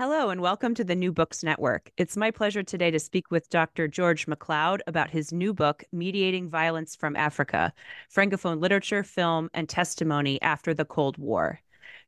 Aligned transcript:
Hello, 0.00 0.30
and 0.30 0.40
welcome 0.40 0.74
to 0.74 0.82
the 0.82 0.96
New 0.96 1.12
Books 1.12 1.44
Network. 1.44 1.92
It's 1.96 2.16
my 2.16 2.32
pleasure 2.32 2.64
today 2.64 2.90
to 2.90 2.98
speak 2.98 3.30
with 3.30 3.48
Dr. 3.48 3.86
George 3.86 4.26
MacLeod 4.26 4.82
about 4.88 5.10
his 5.10 5.32
new 5.32 5.54
book, 5.54 5.84
Mediating 5.92 6.50
Violence 6.50 6.96
from 6.96 7.14
Africa 7.14 7.72
Francophone 8.12 8.60
Literature, 8.60 9.04
Film, 9.04 9.50
and 9.54 9.68
Testimony 9.68 10.42
After 10.42 10.74
the 10.74 10.84
Cold 10.84 11.16
War. 11.16 11.60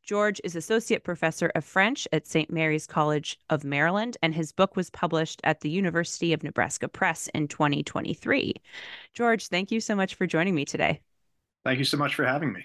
George 0.03 0.41
is 0.43 0.57
Associate 0.57 1.05
Professor 1.05 1.53
of 1.55 1.65
French 1.65 2.09
at 2.13 2.27
St. 2.27 2.51
Mary's 2.51 2.89
College 2.89 3.39
of 3.51 3.63
Maryland, 3.63 4.17
and 4.21 4.35
his 4.35 4.51
book 4.51 4.75
was 4.75 4.91
published 4.91 5.41
at 5.45 5.61
the 5.61 5.71
University 5.71 6.33
of 6.33 6.43
Nebraska 6.43 6.89
Press 6.89 7.29
in 7.35 7.47
2023. 7.47 8.53
George, 9.15 9.47
thank 9.47 9.71
you 9.71 9.79
so 9.79 9.95
much 9.95 10.17
for 10.17 10.27
joining 10.27 10.57
me 10.57 10.65
today. 10.65 11.01
Thank 11.65 11.79
you 11.79 11.85
so 11.85 11.99
much 11.99 12.17
for 12.17 12.25
having 12.25 12.53
me. 12.53 12.65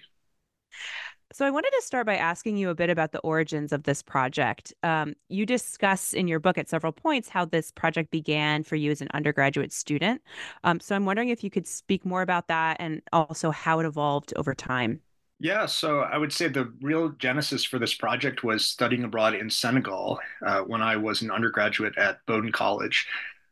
So, 1.33 1.45
I 1.45 1.49
wanted 1.49 1.71
to 1.71 1.81
start 1.81 2.05
by 2.05 2.17
asking 2.17 2.57
you 2.57 2.69
a 2.69 2.75
bit 2.75 2.89
about 2.89 3.13
the 3.13 3.19
origins 3.19 3.71
of 3.71 3.83
this 3.83 4.01
project. 4.03 4.73
Um, 4.83 5.13
you 5.29 5.45
discuss 5.45 6.13
in 6.13 6.27
your 6.27 6.39
book 6.39 6.57
at 6.57 6.67
several 6.67 6.91
points 6.91 7.29
how 7.29 7.45
this 7.45 7.71
project 7.71 8.11
began 8.11 8.63
for 8.63 8.75
you 8.75 8.91
as 8.91 9.01
an 9.01 9.07
undergraduate 9.13 9.71
student. 9.71 10.21
Um, 10.65 10.81
so, 10.81 10.93
I'm 10.93 11.05
wondering 11.05 11.29
if 11.29 11.43
you 11.43 11.49
could 11.49 11.67
speak 11.67 12.05
more 12.05 12.21
about 12.21 12.47
that 12.49 12.77
and 12.79 13.01
also 13.13 13.49
how 13.51 13.79
it 13.79 13.85
evolved 13.85 14.33
over 14.35 14.53
time. 14.53 14.99
Yeah, 15.39 15.65
so 15.65 16.01
I 16.01 16.17
would 16.17 16.31
say 16.31 16.49
the 16.49 16.71
real 16.81 17.09
genesis 17.09 17.63
for 17.63 17.79
this 17.79 17.95
project 17.95 18.43
was 18.43 18.63
studying 18.63 19.03
abroad 19.03 19.33
in 19.33 19.49
Senegal 19.49 20.19
uh, 20.45 20.61
when 20.61 20.81
I 20.83 20.97
was 20.97 21.23
an 21.23 21.31
undergraduate 21.31 21.97
at 21.97 22.19
Bowdoin 22.27 22.51
College. 22.51 23.07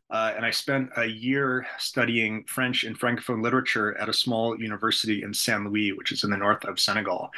Uh, 0.10 0.34
and 0.36 0.46
I 0.46 0.52
spent 0.52 0.90
a 0.98 1.06
year 1.06 1.68
studying 1.78 2.44
French 2.46 2.84
and 2.84 3.00
Francophone 3.00 3.44
literature 3.44 3.96
at 3.98 4.10
a 4.10 4.14
small 4.14 4.60
university 4.60 5.22
in 5.24 5.34
Saint 5.34 5.66
Louis, 5.66 5.94
which 5.94 6.12
is 6.12 6.24
in 6.24 6.32
the 6.32 6.38
north 6.38 6.66
of 6.66 6.80
Senegal. 6.80 7.30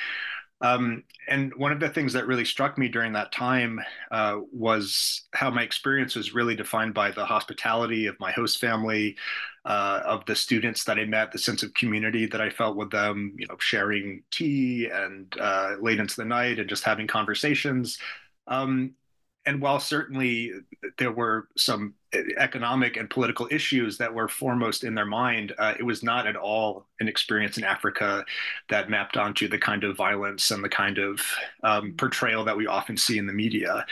Um, 0.61 1.03
and 1.27 1.53
one 1.55 1.71
of 1.71 1.79
the 1.79 1.89
things 1.89 2.13
that 2.13 2.27
really 2.27 2.45
struck 2.45 2.77
me 2.77 2.87
during 2.87 3.13
that 3.13 3.31
time 3.31 3.79
uh, 4.11 4.39
was 4.53 5.23
how 5.33 5.49
my 5.49 5.63
experience 5.63 6.15
was 6.15 6.35
really 6.35 6.55
defined 6.55 6.93
by 6.93 7.09
the 7.09 7.25
hospitality 7.25 8.05
of 8.05 8.19
my 8.19 8.31
host 8.31 8.59
family, 8.59 9.17
uh, 9.65 10.01
of 10.05 10.23
the 10.25 10.35
students 10.35 10.83
that 10.83 10.99
I 10.99 11.05
met, 11.05 11.31
the 11.31 11.39
sense 11.39 11.63
of 11.63 11.73
community 11.73 12.27
that 12.27 12.41
I 12.41 12.51
felt 12.51 12.77
with 12.77 12.91
them, 12.91 13.35
you 13.38 13.47
know, 13.47 13.57
sharing 13.59 14.23
tea 14.29 14.88
and 14.91 15.33
uh, 15.39 15.77
late 15.81 15.99
into 15.99 16.15
the 16.15 16.25
night 16.25 16.59
and 16.59 16.69
just 16.69 16.83
having 16.83 17.07
conversations. 17.07 17.97
Um, 18.45 18.93
and 19.47 19.61
while 19.61 19.79
certainly 19.79 20.51
there 20.99 21.11
were 21.11 21.47
some 21.57 21.95
economic 22.38 22.97
and 22.97 23.09
political 23.09 23.47
issues 23.51 23.97
that 23.97 24.13
were 24.13 24.27
foremost 24.27 24.83
in 24.83 24.95
their 24.95 25.05
mind, 25.05 25.53
uh, 25.57 25.73
it 25.79 25.83
was 25.83 26.03
not 26.03 26.27
at 26.27 26.35
all 26.35 26.85
an 26.99 27.07
experience 27.07 27.57
in 27.57 27.63
Africa 27.63 28.25
that 28.69 28.89
mapped 28.89 29.17
onto 29.17 29.47
the 29.47 29.57
kind 29.57 29.83
of 29.83 29.95
violence 29.95 30.51
and 30.51 30.63
the 30.63 30.69
kind 30.69 30.97
of 30.97 31.21
um, 31.63 31.94
portrayal 31.97 32.44
that 32.44 32.57
we 32.57 32.67
often 32.67 32.97
see 32.97 33.17
in 33.17 33.27
the 33.27 33.33
media. 33.33 33.85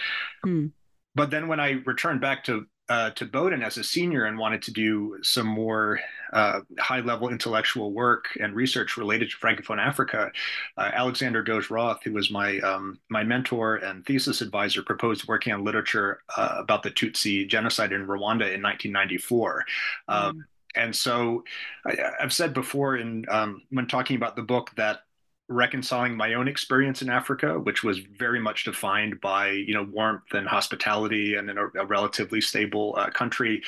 Mm. 0.46 0.72
But 1.16 1.31
then 1.31 1.47
when 1.47 1.59
I 1.59 1.81
returned 1.85 2.22
back 2.22 2.44
to 2.46 2.66
uh, 2.90 3.12
to 3.12 3.25
Bowdoin 3.25 3.62
as 3.62 3.78
a 3.78 3.84
senior 3.84 4.25
and 4.25 4.38
wanted 4.38 4.63
to 4.63 4.72
do 4.72 5.18
some 5.22 5.46
more 5.46 6.00
uh, 6.34 6.62
high 6.79 7.00
level 7.00 7.29
intellectual 7.29 7.91
work 7.91 8.25
and 8.40 8.56
research 8.56 8.97
related 8.97 9.29
to 9.31 9.38
Francophone 9.38 9.79
Africa, 9.79 10.31
uh, 10.78 10.91
Alexander 10.94 11.44
Dauge-Roth, 11.44 12.03
who 12.03 12.13
was 12.13 12.31
my 12.31 12.59
um, 12.59 13.00
my 13.09 13.23
mentor 13.23 13.78
and 13.78 14.06
thesis 14.06 14.41
advisor, 14.41 14.81
proposed 14.84 15.28
working 15.28 15.53
on 15.53 15.63
literature 15.63 16.22
uh, 16.35 16.56
about 16.57 16.84
the 16.84 16.91
Tutsi 16.91 17.47
genocide 17.47 17.91
in 17.91 18.01
Rwanda 18.01 18.53
in 18.53 18.62
1994. 18.62 19.66
Um, 20.07 20.35
mm. 20.35 20.41
And 20.75 20.95
so 20.95 21.44
I, 21.85 21.95
have 22.19 22.34
said 22.34 22.53
before 22.53 22.97
in 22.97 23.25
um, 23.29 23.63
when 23.69 23.88
talking 23.88 24.16
about 24.16 24.35
the 24.35 24.44
book 24.44 24.72
that 24.75 25.01
reconciling 25.50 26.16
my 26.16 26.35
own 26.35 26.47
experience 26.47 27.01
in 27.01 27.09
Africa, 27.09 27.59
which 27.59 27.84
was 27.84 28.00
very 28.00 28.40
much 28.40 28.63
defined 28.63 29.19
by 29.19 29.50
you 29.50 29.73
know 29.73 29.84
warmth 29.84 30.34
and 30.34 30.47
hospitality 30.47 31.35
and 31.35 31.50
in 31.50 31.57
a, 31.57 31.66
a 31.79 31.85
relatively 31.85 32.40
stable 32.40 32.94
uh, 32.97 33.09
country, 33.09 33.63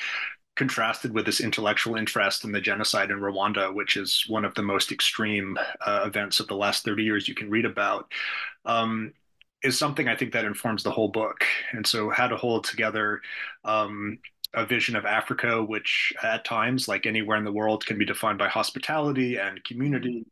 contrasted 0.62 1.12
with 1.12 1.26
this 1.26 1.42
intellectual 1.42 1.96
interest 1.96 2.44
in 2.44 2.52
the 2.52 2.62
genocide 2.62 3.10
in 3.10 3.18
Rwanda, 3.18 3.74
which 3.74 3.98
is 3.98 4.26
one 4.28 4.46
of 4.46 4.54
the 4.54 4.62
most 4.62 4.92
extreme 4.92 5.58
uh, 5.84 6.04
events 6.06 6.40
of 6.40 6.48
the 6.48 6.56
last 6.56 6.86
30 6.86 7.02
years 7.02 7.28
you 7.28 7.34
can 7.34 7.50
read 7.50 7.66
about. 7.66 8.12
Um, 8.64 9.12
is 9.64 9.76
something 9.76 10.08
I 10.08 10.16
think 10.16 10.34
that 10.34 10.46
informs 10.46 10.84
the 10.84 10.92
whole 10.92 11.08
book. 11.08 11.46
And 11.72 11.88
so, 11.88 12.12
how 12.12 12.28
to 12.28 12.38
hold 12.38 12.66
together 12.66 13.22
um, 13.66 14.20
a 14.54 14.66
vision 14.66 14.96
of 14.96 15.06
Africa, 15.06 15.64
which 15.64 16.14
at 16.22 16.44
times, 16.44 16.88
like 16.88 17.06
anywhere 17.06 17.38
in 17.38 17.44
the 17.44 17.52
world, 17.52 17.86
can 17.86 17.98
be 17.98 18.06
defined 18.06 18.38
by 18.38 18.48
hospitality 18.48 19.38
and 19.38 19.64
community 19.64 20.26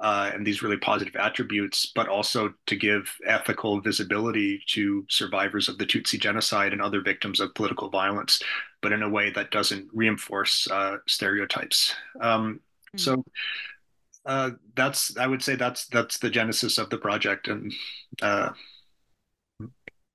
uh, 0.00 0.30
and 0.32 0.46
these 0.46 0.62
really 0.62 0.78
positive 0.78 1.16
attributes, 1.16 1.92
but 1.94 2.08
also 2.08 2.52
to 2.66 2.76
give 2.76 3.14
ethical 3.26 3.80
visibility 3.80 4.62
to 4.68 5.04
survivors 5.08 5.68
of 5.68 5.78
the 5.78 5.86
Tutsi 5.86 6.18
genocide 6.18 6.72
and 6.72 6.80
other 6.80 7.00
victims 7.00 7.40
of 7.40 7.54
political 7.54 7.90
violence, 7.90 8.42
but 8.80 8.92
in 8.92 9.02
a 9.02 9.08
way 9.08 9.30
that 9.30 9.50
doesn't 9.50 9.88
reinforce 9.92 10.68
uh, 10.70 10.96
stereotypes. 11.06 11.94
Um, 12.20 12.60
mm-hmm. 12.94 12.98
So. 12.98 13.24
Uh, 14.24 14.50
that's 14.74 15.16
I 15.16 15.28
would 15.28 15.40
say 15.40 15.54
that's 15.54 15.86
that's 15.86 16.18
the 16.18 16.28
genesis 16.28 16.78
of 16.78 16.90
the 16.90 16.98
project, 16.98 17.46
and 17.46 17.72
uh, 18.20 18.50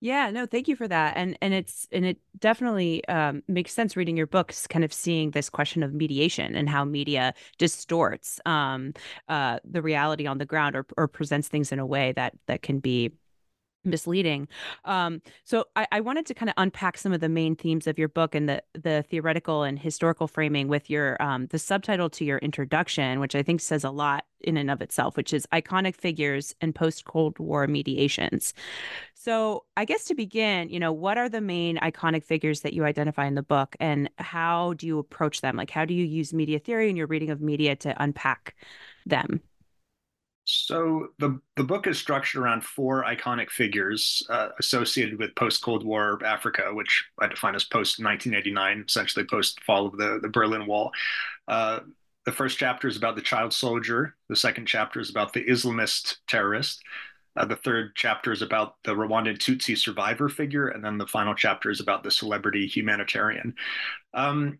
yeah, 0.04 0.32
no, 0.32 0.48
thank 0.48 0.68
you 0.68 0.76
for 0.76 0.88
that. 0.88 1.16
And 1.16 1.38
and 1.42 1.54
it's 1.54 1.88
and 1.92 2.04
it 2.04 2.18
definitely 2.40 3.08
um, 3.08 3.44
makes 3.48 3.72
sense 3.72 3.96
reading 3.96 4.18
your 4.18 4.26
books, 4.26 4.66
kind 4.66 4.84
of 4.84 4.92
seeing 4.92 5.30
this 5.30 5.48
question 5.48 5.84
of 5.84 5.94
mediation 5.94 6.56
and 6.56 6.68
how 6.68 6.84
media 6.84 7.36
distorts 7.60 8.40
um, 8.48 8.94
uh, 9.30 9.60
the 9.64 9.82
reality 9.84 10.26
on 10.26 10.40
the 10.40 10.46
ground 10.46 10.76
or 10.76 10.88
or 10.98 11.08
presents 11.08 11.48
things 11.48 11.72
in 11.72 11.78
a 11.78 11.86
way 11.86 12.14
that 12.14 12.34
that 12.48 12.64
can 12.64 12.80
be 12.80 13.12
misleading. 13.84 14.48
Um, 14.86 15.22
so 15.44 15.66
I, 15.76 15.88
I, 15.92 16.02
wanted 16.02 16.26
to 16.28 16.34
kind 16.34 16.50
of 16.50 16.56
unpack 16.58 16.98
some 16.98 17.14
of 17.14 17.20
the 17.20 17.30
main 17.30 17.56
themes 17.56 17.88
of 17.88 17.98
your 17.98 18.08
book 18.08 18.36
and 18.36 18.48
the 18.48 18.64
the 18.74 19.04
theoretical 19.10 19.64
and 19.64 19.80
historical 19.80 20.28
framing 20.28 20.68
with 20.68 20.90
your 20.90 21.22
um, 21.22 21.48
the 21.48 21.60
subtitle 21.60 22.10
to 22.12 22.26
your 22.26 22.38
introduction, 22.40 23.20
which 23.20 23.36
I 23.36 23.44
think 23.44 23.62
says 23.62 23.84
a 23.84 23.90
lot 23.90 24.26
in 24.42 24.58
and 24.58 24.72
of 24.72 24.82
itself, 24.82 25.18
which 25.18 25.34
is 25.34 25.46
iconic 25.48 25.96
figures 25.96 26.56
and 26.62 26.74
post 26.74 27.06
Cold 27.06 27.38
War 27.40 27.68
mediations. 27.68 28.54
So 29.14 29.66
I 29.78 29.86
guess 29.86 30.06
to 30.06 30.16
begin, 30.16 30.70
you 30.70 30.80
know, 30.80 30.92
what 30.92 31.18
are 31.18 31.30
the 31.30 31.42
main 31.42 31.78
iconic 31.78 32.24
figures 32.24 32.62
that 32.62 32.74
you 32.74 32.86
identify 32.86 33.26
in 33.26 33.36
the 33.36 33.44
book, 33.44 33.76
and 33.80 34.10
how 34.18 34.74
do 34.74 34.88
you 34.88 35.00
approach 35.00 35.42
them? 35.42 35.56
Like, 35.56 35.70
how 35.70 35.86
do 35.86 35.94
you 35.94 36.06
use 36.06 36.34
media 36.34 36.60
theory 36.60 36.90
in 36.90 36.96
your 36.96 37.08
reading 37.08 37.30
of 37.30 37.42
media 37.42 37.76
to 37.78 38.02
unpack 38.02 38.56
them? 39.06 39.42
So 40.44 41.10
the 41.20 41.40
the 41.56 41.64
book 41.64 41.88
is 41.88 42.00
structured 42.00 42.42
around 42.42 42.64
four 42.66 43.04
iconic 43.04 43.50
figures 43.50 44.24
uh, 44.30 44.50
associated 44.60 45.20
with 45.20 45.36
post 45.36 45.62
Cold 45.62 45.86
War 45.86 46.20
Africa, 46.26 46.74
which 46.74 47.06
I 47.20 47.28
define 47.28 47.56
as 47.56 47.64
post 47.64 48.04
1989, 48.04 48.86
essentially 48.88 49.26
post 49.26 49.64
fall 49.64 49.86
of 49.86 49.98
the 49.98 50.20
the 50.22 50.30
Berlin 50.30 50.66
Wall. 50.66 50.92
Uh, 51.48 51.82
the 52.26 52.32
first 52.32 52.58
chapter 52.58 52.88
is 52.88 52.98
about 52.98 53.16
the 53.16 53.22
child 53.22 53.54
soldier. 53.54 54.16
The 54.30 54.36
second 54.36 54.66
chapter 54.66 55.00
is 55.00 55.10
about 55.10 55.34
the 55.34 55.46
Islamist 55.46 56.18
terrorist. 56.28 56.82
Uh, 57.36 57.46
the 57.46 57.56
third 57.56 57.92
chapter 57.96 58.32
is 58.32 58.42
about 58.42 58.76
the 58.84 58.94
Rwandan 58.94 59.38
Tutsi 59.38 59.78
survivor 59.78 60.28
figure, 60.28 60.68
and 60.68 60.84
then 60.84 60.98
the 60.98 61.08
final 61.08 61.34
chapter 61.34 61.70
is 61.70 61.80
about 61.80 62.04
the 62.04 62.12
celebrity 62.12 62.68
humanitarian. 62.68 63.56
Um, 64.14 64.60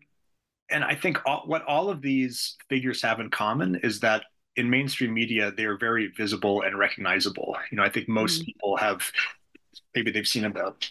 and 0.70 0.82
I 0.82 0.94
think 0.94 1.18
all, 1.26 1.42
what 1.44 1.64
all 1.66 1.90
of 1.90 2.00
these 2.00 2.56
figures 2.68 3.02
have 3.02 3.20
in 3.20 3.30
common 3.30 3.76
is 3.76 4.00
that 4.00 4.24
in 4.56 4.68
mainstream 4.68 5.14
media, 5.14 5.50
they 5.50 5.64
are 5.64 5.76
very 5.76 6.08
visible 6.08 6.62
and 6.62 6.78
recognizable. 6.78 7.56
You 7.70 7.76
know, 7.76 7.82
I 7.82 7.88
think 7.88 8.08
most 8.08 8.42
mm. 8.42 8.46
people 8.46 8.76
have 8.76 9.10
maybe 9.94 10.10
they've 10.10 10.26
seen 10.26 10.44
about 10.44 10.90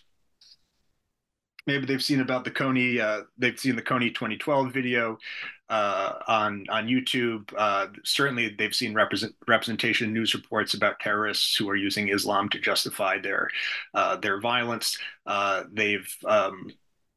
maybe 1.68 1.86
they've 1.86 2.04
seen 2.04 2.22
about 2.22 2.44
the 2.44 2.52
Kony 2.52 3.00
uh, 3.00 3.24
they've 3.38 3.60
seen 3.60 3.76
the 3.76 3.82
Kony 3.82 4.14
2012 4.14 4.72
video 4.72 5.18
uh, 5.70 6.14
on 6.28 6.66
on 6.70 6.88
YouTube. 6.88 7.54
Uh, 7.58 7.88
certainly, 8.04 8.56
they've 8.58 8.76
seen 8.76 8.94
represent, 8.94 9.36
representation 9.48 10.14
news 10.14 10.34
reports 10.34 10.74
about 10.74 11.00
terrorists 11.00 11.56
who 11.56 11.70
are 11.70 11.76
using 11.76 12.10
Islam 12.10 12.50
to 12.50 12.60
justify 12.60 13.20
their 13.20 13.50
uh, 13.94 14.18
their 14.18 14.40
violence. 14.40 14.98
Uh, 15.26 15.64
they've 15.72 16.14
um, 16.26 16.72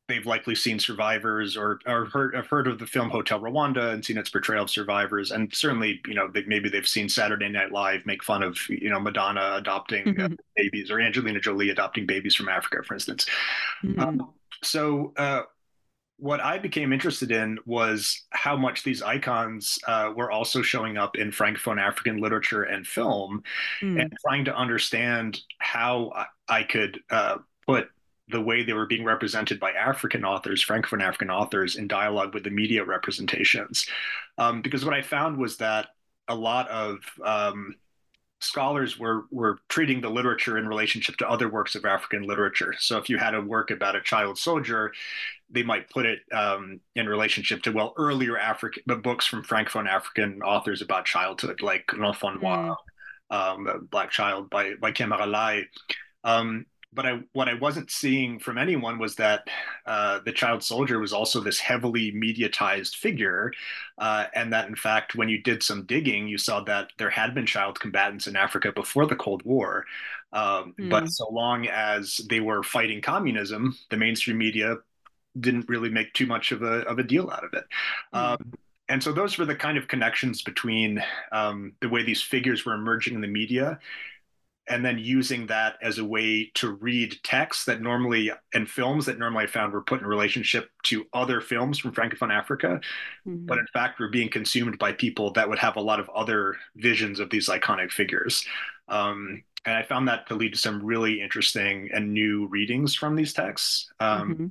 they've 0.08 0.26
likely 0.26 0.54
seen 0.54 0.78
survivors 0.78 1.56
or 1.56 1.80
or 1.86 2.06
heard 2.06 2.34
have 2.34 2.46
heard 2.46 2.66
of 2.66 2.78
the 2.78 2.86
film 2.86 3.10
Hotel 3.10 3.40
Rwanda 3.40 3.92
and 3.92 4.04
seen 4.04 4.18
its 4.18 4.30
portrayal 4.30 4.64
of 4.64 4.70
survivors, 4.70 5.30
and 5.30 5.52
certainly 5.54 6.00
you 6.06 6.14
know 6.14 6.28
they, 6.28 6.44
maybe 6.44 6.68
they've 6.68 6.86
seen 6.86 7.08
Saturday 7.08 7.48
Night 7.48 7.72
Live 7.72 8.04
make 8.06 8.22
fun 8.22 8.42
of 8.42 8.58
you 8.68 8.90
know 8.90 9.00
Madonna 9.00 9.54
adopting 9.56 10.08
uh, 10.08 10.28
mm-hmm. 10.28 10.34
babies 10.56 10.90
or 10.90 11.00
Angelina 11.00 11.40
Jolie 11.40 11.70
adopting 11.70 12.06
babies 12.06 12.34
from 12.34 12.48
Africa, 12.48 12.82
for 12.84 12.94
instance. 12.94 13.26
Mm-hmm. 13.82 14.00
Um, 14.00 14.32
so. 14.62 15.12
Uh, 15.16 15.42
what 16.16 16.40
I 16.40 16.58
became 16.58 16.92
interested 16.92 17.32
in 17.32 17.58
was 17.66 18.22
how 18.30 18.56
much 18.56 18.84
these 18.84 19.02
icons 19.02 19.80
uh, 19.88 20.12
were 20.14 20.30
also 20.30 20.62
showing 20.62 20.96
up 20.96 21.16
in 21.16 21.32
Francophone 21.32 21.80
African 21.80 22.18
literature 22.18 22.62
and 22.62 22.86
film, 22.86 23.42
mm. 23.82 24.00
and 24.00 24.12
trying 24.24 24.44
to 24.44 24.56
understand 24.56 25.40
how 25.58 26.12
I, 26.14 26.26
I 26.48 26.62
could 26.62 27.00
uh, 27.10 27.38
put 27.66 27.88
the 28.28 28.40
way 28.40 28.62
they 28.62 28.72
were 28.72 28.86
being 28.86 29.04
represented 29.04 29.60
by 29.60 29.72
African 29.72 30.24
authors, 30.24 30.64
Francophone 30.64 31.02
African 31.02 31.30
authors, 31.30 31.76
in 31.76 31.86
dialogue 31.86 32.32
with 32.32 32.44
the 32.44 32.50
media 32.50 32.84
representations. 32.84 33.86
Um, 34.38 34.62
because 34.62 34.84
what 34.84 34.94
I 34.94 35.02
found 35.02 35.36
was 35.36 35.58
that 35.58 35.88
a 36.28 36.34
lot 36.34 36.68
of 36.68 36.98
um, 37.22 37.74
scholars 38.40 38.98
were 38.98 39.24
were 39.30 39.58
treating 39.68 40.00
the 40.00 40.08
literature 40.08 40.58
in 40.58 40.68
relationship 40.68 41.16
to 41.16 41.28
other 41.28 41.48
works 41.48 41.74
of 41.74 41.84
African 41.84 42.22
literature. 42.22 42.74
So 42.78 42.98
if 42.98 43.08
you 43.08 43.18
had 43.18 43.34
a 43.34 43.40
work 43.40 43.70
about 43.70 43.96
a 43.96 44.00
child 44.00 44.38
soldier, 44.38 44.92
they 45.50 45.62
might 45.62 45.90
put 45.90 46.06
it 46.06 46.20
um, 46.32 46.80
in 46.94 47.08
relationship 47.08 47.62
to 47.62 47.72
well 47.72 47.94
earlier 47.96 48.38
African 48.38 49.00
books 49.00 49.26
from 49.26 49.44
Francophone 49.44 49.88
African 49.88 50.42
authors 50.42 50.82
about 50.82 51.04
childhood, 51.04 51.60
like 51.62 51.92
L'Enfant 51.92 52.40
Noir, 52.40 52.76
mm. 53.30 53.36
um, 53.36 53.88
Black 53.90 54.10
Child 54.10 54.50
by 54.50 54.74
by 54.74 54.92
Camara 54.92 55.26
Laye. 55.26 55.68
Um, 56.22 56.66
but 56.94 57.06
I, 57.06 57.20
what 57.32 57.48
I 57.48 57.54
wasn't 57.54 57.90
seeing 57.90 58.38
from 58.38 58.58
anyone 58.58 58.98
was 58.98 59.16
that 59.16 59.48
uh, 59.86 60.20
the 60.24 60.32
child 60.32 60.62
soldier 60.62 60.98
was 60.98 61.12
also 61.12 61.40
this 61.40 61.58
heavily 61.58 62.12
mediatized 62.12 62.96
figure, 62.96 63.52
uh, 63.98 64.26
and 64.34 64.52
that 64.52 64.68
in 64.68 64.76
fact, 64.76 65.14
when 65.14 65.28
you 65.28 65.42
did 65.42 65.62
some 65.62 65.84
digging, 65.84 66.28
you 66.28 66.38
saw 66.38 66.62
that 66.64 66.90
there 66.98 67.10
had 67.10 67.34
been 67.34 67.46
child 67.46 67.80
combatants 67.80 68.26
in 68.26 68.36
Africa 68.36 68.72
before 68.72 69.06
the 69.06 69.16
Cold 69.16 69.42
War. 69.44 69.84
Um, 70.32 70.74
mm. 70.78 70.90
But 70.90 71.08
so 71.08 71.28
long 71.30 71.66
as 71.66 72.20
they 72.28 72.40
were 72.40 72.62
fighting 72.62 73.00
communism, 73.00 73.76
the 73.90 73.96
mainstream 73.96 74.38
media 74.38 74.76
didn't 75.38 75.68
really 75.68 75.90
make 75.90 76.12
too 76.12 76.26
much 76.26 76.52
of 76.52 76.62
a 76.62 76.80
of 76.86 76.98
a 76.98 77.02
deal 77.02 77.30
out 77.30 77.44
of 77.44 77.52
it. 77.54 77.64
Mm. 78.14 78.18
Um, 78.18 78.52
and 78.88 79.02
so 79.02 79.12
those 79.12 79.38
were 79.38 79.46
the 79.46 79.54
kind 79.54 79.78
of 79.78 79.88
connections 79.88 80.42
between 80.42 81.02
um, 81.32 81.72
the 81.80 81.88
way 81.88 82.02
these 82.02 82.20
figures 82.20 82.66
were 82.66 82.74
emerging 82.74 83.14
in 83.14 83.22
the 83.22 83.28
media 83.28 83.78
and 84.68 84.84
then 84.84 84.98
using 84.98 85.46
that 85.46 85.76
as 85.82 85.98
a 85.98 86.04
way 86.04 86.50
to 86.54 86.72
read 86.72 87.18
texts 87.22 87.66
that 87.66 87.82
normally 87.82 88.30
and 88.54 88.68
films 88.68 89.06
that 89.06 89.18
normally 89.18 89.44
I 89.44 89.46
found 89.46 89.72
were 89.72 89.82
put 89.82 90.00
in 90.00 90.06
relationship 90.06 90.70
to 90.84 91.06
other 91.12 91.40
films 91.40 91.78
from 91.78 91.92
Francophone 91.92 92.32
Africa, 92.32 92.80
mm-hmm. 93.26 93.46
but 93.46 93.58
in 93.58 93.66
fact 93.72 94.00
were 94.00 94.08
being 94.08 94.30
consumed 94.30 94.78
by 94.78 94.92
people 94.92 95.32
that 95.32 95.48
would 95.48 95.58
have 95.58 95.76
a 95.76 95.80
lot 95.80 96.00
of 96.00 96.08
other 96.10 96.56
visions 96.76 97.20
of 97.20 97.30
these 97.30 97.48
iconic 97.48 97.90
figures. 97.90 98.46
Um, 98.88 99.42
and 99.66 99.76
I 99.76 99.82
found 99.82 100.08
that 100.08 100.26
to 100.28 100.34
lead 100.34 100.52
to 100.52 100.58
some 100.58 100.84
really 100.84 101.20
interesting 101.20 101.90
and 101.92 102.12
new 102.12 102.46
readings 102.46 102.94
from 102.94 103.16
these 103.16 103.32
texts. 103.32 103.90
Um, 104.00 104.34
mm-hmm. 104.34 104.46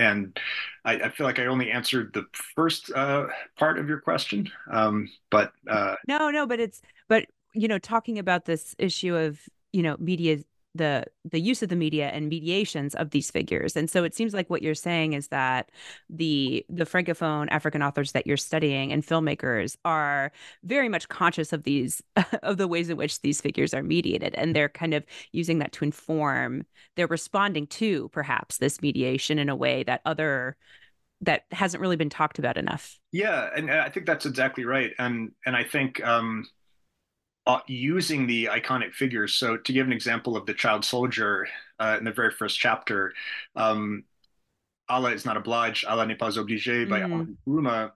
And 0.00 0.38
I, 0.84 0.94
I, 0.94 1.08
feel 1.08 1.26
like 1.26 1.40
I 1.40 1.46
only 1.46 1.72
answered 1.72 2.12
the 2.14 2.24
first 2.54 2.92
uh, 2.92 3.26
part 3.56 3.80
of 3.80 3.88
your 3.88 3.98
question, 3.98 4.48
um, 4.70 5.10
but 5.28 5.52
uh, 5.68 5.96
no, 6.06 6.30
no, 6.30 6.46
but 6.46 6.60
it's 6.60 6.80
but 7.08 7.26
you 7.54 7.68
know, 7.68 7.78
talking 7.78 8.18
about 8.18 8.44
this 8.44 8.74
issue 8.78 9.16
of, 9.16 9.40
you 9.72 9.82
know, 9.82 9.96
media 9.98 10.38
the 10.74 11.04
the 11.24 11.40
use 11.40 11.62
of 11.62 11.68
the 11.68 11.76
media 11.76 12.08
and 12.08 12.28
mediations 12.28 12.94
of 12.94 13.10
these 13.10 13.30
figures. 13.30 13.76
And 13.76 13.90
so 13.90 14.04
it 14.04 14.14
seems 14.14 14.34
like 14.34 14.48
what 14.48 14.62
you're 14.62 14.74
saying 14.74 15.14
is 15.14 15.28
that 15.28 15.70
the 16.08 16.64
the 16.68 16.84
francophone 16.84 17.48
african 17.50 17.82
authors 17.82 18.12
that 18.12 18.26
you're 18.26 18.36
studying 18.36 18.92
and 18.92 19.04
filmmakers 19.04 19.76
are 19.84 20.30
very 20.62 20.88
much 20.88 21.08
conscious 21.08 21.52
of 21.52 21.64
these 21.64 22.02
of 22.42 22.58
the 22.58 22.68
ways 22.68 22.88
in 22.88 22.96
which 22.96 23.20
these 23.20 23.40
figures 23.40 23.74
are 23.74 23.82
mediated 23.82 24.34
and 24.34 24.54
they're 24.54 24.68
kind 24.68 24.94
of 24.94 25.04
using 25.32 25.58
that 25.58 25.72
to 25.72 25.84
inform 25.84 26.64
they're 26.96 27.06
responding 27.06 27.66
to 27.66 28.08
perhaps 28.10 28.58
this 28.58 28.80
mediation 28.80 29.38
in 29.38 29.48
a 29.48 29.56
way 29.56 29.82
that 29.82 30.00
other 30.04 30.56
that 31.20 31.44
hasn't 31.50 31.80
really 31.80 31.96
been 31.96 32.10
talked 32.10 32.38
about 32.38 32.56
enough. 32.56 32.96
Yeah 33.10 33.48
and 33.56 33.70
i 33.70 33.88
think 33.88 34.06
that's 34.06 34.26
exactly 34.26 34.64
right. 34.64 34.92
And 34.98 35.32
and 35.44 35.56
i 35.56 35.64
think 35.64 36.04
um 36.04 36.44
uh, 37.48 37.60
using 37.66 38.26
the 38.26 38.50
iconic 38.52 38.92
figures. 38.92 39.34
So, 39.34 39.56
to 39.56 39.72
give 39.72 39.86
an 39.86 39.92
example 39.92 40.36
of 40.36 40.46
the 40.46 40.54
child 40.54 40.84
soldier 40.84 41.48
uh, 41.80 41.96
in 41.98 42.04
the 42.04 42.12
very 42.12 42.30
first 42.30 42.60
chapter, 42.60 43.14
um, 43.56 44.04
Allah 44.88 45.12
is 45.12 45.24
not 45.24 45.36
obliged, 45.36 45.84
Allah 45.86 46.06
n'est 46.06 46.18
pas 46.18 46.36
obligé 46.36 46.88
by 46.88 47.00
mm. 47.00 47.36
Kourouma 47.46 47.92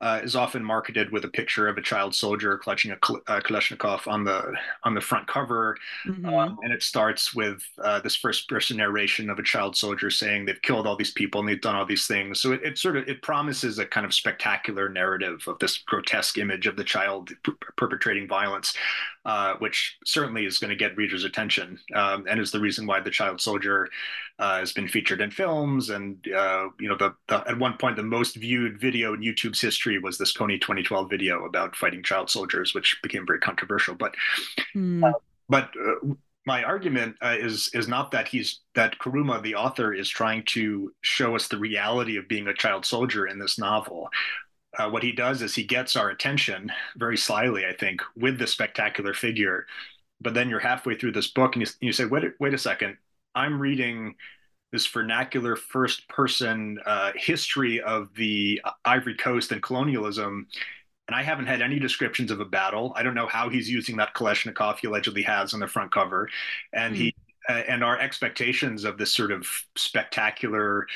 uh, 0.00 0.20
is 0.22 0.36
often 0.36 0.62
marketed 0.62 1.10
with 1.10 1.24
a 1.24 1.28
picture 1.28 1.68
of 1.68 1.78
a 1.78 1.82
child 1.82 2.14
soldier 2.14 2.58
clutching 2.58 2.90
a, 2.90 2.94
a 2.94 3.40
Kalashnikov 3.40 4.06
on 4.06 4.24
the 4.24 4.52
on 4.82 4.94
the 4.94 5.00
front 5.00 5.26
cover, 5.26 5.76
mm-hmm. 6.06 6.26
um, 6.26 6.58
and 6.62 6.72
it 6.72 6.82
starts 6.82 7.34
with 7.34 7.62
uh, 7.82 8.00
this 8.00 8.16
first 8.16 8.48
person 8.48 8.76
narration 8.76 9.30
of 9.30 9.38
a 9.38 9.42
child 9.42 9.76
soldier 9.76 10.10
saying 10.10 10.44
they've 10.44 10.60
killed 10.62 10.86
all 10.86 10.96
these 10.96 11.12
people 11.12 11.40
and 11.40 11.48
they've 11.48 11.60
done 11.60 11.76
all 11.76 11.86
these 11.86 12.06
things. 12.06 12.40
So 12.40 12.52
it, 12.52 12.62
it 12.62 12.78
sort 12.78 12.96
of 12.96 13.08
it 13.08 13.22
promises 13.22 13.78
a 13.78 13.86
kind 13.86 14.04
of 14.04 14.12
spectacular 14.12 14.88
narrative 14.88 15.44
of 15.46 15.58
this 15.58 15.78
grotesque 15.78 16.38
image 16.38 16.66
of 16.66 16.76
the 16.76 16.84
child 16.84 17.30
per- 17.42 17.56
perpetrating 17.76 18.28
violence, 18.28 18.74
uh, 19.24 19.54
which 19.58 19.96
certainly 20.04 20.44
is 20.44 20.58
going 20.58 20.70
to 20.70 20.76
get 20.76 20.96
readers' 20.96 21.24
attention 21.24 21.78
um, 21.94 22.26
and 22.28 22.40
is 22.40 22.50
the 22.50 22.60
reason 22.60 22.86
why 22.86 23.00
the 23.00 23.10
child 23.10 23.40
soldier 23.40 23.88
uh, 24.38 24.58
has 24.58 24.72
been 24.72 24.88
featured 24.88 25.20
in 25.20 25.30
films 25.30 25.90
and 25.90 26.26
uh, 26.36 26.68
you 26.78 26.88
know 26.88 26.96
the, 26.96 27.14
the, 27.28 27.36
at 27.48 27.58
one 27.58 27.76
point 27.78 27.96
the 27.96 28.02
most 28.02 28.36
viewed 28.36 28.80
video 28.80 29.14
in 29.14 29.20
YouTube's 29.20 29.60
history 29.60 29.98
was 29.98 30.18
this 30.18 30.36
Kony 30.36 30.60
2012 30.60 31.08
video 31.08 31.44
about 31.44 31.76
fighting 31.76 32.02
child 32.02 32.30
soldiers, 32.30 32.74
which 32.74 32.98
became 33.02 33.26
very 33.26 33.40
controversial. 33.40 33.94
But 33.94 34.14
mm. 34.74 35.12
but 35.48 35.70
uh, 35.80 36.14
my 36.46 36.62
argument 36.62 37.16
uh, 37.22 37.36
is 37.38 37.70
is 37.74 37.88
not 37.88 38.10
that 38.10 38.28
he's 38.28 38.60
that 38.74 38.98
Kourouma, 38.98 39.42
the 39.42 39.54
author, 39.54 39.92
is 39.92 40.08
trying 40.08 40.44
to 40.46 40.92
show 41.00 41.34
us 41.34 41.48
the 41.48 41.58
reality 41.58 42.16
of 42.16 42.28
being 42.28 42.48
a 42.48 42.54
child 42.54 42.84
soldier 42.84 43.26
in 43.26 43.38
this 43.38 43.58
novel. 43.58 44.08
Uh, 44.78 44.90
what 44.90 45.02
he 45.02 45.12
does 45.12 45.42
is 45.42 45.54
he 45.54 45.64
gets 45.64 45.96
our 45.96 46.10
attention 46.10 46.72
very 46.96 47.16
slyly, 47.16 47.66
I 47.66 47.72
think, 47.72 48.02
with 48.16 48.38
the 48.38 48.46
spectacular 48.46 49.14
figure. 49.14 49.66
But 50.20 50.34
then 50.34 50.48
you're 50.48 50.60
halfway 50.60 50.96
through 50.96 51.12
this 51.12 51.28
book 51.28 51.54
and 51.54 51.62
you, 51.66 51.72
you 51.80 51.92
say, 51.92 52.04
wait, 52.04 52.24
wait 52.40 52.54
a 52.54 52.58
second, 52.58 52.96
I'm 53.34 53.60
reading 53.60 54.14
this 54.72 54.86
vernacular 54.86 55.54
first 55.54 56.08
person 56.08 56.78
uh, 56.84 57.12
history 57.14 57.80
of 57.80 58.08
the 58.16 58.60
Ivory 58.84 59.14
Coast 59.14 59.52
and 59.52 59.62
colonialism. 59.62 60.48
And 61.06 61.14
I 61.14 61.22
haven't 61.22 61.46
had 61.46 61.62
any 61.62 61.78
descriptions 61.78 62.30
of 62.30 62.40
a 62.40 62.44
battle. 62.44 62.92
I 62.96 63.02
don't 63.02 63.14
know 63.14 63.26
how 63.26 63.48
he's 63.48 63.70
using 63.70 63.96
that 63.98 64.14
Kalashnikov 64.14 64.78
he 64.78 64.86
allegedly 64.86 65.22
has 65.22 65.54
on 65.54 65.60
the 65.60 65.68
front 65.68 65.92
cover. 65.92 66.28
And 66.72 66.94
mm. 66.94 66.98
he 66.98 67.14
uh, 67.48 67.62
and 67.68 67.84
our 67.84 67.98
expectations 67.98 68.84
of 68.84 68.96
this 68.96 69.12
sort 69.12 69.30
of 69.30 69.46
spectacular 69.76 70.86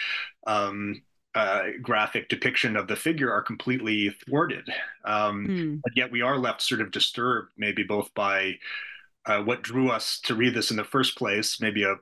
um, 0.46 1.02
uh, 1.38 1.62
graphic 1.82 2.28
depiction 2.28 2.76
of 2.76 2.88
the 2.88 2.96
figure 2.96 3.30
are 3.30 3.42
completely 3.42 4.10
thwarted. 4.10 4.68
Um, 5.04 5.46
mm. 5.46 5.80
But 5.82 5.96
yet 5.96 6.10
we 6.10 6.22
are 6.22 6.38
left 6.38 6.62
sort 6.62 6.80
of 6.80 6.90
disturbed, 6.90 7.52
maybe 7.56 7.82
both 7.82 8.12
by 8.14 8.58
uh, 9.26 9.42
what 9.42 9.62
drew 9.62 9.90
us 9.90 10.20
to 10.24 10.34
read 10.34 10.54
this 10.54 10.70
in 10.70 10.76
the 10.76 10.84
first 10.84 11.16
place, 11.16 11.60
maybe 11.60 11.84
a 11.84 11.94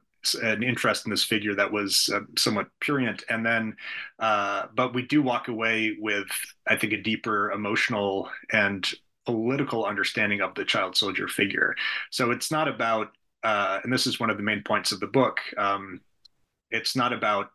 an 0.43 0.65
interest 0.65 1.07
in 1.07 1.11
this 1.11 1.23
figure 1.23 1.55
that 1.55 1.71
was 1.71 2.11
uh, 2.13 2.19
somewhat 2.37 2.67
purient 2.81 3.23
and 3.29 3.47
then 3.47 3.77
uh, 4.19 4.65
but 4.75 4.93
we 4.93 5.03
do 5.03 5.23
walk 5.23 5.47
away 5.47 5.97
with 6.01 6.27
i 6.67 6.75
think 6.75 6.93
a 6.93 7.01
deeper 7.01 7.53
emotional 7.53 8.29
and 8.53 8.93
political 9.27 9.85
understanding 9.85 10.41
of 10.41 10.55
the 10.55 10.65
child 10.65 10.97
soldier 10.97 11.29
figure. 11.29 11.75
So 12.11 12.31
it's 12.31 12.51
not 12.51 12.69
about, 12.69 13.09
uh, 13.43 13.81
and 13.85 13.93
this 13.93 14.07
is 14.07 14.19
one 14.19 14.31
of 14.31 14.39
the 14.39 14.43
main 14.43 14.63
points 14.63 14.93
of 14.93 15.01
the 15.01 15.07
book. 15.07 15.39
Um, 15.59 16.01
it's 16.71 16.97
not 16.97 17.13
about 17.13 17.51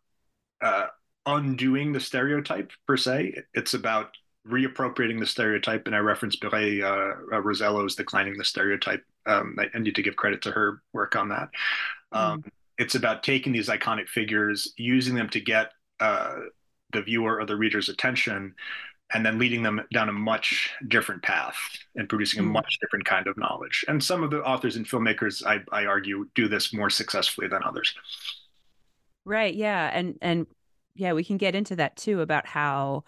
uh, 0.60 0.86
undoing 1.26 1.92
the 1.92 2.00
stereotype 2.00 2.72
per 2.86 2.96
se. 2.96 3.42
It's 3.54 3.74
about 3.74 4.16
reappropriating 4.46 5.20
the 5.20 5.26
stereotype. 5.26 5.86
And 5.86 5.94
I 5.94 5.98
reference 5.98 6.36
Mireille 6.42 6.82
uh, 6.82 7.36
uh, 7.36 7.40
Rosello's 7.40 7.94
Declining 7.94 8.36
the 8.36 8.44
Stereotype. 8.44 9.04
Um, 9.26 9.56
I, 9.58 9.78
need 9.78 9.94
to 9.94 10.02
give 10.02 10.16
credit 10.16 10.42
to 10.42 10.50
her 10.50 10.82
work 10.92 11.14
on 11.14 11.28
that. 11.28 11.50
Mm. 12.12 12.18
Um, 12.18 12.44
it's 12.78 12.94
about 12.94 13.22
taking 13.22 13.52
these 13.52 13.68
iconic 13.68 14.08
figures, 14.08 14.72
using 14.76 15.14
them 15.14 15.28
to 15.28 15.40
get 15.40 15.72
uh, 16.00 16.34
the 16.92 17.02
viewer 17.02 17.38
or 17.38 17.46
the 17.46 17.56
reader's 17.56 17.88
attention, 17.88 18.54
and 19.14 19.24
then 19.24 19.38
leading 19.38 19.62
them 19.62 19.82
down 19.92 20.08
a 20.08 20.12
much 20.12 20.70
different 20.88 21.22
path 21.22 21.56
and 21.94 22.08
producing 22.08 22.40
a 22.40 22.42
mm. 22.42 22.52
much 22.52 22.78
different 22.80 23.04
kind 23.04 23.28
of 23.28 23.36
knowledge. 23.36 23.84
And 23.86 24.02
some 24.02 24.24
of 24.24 24.30
the 24.30 24.42
authors 24.42 24.74
and 24.74 24.88
filmmakers, 24.88 25.46
I, 25.46 25.60
I 25.70 25.86
argue, 25.86 26.28
do 26.34 26.48
this 26.48 26.72
more 26.72 26.90
successfully 26.90 27.46
than 27.46 27.62
others. 27.62 27.94
Right. 29.24 29.54
Yeah. 29.54 29.88
And 29.92 30.18
and 30.20 30.46
yeah, 30.94 31.12
we 31.12 31.24
can 31.24 31.36
get 31.38 31.54
into 31.54 31.76
that 31.76 31.96
too 31.96 32.20
about 32.20 32.46
how 32.46 33.04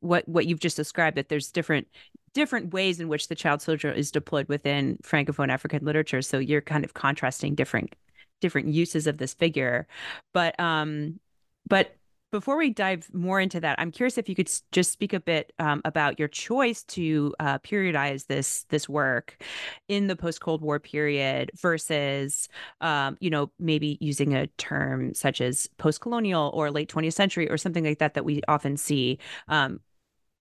what 0.00 0.28
what 0.28 0.46
you've 0.46 0.60
just 0.60 0.76
described 0.76 1.16
that 1.16 1.28
there's 1.28 1.52
different 1.52 1.88
different 2.34 2.72
ways 2.72 3.00
in 3.00 3.08
which 3.08 3.28
the 3.28 3.34
child 3.34 3.62
soldier 3.62 3.90
is 3.90 4.10
deployed 4.10 4.48
within 4.48 4.98
francophone 5.02 5.50
African 5.50 5.84
literature. 5.84 6.22
So 6.22 6.38
you're 6.38 6.60
kind 6.60 6.84
of 6.84 6.94
contrasting 6.94 7.54
different 7.54 7.94
different 8.40 8.68
uses 8.68 9.06
of 9.06 9.18
this 9.18 9.34
figure. 9.34 9.86
But 10.32 10.58
um 10.60 11.20
but 11.68 11.96
before 12.30 12.56
we 12.56 12.70
dive 12.70 13.08
more 13.12 13.40
into 13.40 13.60
that, 13.60 13.78
I'm 13.80 13.90
curious 13.90 14.18
if 14.18 14.28
you 14.28 14.34
could 14.34 14.50
just 14.72 14.92
speak 14.92 15.12
a 15.12 15.20
bit 15.20 15.52
um, 15.58 15.80
about 15.84 16.18
your 16.18 16.28
choice 16.28 16.84
to 16.84 17.34
uh, 17.40 17.58
periodize 17.60 18.26
this 18.26 18.64
this 18.68 18.88
work 18.88 19.42
in 19.88 20.06
the 20.06 20.16
post 20.16 20.40
Cold 20.40 20.60
War 20.60 20.78
period 20.78 21.50
versus, 21.56 22.48
um, 22.80 23.16
you 23.20 23.30
know, 23.30 23.50
maybe 23.58 23.96
using 24.00 24.34
a 24.34 24.46
term 24.58 25.14
such 25.14 25.40
as 25.40 25.68
post 25.78 26.00
colonial 26.00 26.50
or 26.54 26.70
late 26.70 26.90
20th 26.90 27.14
century 27.14 27.50
or 27.50 27.56
something 27.56 27.84
like 27.84 27.98
that 27.98 28.14
that 28.14 28.24
we 28.24 28.42
often 28.48 28.76
see. 28.76 29.18
Um, 29.48 29.80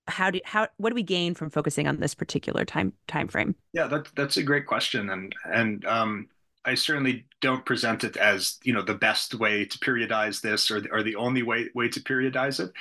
how 0.08 0.32
do 0.32 0.39
how 0.46 0.67
what 0.77 0.89
do 0.89 0.96
we 0.96 1.03
gain 1.03 1.36
from 1.36 1.50
focusing 1.50 1.88
on 1.88 2.00
this 2.00 2.15
particular 2.15 2.65
time 2.65 2.94
time 3.08 3.27
frame? 3.27 3.56
Yeah, 3.74 3.88
that's 3.88 4.12
that's 4.12 4.38
a 4.38 4.44
great 4.44 4.65
question, 4.65 5.10
and 5.10 5.36
and 5.46 5.86
um, 5.86 6.27
I 6.68 6.76
certainly 6.76 7.26
don't 7.42 7.66
present 7.66 8.04
it 8.04 8.18
as 8.18 8.60
you 8.62 8.74
know 8.74 8.82
the 8.82 8.94
best 8.94 9.34
way 9.34 9.66
to 9.66 9.80
periodize 9.80 10.42
this 10.42 10.70
or 10.70 10.82
the, 10.82 10.92
or 10.92 11.02
the 11.02 11.16
only 11.16 11.42
way 11.42 11.70
way 11.74 11.88
to 11.90 12.02
periodize 12.02 12.60
it. 12.60 12.72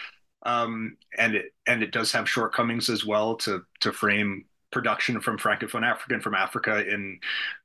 Um, 0.45 0.97
and 1.17 1.35
it 1.37 1.55
and 1.67 1.83
it 1.83 1.93
does 1.93 2.13
have 2.13 2.29
shortcomings 2.29 2.91
as 2.91 3.07
well 3.07 3.37
to 3.37 3.63
to 3.81 3.93
frame 3.93 4.45
production 4.73 5.21
from 5.21 5.39
francophone 5.39 5.85
African 5.85 6.21
from 6.21 6.35
Africa 6.35 6.87
in 6.87 7.19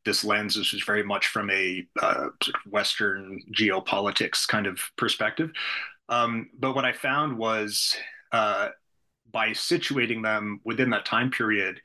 this 0.06 0.24
lens, 0.24 0.56
which 0.56 0.74
is 0.74 0.84
very 0.84 1.04
much 1.04 1.28
from 1.28 1.50
a 1.50 1.86
uh, 2.02 2.30
sort 2.42 2.56
of 2.56 2.72
Western 2.72 3.42
geopolitics 3.52 4.48
kind 4.48 4.68
of 4.68 4.80
perspective. 4.98 5.52
Um, 6.08 6.50
but 6.58 6.76
what 6.76 6.86
I 6.86 6.94
found 6.94 7.38
was 7.38 7.98
uh, 8.32 8.70
by 9.32 9.50
situating 9.50 10.24
them 10.24 10.62
within 10.64 10.92
that 10.92 11.06
time 11.06 11.32
period, 11.32 11.82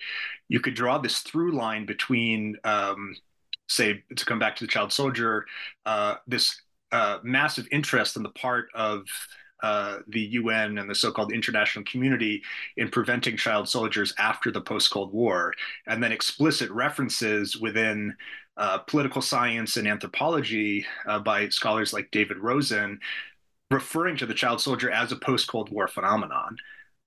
you 0.48 0.60
could 0.60 0.74
draw 0.74 0.98
this 0.98 1.20
through 1.20 1.52
line 1.52 1.86
between 1.86 2.56
um, 2.64 3.14
say 3.68 4.04
to 4.14 4.24
come 4.24 4.38
back 4.38 4.56
to 4.56 4.64
the 4.64 4.68
child 4.68 4.92
soldier, 4.92 5.46
uh, 5.84 6.16
this 6.26 6.60
uh, 6.92 7.18
massive 7.22 7.66
interest 7.72 8.16
on 8.16 8.22
the 8.22 8.30
part 8.30 8.68
of 8.74 9.02
uh, 9.62 9.98
the 10.08 10.20
UN 10.20 10.78
and 10.78 10.88
the 10.88 10.94
so-called 10.94 11.32
international 11.32 11.84
community 11.84 12.42
in 12.76 12.88
preventing 12.90 13.36
child 13.36 13.68
soldiers 13.68 14.12
after 14.18 14.50
the 14.50 14.60
post-Cold 14.60 15.12
War, 15.12 15.52
and 15.86 16.02
then 16.02 16.12
explicit 16.12 16.70
references 16.70 17.56
within 17.56 18.14
uh, 18.56 18.78
political 18.78 19.22
science 19.22 19.76
and 19.76 19.88
anthropology 19.88 20.84
uh, 21.06 21.18
by 21.18 21.48
scholars 21.48 21.92
like 21.92 22.10
David 22.10 22.38
Rosen, 22.38 23.00
referring 23.70 24.16
to 24.18 24.26
the 24.26 24.34
child 24.34 24.60
soldier 24.60 24.90
as 24.90 25.10
a 25.10 25.16
post-Cold 25.16 25.70
War 25.70 25.88
phenomenon. 25.88 26.56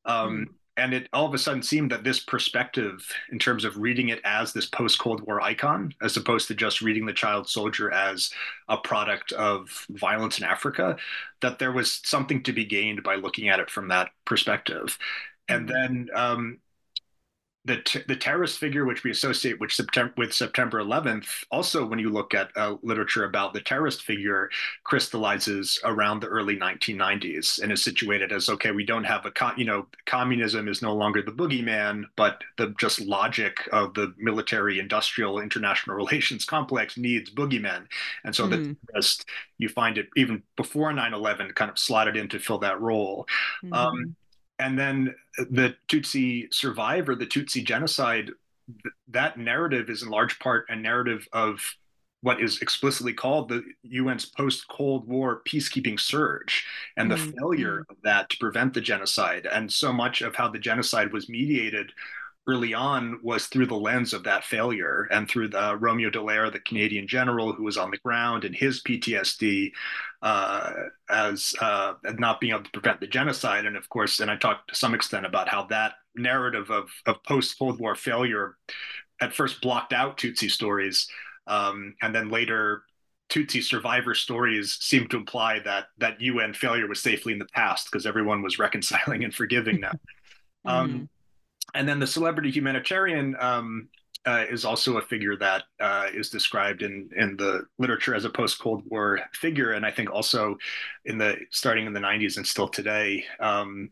Um, 0.05 0.47
mm 0.47 0.53
and 0.79 0.93
it 0.93 1.09
all 1.13 1.25
of 1.25 1.33
a 1.33 1.37
sudden 1.37 1.61
seemed 1.61 1.91
that 1.91 2.03
this 2.03 2.19
perspective 2.19 3.07
in 3.31 3.37
terms 3.37 3.65
of 3.65 3.77
reading 3.77 4.09
it 4.09 4.21
as 4.23 4.53
this 4.53 4.65
post-cold 4.65 5.21
war 5.21 5.41
icon 5.41 5.93
as 6.01 6.17
opposed 6.17 6.47
to 6.47 6.55
just 6.55 6.81
reading 6.81 7.05
the 7.05 7.13
child 7.13 7.47
soldier 7.47 7.91
as 7.91 8.31
a 8.69 8.77
product 8.77 9.31
of 9.33 9.85
violence 9.89 10.39
in 10.39 10.45
africa 10.45 10.95
that 11.41 11.59
there 11.59 11.71
was 11.71 12.01
something 12.03 12.41
to 12.41 12.53
be 12.53 12.65
gained 12.65 13.03
by 13.03 13.15
looking 13.15 13.49
at 13.49 13.59
it 13.59 13.69
from 13.69 13.89
that 13.89 14.09
perspective 14.25 14.97
and 15.47 15.67
mm-hmm. 15.67 15.93
then 15.93 16.09
um, 16.15 16.57
the 17.65 17.77
t- 17.81 18.03
the 18.07 18.15
terrorist 18.15 18.57
figure 18.57 18.85
which 18.85 19.03
we 19.03 19.11
associate 19.11 19.59
with 19.59 19.71
September 19.71 20.13
with 20.15 20.33
September 20.33 20.81
11th 20.81 21.43
also 21.51 21.85
when 21.85 21.99
you 21.99 22.09
look 22.09 22.33
at 22.33 22.49
uh, 22.55 22.75
literature 22.83 23.25
about 23.25 23.53
the 23.53 23.59
terrorist 23.59 24.03
figure 24.03 24.49
crystallizes 24.85 25.79
around 25.83 26.21
the 26.21 26.27
early 26.27 26.55
1990s 26.55 27.61
and 27.61 27.71
is 27.71 27.83
situated 27.83 28.31
as 28.31 28.47
okay 28.47 28.71
we 28.71 28.85
don't 28.85 29.03
have 29.03 29.25
a 29.25 29.31
you 29.57 29.65
know 29.65 29.85
communism 30.05 30.69
is 30.69 30.81
no 30.81 30.95
longer 30.95 31.21
the 31.21 31.31
boogeyman 31.31 32.03
but 32.15 32.41
the 32.57 32.73
just 32.79 33.01
logic 33.01 33.57
of 33.73 33.93
the 33.93 34.13
military 34.17 34.79
industrial 34.79 35.39
international 35.39 35.95
relations 35.97 36.45
complex 36.45 36.97
needs 36.97 37.29
boogeymen 37.29 37.85
and 38.23 38.33
so 38.33 38.47
mm. 38.47 38.75
just 38.95 39.25
you 39.57 39.67
find 39.67 39.97
it 39.97 40.07
even 40.15 40.41
before 40.55 40.93
9/11 40.93 41.53
kind 41.55 41.69
of 41.69 41.77
slotted 41.77 42.15
in 42.15 42.29
to 42.29 42.39
fill 42.39 42.59
that 42.59 42.79
role 42.79 43.27
mm. 43.63 43.73
um, 43.75 44.15
and 44.59 44.77
then 44.77 45.15
the 45.37 45.75
Tutsi 45.87 46.53
survivor, 46.53 47.15
the 47.15 47.25
Tutsi 47.25 47.63
genocide, 47.63 48.31
that 49.07 49.39
narrative 49.39 49.89
is 49.89 50.03
in 50.03 50.09
large 50.09 50.37
part 50.39 50.65
a 50.69 50.75
narrative 50.75 51.27
of 51.33 51.59
what 52.21 52.41
is 52.41 52.61
explicitly 52.61 53.13
called 53.13 53.47
the 53.47 53.63
UN's 53.97 54.25
post 54.25 54.67
Cold 54.67 55.07
War 55.07 55.41
peacekeeping 55.47 55.97
surge 55.97 56.65
and 56.97 57.09
the 57.09 57.15
mm-hmm. 57.15 57.31
failure 57.39 57.85
of 57.89 57.95
that 58.03 58.29
to 58.29 58.37
prevent 58.37 58.73
the 58.73 58.81
genocide. 58.81 59.47
And 59.51 59.71
so 59.71 59.93
much 59.93 60.21
of 60.21 60.35
how 60.35 60.49
the 60.49 60.59
genocide 60.59 61.13
was 61.13 61.29
mediated 61.29 61.93
early 62.49 62.73
on 62.73 63.19
was 63.21 63.45
through 63.45 63.67
the 63.67 63.75
lens 63.75 64.13
of 64.13 64.23
that 64.23 64.43
failure 64.43 65.07
and 65.11 65.29
through 65.29 65.49
the 65.49 65.77
Romeo 65.77 66.09
Dallaire, 66.09 66.51
the 66.51 66.59
Canadian 66.59 67.07
general 67.07 67.53
who 67.53 67.63
was 67.63 67.77
on 67.77 67.91
the 67.91 67.97
ground 67.97 68.43
and 68.43 68.55
his 68.55 68.81
PTSD 68.81 69.71
uh, 70.23 70.71
as 71.09 71.53
uh, 71.61 71.93
not 72.17 72.39
being 72.39 72.53
able 72.53 72.63
to 72.63 72.71
prevent 72.71 72.99
the 72.99 73.07
genocide. 73.07 73.65
And 73.65 73.77
of 73.77 73.87
course, 73.89 74.19
and 74.19 74.31
I 74.31 74.35
talked 74.35 74.69
to 74.69 74.75
some 74.75 74.95
extent 74.95 75.25
about 75.25 75.47
how 75.47 75.65
that 75.65 75.93
narrative 76.15 76.71
of, 76.71 76.89
of 77.05 77.23
post 77.23 77.57
Cold 77.59 77.79
War 77.79 77.93
failure 77.93 78.57
at 79.21 79.33
first 79.33 79.61
blocked 79.61 79.93
out 79.93 80.17
Tutsi 80.17 80.49
stories. 80.49 81.07
Um, 81.45 81.95
and 82.01 82.15
then 82.15 82.29
later 82.29 82.83
Tutsi 83.29 83.63
survivor 83.63 84.15
stories 84.15 84.77
seem 84.79 85.07
to 85.09 85.17
imply 85.17 85.59
that 85.59 85.85
that 85.99 86.19
UN 86.19 86.53
failure 86.53 86.87
was 86.87 87.01
safely 87.01 87.31
in 87.31 87.39
the 87.39 87.45
past 87.45 87.89
because 87.91 88.07
everyone 88.07 88.41
was 88.41 88.57
reconciling 88.57 89.23
and 89.23 89.33
forgiving 89.33 89.79
now. 89.79 89.91
mm. 90.65 90.71
um, 90.71 91.09
and 91.73 91.87
then 91.87 91.99
the 91.99 92.07
celebrity 92.07 92.51
humanitarian 92.51 93.35
um, 93.39 93.89
uh, 94.25 94.45
is 94.49 94.65
also 94.65 94.97
a 94.97 95.01
figure 95.01 95.35
that 95.37 95.63
uh, 95.79 96.07
is 96.13 96.29
described 96.29 96.81
in 96.81 97.09
in 97.15 97.37
the 97.37 97.63
literature 97.77 98.13
as 98.13 98.25
a 98.25 98.29
post 98.29 98.59
Cold 98.59 98.83
War 98.87 99.19
figure, 99.33 99.73
and 99.73 99.85
I 99.85 99.91
think 99.91 100.11
also 100.11 100.57
in 101.05 101.17
the 101.17 101.37
starting 101.51 101.85
in 101.85 101.93
the 101.93 101.99
'90s 101.99 102.37
and 102.37 102.45
still 102.45 102.67
today 102.67 103.25
um, 103.39 103.89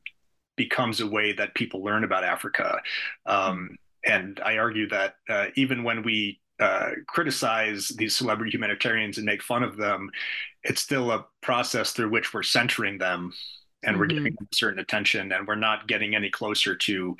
becomes 0.56 1.00
a 1.00 1.08
way 1.08 1.34
that 1.34 1.56
people 1.56 1.84
learn 1.84 2.04
about 2.04 2.24
Africa. 2.24 2.80
Um, 3.26 3.78
and 4.04 4.40
I 4.44 4.58
argue 4.58 4.88
that 4.90 5.16
uh, 5.30 5.48
even 5.56 5.84
when 5.84 6.04
we 6.04 6.40
uh, 6.60 6.92
criticize 7.08 7.90
these 7.90 8.16
celebrity 8.16 8.52
humanitarians 8.52 9.18
and 9.18 9.26
make 9.26 9.44
fun 9.44 9.64
of 9.64 9.78
them, 9.78 10.10
it's 10.64 10.82
still 10.82 11.12
a 11.12 11.26
process 11.42 11.92
through 11.92 12.10
which 12.10 12.34
we're 12.34 12.44
centering 12.44 12.98
them 12.98 13.32
and 13.84 13.94
mm-hmm. 13.94 14.00
we're 14.00 14.08
giving 14.08 14.36
them 14.36 14.48
certain 14.52 14.80
attention 14.80 15.32
and 15.32 15.48
we're 15.48 15.56
not 15.56 15.88
getting 15.88 16.16
any 16.16 16.30
closer 16.30 16.76
to 16.76 17.16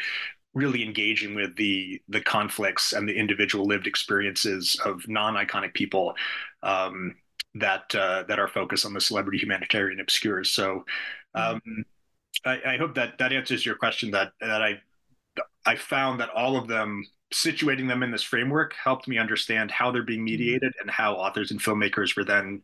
really 0.58 0.84
engaging 0.84 1.36
with 1.36 1.56
the 1.56 2.02
the 2.10 2.22
conflicts 2.22 2.94
and 2.94 3.08
the 3.08 3.16
individual 3.16 3.66
lived 3.66 3.86
experiences 3.86 4.80
of 4.84 5.08
non-iconic 5.08 5.74
people 5.74 6.16
um, 6.64 7.16
that 7.54 7.94
uh, 7.96 8.24
that 8.28 8.40
are 8.40 8.48
focused 8.48 8.86
on 8.86 8.94
the 8.94 9.02
celebrity 9.02 9.38
humanitarian 9.38 10.00
obscures. 10.00 10.50
So 10.50 10.84
um, 11.36 11.62
I, 12.44 12.74
I, 12.74 12.78
hope 12.78 12.96
that 12.96 13.20
that 13.20 13.32
answers 13.32 13.66
your 13.66 13.76
question. 13.76 14.12
That 14.12 14.32
that 14.42 14.62
I 14.64 14.82
I 15.66 15.76
found 15.76 16.20
that 16.20 16.30
all 16.32 16.58
of 16.58 16.68
them 16.68 17.04
situating 17.34 17.88
them 17.88 18.04
in 18.04 18.12
this 18.12 18.24
framework 18.24 18.74
helped 18.82 19.08
me 19.08 19.18
understand 19.18 19.70
how 19.70 19.92
they're 19.92 20.02
being 20.02 20.24
mediated 20.24 20.74
and 20.82 20.90
how 20.90 21.14
authors 21.16 21.52
and 21.52 21.60
filmmakers 21.60 22.16
were 22.16 22.24
then 22.24 22.62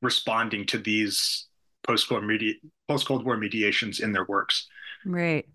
responding 0.00 0.64
to 0.66 0.78
these 0.78 1.46
post-cold 1.86 2.24
media 2.24 2.54
post-cold 2.88 3.24
war 3.24 3.36
mediations 3.36 4.00
in 4.00 4.12
their 4.12 4.24
works. 4.24 4.68
Right. 5.04 5.46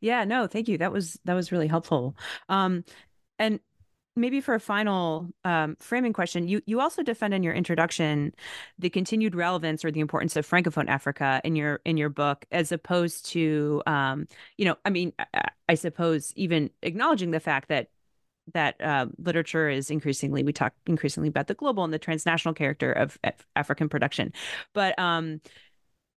Yeah, 0.00 0.24
no, 0.24 0.46
thank 0.46 0.68
you. 0.68 0.78
That 0.78 0.92
was 0.92 1.18
that 1.24 1.34
was 1.34 1.52
really 1.52 1.68
helpful. 1.68 2.16
Um 2.48 2.84
and 3.38 3.60
maybe 4.16 4.40
for 4.40 4.54
a 4.54 4.60
final 4.60 5.28
um, 5.44 5.76
framing 5.80 6.12
question, 6.12 6.48
you 6.48 6.60
you 6.66 6.80
also 6.80 7.02
defend 7.02 7.34
in 7.34 7.42
your 7.42 7.54
introduction 7.54 8.32
the 8.78 8.90
continued 8.90 9.34
relevance 9.34 9.84
or 9.84 9.90
the 9.90 10.00
importance 10.00 10.36
of 10.36 10.48
francophone 10.48 10.88
Africa 10.88 11.40
in 11.44 11.56
your 11.56 11.80
in 11.84 11.96
your 11.96 12.08
book, 12.08 12.44
as 12.50 12.72
opposed 12.72 13.26
to 13.26 13.82
um, 13.86 14.26
you 14.56 14.64
know, 14.64 14.76
I 14.84 14.90
mean, 14.90 15.12
I, 15.34 15.48
I, 15.68 15.74
suppose 15.74 16.32
even 16.36 16.70
acknowledging 16.82 17.30
the 17.30 17.40
fact 17.40 17.68
that 17.68 17.88
that 18.54 18.80
uh, 18.80 19.06
literature 19.18 19.68
is 19.68 19.90
increasingly 19.90 20.42
we 20.42 20.52
talk 20.52 20.72
increasingly 20.86 21.28
about 21.28 21.46
the 21.46 21.54
global 21.54 21.84
and 21.84 21.92
the 21.92 21.98
transnational 21.98 22.54
character 22.54 22.92
of, 22.92 23.18
of 23.24 23.34
African 23.56 23.88
production, 23.88 24.32
but 24.74 24.98
um, 24.98 25.40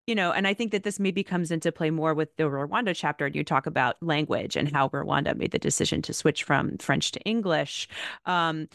you 0.07 0.15
know, 0.15 0.31
and 0.31 0.47
I 0.47 0.53
think 0.53 0.71
that 0.71 0.83
this 0.83 0.99
maybe 0.99 1.23
comes 1.23 1.51
into 1.51 1.71
play 1.71 1.89
more 1.89 2.13
with 2.13 2.35
the 2.35 2.43
Rwanda 2.43 2.93
chapter. 2.95 3.25
And 3.25 3.35
you 3.35 3.43
talk 3.43 3.65
about 3.65 4.01
language 4.01 4.55
and 4.55 4.71
how 4.71 4.89
Rwanda 4.89 5.35
made 5.35 5.51
the 5.51 5.59
decision 5.59 6.01
to 6.03 6.13
switch 6.13 6.43
from 6.43 6.77
French 6.77 7.11
to 7.11 7.21
English. 7.21 7.87
Um, 8.25 8.67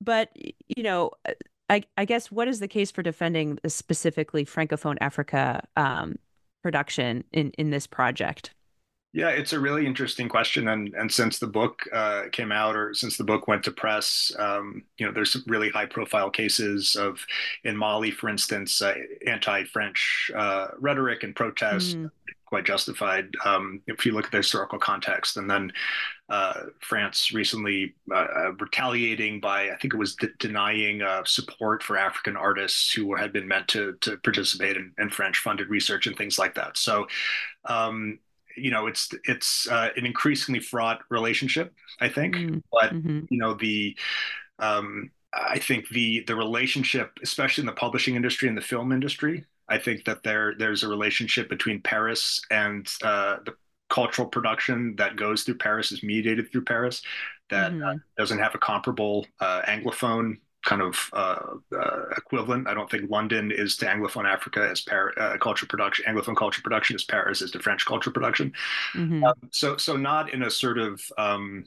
but, 0.00 0.30
you 0.68 0.82
know, 0.82 1.10
I, 1.68 1.84
I, 1.96 2.04
guess 2.04 2.30
what 2.30 2.48
is 2.48 2.58
the 2.58 2.68
case 2.68 2.90
for 2.90 3.02
defending 3.02 3.58
specifically 3.66 4.44
Francophone 4.44 4.96
Africa 5.00 5.62
um, 5.76 6.16
production 6.62 7.24
in, 7.32 7.50
in 7.52 7.70
this 7.70 7.86
project? 7.86 8.52
Yeah, 9.14 9.28
it's 9.28 9.52
a 9.52 9.60
really 9.60 9.84
interesting 9.84 10.26
question, 10.26 10.68
and 10.68 10.94
and 10.94 11.12
since 11.12 11.38
the 11.38 11.46
book 11.46 11.86
uh, 11.92 12.22
came 12.32 12.50
out, 12.50 12.74
or 12.74 12.94
since 12.94 13.18
the 13.18 13.24
book 13.24 13.46
went 13.46 13.62
to 13.64 13.70
press, 13.70 14.32
um, 14.38 14.84
you 14.96 15.04
know, 15.04 15.12
there's 15.12 15.32
some 15.32 15.44
really 15.46 15.68
high-profile 15.68 16.30
cases 16.30 16.96
of, 16.96 17.20
in 17.64 17.76
Mali, 17.76 18.10
for 18.10 18.30
instance, 18.30 18.80
uh, 18.80 18.94
anti-French 19.26 20.30
uh, 20.34 20.68
rhetoric 20.78 21.24
and 21.24 21.36
protest, 21.36 21.98
mm. 21.98 22.10
quite 22.46 22.64
justified. 22.64 23.28
Um, 23.44 23.82
if 23.86 24.06
you 24.06 24.12
look 24.12 24.24
at 24.24 24.30
the 24.30 24.38
historical 24.38 24.78
context, 24.78 25.36
and 25.36 25.50
then 25.50 25.74
uh, 26.30 26.62
France 26.80 27.34
recently 27.34 27.94
uh, 28.10 28.14
uh, 28.14 28.52
retaliating 28.52 29.40
by, 29.40 29.68
I 29.72 29.76
think 29.76 29.92
it 29.92 29.98
was 29.98 30.16
de- 30.16 30.32
denying 30.38 31.02
support 31.26 31.82
for 31.82 31.98
African 31.98 32.34
artists 32.34 32.90
who 32.90 33.14
had 33.14 33.30
been 33.30 33.46
meant 33.46 33.68
to 33.68 33.92
to 34.00 34.16
participate 34.16 34.78
in, 34.78 34.94
in 34.96 35.10
French-funded 35.10 35.68
research 35.68 36.06
and 36.06 36.16
things 36.16 36.38
like 36.38 36.54
that. 36.54 36.78
So. 36.78 37.08
Um, 37.66 38.18
you 38.56 38.70
know 38.70 38.86
it's 38.86 39.10
it's 39.24 39.68
uh, 39.68 39.90
an 39.96 40.06
increasingly 40.06 40.60
fraught 40.60 41.00
relationship 41.10 41.72
i 42.00 42.08
think 42.08 42.34
mm-hmm. 42.34 42.58
but 42.72 42.92
mm-hmm. 42.92 43.20
you 43.28 43.38
know 43.38 43.54
the 43.54 43.96
um, 44.58 45.10
i 45.32 45.58
think 45.58 45.88
the 45.88 46.24
the 46.26 46.34
relationship 46.34 47.10
especially 47.22 47.62
in 47.62 47.66
the 47.66 47.72
publishing 47.72 48.16
industry 48.16 48.48
and 48.48 48.56
the 48.56 48.62
film 48.62 48.92
industry 48.92 49.44
i 49.68 49.78
think 49.78 50.04
that 50.04 50.22
there 50.22 50.54
there's 50.58 50.82
a 50.82 50.88
relationship 50.88 51.48
between 51.48 51.80
paris 51.80 52.40
and 52.50 52.88
uh, 53.02 53.36
the 53.44 53.54
cultural 53.88 54.26
production 54.26 54.94
that 54.96 55.16
goes 55.16 55.42
through 55.42 55.56
paris 55.56 55.92
is 55.92 56.02
mediated 56.02 56.50
through 56.50 56.64
paris 56.64 57.02
that 57.50 57.72
mm-hmm. 57.72 57.82
uh, 57.82 57.94
doesn't 58.16 58.38
have 58.38 58.54
a 58.54 58.58
comparable 58.58 59.26
uh, 59.40 59.60
anglophone 59.62 60.36
kind 60.64 60.82
of 60.82 61.10
uh, 61.12 61.54
uh, 61.76 62.04
equivalent. 62.16 62.68
I 62.68 62.74
don't 62.74 62.90
think 62.90 63.10
London 63.10 63.50
is 63.50 63.76
to 63.78 63.86
Anglophone 63.86 64.28
Africa 64.30 64.68
as 64.70 64.80
Paris, 64.82 65.14
uh, 65.18 65.36
culture 65.38 65.66
production. 65.66 66.04
Anglophone 66.06 66.36
culture 66.36 66.62
production 66.62 66.94
as 66.94 67.04
Paris 67.04 67.42
is 67.42 67.50
to 67.52 67.58
French 67.58 67.84
culture 67.84 68.10
production. 68.10 68.52
Mm-hmm. 68.94 69.24
Um, 69.24 69.34
so, 69.50 69.76
so 69.76 69.96
not 69.96 70.32
in 70.32 70.42
a 70.42 70.50
sort 70.50 70.78
of 70.78 71.02
um, 71.18 71.64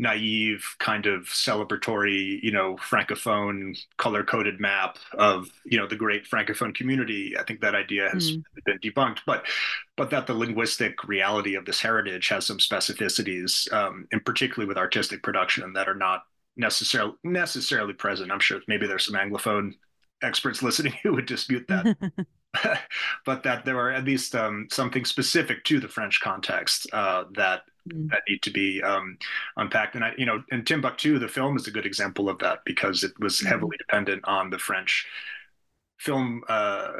naive 0.00 0.76
kind 0.78 1.06
of 1.06 1.24
celebratory, 1.24 2.42
you 2.42 2.50
know, 2.50 2.76
francophone 2.76 3.78
color 3.98 4.24
coded 4.24 4.58
map 4.58 4.96
of 5.12 5.48
you 5.64 5.78
know 5.78 5.86
the 5.86 5.96
great 5.96 6.28
francophone 6.28 6.74
community. 6.74 7.36
I 7.38 7.42
think 7.42 7.60
that 7.60 7.74
idea 7.74 8.08
has 8.10 8.32
mm. 8.32 8.42
been 8.64 8.78
debunked, 8.78 9.20
but 9.26 9.44
but 9.96 10.10
that 10.10 10.26
the 10.26 10.34
linguistic 10.34 11.04
reality 11.06 11.54
of 11.54 11.66
this 11.66 11.80
heritage 11.80 12.28
has 12.28 12.46
some 12.46 12.58
specificities, 12.58 13.70
um, 13.72 14.08
and 14.10 14.24
particularly 14.24 14.66
with 14.66 14.78
artistic 14.78 15.22
production 15.22 15.72
that 15.74 15.88
are 15.88 15.94
not 15.94 16.22
necessarily 16.60 17.14
necessarily 17.24 17.94
present. 17.94 18.30
I'm 18.30 18.40
sure 18.40 18.60
maybe 18.68 18.86
there's 18.86 19.06
some 19.06 19.16
Anglophone 19.16 19.72
experts 20.22 20.62
listening 20.62 20.94
who 21.02 21.14
would 21.14 21.26
dispute 21.26 21.66
that. 21.68 21.96
but 23.26 23.42
that 23.42 23.64
there 23.64 23.78
are 23.78 23.92
at 23.92 24.04
least 24.04 24.34
um, 24.34 24.66
something 24.70 25.04
specific 25.04 25.64
to 25.64 25.80
the 25.80 25.88
French 25.88 26.20
context 26.20 26.86
uh, 26.92 27.24
that 27.34 27.62
mm. 27.88 28.10
that 28.10 28.22
need 28.28 28.42
to 28.42 28.50
be 28.50 28.82
um, 28.82 29.16
unpacked. 29.56 29.94
And 29.94 30.04
I, 30.04 30.12
you 30.18 30.26
know, 30.26 30.42
in 30.50 30.64
Timbuktu, 30.64 31.18
the 31.18 31.28
film 31.28 31.56
is 31.56 31.66
a 31.66 31.70
good 31.70 31.86
example 31.86 32.28
of 32.28 32.38
that 32.40 32.60
because 32.64 33.02
it 33.04 33.12
was 33.18 33.40
mm. 33.40 33.46
heavily 33.46 33.76
dependent 33.78 34.24
on 34.24 34.50
the 34.50 34.58
French 34.58 35.06
film. 35.98 36.42
Uh, 36.48 36.92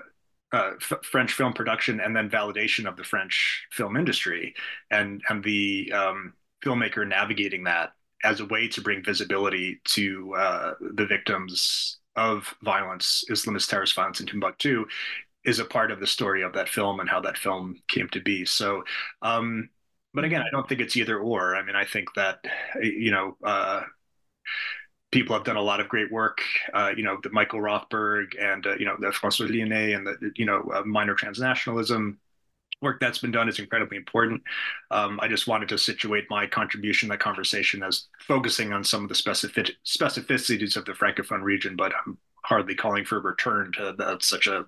uh, 0.52 0.72
f- 0.80 1.04
French 1.04 1.32
film 1.32 1.52
production 1.52 2.00
and 2.00 2.16
then 2.16 2.28
validation 2.28 2.88
of 2.88 2.96
the 2.96 3.04
French 3.04 3.68
film 3.70 3.96
industry, 3.96 4.52
and 4.90 5.22
and 5.28 5.44
the 5.44 5.92
um, 5.92 6.32
filmmaker 6.64 7.06
navigating 7.06 7.62
that 7.62 7.92
as 8.24 8.40
a 8.40 8.46
way 8.46 8.68
to 8.68 8.80
bring 8.80 9.02
visibility 9.02 9.80
to 9.84 10.34
uh, 10.34 10.74
the 10.94 11.06
victims 11.06 11.98
of 12.16 12.54
violence, 12.62 13.24
Islamist 13.30 13.68
terrorist 13.68 13.94
violence 13.94 14.20
in 14.20 14.26
Timbuktu, 14.26 14.86
is 15.44 15.58
a 15.58 15.64
part 15.64 15.90
of 15.90 16.00
the 16.00 16.06
story 16.06 16.42
of 16.42 16.52
that 16.52 16.68
film 16.68 17.00
and 17.00 17.08
how 17.08 17.20
that 17.20 17.38
film 17.38 17.76
came 17.88 18.08
to 18.08 18.20
be. 18.20 18.44
So, 18.44 18.84
um, 19.22 19.70
but 20.12 20.24
again, 20.24 20.42
I 20.42 20.50
don't 20.50 20.68
think 20.68 20.80
it's 20.80 20.96
either 20.96 21.18
or. 21.18 21.56
I 21.56 21.62
mean, 21.62 21.76
I 21.76 21.84
think 21.84 22.14
that 22.14 22.44
you 22.82 23.10
know. 23.10 23.36
Uh, 23.42 23.82
people 25.12 25.34
have 25.34 25.44
done 25.44 25.56
a 25.56 25.62
lot 25.62 25.80
of 25.80 25.88
great 25.88 26.10
work. 26.12 26.40
Uh, 26.72 26.92
you 26.96 27.02
know, 27.02 27.18
the 27.22 27.30
Michael 27.30 27.60
Rothberg 27.60 28.40
and 28.40 28.66
uh, 28.66 28.74
you 28.76 28.84
know 28.84 28.96
the 28.98 29.08
Françoise 29.08 29.50
Lionnet 29.50 29.96
and 29.96 30.06
the 30.06 30.32
you 30.36 30.46
know 30.46 30.70
uh, 30.74 30.82
minor 30.84 31.14
transnationalism 31.14 32.16
work 32.82 33.00
that's 33.00 33.18
been 33.18 33.30
done 33.30 33.48
is 33.48 33.58
incredibly 33.58 33.96
important. 33.96 34.42
Um, 34.90 35.18
I 35.22 35.28
just 35.28 35.46
wanted 35.46 35.68
to 35.70 35.78
situate 35.78 36.24
my 36.30 36.46
contribution 36.46 37.08
to 37.08 37.14
that 37.14 37.20
conversation 37.20 37.82
as 37.82 38.06
focusing 38.20 38.72
on 38.72 38.84
some 38.84 39.02
of 39.02 39.08
the 39.08 39.14
specific 39.14 39.72
specificities 39.84 40.76
of 40.76 40.84
the 40.84 40.92
francophone 40.92 41.42
region, 41.42 41.76
but 41.76 41.92
I'm 42.06 42.18
hardly 42.42 42.74
calling 42.74 43.04
for 43.04 43.18
a 43.18 43.20
return 43.20 43.72
to 43.76 43.94
that 43.98 44.22
such 44.22 44.46
a, 44.46 44.64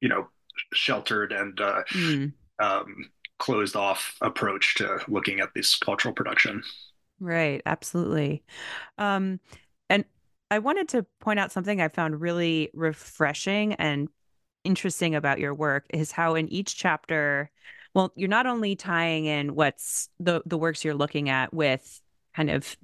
you 0.00 0.08
know, 0.08 0.28
sheltered 0.72 1.32
and 1.32 1.60
uh, 1.60 1.82
mm. 1.92 2.32
um, 2.58 3.10
closed 3.38 3.76
off 3.76 4.16
approach 4.20 4.74
to 4.76 4.98
looking 5.08 5.40
at 5.40 5.50
this 5.54 5.76
cultural 5.76 6.14
production. 6.14 6.62
Right. 7.20 7.62
Absolutely. 7.64 8.42
Um, 8.98 9.40
and 9.88 10.04
I 10.50 10.58
wanted 10.58 10.88
to 10.90 11.06
point 11.20 11.38
out 11.38 11.52
something 11.52 11.80
I 11.80 11.88
found 11.88 12.20
really 12.20 12.70
refreshing 12.74 13.74
and 13.74 14.08
interesting 14.66 15.14
about 15.14 15.38
your 15.38 15.54
work 15.54 15.86
is 15.90 16.12
how 16.12 16.34
in 16.34 16.48
each 16.48 16.76
chapter, 16.76 17.50
well, 17.94 18.12
you're 18.16 18.28
not 18.28 18.46
only 18.46 18.76
tying 18.76 19.26
in 19.26 19.54
what's 19.54 20.08
the 20.20 20.42
the 20.44 20.58
works 20.58 20.84
you're 20.84 20.94
looking 20.94 21.28
at 21.28 21.54
with 21.54 22.00
kind 22.34 22.50
of 22.50 22.76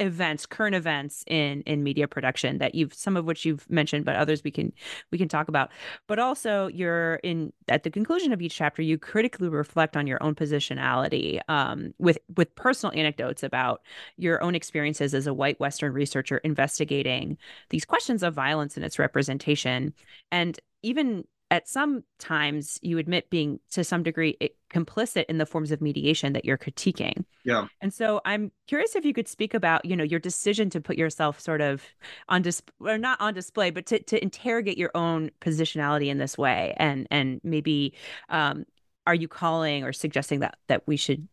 events 0.00 0.46
current 0.46 0.74
events 0.74 1.22
in 1.26 1.60
in 1.66 1.82
media 1.82 2.08
production 2.08 2.56
that 2.56 2.74
you've 2.74 2.94
some 2.94 3.18
of 3.18 3.26
which 3.26 3.44
you've 3.44 3.68
mentioned 3.68 4.02
but 4.02 4.16
others 4.16 4.42
we 4.42 4.50
can 4.50 4.72
we 5.12 5.18
can 5.18 5.28
talk 5.28 5.48
about. 5.48 5.70
But 6.08 6.18
also 6.18 6.68
you're 6.68 7.16
in 7.16 7.52
at 7.68 7.82
the 7.82 7.90
conclusion 7.90 8.32
of 8.32 8.40
each 8.40 8.56
chapter 8.56 8.82
you 8.82 8.98
critically 8.98 9.48
reflect 9.48 9.96
on 9.96 10.06
your 10.06 10.20
own 10.22 10.34
positionality 10.34 11.40
um, 11.48 11.92
with 11.98 12.18
with 12.36 12.54
personal 12.54 12.98
anecdotes 12.98 13.42
about 13.42 13.82
your 14.16 14.42
own 14.42 14.54
experiences 14.54 15.14
as 15.14 15.26
a 15.26 15.34
white 15.34 15.60
western 15.60 15.92
researcher 15.92 16.38
investigating 16.38 17.36
these 17.68 17.84
questions 17.84 18.22
of 18.22 18.34
violence 18.34 18.76
and 18.76 18.84
its 18.84 18.98
representation. 18.98 19.92
And 20.32 20.58
even 20.82 21.24
at 21.50 21.68
some 21.68 22.04
times 22.18 22.78
you 22.80 22.98
admit 22.98 23.28
being 23.28 23.58
to 23.72 23.82
some 23.82 24.02
degree 24.02 24.36
complicit 24.72 25.24
in 25.28 25.38
the 25.38 25.46
forms 25.46 25.72
of 25.72 25.80
mediation 25.80 26.32
that 26.32 26.44
you're 26.44 26.56
critiquing. 26.56 27.24
Yeah. 27.44 27.66
And 27.80 27.92
so 27.92 28.20
i'm 28.24 28.52
curious 28.66 28.94
if 28.94 29.04
you 29.04 29.12
could 29.12 29.26
speak 29.26 29.54
about 29.54 29.84
you 29.84 29.96
know 29.96 30.04
your 30.04 30.20
decision 30.20 30.70
to 30.70 30.80
put 30.80 30.96
yourself 30.96 31.40
sort 31.40 31.60
of 31.60 31.82
on 32.28 32.42
display 32.42 32.92
or 32.92 32.98
not 32.98 33.20
on 33.20 33.34
display 33.34 33.70
but 33.70 33.86
to, 33.86 34.02
to 34.04 34.22
interrogate 34.22 34.78
your 34.78 34.90
own 34.94 35.30
positionality 35.40 36.06
in 36.06 36.18
this 36.18 36.38
way. 36.38 36.74
And 36.76 37.06
and 37.10 37.40
maybe 37.42 37.94
um, 38.28 38.64
are 39.06 39.14
you 39.14 39.28
calling 39.28 39.84
or 39.84 39.92
suggesting 39.92 40.40
that 40.40 40.56
that 40.68 40.86
we 40.86 40.96
should 40.96 41.26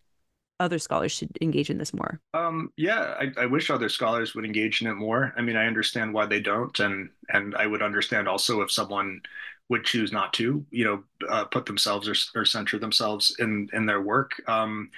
other 0.60 0.80
scholars 0.80 1.12
should 1.12 1.30
engage 1.42 1.70
in 1.70 1.78
this 1.78 1.94
more? 1.94 2.20
Um, 2.34 2.72
yeah, 2.78 3.16
I, 3.20 3.32
I, 3.38 3.46
wish 3.46 3.70
other 3.70 3.90
scholars 3.90 4.34
would 4.34 4.46
engage 4.46 4.82
in 4.82 4.88
it 4.88 4.96
more. 4.96 5.34
I 5.38 5.42
mean, 5.42 5.56
I 5.56 5.68
understand 5.68 6.14
why 6.14 6.26
they 6.26 6.40
don't, 6.40 6.78
and 6.80 7.10
and 7.30 7.56
I 7.56 7.68
would 7.68 7.82
understand 7.82 8.28
also 8.28 8.62
if 8.62 8.72
someone 8.72 9.22
would 9.70 9.84
choose 9.84 10.12
not 10.12 10.34
to, 10.34 10.66
you 10.72 10.86
know, 10.86 11.04
uh, 11.30 11.46
put 11.46 11.66
themselves 11.66 12.08
or, 12.08 12.16
or 12.40 12.46
center 12.46 12.80
themselves 12.80 13.36
in 13.40 13.70
in 13.74 13.86
their 13.86 14.02
work. 14.02 14.42
Um, 14.48 14.90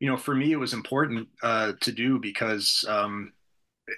you 0.00 0.08
know, 0.08 0.16
for 0.16 0.34
me, 0.34 0.52
it 0.52 0.56
was 0.56 0.72
important 0.72 1.28
uh, 1.42 1.72
to 1.80 1.92
do 1.92 2.18
because. 2.18 2.84
Um, 2.88 3.32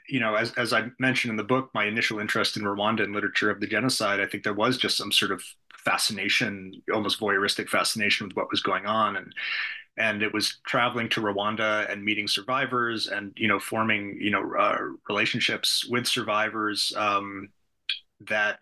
you 0.08 0.18
know, 0.18 0.34
as, 0.34 0.50
as 0.54 0.72
I 0.72 0.90
mentioned 0.98 1.30
in 1.30 1.36
the 1.36 1.44
book, 1.44 1.70
my 1.74 1.84
initial 1.84 2.18
interest 2.18 2.56
in 2.56 2.62
Rwanda 2.62 3.04
and 3.04 3.12
literature 3.12 3.50
of 3.50 3.60
the 3.60 3.66
genocide, 3.66 4.18
I 4.18 4.26
think 4.26 4.42
there 4.42 4.54
was 4.54 4.78
just 4.78 4.96
some 4.96 5.12
sort 5.12 5.30
of 5.30 5.42
fascination, 5.84 6.82
almost 6.92 7.20
voyeuristic 7.20 7.68
fascination 7.68 8.26
with 8.26 8.34
what 8.34 8.50
was 8.50 8.62
going 8.62 8.86
on. 8.86 9.16
And 9.16 9.32
and 9.96 10.22
it 10.22 10.32
was 10.32 10.58
traveling 10.66 11.08
to 11.10 11.20
Rwanda 11.20 11.90
and 11.90 12.04
meeting 12.04 12.28
survivors 12.28 13.06
and 13.06 13.32
you 13.36 13.48
know 13.48 13.60
forming 13.60 14.18
you 14.20 14.30
know 14.30 14.54
uh, 14.58 14.78
relationships 15.08 15.86
with 15.88 16.06
survivors 16.06 16.92
um, 16.96 17.48
that 18.20 18.58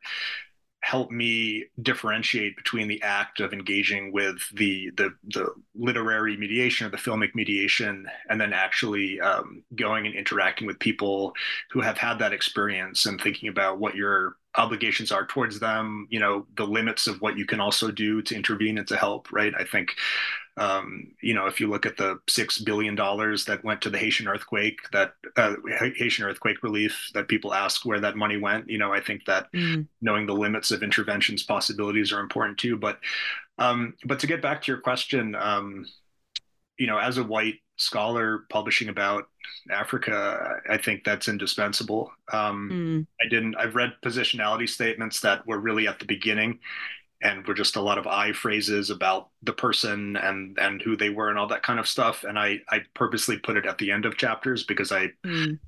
helped 0.83 1.13
me 1.13 1.65
differentiate 1.81 2.57
between 2.57 2.89
the 2.89 3.01
act 3.03 3.41
of 3.41 3.53
engaging 3.53 4.13
with 4.13 4.37
the 4.53 4.91
the, 4.97 5.11
the 5.33 5.47
literary 5.75 6.37
mediation 6.37 6.87
or 6.87 6.91
the 6.91 6.97
filmic 6.97 7.35
mediation, 7.35 8.07
and 8.29 8.41
then 8.41 8.53
actually 8.53 9.21
um, 9.21 9.63
going 9.77 10.07
and 10.07 10.15
interacting 10.15 10.67
with 10.67 10.79
people 10.81 11.33
who 11.71 11.81
have 11.81 11.97
had 11.97 12.19
that 12.19 12.33
experience 12.33 13.07
and 13.07 13.21
thinking 13.21 13.49
about 13.49 13.79
what 13.79 13.95
your 13.95 14.37
obligations 14.55 15.13
are 15.13 15.27
towards 15.27 15.61
them. 15.61 16.07
You 16.11 16.21
know, 16.21 16.47
the 16.57 16.67
limits 16.67 17.07
of 17.07 17.21
what 17.21 17.37
you 17.37 17.47
can 17.47 17.61
also 17.61 17.91
do 17.91 18.23
to 18.23 18.35
intervene 18.35 18.79
and 18.79 18.87
to 18.89 18.97
help. 18.97 19.33
Right. 19.33 19.53
I 19.59 19.65
think 19.65 19.95
um, 20.59 21.13
you 21.23 21.33
know, 21.33 21.47
if 21.47 21.61
you 21.61 21.69
look 21.69 21.87
at 21.87 21.97
the 21.97 22.19
six 22.29 22.59
billion 22.59 22.95
dollars 22.95 23.47
that 23.47 23.65
went 23.65 23.81
to 23.83 23.91
the 23.91 23.97
Haitian 23.97 24.29
earthquake, 24.29 24.81
that 24.93 25.15
uh, 25.37 25.55
Haitian 25.97 26.27
earthquake 26.27 26.63
relief, 26.63 27.11
that 27.15 27.29
people 27.29 27.55
ask 27.55 27.87
where 27.87 28.01
that 28.01 28.17
money 28.17 28.37
went, 28.37 28.69
you 28.69 28.77
know, 28.77 28.93
I 28.93 29.01
think 29.01 29.25
that 29.25 29.51
mm. 29.53 29.87
knowing 30.03 30.27
the 30.27 30.35
limits 30.35 30.71
of 30.71 30.83
interventions 30.83 31.43
possibilities 31.43 32.13
are 32.13 32.21
important 32.21 32.59
too. 32.59 32.77
But 32.77 32.99
um, 33.59 33.95
but 34.05 34.19
to 34.21 34.27
get 34.27 34.43
back 34.43 34.63
to 34.63 34.73
your 34.73 34.81
question, 34.81 35.35
um, 35.35 35.87
you 36.79 36.87
know, 36.87 36.99
as 36.99 37.17
a 37.17 37.25
white 37.25 37.61
scholar 37.77 38.45
publishing 38.51 38.89
about 38.91 39.29
Africa, 39.71 40.61
I 40.69 40.77
think 40.77 41.05
that's 41.05 41.29
indispensable. 41.29 42.11
Um, 42.33 42.71
mm. 42.73 43.07
I 43.25 43.29
didn't. 43.29 43.57
I've 43.57 43.75
read 43.75 43.93
positionality 44.05 44.69
statements 44.69 45.21
that 45.21 45.47
were 45.47 45.59
really 45.59 45.87
at 45.87 45.99
the 45.99 46.05
beginning 46.05 46.59
and 47.23 47.47
were 47.47 47.55
just 47.55 47.77
a 47.77 47.81
lot 47.81 47.99
of 47.99 48.07
I 48.07 48.33
phrases 48.33 48.91
about 48.91 49.29
the 49.43 49.53
person 49.53 50.17
and 50.17 50.59
and 50.59 50.83
who 50.83 50.97
they 50.97 51.11
were 51.11 51.31
and 51.31 51.39
all 51.39 51.47
that 51.49 51.63
kind 51.63 51.79
of 51.79 51.87
stuff. 51.87 52.25
And 52.25 52.39
I 52.39 52.59
I 52.69 52.81
purposely 52.95 53.39
put 53.39 53.57
it 53.57 53.67
at 53.67 53.79
the 53.79 53.93
end 53.93 54.05
of 54.05 54.17
chapters 54.17 54.65
because 54.65 54.91
I, 54.91 55.09
mm. 55.25 55.59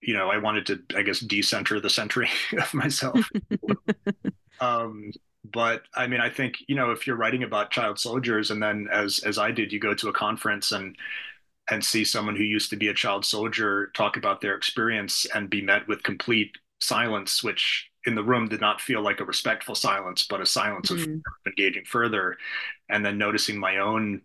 you 0.00 0.14
know, 0.14 0.30
I 0.30 0.38
wanted 0.38 0.66
to 0.66 0.82
I 0.96 1.02
guess 1.02 1.20
decenter 1.20 1.80
the 1.80 1.90
century 1.90 2.28
of 2.58 2.74
myself. 2.74 3.30
um, 4.60 5.12
but 5.44 5.82
I 5.94 6.06
mean, 6.06 6.20
I 6.20 6.30
think 6.30 6.56
you 6.66 6.74
know 6.74 6.90
if 6.90 7.06
you're 7.06 7.16
writing 7.16 7.44
about 7.44 7.70
child 7.70 7.98
soldiers 7.98 8.50
and 8.50 8.62
then 8.62 8.88
as 8.90 9.20
as 9.20 9.38
I 9.38 9.52
did, 9.52 9.72
you 9.72 9.78
go 9.78 9.94
to 9.94 10.08
a 10.08 10.12
conference 10.12 10.72
and 10.72 10.96
and 11.70 11.84
see 11.84 12.04
someone 12.04 12.36
who 12.36 12.44
used 12.44 12.70
to 12.70 12.76
be 12.76 12.88
a 12.88 12.94
child 12.94 13.24
soldier 13.24 13.90
talk 13.94 14.16
about 14.16 14.40
their 14.40 14.54
experience 14.54 15.26
and 15.34 15.48
be 15.48 15.62
met 15.62 15.86
with 15.88 16.02
complete 16.02 16.56
silence, 16.80 17.42
which 17.42 17.90
in 18.06 18.14
the 18.14 18.22
room 18.22 18.48
did 18.48 18.60
not 18.60 18.80
feel 18.80 19.00
like 19.00 19.20
a 19.20 19.24
respectful 19.24 19.74
silence, 19.74 20.26
but 20.28 20.40
a 20.40 20.46
silence 20.46 20.90
mm. 20.90 21.02
of 21.02 21.22
engaging 21.46 21.84
further. 21.84 22.36
And 22.90 23.04
then 23.04 23.16
noticing 23.16 23.58
my 23.58 23.78
own 23.78 24.20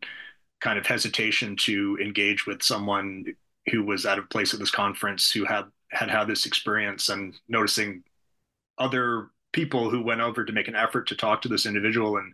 kind 0.59 0.77
of 0.77 0.85
hesitation 0.85 1.55
to 1.55 1.97
engage 2.01 2.45
with 2.45 2.61
someone 2.61 3.25
who 3.71 3.83
was 3.83 4.05
out 4.05 4.19
of 4.19 4.29
place 4.29 4.53
at 4.53 4.59
this 4.59 4.71
conference 4.71 5.31
who 5.31 5.45
had 5.45 5.65
had 5.91 6.09
had 6.09 6.25
this 6.25 6.45
experience 6.45 7.09
and 7.09 7.35
noticing 7.47 8.03
other 8.77 9.29
people 9.51 9.89
who 9.89 10.03
went 10.03 10.21
over 10.21 10.45
to 10.45 10.53
make 10.53 10.67
an 10.67 10.75
effort 10.75 11.07
to 11.07 11.15
talk 11.15 11.41
to 11.41 11.47
this 11.47 11.65
individual 11.65 12.17
and 12.17 12.33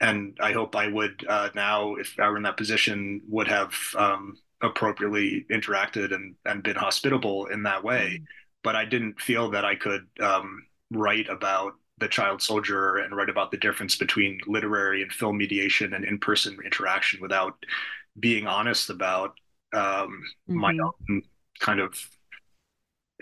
and 0.00 0.36
I 0.40 0.52
hope 0.52 0.76
I 0.76 0.88
would 0.88 1.24
uh, 1.28 1.50
now, 1.54 1.94
if 1.96 2.14
I 2.18 2.28
were 2.28 2.36
in 2.36 2.42
that 2.44 2.56
position, 2.56 3.22
would 3.28 3.48
have 3.48 3.74
um, 3.96 4.36
appropriately 4.62 5.46
interacted 5.50 6.14
and 6.14 6.34
and 6.44 6.62
been 6.62 6.76
hospitable 6.76 7.46
in 7.46 7.62
that 7.64 7.84
way. 7.84 8.20
Mm 8.20 8.26
but 8.64 8.74
I 8.74 8.84
didn't 8.86 9.20
feel 9.20 9.50
that 9.50 9.64
I 9.64 9.76
could 9.76 10.08
um, 10.20 10.66
write 10.90 11.28
about 11.28 11.74
the 11.98 12.08
child 12.08 12.42
soldier 12.42 12.96
and 12.96 13.14
write 13.14 13.28
about 13.28 13.52
the 13.52 13.58
difference 13.58 13.94
between 13.94 14.40
literary 14.48 15.02
and 15.02 15.12
film 15.12 15.36
mediation 15.36 15.92
and 15.92 16.04
in-person 16.04 16.56
interaction 16.64 17.20
without 17.20 17.54
being 18.18 18.48
honest 18.48 18.90
about 18.90 19.38
um, 19.74 20.22
mm-hmm. 20.48 20.56
my 20.56 20.76
own 20.82 21.22
kind 21.60 21.78
of 21.78 21.94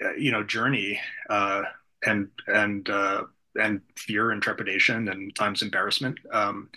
uh, 0.02 0.14
you 0.14 0.30
know 0.30 0.42
journey 0.42 0.98
uh, 1.28 1.62
and 2.06 2.28
and 2.46 2.88
uh, 2.88 3.24
and 3.60 3.80
fear 3.96 4.30
and 4.30 4.42
trepidation 4.42 5.08
and 5.08 5.34
times 5.34 5.62
embarrassment. 5.62 6.18
Um, 6.32 6.68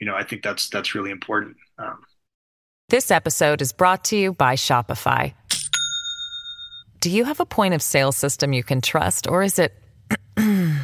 you 0.00 0.06
know, 0.06 0.14
I 0.14 0.22
think 0.22 0.42
that's 0.42 0.68
that's 0.68 0.94
really 0.94 1.10
important. 1.10 1.56
Um, 1.78 2.02
this 2.88 3.10
episode 3.10 3.62
is 3.62 3.72
brought 3.72 4.04
to 4.04 4.16
you 4.16 4.32
by 4.32 4.54
Shopify. 4.54 5.34
Do 7.00 7.10
you 7.10 7.24
have 7.24 7.40
a 7.40 7.46
point 7.46 7.74
of 7.74 7.82
sale 7.82 8.12
system 8.12 8.52
you 8.52 8.62
can 8.62 8.80
trust, 8.80 9.26
or 9.26 9.42
is 9.42 9.58
it 9.58 9.74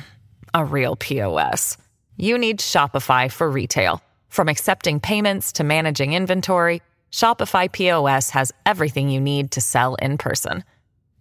a 0.55 0.65
real 0.65 0.97
POS? 0.97 1.77
You 2.17 2.39
need 2.39 2.59
Shopify 2.59 3.31
for 3.31 3.49
retail. 3.51 4.03
From 4.29 4.49
accepting 4.49 4.99
payments 4.99 5.53
to 5.53 5.63
managing 5.65 6.15
inventory, 6.15 6.83
Shopify 7.13 7.71
POS 7.71 8.31
has 8.31 8.51
everything 8.65 9.09
you 9.09 9.21
need 9.21 9.51
to 9.53 9.61
sell 9.61 9.95
in 9.97 10.19
person. 10.19 10.65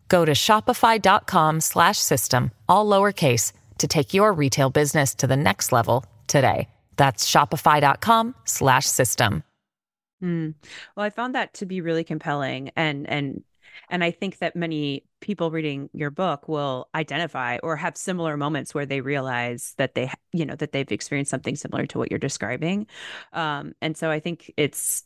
Go 0.07 0.25
to 0.25 0.31
shopify.com/system 0.31 2.51
all 2.67 2.85
lowercase 2.85 3.53
to 3.81 3.87
take 3.87 4.13
your 4.13 4.33
retail 4.33 4.69
business 4.69 5.13
to 5.15 5.27
the 5.27 5.37
next 5.37 5.71
level 5.71 6.05
today. 6.27 6.67
That's 6.97 7.29
shopify.com 7.29 8.35
slash 8.45 8.85
system. 8.85 9.43
Mm. 10.23 10.53
Well, 10.95 11.05
I 11.05 11.09
found 11.09 11.35
that 11.35 11.53
to 11.55 11.65
be 11.65 11.81
really 11.81 12.03
compelling 12.03 12.71
and 12.75 13.09
and 13.09 13.43
and 13.89 14.03
I 14.03 14.11
think 14.11 14.39
that 14.39 14.55
many 14.55 15.03
people 15.19 15.51
reading 15.51 15.89
your 15.93 16.11
book 16.11 16.47
will 16.47 16.89
identify 16.95 17.57
or 17.61 17.75
have 17.75 17.97
similar 17.97 18.37
moments 18.37 18.73
where 18.73 18.85
they 18.85 19.01
realize 19.01 19.73
that 19.77 19.95
they, 19.95 20.11
you 20.33 20.45
know, 20.45 20.55
that 20.55 20.71
they've 20.71 20.91
experienced 20.91 21.31
something 21.31 21.55
similar 21.55 21.85
to 21.87 21.97
what 21.97 22.09
you're 22.09 22.19
describing. 22.19 22.87
Um, 23.33 23.73
and 23.81 23.95
so 23.95 24.09
I 24.09 24.19
think 24.19 24.51
it's, 24.57 25.03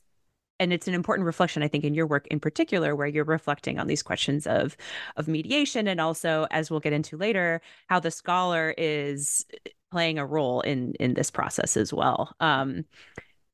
and 0.59 0.71
it's 0.71 0.87
an 0.87 0.93
important 0.93 1.25
reflection 1.25 1.63
i 1.63 1.67
think 1.67 1.83
in 1.83 1.93
your 1.93 2.07
work 2.07 2.27
in 2.27 2.39
particular 2.39 2.95
where 2.95 3.07
you're 3.07 3.23
reflecting 3.23 3.79
on 3.79 3.87
these 3.87 4.03
questions 4.03 4.47
of 4.47 4.77
of 5.17 5.27
mediation 5.27 5.87
and 5.87 5.99
also 5.99 6.47
as 6.51 6.69
we'll 6.69 6.79
get 6.79 6.93
into 6.93 7.17
later 7.17 7.61
how 7.87 7.99
the 7.99 8.11
scholar 8.11 8.73
is 8.77 9.45
playing 9.91 10.19
a 10.19 10.25
role 10.25 10.61
in 10.61 10.93
in 10.99 11.13
this 11.13 11.31
process 11.31 11.77
as 11.77 11.93
well. 11.93 12.35
Um 12.39 12.85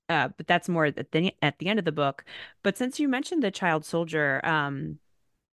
uh, 0.10 0.28
but 0.36 0.46
that's 0.46 0.68
more 0.68 0.86
at 0.86 1.12
the, 1.12 1.32
at 1.42 1.58
the 1.60 1.68
end 1.68 1.80
of 1.80 1.86
the 1.86 1.92
book. 1.94 2.26
But 2.64 2.78
since 2.78 3.00
you 3.00 3.08
mentioned 3.08 3.44
the 3.44 3.52
child 3.52 3.86
soldier 3.86 4.44
um 4.44 5.00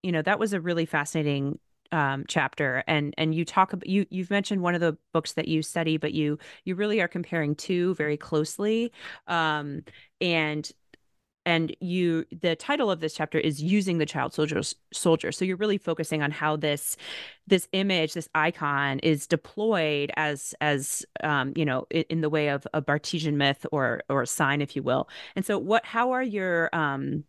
you 0.03 0.13
know 0.13 0.23
that 0.23 0.39
was 0.39 0.53
a 0.53 0.61
really 0.61 0.87
fascinating 0.87 1.59
um, 1.91 2.25
chapter. 2.29 2.85
And 2.87 3.15
and 3.19 3.35
you 3.35 3.45
talk 3.45 3.73
about 3.73 3.87
you 3.87 4.07
you've 4.11 4.31
mentioned 4.31 4.63
one 4.63 4.75
of 4.75 4.81
the 4.81 4.97
books 5.13 5.33
that 5.35 5.49
you 5.49 5.63
study 5.63 5.97
but 5.97 6.13
you 6.13 6.39
you 6.65 6.75
really 6.75 7.01
are 7.01 7.09
comparing 7.09 7.55
two 7.55 7.95
very 7.95 8.17
closely. 8.17 8.93
Um, 9.27 9.83
and 10.21 10.71
and 11.49 11.75
you 11.81 12.27
the 12.43 12.55
title 12.55 12.91
of 12.91 13.01
this 13.01 13.15
chapter 13.15 13.39
is 13.39 13.63
using 13.63 13.97
the 13.97 14.07
child 14.07 14.35
soldier 14.35 14.61
soldier 14.93 15.33
so 15.33 15.45
you're 15.45 15.57
really 15.57 15.79
focusing 15.79 16.23
on 16.23 16.31
how 16.31 16.57
this 16.57 16.97
this 17.47 17.67
image 17.73 18.13
this 18.13 18.29
icon 18.35 18.99
is 18.99 19.27
deployed 19.27 20.13
as 20.17 20.55
as 20.61 21.07
um, 21.23 21.53
you 21.57 21.65
know 21.65 21.87
in, 21.91 22.05
in, 22.11 22.21
the 22.21 22.29
way 22.29 22.49
of 22.49 22.67
a 22.75 22.83
Barthesian 22.83 23.35
myth 23.35 23.65
or 23.73 24.03
or 24.11 24.23
a 24.23 24.27
sign 24.27 24.61
if 24.61 24.77
you 24.77 24.83
will 24.83 25.09
and 25.35 25.45
so 25.45 25.59
what 25.59 25.85
how 25.87 26.13
are 26.13 26.23
your 26.23 26.69
um 26.75 27.25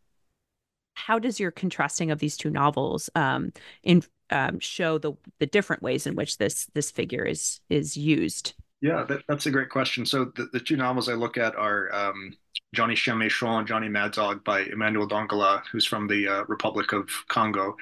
how 0.95 1.17
does 1.17 1.39
your 1.39 1.51
contrasting 1.51 2.11
of 2.11 2.19
these 2.19 2.35
two 2.35 2.49
novels 2.49 3.09
um, 3.15 3.53
in 3.83 4.03
um, 4.31 4.59
show 4.59 4.97
the 4.97 5.13
the 5.39 5.45
different 5.45 5.81
ways 5.81 6.05
in 6.05 6.15
which 6.15 6.37
this 6.37 6.65
this 6.73 6.91
figure 6.91 7.23
is 7.23 7.61
is 7.69 7.95
used? 7.95 8.53
Yeah, 8.81 9.03
that, 9.09 9.23
that's 9.27 9.45
a 9.45 9.51
great 9.51 9.69
question. 9.69 10.05
So 10.05 10.25
the, 10.35 10.49
the 10.53 10.59
two 10.59 10.77
novels 10.77 11.09
I 11.09 11.13
look 11.13 11.37
at 11.37 11.55
are 11.55 11.93
um, 11.93 12.37
Johnny 12.73 12.97
and 13.07 13.67
Johnny 13.67 13.89
Mad 13.89 14.11
Dog 14.11 14.43
by 14.43 14.61
Emmanuel 14.61 15.07
Dongala, 15.07 15.63
who's 15.71 15.85
from 15.85 16.07
the 16.07 16.27
uh, 16.27 16.43
Republic 16.47 16.93
of 16.93 17.09
Congo. 17.27 17.75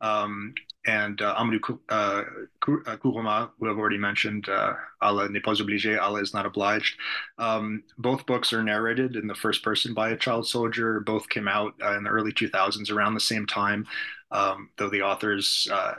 Um, 0.00 0.54
and 0.86 1.20
uh, 1.20 1.34
Amadou 1.34 1.78
uh, 1.88 2.22
Kourouma, 2.62 3.50
who 3.58 3.68
I've 3.68 3.76
already 3.76 3.98
mentioned, 3.98 4.48
uh, 4.48 4.74
Allah 5.02 5.28
n'est 5.28 5.42
pas 5.42 5.60
obligé, 5.60 6.00
Allah 6.00 6.22
is 6.22 6.32
not 6.32 6.46
obliged. 6.46 6.98
Um, 7.36 7.82
both 7.98 8.24
books 8.24 8.52
are 8.52 8.62
narrated 8.62 9.16
in 9.16 9.26
the 9.26 9.34
first 9.34 9.62
person 9.62 9.92
by 9.92 10.10
a 10.10 10.16
child 10.16 10.46
soldier. 10.46 11.00
Both 11.00 11.28
came 11.28 11.48
out 11.48 11.74
uh, 11.82 11.96
in 11.96 12.04
the 12.04 12.10
early 12.10 12.32
2000s 12.32 12.90
around 12.90 13.14
the 13.14 13.20
same 13.20 13.44
time, 13.44 13.86
um, 14.30 14.70
though 14.78 14.88
the 14.88 15.02
authors 15.02 15.68
uh, 15.70 15.94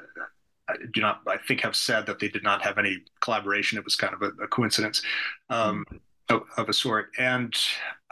do 0.91 1.02
not, 1.02 1.21
I 1.28 1.38
think, 1.38 1.62
have 1.62 1.75
said 1.75 2.06
that 2.06 2.19
they 2.19 2.30
did 2.30 2.43
not 2.43 2.63
have 2.63 2.78
any 2.78 2.99
collaboration. 3.19 3.78
It 3.78 3.84
was 3.84 3.95
kind 3.95 4.13
of 4.13 4.21
a, 4.21 4.43
a 4.43 4.47
coincidence 4.47 5.02
mm-hmm. 5.52 5.97
Of, 6.29 6.69
a 6.69 6.73
sort. 6.73 7.11
And 7.17 7.53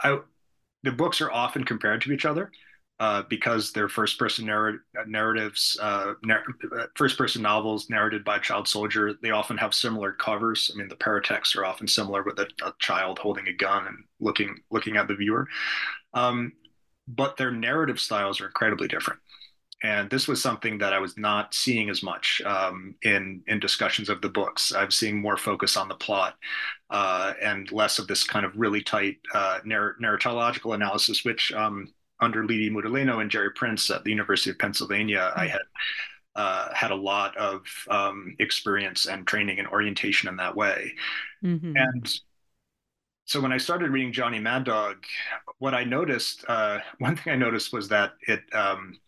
I, 0.00 0.18
the 0.82 0.92
books 0.92 1.20
are 1.20 1.30
often 1.30 1.64
compared 1.64 2.02
to 2.02 2.12
each 2.12 2.24
other 2.24 2.50
uh, 3.00 3.22
because 3.28 3.72
they're 3.72 3.88
first 3.88 4.18
person 4.18 4.46
narr- 4.46 4.80
narratives, 5.06 5.78
uh, 5.80 6.14
narr- 6.24 6.44
first 6.96 7.16
person 7.16 7.42
novels 7.42 7.88
narrated 7.88 8.24
by 8.24 8.36
a 8.36 8.40
child 8.40 8.66
soldier. 8.66 9.14
They 9.22 9.30
often 9.30 9.56
have 9.58 9.74
similar 9.74 10.12
covers. 10.12 10.70
I 10.72 10.78
mean, 10.78 10.88
the 10.88 10.96
paratexts 10.96 11.56
are 11.56 11.64
often 11.64 11.86
similar 11.86 12.22
with 12.22 12.38
a, 12.38 12.48
a 12.64 12.72
child 12.78 13.18
holding 13.18 13.46
a 13.48 13.52
gun 13.52 13.86
and 13.86 13.98
looking 14.20 14.56
looking 14.70 14.96
at 14.96 15.08
the 15.08 15.14
viewer. 15.14 15.46
Um, 16.14 16.52
but 17.06 17.36
their 17.36 17.50
narrative 17.50 18.00
styles 18.00 18.40
are 18.40 18.46
incredibly 18.46 18.88
different. 18.88 19.20
And 19.82 20.10
this 20.10 20.26
was 20.26 20.42
something 20.42 20.78
that 20.78 20.92
I 20.92 20.98
was 20.98 21.16
not 21.16 21.54
seeing 21.54 21.88
as 21.88 22.02
much 22.02 22.42
um, 22.44 22.96
in 23.02 23.42
in 23.46 23.60
discussions 23.60 24.08
of 24.08 24.20
the 24.20 24.28
books. 24.28 24.72
I'm 24.74 24.90
seeing 24.90 25.20
more 25.20 25.36
focus 25.36 25.76
on 25.76 25.88
the 25.88 25.94
plot 25.94 26.36
uh, 26.90 27.34
and 27.40 27.70
less 27.70 27.98
of 27.98 28.08
this 28.08 28.24
kind 28.24 28.44
of 28.44 28.56
really 28.56 28.82
tight 28.82 29.18
uh, 29.32 29.60
narr- 29.64 29.96
narratological 30.02 30.74
analysis, 30.74 31.24
which 31.24 31.52
um, 31.52 31.92
under 32.20 32.44
Lydie 32.44 32.70
Moudileno 32.70 33.20
and 33.20 33.30
Jerry 33.30 33.52
Prince 33.52 33.88
at 33.90 34.02
the 34.02 34.10
University 34.10 34.50
of 34.50 34.58
Pennsylvania, 34.58 35.32
I 35.36 35.44
hmm. 35.44 35.52
had 35.52 35.62
uh, 36.38 36.72
had 36.72 36.92
a 36.92 36.96
lot 36.96 37.36
of 37.36 37.62
um, 37.90 38.36
experience 38.38 39.06
and 39.06 39.26
training 39.26 39.58
and 39.58 39.68
orientation 39.68 40.28
in 40.28 40.36
that 40.36 40.54
way. 40.54 40.94
Mm-hmm. 41.44 41.72
And 41.76 42.20
so 43.24 43.40
when 43.40 43.52
I 43.52 43.58
started 43.58 43.90
reading 43.90 44.12
Johnny 44.12 44.38
Mad 44.38 44.64
Dog, 44.64 45.04
what 45.58 45.74
I 45.74 45.82
noticed, 45.82 46.44
uh, 46.48 46.78
one 46.98 47.16
thing 47.16 47.32
I 47.32 47.36
noticed 47.36 47.72
was 47.72 47.88
that 47.88 48.12
it, 48.26 48.42
um, 48.54 48.98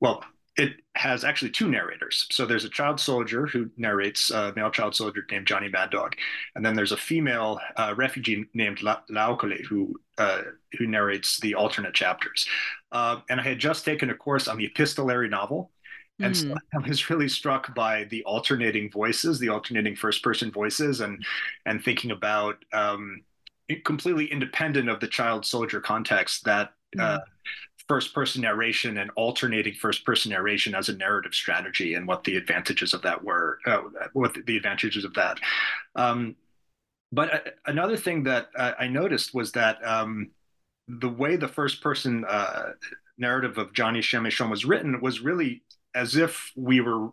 well, 0.00 0.24
it 0.56 0.76
has 0.94 1.24
actually 1.24 1.50
two 1.50 1.68
narrators. 1.70 2.26
So 2.30 2.44
there's 2.44 2.64
a 2.64 2.68
child 2.68 3.00
soldier 3.00 3.46
who 3.46 3.70
narrates, 3.76 4.30
a 4.30 4.52
male 4.56 4.70
child 4.70 4.94
soldier 4.94 5.24
named 5.30 5.46
Johnny 5.46 5.68
Mad 5.68 5.90
Dog, 5.90 6.16
and 6.54 6.64
then 6.64 6.74
there's 6.74 6.92
a 6.92 6.96
female 6.96 7.60
uh, 7.76 7.94
refugee 7.96 8.44
named 8.52 8.82
La- 8.82 9.00
Laokole 9.10 9.64
who 9.64 9.98
uh, 10.18 10.42
who 10.78 10.86
narrates 10.86 11.40
the 11.40 11.54
alternate 11.54 11.94
chapters. 11.94 12.46
Uh, 12.92 13.20
and 13.30 13.40
I 13.40 13.44
had 13.44 13.58
just 13.58 13.84
taken 13.84 14.10
a 14.10 14.14
course 14.14 14.48
on 14.48 14.58
the 14.58 14.66
epistolary 14.66 15.28
novel, 15.28 15.70
and 16.18 16.36
so 16.36 16.48
hmm. 16.48 16.54
I 16.84 16.86
was 16.86 17.08
really 17.08 17.28
struck 17.28 17.74
by 17.74 18.04
the 18.04 18.22
alternating 18.24 18.90
voices, 18.90 19.38
the 19.38 19.48
alternating 19.48 19.96
first 19.96 20.22
person 20.22 20.50
voices, 20.50 21.00
and 21.00 21.24
and 21.64 21.82
thinking 21.82 22.10
about 22.10 22.62
um, 22.72 23.22
completely 23.84 24.26
independent 24.26 24.88
of 24.88 25.00
the 25.00 25.08
child 25.08 25.46
soldier 25.46 25.80
context 25.80 26.44
that 26.44 26.72
uh, 26.98 27.18
mm. 27.18 27.20
First 27.90 28.14
person 28.14 28.42
narration 28.42 28.98
and 28.98 29.10
alternating 29.16 29.74
first 29.74 30.04
person 30.04 30.30
narration 30.30 30.76
as 30.76 30.88
a 30.88 30.96
narrative 30.96 31.34
strategy 31.34 31.94
and 31.94 32.06
what 32.06 32.22
the 32.22 32.36
advantages 32.36 32.94
of 32.94 33.02
that 33.02 33.24
were, 33.24 33.58
uh, 33.66 33.80
what 34.12 34.32
the 34.46 34.56
advantages 34.56 35.04
of 35.04 35.12
that. 35.14 35.40
Um, 35.96 36.36
but 37.10 37.34
uh, 37.34 37.50
another 37.66 37.96
thing 37.96 38.22
that 38.22 38.50
uh, 38.56 38.74
I 38.78 38.86
noticed 38.86 39.34
was 39.34 39.50
that 39.52 39.84
um, 39.84 40.30
the 40.86 41.08
way 41.08 41.34
the 41.34 41.48
first 41.48 41.82
person 41.82 42.24
uh, 42.28 42.74
narrative 43.18 43.58
of 43.58 43.72
Johnny 43.72 44.02
Chien 44.02 44.22
was 44.48 44.64
written 44.64 45.00
was 45.00 45.18
really 45.18 45.64
as 45.92 46.14
if 46.14 46.52
we 46.54 46.80
were 46.80 47.08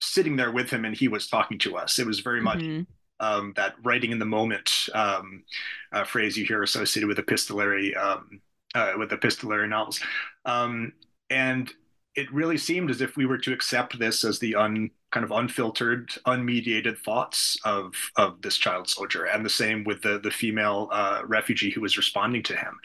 sitting 0.00 0.36
there 0.36 0.52
with 0.52 0.70
him 0.70 0.84
and 0.84 0.96
he 0.96 1.08
was 1.08 1.26
talking 1.26 1.58
to 1.58 1.76
us. 1.76 1.98
It 1.98 2.06
was 2.06 2.20
very 2.20 2.40
mm-hmm. 2.40 2.76
much 2.78 2.86
um, 3.18 3.52
that 3.56 3.74
writing 3.82 4.12
in 4.12 4.20
the 4.20 4.24
moment 4.24 4.70
um, 4.94 5.42
uh, 5.90 6.04
phrase 6.04 6.36
you 6.36 6.46
hear 6.46 6.62
associated 6.62 7.08
with 7.08 7.18
epistolary 7.18 7.92
um, 7.96 8.40
uh, 8.74 8.92
with 8.98 9.12
epistolary 9.12 9.68
novels, 9.68 10.00
um, 10.44 10.92
and 11.30 11.72
it 12.14 12.32
really 12.32 12.56
seemed 12.56 12.90
as 12.90 13.00
if 13.00 13.16
we 13.16 13.26
were 13.26 13.38
to 13.38 13.52
accept 13.52 13.98
this 13.98 14.24
as 14.24 14.38
the 14.38 14.54
un 14.54 14.90
kind 15.10 15.22
of 15.22 15.30
unfiltered, 15.30 16.10
unmediated 16.26 16.98
thoughts 16.98 17.56
of 17.64 17.94
of 18.16 18.42
this 18.42 18.56
child 18.56 18.88
soldier, 18.88 19.24
and 19.24 19.44
the 19.44 19.50
same 19.50 19.84
with 19.84 20.02
the 20.02 20.18
the 20.18 20.30
female 20.30 20.88
uh, 20.92 21.22
refugee 21.26 21.70
who 21.70 21.80
was 21.80 21.96
responding 21.96 22.42
to 22.42 22.56
him, 22.56 22.78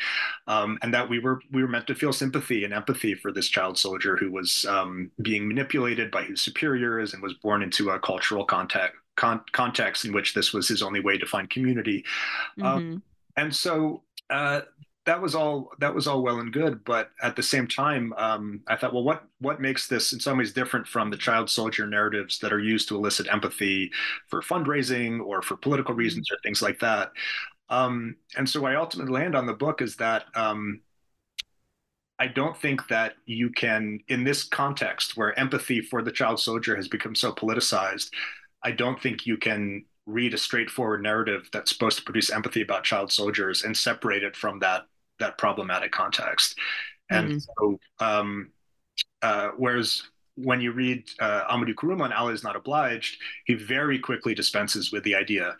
um, 0.48 0.78
and 0.82 0.94
that 0.94 1.10
we 1.10 1.20
were 1.20 1.42
we 1.52 1.62
were 1.62 1.68
meant 1.68 1.88
to 1.88 1.96
feel 1.96 2.14
sympathy 2.14 2.64
and 2.64 2.74
empathy 2.74 3.16
for 3.16 3.32
this 3.32 3.48
child 3.48 3.78
soldier 3.78 4.16
who 4.16 4.32
was 4.32 4.66
um, 4.66 5.12
being 5.22 5.48
manipulated 5.48 6.12
by 6.12 6.24
his 6.24 6.42
superiors 6.42 7.14
and 7.14 7.22
was 7.22 7.34
born 7.34 7.62
into 7.64 7.90
a 7.90 8.00
cultural 8.00 8.46
context 8.46 8.96
con- 9.20 9.44
context 9.52 10.06
in 10.06 10.14
which 10.14 10.34
this 10.34 10.54
was 10.54 10.68
his 10.68 10.82
only 10.82 11.02
way 11.02 11.18
to 11.18 11.26
find 11.26 11.50
community. 11.50 12.06
Um, 12.62 12.64
mm-hmm. 12.64 12.94
Um, 12.94 13.04
and 13.38 13.56
so 13.56 14.04
uh, 14.30 14.62
that 15.06 15.22
was 15.22 15.34
all 15.34 15.72
that 15.80 15.96
was 15.96 16.08
all 16.08 16.22
well 16.22 16.40
and 16.40 16.54
good, 16.54 16.84
but 16.84 17.12
at 17.22 17.36
the 17.36 17.44
same 17.44 17.68
time, 17.68 18.14
um, 18.18 18.62
I 18.68 18.76
thought, 18.76 18.94
well, 18.94 19.04
what 19.04 19.24
what 19.40 19.62
makes 19.62 19.88
this 19.88 20.14
in 20.14 20.20
some 20.20 20.38
ways 20.38 20.54
different 20.54 20.88
from 20.88 21.10
the 21.10 21.18
child 21.18 21.50
soldier 21.50 21.88
narratives 21.88 22.40
that 22.40 22.54
are 22.54 22.60
used 22.60 22.90
to 22.90 22.96
elicit 22.96 23.28
empathy 23.32 23.92
for 24.28 24.42
fundraising 24.42 25.22
or 25.22 25.42
for 25.42 25.56
political 25.56 25.94
mm-hmm. 25.94 26.00
reasons 26.00 26.30
or 26.32 26.38
things 26.44 26.62
like 26.62 26.80
that? 26.80 27.12
Um, 27.70 28.18
and 28.38 28.48
so, 28.50 28.66
I 28.66 28.76
ultimately 28.76 29.14
land 29.14 29.36
on 29.36 29.46
the 29.46 29.54
book 29.54 29.82
is 29.82 29.96
that 29.98 30.26
um, 30.36 30.82
I 32.20 32.28
don't 32.28 32.58
think 32.58 32.88
that 32.90 33.14
you 33.26 33.50
can, 33.50 34.00
in 34.10 34.26
this 34.26 34.44
context 34.44 35.16
where 35.16 35.38
empathy 35.40 35.82
for 35.82 36.02
the 36.02 36.12
child 36.12 36.40
soldier 36.40 36.76
has 36.76 36.90
become 36.90 37.16
so 37.16 37.32
politicized, 37.32 38.10
I 38.62 38.72
don't 38.72 39.02
think 39.02 39.26
you 39.26 39.38
can 39.38 39.86
read 40.10 40.34
a 40.34 40.38
straightforward 40.38 41.04
narrative 41.04 41.50
that's 41.54 41.72
supposed 41.72 41.98
to 41.98 42.04
produce 42.04 42.32
empathy 42.32 42.62
about 42.62 42.84
child 42.84 43.12
soldiers 43.12 43.64
and 43.64 43.76
separate 43.76 44.24
it 44.24 44.36
from 44.36 44.60
that 44.60 44.84
that 45.20 45.38
problematic 45.38 45.92
context. 45.92 46.58
And 47.10 47.32
mm-hmm. 47.32 47.38
so, 47.38 47.80
um, 48.00 48.52
uh, 49.22 49.50
whereas 49.58 50.04
when 50.36 50.62
you 50.62 50.72
read 50.72 51.04
uh, 51.20 51.44
Amadou 51.54 51.76
Kourouma 51.76 52.06
and 52.06 52.14
Allah 52.14 52.32
is 52.32 52.44
not 52.44 52.56
obliged, 52.56 53.22
he 53.46 53.56
very 53.56 54.00
quickly 54.00 54.34
dispenses 54.34 54.92
with 54.92 55.04
the 55.04 55.16
idea 55.16 55.56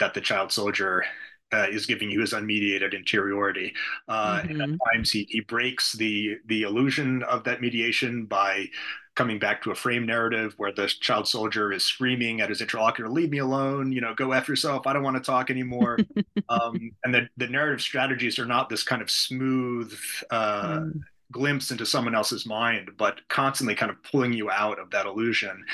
that 0.00 0.14
the 0.14 0.20
child 0.20 0.50
soldier 0.50 1.04
uh, 1.52 1.66
is 1.70 1.86
giving 1.86 2.10
you 2.10 2.20
his 2.20 2.32
unmediated 2.32 2.94
interiority. 2.94 3.72
Uh, 4.08 4.40
mm-hmm. 4.40 4.60
And 4.60 4.62
at 4.62 4.78
times 4.92 5.10
he, 5.10 5.26
he 5.30 5.40
breaks 5.40 5.92
the 5.92 6.36
the 6.46 6.62
illusion 6.62 7.22
of 7.24 7.44
that 7.44 7.60
mediation 7.60 8.26
by 8.26 8.68
coming 9.14 9.38
back 9.38 9.62
to 9.62 9.70
a 9.70 9.74
frame 9.74 10.04
narrative 10.04 10.54
where 10.56 10.72
the 10.72 10.88
child 10.88 11.28
soldier 11.28 11.72
is 11.72 11.84
screaming 11.84 12.40
at 12.40 12.48
his 12.48 12.60
interlocutor, 12.60 13.08
"Leave 13.08 13.30
me 13.30 13.38
alone! 13.38 13.92
You 13.92 14.00
know, 14.00 14.14
go 14.14 14.32
after 14.32 14.52
yourself! 14.52 14.86
I 14.86 14.92
don't 14.92 15.02
want 15.02 15.16
to 15.16 15.22
talk 15.22 15.50
anymore." 15.50 15.98
um, 16.48 16.92
and 17.04 17.14
the 17.14 17.28
the 17.36 17.46
narrative 17.46 17.80
strategies 17.80 18.38
are 18.38 18.46
not 18.46 18.68
this 18.68 18.82
kind 18.82 19.02
of 19.02 19.10
smooth. 19.10 19.96
Uh, 20.30 20.78
mm. 20.80 21.00
Glimpse 21.34 21.72
into 21.72 21.84
someone 21.84 22.14
else's 22.14 22.46
mind, 22.46 22.92
but 22.96 23.20
constantly 23.28 23.74
kind 23.74 23.90
of 23.90 24.00
pulling 24.04 24.32
you 24.32 24.52
out 24.52 24.78
of 24.78 24.88
that 24.92 25.04
illusion. 25.04 25.64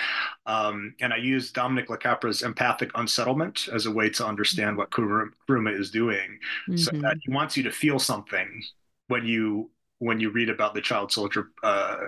Um, 0.47 0.95
and 1.03 1.13
I 1.13 1.19
use 1.19 1.53
Dominick 1.53 1.89
LaCapra's 1.89 2.43
empathic 2.43 2.91
unsettlement 2.95 3.69
as 3.71 3.85
a 3.85 3.91
way 3.91 4.09
to 4.09 4.27
understand 4.27 4.79
what 4.79 4.91
Kourouma 4.91 5.79
is 5.79 5.91
doing, 5.91 6.39
mm-hmm. 6.67 6.77
so 6.77 6.91
that 7.03 7.19
he 7.21 7.31
wants 7.31 7.59
you 7.59 7.63
to 7.65 7.71
feel 7.71 7.99
something 7.99 8.63
when 9.09 9.27
you 9.27 9.71
when 9.99 10.19
you 10.19 10.31
read 10.31 10.49
about 10.49 10.73
the 10.73 10.81
child 10.81 11.13
soldier 11.13 11.51
uh, 11.63 11.99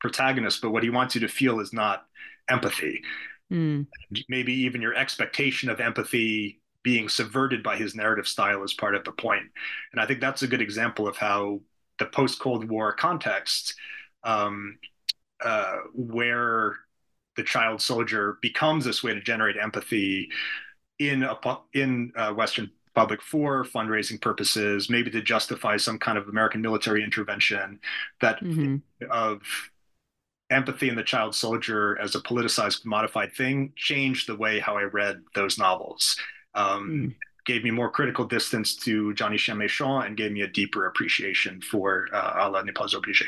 protagonist, 0.00 0.62
but 0.62 0.70
what 0.70 0.82
he 0.82 0.88
wants 0.88 1.14
you 1.14 1.20
to 1.20 1.28
feel 1.28 1.60
is 1.60 1.74
not 1.74 2.06
empathy. 2.48 3.02
Mm. 3.52 3.86
Maybe 4.30 4.54
even 4.54 4.80
your 4.80 4.94
expectation 4.94 5.68
of 5.68 5.80
empathy 5.80 6.62
being 6.82 7.10
subverted 7.10 7.62
by 7.62 7.76
his 7.76 7.94
narrative 7.94 8.26
style 8.26 8.62
is 8.64 8.72
part 8.72 8.94
of 8.94 9.04
the 9.04 9.12
point. 9.12 9.44
And 9.92 10.00
I 10.00 10.06
think 10.06 10.20
that's 10.20 10.42
a 10.42 10.48
good 10.48 10.62
example 10.62 11.06
of 11.06 11.18
how 11.18 11.60
the 12.02 12.10
post 12.10 12.40
Cold 12.40 12.68
War 12.68 12.92
context, 12.92 13.74
um, 14.24 14.78
uh, 15.44 15.76
where 15.94 16.76
the 17.36 17.42
child 17.44 17.80
soldier 17.80 18.38
becomes 18.42 18.84
this 18.84 19.02
way 19.02 19.14
to 19.14 19.20
generate 19.20 19.56
empathy 19.56 20.28
in 20.98 21.22
a 21.22 21.36
in 21.72 22.12
uh, 22.16 22.32
Western 22.32 22.70
public 22.94 23.22
for 23.22 23.64
fundraising 23.64 24.20
purposes, 24.20 24.90
maybe 24.90 25.10
to 25.10 25.22
justify 25.22 25.76
some 25.76 25.98
kind 25.98 26.18
of 26.18 26.28
American 26.28 26.60
military 26.60 27.02
intervention 27.02 27.80
that 28.20 28.38
mm-hmm. 28.40 28.76
of 29.10 29.40
empathy 30.50 30.88
in 30.88 30.96
the 30.96 31.02
child 31.02 31.34
soldier 31.34 31.98
as 31.98 32.14
a 32.14 32.20
politicized 32.20 32.84
commodified 32.84 33.32
thing 33.34 33.72
changed 33.74 34.28
the 34.28 34.36
way 34.36 34.58
how 34.58 34.76
i 34.76 34.82
read 34.82 35.22
those 35.34 35.56
novels 35.56 36.14
um, 36.54 36.90
mm. 36.90 37.14
Gave 37.44 37.64
me 37.64 37.70
more 37.70 37.90
critical 37.90 38.24
distance 38.24 38.76
to 38.76 39.12
johnny 39.14 39.36
chien 39.36 39.56
méchant 39.56 40.06
and 40.06 40.16
gave 40.16 40.32
me 40.32 40.42
a 40.42 40.48
deeper 40.48 40.86
appreciation 40.86 41.60
for 41.60 42.08
uh, 42.12 42.50
pas 42.74 42.94
obligé 42.94 43.26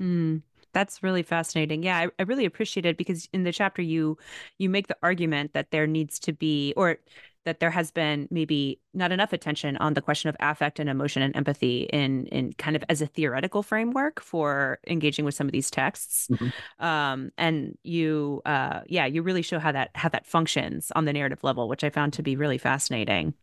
mm. 0.00 0.42
That's 0.74 1.04
really 1.04 1.22
fascinating. 1.22 1.84
Yeah, 1.84 1.96
I, 1.96 2.08
I 2.18 2.24
really 2.24 2.44
appreciate 2.44 2.84
it 2.84 2.98
because 2.98 3.28
in 3.32 3.44
the 3.44 3.52
chapter 3.52 3.80
you 3.80 4.18
you 4.58 4.68
make 4.68 4.88
the 4.88 4.96
argument 5.02 5.52
that 5.54 5.70
there 5.70 5.86
needs 5.86 6.18
to 6.18 6.32
be 6.32 6.74
or 6.76 6.98
that 7.44 7.60
there 7.60 7.70
has 7.70 7.90
been 7.90 8.26
maybe 8.30 8.80
not 8.92 9.12
enough 9.12 9.32
attention 9.32 9.76
on 9.76 9.94
the 9.94 10.00
question 10.00 10.28
of 10.28 10.36
affect 10.40 10.78
and 10.78 10.88
emotion 10.88 11.22
and 11.22 11.36
empathy 11.36 11.82
in 11.92 12.26
in 12.26 12.52
kind 12.54 12.76
of 12.76 12.84
as 12.88 13.02
a 13.02 13.06
theoretical 13.06 13.62
framework 13.62 14.20
for 14.20 14.78
engaging 14.86 15.24
with 15.24 15.34
some 15.34 15.46
of 15.46 15.52
these 15.52 15.70
texts 15.70 16.28
mm-hmm. 16.30 16.84
um, 16.84 17.30
and 17.38 17.76
you 17.82 18.42
uh, 18.46 18.80
yeah 18.86 19.06
you 19.06 19.22
really 19.22 19.42
show 19.42 19.58
how 19.58 19.72
that 19.72 19.90
how 19.94 20.08
that 20.08 20.26
functions 20.26 20.90
on 20.96 21.04
the 21.04 21.12
narrative 21.12 21.44
level 21.44 21.68
which 21.68 21.84
i 21.84 21.90
found 21.90 22.12
to 22.12 22.22
be 22.22 22.36
really 22.36 22.58
fascinating 22.58 23.34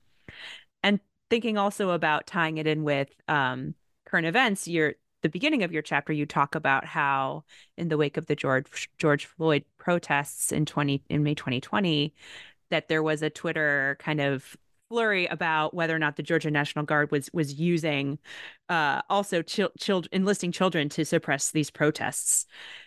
and 0.83 0.99
thinking 1.29 1.57
also 1.57 1.91
about 1.91 2.27
tying 2.27 2.57
it 2.57 2.67
in 2.67 2.83
with 2.83 3.09
um, 3.27 3.75
current 4.05 4.27
events 4.27 4.67
you're 4.67 4.95
the 5.21 5.29
beginning 5.29 5.61
of 5.61 5.71
your 5.71 5.83
chapter 5.83 6.11
you 6.11 6.25
talk 6.25 6.55
about 6.55 6.83
how 6.83 7.43
in 7.77 7.87
the 7.89 7.97
wake 7.97 8.17
of 8.17 8.25
the 8.25 8.35
george 8.35 8.89
george 8.97 9.25
floyd 9.25 9.63
protests 9.77 10.51
in 10.51 10.65
20 10.65 11.03
in 11.09 11.23
may 11.23 11.35
2020 11.35 12.13
that 12.71 12.87
there 12.87 13.03
was 13.03 13.21
a 13.21 13.29
Twitter 13.29 13.97
kind 13.99 14.19
of 14.19 14.57
flurry 14.89 15.25
about 15.27 15.73
whether 15.73 15.95
or 15.95 15.99
not 15.99 16.17
the 16.17 16.23
Georgia 16.23 16.51
National 16.51 16.83
Guard 16.83 17.11
was 17.11 17.29
was 17.31 17.53
using 17.53 18.19
uh, 18.67 19.01
also 19.09 19.41
children 19.41 20.09
enlisting 20.11 20.51
children 20.51 20.89
to 20.89 21.05
suppress 21.05 21.51
these 21.51 21.71
protests. 21.71 22.45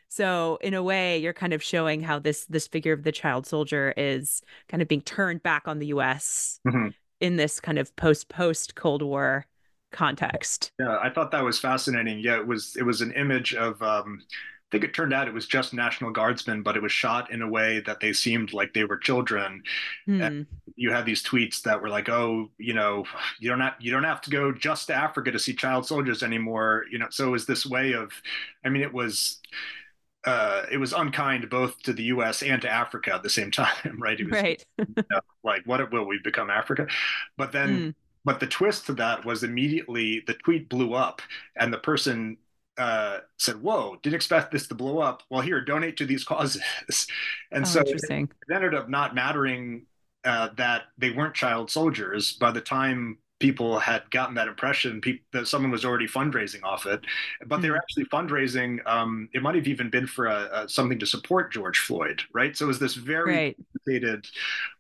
So 0.09 0.59
in 0.61 0.75
a 0.75 0.83
way, 0.83 1.19
you're 1.19 1.33
kind 1.33 1.55
of 1.55 1.63
showing 1.63 2.03
how 2.03 2.19
this 2.19 2.45
this 2.47 2.69
figure 2.69 2.93
of 2.93 3.05
the 3.05 3.13
child 3.13 3.47
soldier 3.47 3.95
is 3.97 4.43
kind 4.69 4.83
of 4.83 4.89
being 4.89 5.01
turned 5.01 5.43
back 5.43 5.67
on 5.67 5.79
the 5.79 5.87
U.S. 5.87 6.61
Mm-hmm. 6.69 6.89
in 7.21 7.37
this 7.37 7.59
kind 7.59 7.79
of 7.79 7.95
post 7.97 8.29
post 8.29 8.75
Cold 8.75 9.01
War 9.01 9.47
context. 9.91 10.73
Yeah, 10.79 10.99
I 11.03 11.09
thought 11.09 11.31
that 11.31 11.43
was 11.43 11.59
fascinating. 11.59 12.19
Yeah, 12.19 12.37
it 12.37 12.47
was 12.47 12.77
it 12.77 12.83
was 12.83 13.01
an 13.01 13.13
image 13.13 13.55
of 13.55 13.83
um, 13.83 14.21
think 14.75 14.83
it 14.83 14.93
turned 14.93 15.13
out 15.15 15.29
it 15.29 15.35
was 15.35 15.47
just 15.47 15.73
National 15.73 16.11
Guardsmen, 16.11 16.65
but 16.65 16.77
it 16.77 16.83
was 16.83 16.91
shot 16.91 17.31
in 17.31 17.43
a 17.43 17.49
way 17.49 17.79
that 17.87 18.01
they 18.01 18.13
seemed 18.13 18.53
like 18.53 18.75
they 18.75 18.83
were 18.83 18.97
children. 18.97 19.63
Mm. 20.09 20.47
you 20.75 20.91
had 20.91 21.07
these 21.07 21.23
tweets 21.23 21.63
that 21.63 21.81
were 21.81 21.89
like, 21.89 22.09
"Oh, 22.09 22.51
you 22.59 22.75
know, 22.75 23.05
you 23.39 23.49
don't 23.49 23.61
have 23.61 23.75
you 23.79 23.93
don't 23.93 24.03
have 24.03 24.21
to 24.23 24.31
go 24.31 24.51
just 24.51 24.89
to 24.89 24.95
Africa 24.95 25.31
to 25.31 25.39
see 25.39 25.55
child 25.55 25.87
soldiers 25.87 26.25
anymore." 26.25 26.87
You 26.91 26.99
know, 26.99 27.07
so 27.11 27.29
it 27.29 27.31
was 27.31 27.47
this 27.47 27.65
way 27.65 27.93
of, 27.93 28.11
I 28.65 28.69
mean, 28.69 28.83
it 28.83 28.93
was. 28.93 29.41
uh, 30.27 30.65
it 30.73 30.79
was 30.79 30.93
unkind 30.93 31.49
both 31.51 31.81
to 31.83 31.93
the 31.93 32.05
U.S. 32.05 32.43
and 32.43 32.61
to 32.63 32.69
Africa 32.69 33.15
at 33.15 33.23
the 33.23 33.31
same 33.31 33.51
time, 33.63 34.01
right? 34.01 34.19
It 34.19 34.25
was, 34.25 34.43
right. 34.43 34.67
you 34.79 35.05
know, 35.11 35.21
like, 35.45 35.63
what 35.67 35.93
will 35.93 36.07
we 36.07 36.19
become 36.25 36.51
Africa? 36.51 36.89
But 37.37 37.53
then, 37.53 37.71
mm. 37.79 37.95
but 38.25 38.41
the 38.41 38.47
twist 38.49 38.87
to 38.87 38.95
that 38.95 39.25
was 39.25 39.45
immediately 39.45 40.25
the 40.27 40.35
tweet 40.35 40.69
blew 40.69 40.95
up, 40.95 41.23
and 41.57 41.73
the 41.73 41.79
person 41.79 42.39
uh, 42.77 43.19
said, 43.39 43.63
"Whoa, 43.63 43.99
didn't 44.03 44.17
expect 44.17 44.53
this 44.53 44.67
to 44.69 44.75
blow 44.75 44.99
up." 44.99 45.23
Well, 45.31 45.41
here, 45.41 45.61
donate 45.61 45.97
to 45.99 46.07
these 46.07 46.25
causes, 46.33 46.63
and 47.51 47.65
oh, 47.65 47.69
so 47.69 47.81
it, 47.81 48.03
it 48.11 48.29
ended 48.53 48.75
up 48.75 48.89
not 48.89 49.15
mattering 49.15 49.87
uh, 50.25 50.51
that 50.57 50.85
they 50.99 51.11
weren't 51.11 51.35
child 51.35 51.71
soldiers. 51.71 52.33
By 52.33 52.51
the 52.51 52.61
time 52.61 53.19
people 53.45 53.79
had 53.79 54.11
gotten 54.11 54.35
that 54.35 54.49
impression 54.49 55.03
people, 55.03 55.23
that 55.35 55.47
someone 55.47 55.71
was 55.71 55.85
already 55.85 56.09
fundraising 56.09 56.63
off 56.63 56.87
it 56.87 57.05
but 57.45 57.61
they 57.61 57.69
were 57.69 57.77
hmm. 57.77 57.83
actually 57.83 58.07
fundraising 58.07 58.79
um, 58.87 59.29
it 59.35 59.43
might 59.43 59.55
have 59.55 59.69
even 59.69 59.91
been 59.91 60.07
for 60.07 60.25
a, 60.25 60.49
a, 60.51 60.67
something 60.67 60.99
to 60.99 61.05
support 61.05 61.53
george 61.53 61.81
floyd 61.81 62.23
right 62.33 62.57
so 62.57 62.65
it 62.65 62.69
was 62.69 62.79
this 62.79 62.95
very 62.95 63.35
right. 63.35 63.57
complicated 63.57 64.27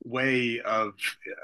way 0.04 0.60
of 0.60 0.94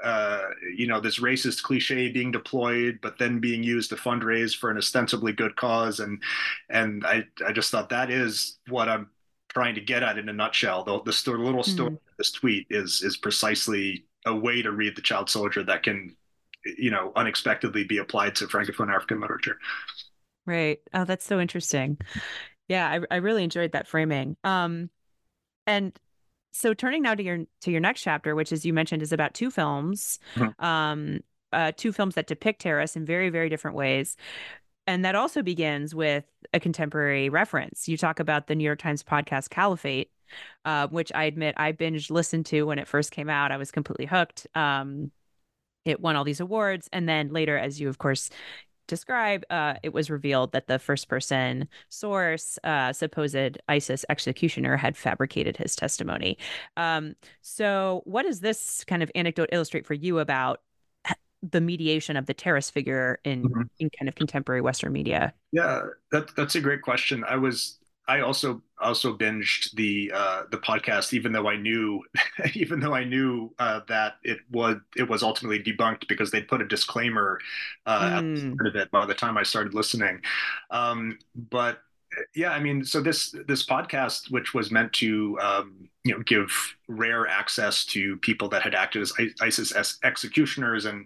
uh, 0.03 0.45
you 0.75 0.87
know 0.87 0.99
this 0.99 1.19
racist 1.19 1.61
cliche 1.61 2.11
being 2.11 2.31
deployed 2.31 2.97
but 3.03 3.19
then 3.19 3.39
being 3.39 3.61
used 3.61 3.91
to 3.91 3.95
fundraise 3.95 4.57
for 4.57 4.71
an 4.71 4.77
ostensibly 4.77 5.31
good 5.31 5.55
cause 5.55 5.99
and 5.99 6.23
and 6.71 7.05
i 7.05 7.23
i 7.47 7.51
just 7.51 7.69
thought 7.69 7.89
that 7.89 8.09
is 8.09 8.57
what 8.67 8.89
i'm 8.89 9.07
trying 9.49 9.75
to 9.75 9.81
get 9.81 10.01
at 10.01 10.17
in 10.17 10.27
a 10.27 10.33
nutshell 10.33 10.83
the, 10.83 11.03
the 11.03 11.13
story, 11.13 11.37
little 11.37 11.61
story 11.61 11.91
mm. 11.91 11.99
this 12.17 12.31
tweet 12.31 12.65
is 12.71 13.03
is 13.03 13.15
precisely 13.15 14.05
a 14.25 14.35
way 14.35 14.63
to 14.63 14.71
read 14.71 14.95
the 14.95 15.01
child 15.01 15.29
soldier 15.29 15.61
that 15.63 15.83
can 15.83 16.15
you 16.65 16.91
know 16.91 17.11
unexpectedly 17.15 17.83
be 17.83 17.97
applied 17.97 18.35
to 18.35 18.47
francophone 18.47 18.93
african 18.93 19.19
literature. 19.19 19.57
Right. 20.45 20.79
Oh 20.93 21.05
that's 21.05 21.25
so 21.25 21.39
interesting. 21.39 21.97
Yeah 22.67 22.87
i, 22.87 23.15
I 23.15 23.17
really 23.17 23.43
enjoyed 23.43 23.73
that 23.73 23.87
framing. 23.87 24.37
Um 24.43 24.89
and 25.67 25.97
so 26.51 26.73
turning 26.73 27.03
now 27.03 27.15
to 27.15 27.23
your 27.23 27.39
to 27.61 27.71
your 27.71 27.79
next 27.79 28.01
chapter 28.01 28.35
which 28.35 28.51
as 28.51 28.65
you 28.65 28.73
mentioned 28.73 29.01
is 29.01 29.13
about 29.13 29.33
two 29.33 29.49
films 29.51 30.19
mm-hmm. 30.35 30.63
um 30.63 31.19
uh, 31.53 31.73
two 31.75 31.91
films 31.91 32.15
that 32.15 32.27
depict 32.27 32.61
terrorists 32.61 32.95
in 32.95 33.05
very 33.05 33.29
very 33.29 33.49
different 33.49 33.75
ways. 33.75 34.15
And 34.87 35.05
that 35.05 35.15
also 35.15 35.43
begins 35.43 35.93
with 35.93 36.25
a 36.53 36.59
contemporary 36.59 37.29
reference. 37.29 37.87
You 37.87 37.97
talk 37.97 38.19
about 38.19 38.47
the 38.47 38.55
new 38.55 38.63
york 38.63 38.79
times 38.79 39.03
podcast 39.03 39.49
caliphate 39.49 40.11
uh, 40.65 40.87
which 40.87 41.11
i 41.13 41.25
admit 41.25 41.55
i 41.57 41.71
binge 41.71 42.09
listened 42.09 42.45
to 42.47 42.63
when 42.63 42.79
it 42.79 42.87
first 42.87 43.11
came 43.11 43.29
out. 43.29 43.51
I 43.51 43.57
was 43.57 43.71
completely 43.71 44.05
hooked. 44.05 44.47
Um, 44.55 45.11
it 45.85 45.99
won 45.99 46.15
all 46.15 46.23
these 46.23 46.39
awards. 46.39 46.89
And 46.93 47.07
then 47.07 47.29
later, 47.31 47.57
as 47.57 47.79
you, 47.79 47.89
of 47.89 47.97
course, 47.97 48.29
describe, 48.87 49.43
uh, 49.49 49.75
it 49.83 49.93
was 49.93 50.09
revealed 50.09 50.51
that 50.51 50.67
the 50.67 50.77
first 50.77 51.07
person 51.07 51.67
source, 51.89 52.59
uh, 52.63 52.91
supposed 52.91 53.57
ISIS 53.69 54.03
executioner, 54.09 54.75
had 54.77 54.97
fabricated 54.97 55.57
his 55.57 55.75
testimony. 55.75 56.37
Um, 56.77 57.15
so, 57.41 58.01
what 58.05 58.23
does 58.23 58.41
this 58.41 58.83
kind 58.85 59.01
of 59.01 59.09
anecdote 59.15 59.49
illustrate 59.51 59.85
for 59.85 59.93
you 59.93 60.19
about 60.19 60.61
the 61.41 61.61
mediation 61.61 62.17
of 62.17 62.25
the 62.25 62.33
terrorist 62.33 62.71
figure 62.73 63.19
in, 63.23 63.43
mm-hmm. 63.43 63.61
in 63.79 63.89
kind 63.97 64.07
of 64.09 64.15
contemporary 64.15 64.61
Western 64.61 64.91
media? 64.91 65.33
Yeah, 65.51 65.83
that, 66.11 66.35
that's 66.35 66.55
a 66.55 66.61
great 66.61 66.81
question. 66.81 67.23
I 67.27 67.37
was 67.37 67.79
I 68.11 68.19
also 68.19 68.61
also 68.77 69.15
binged 69.15 69.71
the 69.71 70.11
uh, 70.13 70.43
the 70.51 70.57
podcast, 70.57 71.13
even 71.13 71.31
though 71.31 71.47
I 71.47 71.55
knew, 71.55 72.03
even 72.55 72.81
though 72.81 72.93
I 72.93 73.05
knew 73.05 73.53
uh, 73.57 73.79
that 73.87 74.15
it 74.23 74.39
was 74.51 74.77
it 74.97 75.07
was 75.07 75.23
ultimately 75.23 75.63
debunked 75.63 76.09
because 76.09 76.29
they 76.29 76.41
put 76.41 76.61
a 76.61 76.67
disclaimer 76.67 77.39
uh, 77.85 78.01
mm. 78.01 78.17
at 78.17 78.35
the 78.35 78.41
end 78.41 78.67
of 78.67 78.75
it 78.75 78.91
by 78.91 79.05
the 79.05 79.13
time 79.13 79.37
I 79.37 79.43
started 79.43 79.73
listening. 79.73 80.19
Um, 80.71 81.19
but 81.49 81.79
yeah, 82.35 82.51
I 82.51 82.59
mean, 82.59 82.83
so 82.83 82.99
this 82.99 83.33
this 83.47 83.65
podcast, 83.65 84.29
which 84.29 84.53
was 84.53 84.71
meant 84.71 84.91
to 84.93 85.39
um, 85.39 85.89
you 86.03 86.13
know 86.13 86.23
give 86.23 86.75
rare 86.87 87.27
access 87.27 87.85
to 87.85 88.17
people 88.17 88.49
that 88.49 88.63
had 88.63 88.73
acted 88.73 89.01
as 89.03 89.13
ISIS 89.39 89.99
executioners 90.03 90.85
and 90.85 91.05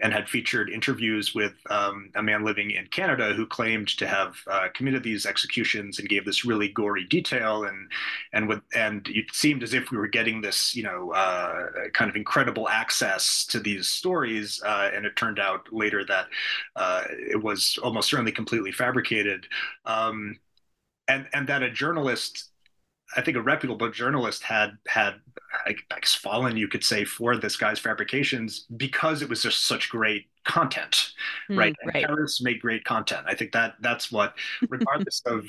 and 0.00 0.12
had 0.12 0.28
featured 0.28 0.70
interviews 0.70 1.34
with 1.34 1.54
um, 1.70 2.10
a 2.14 2.22
man 2.22 2.44
living 2.44 2.70
in 2.70 2.86
Canada 2.86 3.34
who 3.34 3.44
claimed 3.44 3.88
to 3.88 4.06
have 4.06 4.36
uh, 4.46 4.68
committed 4.74 5.02
these 5.02 5.26
executions 5.26 5.98
and 5.98 6.08
gave 6.08 6.24
this 6.24 6.44
really 6.44 6.68
gory 6.68 7.04
detail 7.04 7.64
and 7.64 7.90
and 8.32 8.48
with 8.48 8.60
and 8.74 9.08
it 9.08 9.26
seemed 9.32 9.64
as 9.64 9.74
if 9.74 9.90
we 9.90 9.98
were 9.98 10.06
getting 10.06 10.40
this 10.40 10.74
you 10.74 10.84
know 10.84 11.10
uh, 11.12 11.66
kind 11.92 12.08
of 12.08 12.14
incredible 12.14 12.68
access 12.68 13.44
to 13.44 13.58
these 13.58 13.88
stories 13.88 14.62
uh, 14.64 14.90
and 14.94 15.04
it 15.04 15.16
turned 15.16 15.40
out 15.40 15.66
later 15.72 16.04
that 16.04 16.26
uh, 16.76 17.02
it 17.10 17.42
was 17.42 17.76
almost 17.82 18.08
certainly 18.08 18.32
completely 18.32 18.70
fabricated. 18.70 19.46
Um, 19.84 20.38
and 21.08 21.26
and 21.32 21.48
that 21.48 21.62
a 21.62 21.70
journalist 21.70 22.50
I 23.16 23.22
think 23.22 23.36
a 23.36 23.42
reputable 23.42 23.90
journalist 23.90 24.42
had 24.42 24.76
had 24.86 25.14
I, 25.66 25.74
guess 26.00 26.14
fallen, 26.14 26.56
you 26.56 26.68
could 26.68 26.84
say, 26.84 27.04
for 27.04 27.36
this 27.36 27.56
guy's 27.56 27.78
fabrications 27.78 28.66
because 28.76 29.22
it 29.22 29.28
was 29.28 29.42
just 29.42 29.66
such 29.66 29.88
great 29.88 30.26
content, 30.44 31.12
mm, 31.50 31.58
right? 31.58 31.74
right. 31.86 32.04
terrorists 32.04 32.42
make 32.42 32.60
great 32.60 32.84
content. 32.84 33.24
I 33.26 33.34
think 33.34 33.52
that 33.52 33.74
that's 33.80 34.12
what, 34.12 34.34
regardless 34.68 35.22
of 35.26 35.46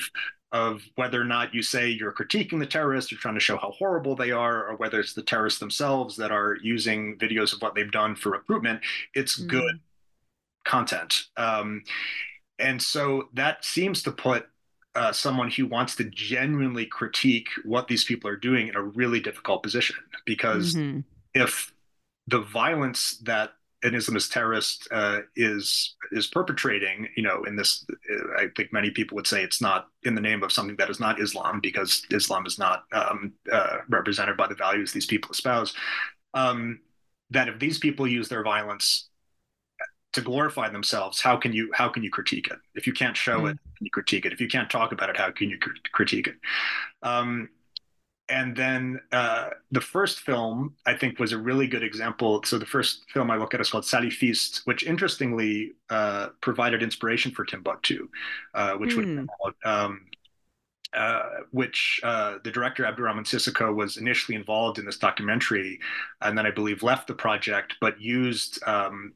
of 0.51 0.81
whether 0.95 1.21
or 1.21 1.25
not 1.25 1.53
you 1.53 1.61
say 1.61 1.87
you're 1.87 2.11
critiquing 2.11 2.57
the 2.57 2.65
terrorists, 2.65 3.11
you're 3.11 3.19
trying 3.19 3.35
to 3.35 3.39
show 3.39 3.55
how 3.57 3.69
horrible 3.71 4.15
they 4.15 4.31
are, 4.31 4.67
or 4.67 4.75
whether 4.77 4.99
it's 4.99 5.13
the 5.13 5.21
terrorists 5.21 5.59
themselves 5.59 6.15
that 6.15 6.31
are 6.31 6.57
using 6.63 7.17
videos 7.19 7.53
of 7.53 7.61
what 7.61 7.75
they've 7.75 7.91
done 7.91 8.15
for 8.15 8.31
recruitment, 8.31 8.81
it's 9.13 9.39
mm. 9.39 9.47
good 9.47 9.79
content. 10.65 11.25
Um, 11.37 11.83
and 12.57 12.81
so 12.81 13.29
that 13.33 13.63
seems 13.63 14.01
to 14.03 14.11
put 14.11 14.47
uh, 14.95 15.11
someone 15.11 15.51
who 15.51 15.65
wants 15.65 15.95
to 15.95 16.03
genuinely 16.05 16.85
critique 16.85 17.47
what 17.63 17.87
these 17.87 18.03
people 18.03 18.29
are 18.29 18.35
doing 18.35 18.67
in 18.67 18.75
a 18.75 18.81
really 18.81 19.19
difficult 19.19 19.63
position 19.63 19.95
because 20.25 20.75
mm-hmm. 20.75 20.99
if 21.33 21.71
the 22.27 22.41
violence 22.41 23.17
that 23.19 23.51
an 23.83 23.93
Islamist 23.93 24.31
terrorist 24.31 24.87
uh, 24.91 25.19
is 25.35 25.95
is 26.11 26.27
perpetrating, 26.27 27.07
you 27.15 27.23
know, 27.23 27.43
in 27.43 27.55
this, 27.55 27.85
I 28.37 28.47
think 28.55 28.73
many 28.73 28.91
people 28.91 29.15
would 29.15 29.27
say 29.27 29.41
it's 29.41 29.61
not 29.61 29.87
in 30.03 30.15
the 30.15 30.21
name 30.21 30.43
of 30.43 30.51
something 30.51 30.75
that 30.77 30.89
is 30.89 30.99
not 30.99 31.21
Islam 31.21 31.61
because 31.61 32.05
Islam 32.11 32.45
is 32.45 32.59
not 32.59 32.83
um, 32.91 33.33
uh, 33.51 33.77
represented 33.87 34.35
by 34.35 34.47
the 34.47 34.55
values 34.55 34.91
these 34.91 35.05
people 35.05 35.31
espouse. 35.31 35.73
Um, 36.33 36.81
that 37.29 37.47
if 37.47 37.59
these 37.59 37.77
people 37.77 38.07
use 38.07 38.27
their 38.27 38.43
violence 38.43 39.08
to 40.13 40.21
glorify 40.21 40.69
themselves 40.69 41.21
how 41.21 41.37
can 41.37 41.53
you 41.53 41.71
how 41.73 41.87
can 41.87 42.03
you 42.03 42.09
critique 42.09 42.47
it 42.47 42.59
if 42.75 42.87
you 42.87 42.93
can't 42.93 43.15
show 43.15 43.41
mm. 43.41 43.51
it 43.51 43.57
can 43.77 43.85
you 43.85 43.91
critique 43.91 44.25
it 44.25 44.33
if 44.33 44.41
you 44.41 44.47
can't 44.47 44.69
talk 44.69 44.91
about 44.91 45.09
it 45.09 45.17
how 45.17 45.31
can 45.31 45.49
you 45.49 45.57
critique 45.91 46.27
it 46.27 46.35
um, 47.03 47.49
and 48.27 48.55
then 48.55 48.99
uh, 49.11 49.49
the 49.71 49.81
first 49.81 50.19
film 50.19 50.75
i 50.85 50.93
think 50.93 51.19
was 51.19 51.31
a 51.31 51.37
really 51.37 51.67
good 51.67 51.83
example 51.83 52.41
so 52.43 52.57
the 52.57 52.65
first 52.65 53.05
film 53.11 53.29
i 53.29 53.37
look 53.37 53.53
at 53.53 53.61
is 53.61 53.69
called 53.69 53.83
salafiste 53.83 54.61
which 54.65 54.83
interestingly 54.83 55.73
uh, 55.89 56.29
provided 56.41 56.81
inspiration 56.81 57.31
for 57.31 57.45
timbuktu 57.45 58.07
uh, 58.55 58.73
which 58.73 58.95
mm. 58.95 59.27
would 59.43 59.55
um, 59.65 60.01
uh, 60.93 61.21
which 61.51 61.99
uh, 62.03 62.39
the 62.43 62.49
director 62.49 62.83
Abderrahmane 62.83 63.23
Sissako 63.23 63.75
was 63.75 63.97
initially 63.97 64.35
involved 64.35 64.79
in 64.79 64.85
this 64.85 64.97
documentary, 64.97 65.79
and 66.21 66.35
then 66.35 66.47
I 66.47 66.51
believe 66.51 66.81
left 66.81 67.07
the 67.07 67.13
project, 67.13 67.75
but 67.79 68.01
used 68.01 68.59
um, 68.67 69.13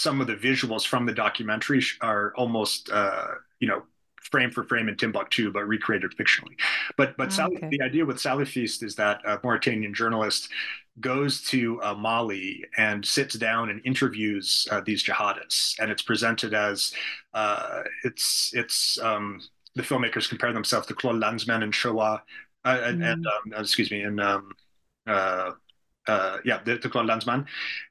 some 0.00 0.20
of 0.20 0.26
the 0.26 0.34
visuals 0.34 0.86
from 0.86 1.04
the 1.04 1.12
documentary 1.12 1.82
are 2.00 2.32
almost 2.36 2.90
uh, 2.90 3.26
you 3.60 3.68
know 3.68 3.82
frame 4.22 4.50
for 4.50 4.64
frame 4.64 4.88
in 4.88 4.96
Timbuktu, 4.96 5.50
but 5.52 5.66
recreated 5.66 6.12
fictionally. 6.16 6.56
But 6.96 7.16
but 7.16 7.38
oh, 7.38 7.46
okay. 7.46 7.68
the 7.68 7.82
idea 7.82 8.06
with 8.06 8.16
Salafiste 8.16 8.82
is 8.82 8.94
that 8.96 9.20
a 9.26 9.38
Mauritanian 9.42 9.92
journalist 9.94 10.48
goes 11.00 11.42
to 11.42 11.80
uh, 11.82 11.94
Mali 11.94 12.64
and 12.76 13.04
sits 13.04 13.34
down 13.34 13.70
and 13.70 13.80
interviews 13.84 14.66
uh, 14.70 14.80
these 14.80 15.04
jihadists, 15.04 15.78
and 15.78 15.90
it's 15.90 16.02
presented 16.02 16.54
as 16.54 16.94
uh, 17.34 17.82
it's 18.04 18.52
it's 18.54 18.98
um, 19.00 19.40
the 19.74 19.82
filmmakers 19.82 20.28
compare 20.28 20.52
themselves 20.52 20.86
to 20.86 20.94
Claude 20.94 21.16
Lanzmann 21.16 21.62
and 21.62 21.74
Shoah, 21.74 22.22
uh, 22.64 22.80
and, 22.82 23.04
and 23.04 23.26
um, 23.26 23.52
excuse 23.60 23.90
me, 23.90 24.02
and 24.02 24.20
um, 24.20 24.52
uh, 26.06 26.38
yeah, 26.44 26.60
the, 26.64 26.76
the 26.76 26.88
Claude 26.88 27.06
Lanzmann, 27.06 27.46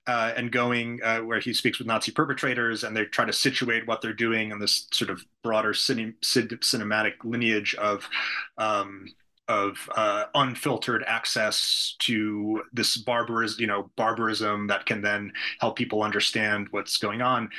uh, 0.08 0.34
and 0.36 0.52
going 0.52 1.00
uh, 1.04 1.20
where 1.20 1.40
he 1.40 1.54
speaks 1.54 1.80
with 1.80 1.88
Nazi 1.88 2.12
perpetrators, 2.12 2.84
and 2.84 2.96
they 2.96 3.06
try 3.06 3.26
to 3.26 3.34
situate 3.34 3.88
what 3.88 4.02
they're 4.02 4.14
doing 4.14 4.52
in 4.52 4.60
this 4.60 4.88
sort 4.92 5.10
of 5.10 5.24
broader 5.44 5.74
cine, 5.74 6.16
cinematic 6.22 7.14
lineage 7.24 7.76
of 7.76 8.10
um, 8.58 9.06
of 9.48 9.90
uh, 9.96 10.26
unfiltered 10.36 11.04
access 11.08 11.96
to 11.98 12.62
this 12.72 12.98
barbarism, 12.98 13.60
you 13.60 13.68
know, 13.68 13.90
barbarism 13.96 14.68
that 14.68 14.86
can 14.86 15.02
then 15.02 15.32
help 15.60 15.76
people 15.76 16.04
understand 16.04 16.68
what's 16.70 16.98
going 16.98 17.22
on 17.22 17.50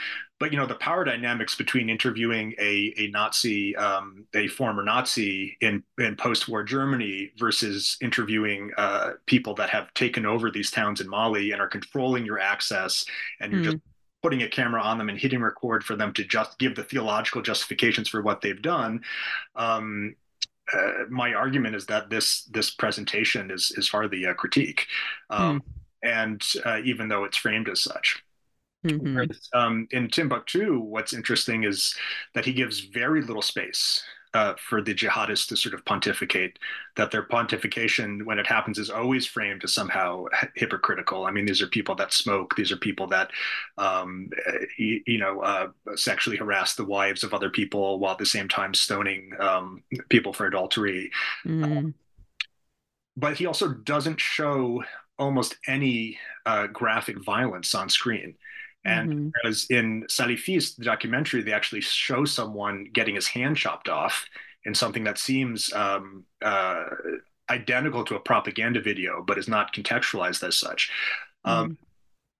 but 0.40 0.50
you 0.50 0.59
know 0.59 0.66
the 0.66 0.74
power 0.74 1.05
dynamics 1.05 1.55
between 1.55 1.90
interviewing 1.90 2.55
a, 2.59 2.94
a 2.96 3.09
Nazi, 3.09 3.76
um, 3.76 4.26
a 4.35 4.48
former 4.48 4.83
Nazi 4.83 5.56
in, 5.60 5.85
in 5.98 6.17
post-war 6.17 6.64
Germany 6.64 7.31
versus 7.38 7.98
interviewing 8.00 8.71
uh, 8.79 9.10
people 9.27 9.54
that 9.56 9.69
have 9.69 9.92
taken 9.92 10.25
over 10.25 10.50
these 10.50 10.71
towns 10.71 11.00
in 11.00 11.08
Mali 11.08 11.52
and 11.52 11.60
are 11.60 11.69
controlling 11.69 12.25
your 12.25 12.40
access, 12.40 13.04
and 13.38 13.52
you're 13.52 13.60
mm. 13.60 13.64
just 13.64 13.77
putting 14.23 14.42
a 14.42 14.48
camera 14.48 14.81
on 14.81 14.96
them 14.96 15.10
and 15.10 15.19
hitting 15.19 15.42
record 15.42 15.85
for 15.85 15.94
them 15.94 16.12
to 16.14 16.25
just 16.25 16.58
give 16.58 16.75
the 16.75 16.85
theological 16.85 17.42
justifications 17.42 18.08
for 18.08 18.23
what 18.23 18.40
they've 18.40 18.62
done. 18.62 19.02
Um, 19.56 20.17
uh, 20.73 21.04
my 21.10 21.35
argument 21.35 21.75
is 21.75 21.85
that 21.87 22.08
this 22.08 22.44
this 22.44 22.71
presentation 22.71 23.50
is 23.50 23.75
is 23.77 23.90
hardly 23.90 24.25
a 24.25 24.33
critique, 24.33 24.87
um, 25.29 25.60
mm. 25.60 26.10
and 26.10 26.42
uh, 26.64 26.81
even 26.83 27.08
though 27.08 27.25
it's 27.25 27.37
framed 27.37 27.69
as 27.69 27.81
such. 27.81 28.23
Mm-hmm. 28.85 29.58
Um, 29.58 29.87
in 29.90 30.08
Timbuktu, 30.08 30.81
what's 30.81 31.12
interesting 31.12 31.64
is 31.64 31.94
that 32.35 32.44
he 32.44 32.52
gives 32.52 32.81
very 32.81 33.20
little 33.20 33.42
space 33.42 34.02
uh, 34.33 34.54
for 34.68 34.81
the 34.81 34.94
jihadists 34.94 35.48
to 35.48 35.56
sort 35.56 35.74
of 35.74 35.85
pontificate, 35.85 36.58
that 36.96 37.10
their 37.10 37.24
pontification, 37.24 38.24
when 38.24 38.38
it 38.38 38.46
happens, 38.46 38.78
is 38.78 38.88
always 38.88 39.26
framed 39.26 39.64
as 39.64 39.74
somehow 39.74 40.24
hypocritical. 40.54 41.26
I 41.26 41.31
mean, 41.31 41.46
these 41.46 41.60
are 41.60 41.66
people 41.66 41.94
that 41.96 42.12
smoke, 42.12 42.54
these 42.56 42.70
are 42.70 42.76
people 42.76 43.06
that, 43.08 43.31
um, 43.76 44.31
you, 44.78 45.02
you, 45.06 45.18
know, 45.18 45.40
uh, 45.40 45.68
sexually 45.96 46.37
harass 46.37 46.74
the 46.74 46.85
wives 46.85 47.24
of 47.24 47.35
other 47.35 47.50
people 47.50 47.98
while 47.98 48.12
at 48.12 48.18
the 48.18 48.26
same 48.26 48.48
time 48.48 48.72
stoning 48.72 49.33
um, 49.40 49.83
people 50.08 50.33
for 50.33 50.46
adultery. 50.46 51.10
Mm. 51.44 51.94
but 53.16 53.37
he 53.37 53.46
also 53.46 53.68
doesn't 53.68 54.20
show 54.20 54.83
almost 55.18 55.56
any 55.66 56.18
uh, 56.46 56.66
graphic 56.68 57.22
violence 57.22 57.74
on 57.74 57.88
screen. 57.88 58.37
And 58.85 59.10
mm-hmm. 59.10 59.28
whereas 59.42 59.66
in 59.70 60.04
Salafiste, 60.08 60.76
the 60.76 60.85
documentary, 60.85 61.42
they 61.42 61.52
actually 61.52 61.83
show 61.83 62.24
someone 62.24 62.87
getting 62.92 63.14
his 63.14 63.26
hand 63.26 63.56
chopped 63.56 63.88
off 63.88 64.26
in 64.64 64.74
something 64.74 65.04
that 65.04 65.18
seems 65.18 65.72
um, 65.72 66.24
uh, 66.42 66.85
identical 67.50 68.04
to 68.04 68.16
a 68.16 68.20
propaganda 68.20 68.81
video, 68.81 69.22
but 69.26 69.38
is 69.38 69.48
not 69.48 69.74
contextualized 69.74 70.46
as 70.46 70.56
such. 70.56 70.90
Um, 71.44 71.54
mm-hmm. 71.54 71.64
Um, 71.64 71.78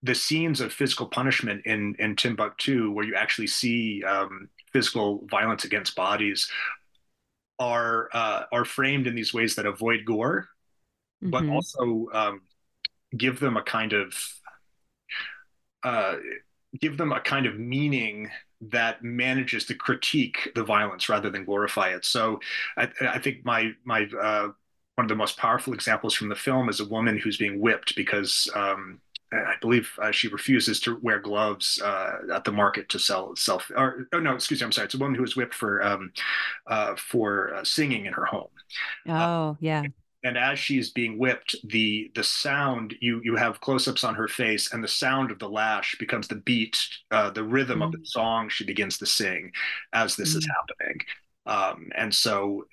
the 0.03 0.15
scenes 0.15 0.63
of 0.63 0.73
physical 0.73 1.07
punishment 1.07 1.67
in, 1.67 1.95
in 1.99 2.17
Timbuktu, 2.17 2.91
where 2.91 3.05
you 3.05 3.15
actually 3.15 3.49
see 3.49 4.03
um, 4.05 4.49
physical 4.73 5.27
violence 5.31 5.65
against 5.65 5.95
bodies, 5.95 6.51
are 7.59 8.09
uh, 8.15 8.45
are 8.51 8.65
framed 8.65 9.07
in 9.07 9.15
these 9.15 9.35
ways 9.35 9.55
that 9.57 9.67
avoid 9.67 10.07
gore, 10.07 10.49
mm-hmm. 11.23 11.31
but 11.31 11.47
also 11.47 12.09
um, 12.15 12.41
give 13.15 13.39
them 13.39 13.59
a 13.59 13.63
kind 13.63 13.93
of 13.93 14.15
uh, 15.83 16.17
give 16.81 16.97
them 16.97 17.13
a 17.13 17.21
kind 17.21 17.47
of 17.47 17.59
meaning 17.59 18.31
that 18.61 19.03
manages 19.03 19.65
to 19.67 19.75
critique 19.75 20.51
the 20.55 20.63
violence 20.63 21.09
rather 21.09 21.31
than 21.31 21.45
glorify 21.45 21.89
it. 21.89 22.05
So 22.05 22.41
I, 22.77 22.89
I 23.01 23.19
think 23.19 23.45
my 23.45 23.73
my 23.85 24.05
uh, 24.21 24.49
one 24.97 25.05
of 25.05 25.09
the 25.09 25.15
most 25.15 25.39
powerful 25.39 25.73
examples 25.73 26.15
from 26.15 26.29
the 26.29 26.35
film 26.35 26.69
is 26.69 26.81
a 26.81 26.85
woman 26.85 27.19
who's 27.19 27.39
being 27.39 27.61
whipped 27.61 27.97
because 27.97 28.51
um, 28.55 29.01
I 29.33 29.55
believe 29.61 29.91
uh, 30.03 30.11
she 30.11 30.29
refuses 30.29 30.81
to 30.81 30.99
wear 31.01 31.21
gloves 31.21 31.81
uh, 31.81 32.19
at 32.35 32.45
the 32.45 32.53
market 32.53 32.89
to 32.91 32.99
sell 32.99 33.35
self. 33.37 33.71
Or 33.75 34.09
oh 34.13 34.21
no, 34.21 34.35
excuse 34.35 34.61
me, 34.61 34.67
I'm 34.67 34.73
sorry. 34.73 34.87
It's 34.87 34.95
a 34.95 34.99
woman 34.99 35.15
who 35.15 35.23
was 35.23 35.37
whipped 35.37 35.55
for 35.55 35.83
um, 35.83 36.13
uh, 36.67 36.97
for 36.97 37.55
uh, 37.55 37.65
singing 37.65 38.07
in 38.07 38.13
her 38.13 38.27
home. 38.27 38.51
Oh 39.09 39.57
yeah 39.61 39.85
and 40.23 40.37
as 40.37 40.59
she's 40.59 40.91
being 40.91 41.19
whipped 41.19 41.57
the 41.69 42.11
the 42.15 42.25
sound 42.25 42.95
you 43.01 43.21
you 43.25 43.37
have 43.37 43.61
close-ups 43.61 44.05
on 44.05 44.15
her 44.15 44.29
face 44.29 44.73
and 44.73 44.83
the 44.83 44.89
sound 44.89 45.31
of 45.31 45.39
the 45.39 45.49
lash 45.49 45.97
becomes 45.99 46.29
the 46.29 46.37
beat 46.37 46.79
uh, 47.11 47.31
the 47.31 47.43
rhythm 47.43 47.81
mm. 47.81 47.87
of 47.87 47.93
the 47.93 47.99
mm. 47.99 48.07
song 48.07 48.49
she 48.49 48.65
begins 48.65 48.99
to 48.99 49.07
sing 49.07 49.51
as 49.93 50.17
this 50.17 50.35
mm. 50.35 50.39
is 50.39 50.49
happening 50.49 51.01
um, 51.47 51.91
and 51.95 52.15
so 52.15 52.65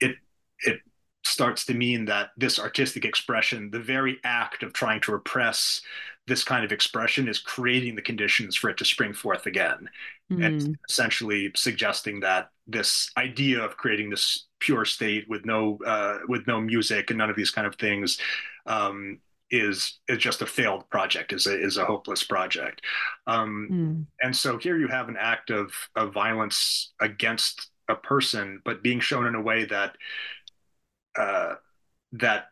it 0.00 0.16
it 0.60 0.80
starts 1.24 1.64
to 1.64 1.74
mean 1.74 2.04
that 2.06 2.30
this 2.36 2.58
artistic 2.58 3.04
expression 3.04 3.70
the 3.70 3.78
very 3.78 4.18
act 4.24 4.62
of 4.62 4.72
trying 4.72 5.00
to 5.00 5.12
repress 5.12 5.82
this 6.26 6.44
kind 6.44 6.64
of 6.64 6.72
expression 6.72 7.28
is 7.28 7.38
creating 7.38 7.94
the 7.96 8.02
conditions 8.02 8.56
for 8.56 8.70
it 8.70 8.76
to 8.76 8.84
spring 8.84 9.12
forth 9.12 9.46
again 9.46 9.88
mm. 10.30 10.44
and 10.44 10.78
essentially 10.88 11.50
suggesting 11.56 12.20
that 12.20 12.50
this 12.66 13.10
idea 13.16 13.60
of 13.60 13.76
creating 13.76 14.08
this 14.08 14.46
pure 14.60 14.84
state 14.84 15.28
with 15.28 15.44
no 15.44 15.78
uh, 15.84 16.18
with 16.28 16.46
no 16.46 16.60
music 16.60 17.10
and 17.10 17.18
none 17.18 17.30
of 17.30 17.36
these 17.36 17.50
kind 17.50 17.66
of 17.66 17.74
things 17.76 18.18
um, 18.66 19.18
is 19.50 19.98
is 20.08 20.18
just 20.18 20.42
a 20.42 20.46
failed 20.46 20.88
project 20.90 21.32
is 21.32 21.46
a 21.46 21.60
is 21.60 21.76
a 21.76 21.84
hopeless 21.84 22.22
project 22.22 22.80
um, 23.26 23.68
mm. 23.70 24.24
and 24.24 24.34
so 24.34 24.58
here 24.58 24.78
you 24.78 24.88
have 24.88 25.08
an 25.08 25.16
act 25.18 25.50
of 25.50 25.72
of 25.96 26.12
violence 26.12 26.92
against 27.00 27.70
a 27.88 27.96
person 27.96 28.62
but 28.64 28.82
being 28.82 29.00
shown 29.00 29.26
in 29.26 29.34
a 29.34 29.42
way 29.42 29.64
that 29.64 29.96
uh, 31.18 31.54
that 32.12 32.46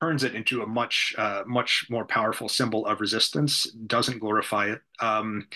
turns 0.00 0.24
it 0.24 0.34
into 0.34 0.62
a 0.62 0.66
much 0.66 1.14
uh, 1.18 1.42
much 1.46 1.86
more 1.90 2.04
powerful 2.04 2.48
symbol 2.48 2.86
of 2.86 3.00
resistance 3.00 3.64
doesn't 3.86 4.18
glorify 4.18 4.66
it. 4.66 4.80
Um, 5.00 5.46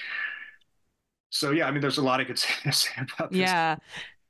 so 1.35 1.51
yeah 1.51 1.67
i 1.67 1.71
mean 1.71 1.81
there's 1.81 1.99
a 1.99 2.03
lot 2.03 2.21
i 2.21 2.25
could 2.25 2.39
say, 2.39 2.71
say 2.71 2.91
about 2.97 3.31
this. 3.31 3.41
Yeah. 3.41 3.77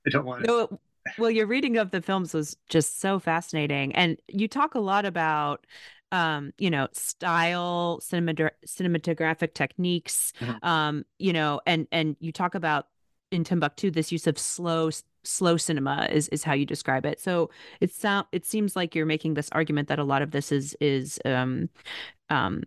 I 0.07 0.11
don't 0.11 0.25
want 0.25 0.45
to 0.45 0.47
no, 0.47 0.81
well 1.19 1.31
your 1.31 1.47
reading 1.47 1.77
of 1.77 1.91
the 1.91 2.03
films 2.03 2.35
was 2.35 2.57
just 2.69 3.01
so 3.01 3.19
fascinating 3.19 3.95
and 3.95 4.19
you 4.27 4.49
talk 4.49 4.75
a 4.75 4.81
lot 4.81 5.05
about 5.05 5.67
um, 6.13 6.53
you 6.59 6.71
know, 6.71 6.87
style, 6.93 7.99
cinematographic 8.01 9.55
techniques, 9.55 10.33
mm-hmm. 10.39 10.65
um, 10.65 11.05
you 11.19 11.33
know, 11.33 11.61
and 11.67 11.89
and 11.91 12.15
you 12.21 12.31
talk 12.31 12.55
about 12.55 12.87
in 13.35 13.45
Timbuktu 13.45 13.91
this 13.91 14.13
use 14.13 14.27
of 14.27 14.39
slow 14.39 14.91
slow 15.25 15.57
cinema 15.57 16.09
is 16.11 16.29
is 16.29 16.45
how 16.45 16.53
you 16.55 16.65
describe 16.67 17.05
it. 17.05 17.21
So 17.21 17.51
it 17.81 17.93
sound 17.93 18.27
it 18.33 18.47
seems 18.47 18.77
like 18.77 18.95
you're 18.95 19.07
making 19.07 19.35
this 19.35 19.49
argument 19.53 19.89
that 19.89 19.99
a 19.99 20.05
lot 20.05 20.23
of 20.23 20.31
this 20.31 20.53
is 20.53 20.77
is 20.81 21.19
um 21.25 21.69
um 22.31 22.63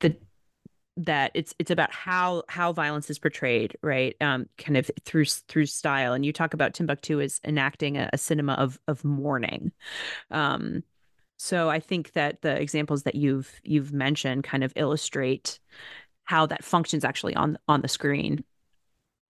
the 0.00 0.16
that 0.96 1.32
it's 1.34 1.54
it's 1.58 1.70
about 1.70 1.92
how 1.92 2.44
how 2.48 2.72
violence 2.72 3.10
is 3.10 3.18
portrayed 3.18 3.76
right? 3.82 4.14
Um 4.20 4.46
kind 4.58 4.76
of 4.76 4.90
through 5.04 5.24
through 5.24 5.66
style. 5.66 6.12
And 6.12 6.24
you 6.24 6.32
talk 6.32 6.54
about 6.54 6.74
timbuktu 6.74 7.20
as 7.20 7.40
enacting 7.44 7.96
a, 7.96 8.10
a 8.12 8.18
cinema 8.18 8.52
of 8.54 8.78
of 8.86 9.04
mourning. 9.04 9.72
Um 10.30 10.84
so 11.36 11.68
i 11.68 11.80
think 11.80 12.12
that 12.12 12.40
the 12.42 12.60
examples 12.60 13.02
that 13.02 13.16
you've 13.16 13.60
you've 13.64 13.92
mentioned 13.92 14.44
kind 14.44 14.62
of 14.62 14.72
illustrate 14.76 15.58
how 16.24 16.46
that 16.46 16.64
functions 16.64 17.04
actually 17.04 17.34
on 17.34 17.58
on 17.66 17.80
the 17.82 17.88
screen 17.88 18.44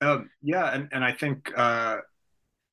um 0.00 0.30
yeah 0.42 0.74
and 0.74 0.88
and 0.92 1.04
i 1.04 1.12
think 1.12 1.50
uh 1.56 1.98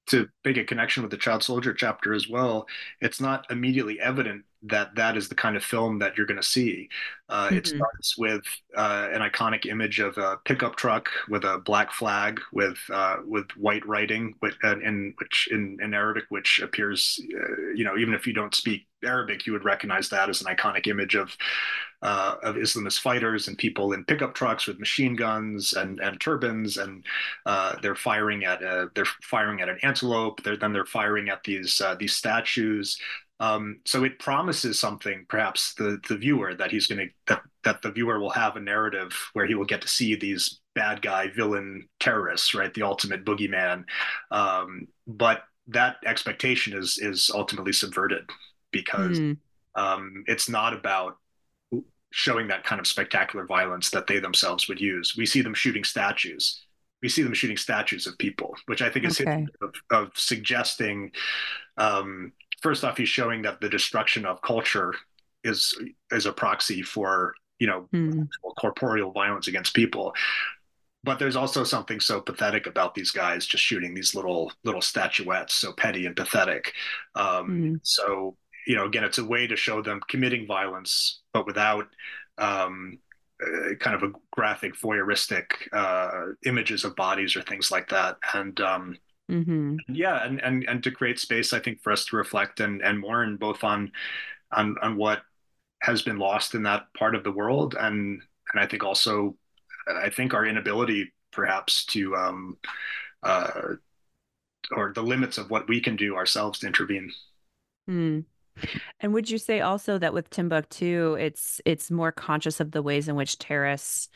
to 0.07 0.27
make 0.43 0.57
a 0.57 0.63
connection 0.63 1.03
with 1.03 1.11
the 1.11 1.17
child 1.17 1.43
soldier 1.43 1.73
chapter 1.73 2.13
as 2.13 2.27
well 2.29 2.67
it's 2.99 3.21
not 3.21 3.45
immediately 3.49 3.99
evident 3.99 4.43
that 4.63 4.93
that 4.95 5.17
is 5.17 5.27
the 5.27 5.35
kind 5.35 5.55
of 5.57 5.63
film 5.63 5.99
that 5.99 6.17
you're 6.17 6.27
going 6.27 6.39
to 6.39 6.47
see. 6.47 6.87
Uh, 7.29 7.47
mm-hmm. 7.47 7.55
It 7.55 7.67
starts 7.67 8.17
with 8.17 8.43
uh, 8.75 9.07
an 9.11 9.21
iconic 9.21 9.65
image 9.65 9.99
of 9.99 10.17
a 10.17 10.37
pickup 10.45 10.75
truck 10.75 11.09
with 11.29 11.45
a 11.45 11.59
black 11.59 11.91
flag 11.91 12.39
with 12.51 12.77
uh, 12.91 13.17
with 13.25 13.49
white 13.57 13.85
writing, 13.87 14.35
with, 14.41 14.55
in 14.63 15.13
which 15.17 15.47
in, 15.51 15.77
in 15.81 15.93
Arabic, 15.93 16.25
which 16.29 16.59
appears, 16.61 17.19
uh, 17.33 17.71
you 17.73 17.83
know, 17.83 17.97
even 17.97 18.13
if 18.13 18.27
you 18.27 18.33
don't 18.33 18.53
speak 18.53 18.85
Arabic, 19.03 19.47
you 19.47 19.53
would 19.53 19.65
recognize 19.65 20.09
that 20.09 20.29
as 20.29 20.41
an 20.41 20.53
iconic 20.53 20.87
image 20.87 21.15
of 21.15 21.35
uh, 22.03 22.35
of 22.43 22.55
Islamist 22.55 22.99
fighters 22.99 23.47
and 23.47 23.57
people 23.57 23.93
in 23.93 24.03
pickup 24.05 24.35
trucks 24.35 24.67
with 24.67 24.79
machine 24.79 25.15
guns 25.15 25.73
and 25.73 25.99
and 26.01 26.19
turbans, 26.19 26.77
and 26.77 27.03
uh, 27.45 27.77
they're 27.81 27.95
firing 27.95 28.43
at 28.43 28.61
a, 28.61 28.91
they're 28.93 29.05
firing 29.23 29.61
at 29.61 29.69
an 29.69 29.79
antelope. 29.83 30.43
They're, 30.43 30.57
then 30.57 30.73
they're 30.73 30.85
firing 30.85 31.29
at 31.29 31.43
these 31.43 31.81
these 31.97 32.13
statues. 32.13 32.99
Um, 33.41 33.79
so 33.85 34.03
it 34.03 34.19
promises 34.19 34.79
something, 34.79 35.25
perhaps 35.27 35.73
the 35.73 35.99
the 36.07 36.15
viewer 36.15 36.53
that 36.53 36.69
he's 36.69 36.85
going 36.85 37.07
to 37.07 37.13
that 37.27 37.41
that 37.63 37.81
the 37.81 37.91
viewer 37.91 38.19
will 38.19 38.29
have 38.29 38.55
a 38.55 38.61
narrative 38.61 39.11
where 39.33 39.47
he 39.47 39.55
will 39.55 39.65
get 39.65 39.81
to 39.81 39.87
see 39.87 40.15
these 40.15 40.59
bad 40.75 41.01
guy 41.01 41.27
villain 41.27 41.89
terrorists, 41.99 42.53
right? 42.53 42.71
The 42.71 42.83
ultimate 42.83 43.25
boogeyman. 43.25 43.85
Um, 44.29 44.87
but 45.07 45.43
that 45.67 45.95
expectation 46.05 46.77
is 46.77 46.99
is 46.99 47.31
ultimately 47.33 47.73
subverted 47.73 48.29
because 48.71 49.19
mm. 49.19 49.35
um, 49.73 50.23
it's 50.27 50.47
not 50.47 50.73
about 50.73 51.17
showing 52.11 52.47
that 52.49 52.63
kind 52.63 52.79
of 52.79 52.85
spectacular 52.85 53.45
violence 53.47 53.89
that 53.89 54.05
they 54.05 54.19
themselves 54.19 54.67
would 54.67 54.79
use. 54.79 55.15
We 55.17 55.25
see 55.25 55.41
them 55.41 55.55
shooting 55.55 55.83
statues. 55.83 56.63
We 57.01 57.09
see 57.09 57.23
them 57.23 57.33
shooting 57.33 57.57
statues 57.57 58.05
of 58.05 58.17
people, 58.19 58.55
which 58.67 58.83
I 58.83 58.89
think 58.89 59.05
is 59.05 59.19
okay. 59.19 59.47
of, 59.61 59.73
of, 59.89 60.11
suggesting 60.13 61.11
um, 61.77 62.31
first 62.61 62.83
off, 62.83 62.97
he's 62.97 63.09
showing 63.09 63.41
that 63.43 63.61
the 63.61 63.69
destruction 63.69 64.25
of 64.25 64.41
culture 64.41 64.93
is 65.43 65.77
is 66.11 66.25
a 66.25 66.31
proxy 66.33 66.81
for 66.81 67.33
you 67.59 67.67
know 67.67 67.87
mm. 67.93 68.27
corporeal 68.59 69.11
violence 69.11 69.47
against 69.47 69.73
people. 69.73 70.13
But 71.03 71.17
there's 71.17 71.35
also 71.35 71.63
something 71.63 71.99
so 71.99 72.21
pathetic 72.21 72.67
about 72.67 72.93
these 72.93 73.09
guys 73.09 73.47
just 73.47 73.63
shooting 73.63 73.93
these 73.93 74.13
little 74.13 74.51
little 74.63 74.81
statuettes, 74.81 75.55
so 75.55 75.73
petty 75.73 76.05
and 76.05 76.15
pathetic. 76.15 76.73
Um, 77.15 77.49
mm. 77.49 77.79
So 77.83 78.37
you 78.67 78.75
know, 78.75 78.85
again, 78.85 79.03
it's 79.03 79.17
a 79.17 79.25
way 79.25 79.47
to 79.47 79.55
show 79.55 79.81
them 79.81 79.99
committing 80.07 80.45
violence, 80.45 81.21
but 81.33 81.45
without 81.47 81.87
um, 82.37 82.99
uh, 83.41 83.75
kind 83.79 83.95
of 83.95 84.03
a 84.03 84.13
graphic, 84.31 84.75
voyeuristic 84.75 85.45
uh, 85.73 86.33
images 86.45 86.83
of 86.83 86.95
bodies 86.95 87.35
or 87.35 87.41
things 87.41 87.71
like 87.71 87.89
that. 87.89 88.17
And 88.33 88.59
um, 88.61 88.97
Mm-hmm. 89.31 89.77
Yeah, 89.87 90.25
and, 90.25 90.41
and 90.41 90.65
and 90.67 90.83
to 90.83 90.91
create 90.91 91.19
space, 91.19 91.53
I 91.53 91.59
think 91.59 91.81
for 91.81 91.91
us 91.91 92.05
to 92.05 92.17
reflect 92.17 92.59
and 92.59 92.81
and 92.81 92.99
mourn 92.99 93.37
both 93.37 93.63
on 93.63 93.91
on 94.51 94.75
on 94.81 94.97
what 94.97 95.21
has 95.81 96.01
been 96.01 96.17
lost 96.17 96.53
in 96.53 96.63
that 96.63 96.87
part 96.97 97.15
of 97.15 97.23
the 97.23 97.31
world, 97.31 97.75
and 97.79 98.21
and 98.51 98.61
I 98.61 98.67
think 98.67 98.83
also, 98.83 99.37
I 99.87 100.09
think 100.09 100.33
our 100.33 100.45
inability 100.45 101.13
perhaps 101.31 101.85
to 101.85 102.15
um, 102.15 102.57
uh, 103.23 103.75
or 104.71 104.91
the 104.93 105.01
limits 105.01 105.37
of 105.37 105.49
what 105.49 105.67
we 105.69 105.79
can 105.79 105.95
do 105.95 106.15
ourselves 106.15 106.59
to 106.59 106.67
intervene. 106.67 107.11
Mm. 107.89 108.25
And 108.99 109.13
would 109.13 109.29
you 109.29 109.37
say 109.37 109.61
also 109.61 109.97
that 109.97 110.13
with 110.13 110.29
Timbuktu, 110.29 111.15
it's 111.15 111.61
it's 111.65 111.89
more 111.89 112.11
conscious 112.11 112.59
of 112.59 112.71
the 112.71 112.81
ways 112.81 113.07
in 113.07 113.15
which 113.15 113.39
terrorists 113.39 114.09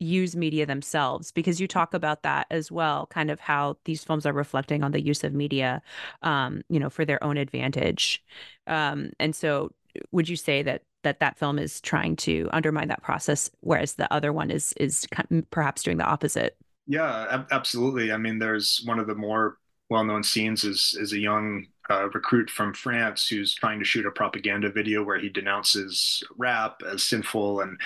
use 0.00 0.36
media 0.36 0.66
themselves? 0.66 1.32
Because 1.32 1.60
you 1.60 1.66
talk 1.66 1.94
about 1.94 2.22
that 2.22 2.46
as 2.50 2.70
well, 2.70 3.06
kind 3.06 3.30
of 3.30 3.40
how 3.40 3.76
these 3.84 4.04
films 4.04 4.26
are 4.26 4.32
reflecting 4.32 4.82
on 4.82 4.92
the 4.92 5.00
use 5.00 5.24
of 5.24 5.32
media, 5.32 5.82
um, 6.22 6.62
you 6.68 6.78
know, 6.80 6.90
for 6.90 7.04
their 7.04 7.22
own 7.22 7.36
advantage. 7.36 8.22
Um, 8.66 9.10
and 9.18 9.34
so, 9.34 9.72
would 10.12 10.28
you 10.28 10.36
say 10.36 10.62
that 10.62 10.82
that 11.02 11.20
that 11.20 11.38
film 11.38 11.58
is 11.58 11.80
trying 11.80 12.16
to 12.16 12.48
undermine 12.52 12.88
that 12.88 13.02
process, 13.02 13.50
whereas 13.60 13.94
the 13.94 14.12
other 14.12 14.32
one 14.32 14.50
is 14.50 14.72
is 14.74 15.06
perhaps 15.50 15.82
doing 15.82 15.96
the 15.96 16.04
opposite? 16.04 16.56
Yeah, 16.86 17.26
ab- 17.30 17.48
absolutely. 17.50 18.12
I 18.12 18.16
mean, 18.16 18.38
there's 18.38 18.82
one 18.84 18.98
of 18.98 19.06
the 19.06 19.14
more 19.14 19.58
well-known 19.90 20.22
scenes 20.22 20.64
is 20.64 20.96
is 21.00 21.12
a 21.12 21.18
young 21.18 21.66
uh, 21.90 22.08
recruit 22.10 22.50
from 22.50 22.74
France 22.74 23.26
who's 23.26 23.54
trying 23.54 23.78
to 23.78 23.84
shoot 23.84 24.06
a 24.06 24.10
propaganda 24.10 24.70
video 24.70 25.02
where 25.02 25.18
he 25.18 25.28
denounces 25.28 26.22
rap 26.36 26.82
as 26.86 27.02
sinful 27.02 27.60
and 27.60 27.80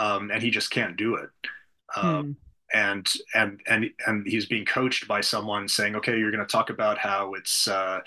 um, 0.00 0.30
and 0.30 0.42
he 0.42 0.50
just 0.50 0.70
can't 0.70 0.96
do 0.96 1.16
it. 1.16 1.28
Um, 1.94 2.24
hmm. 2.24 2.32
And 2.72 3.12
and 3.34 3.60
and 3.66 3.90
and 4.06 4.24
he's 4.24 4.46
being 4.46 4.64
coached 4.64 5.08
by 5.08 5.22
someone 5.22 5.66
saying, 5.66 5.96
"Okay, 5.96 6.16
you're 6.16 6.30
going 6.30 6.46
to 6.46 6.50
talk 6.50 6.70
about 6.70 6.98
how 6.98 7.34
it's, 7.34 7.66
uh, 7.66 7.98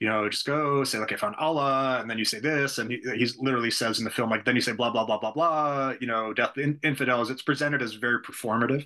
you 0.00 0.08
know, 0.08 0.28
just 0.28 0.44
go 0.44 0.82
say 0.82 0.98
like 0.98 1.12
I 1.12 1.16
found 1.16 1.36
Allah, 1.36 1.98
and 2.00 2.10
then 2.10 2.18
you 2.18 2.24
say 2.24 2.40
this, 2.40 2.78
and 2.78 2.90
he 2.90 3.00
he's 3.14 3.38
literally 3.38 3.70
says 3.70 4.00
in 4.00 4.04
the 4.04 4.10
film 4.10 4.28
like 4.28 4.44
then 4.44 4.56
you 4.56 4.60
say 4.60 4.72
blah 4.72 4.90
blah 4.90 5.04
blah 5.04 5.18
blah 5.18 5.30
blah, 5.30 5.94
you 6.00 6.08
know, 6.08 6.32
death 6.34 6.58
in, 6.58 6.80
infidels. 6.82 7.30
It's 7.30 7.42
presented 7.42 7.80
as 7.80 7.92
very 7.92 8.20
performative. 8.20 8.84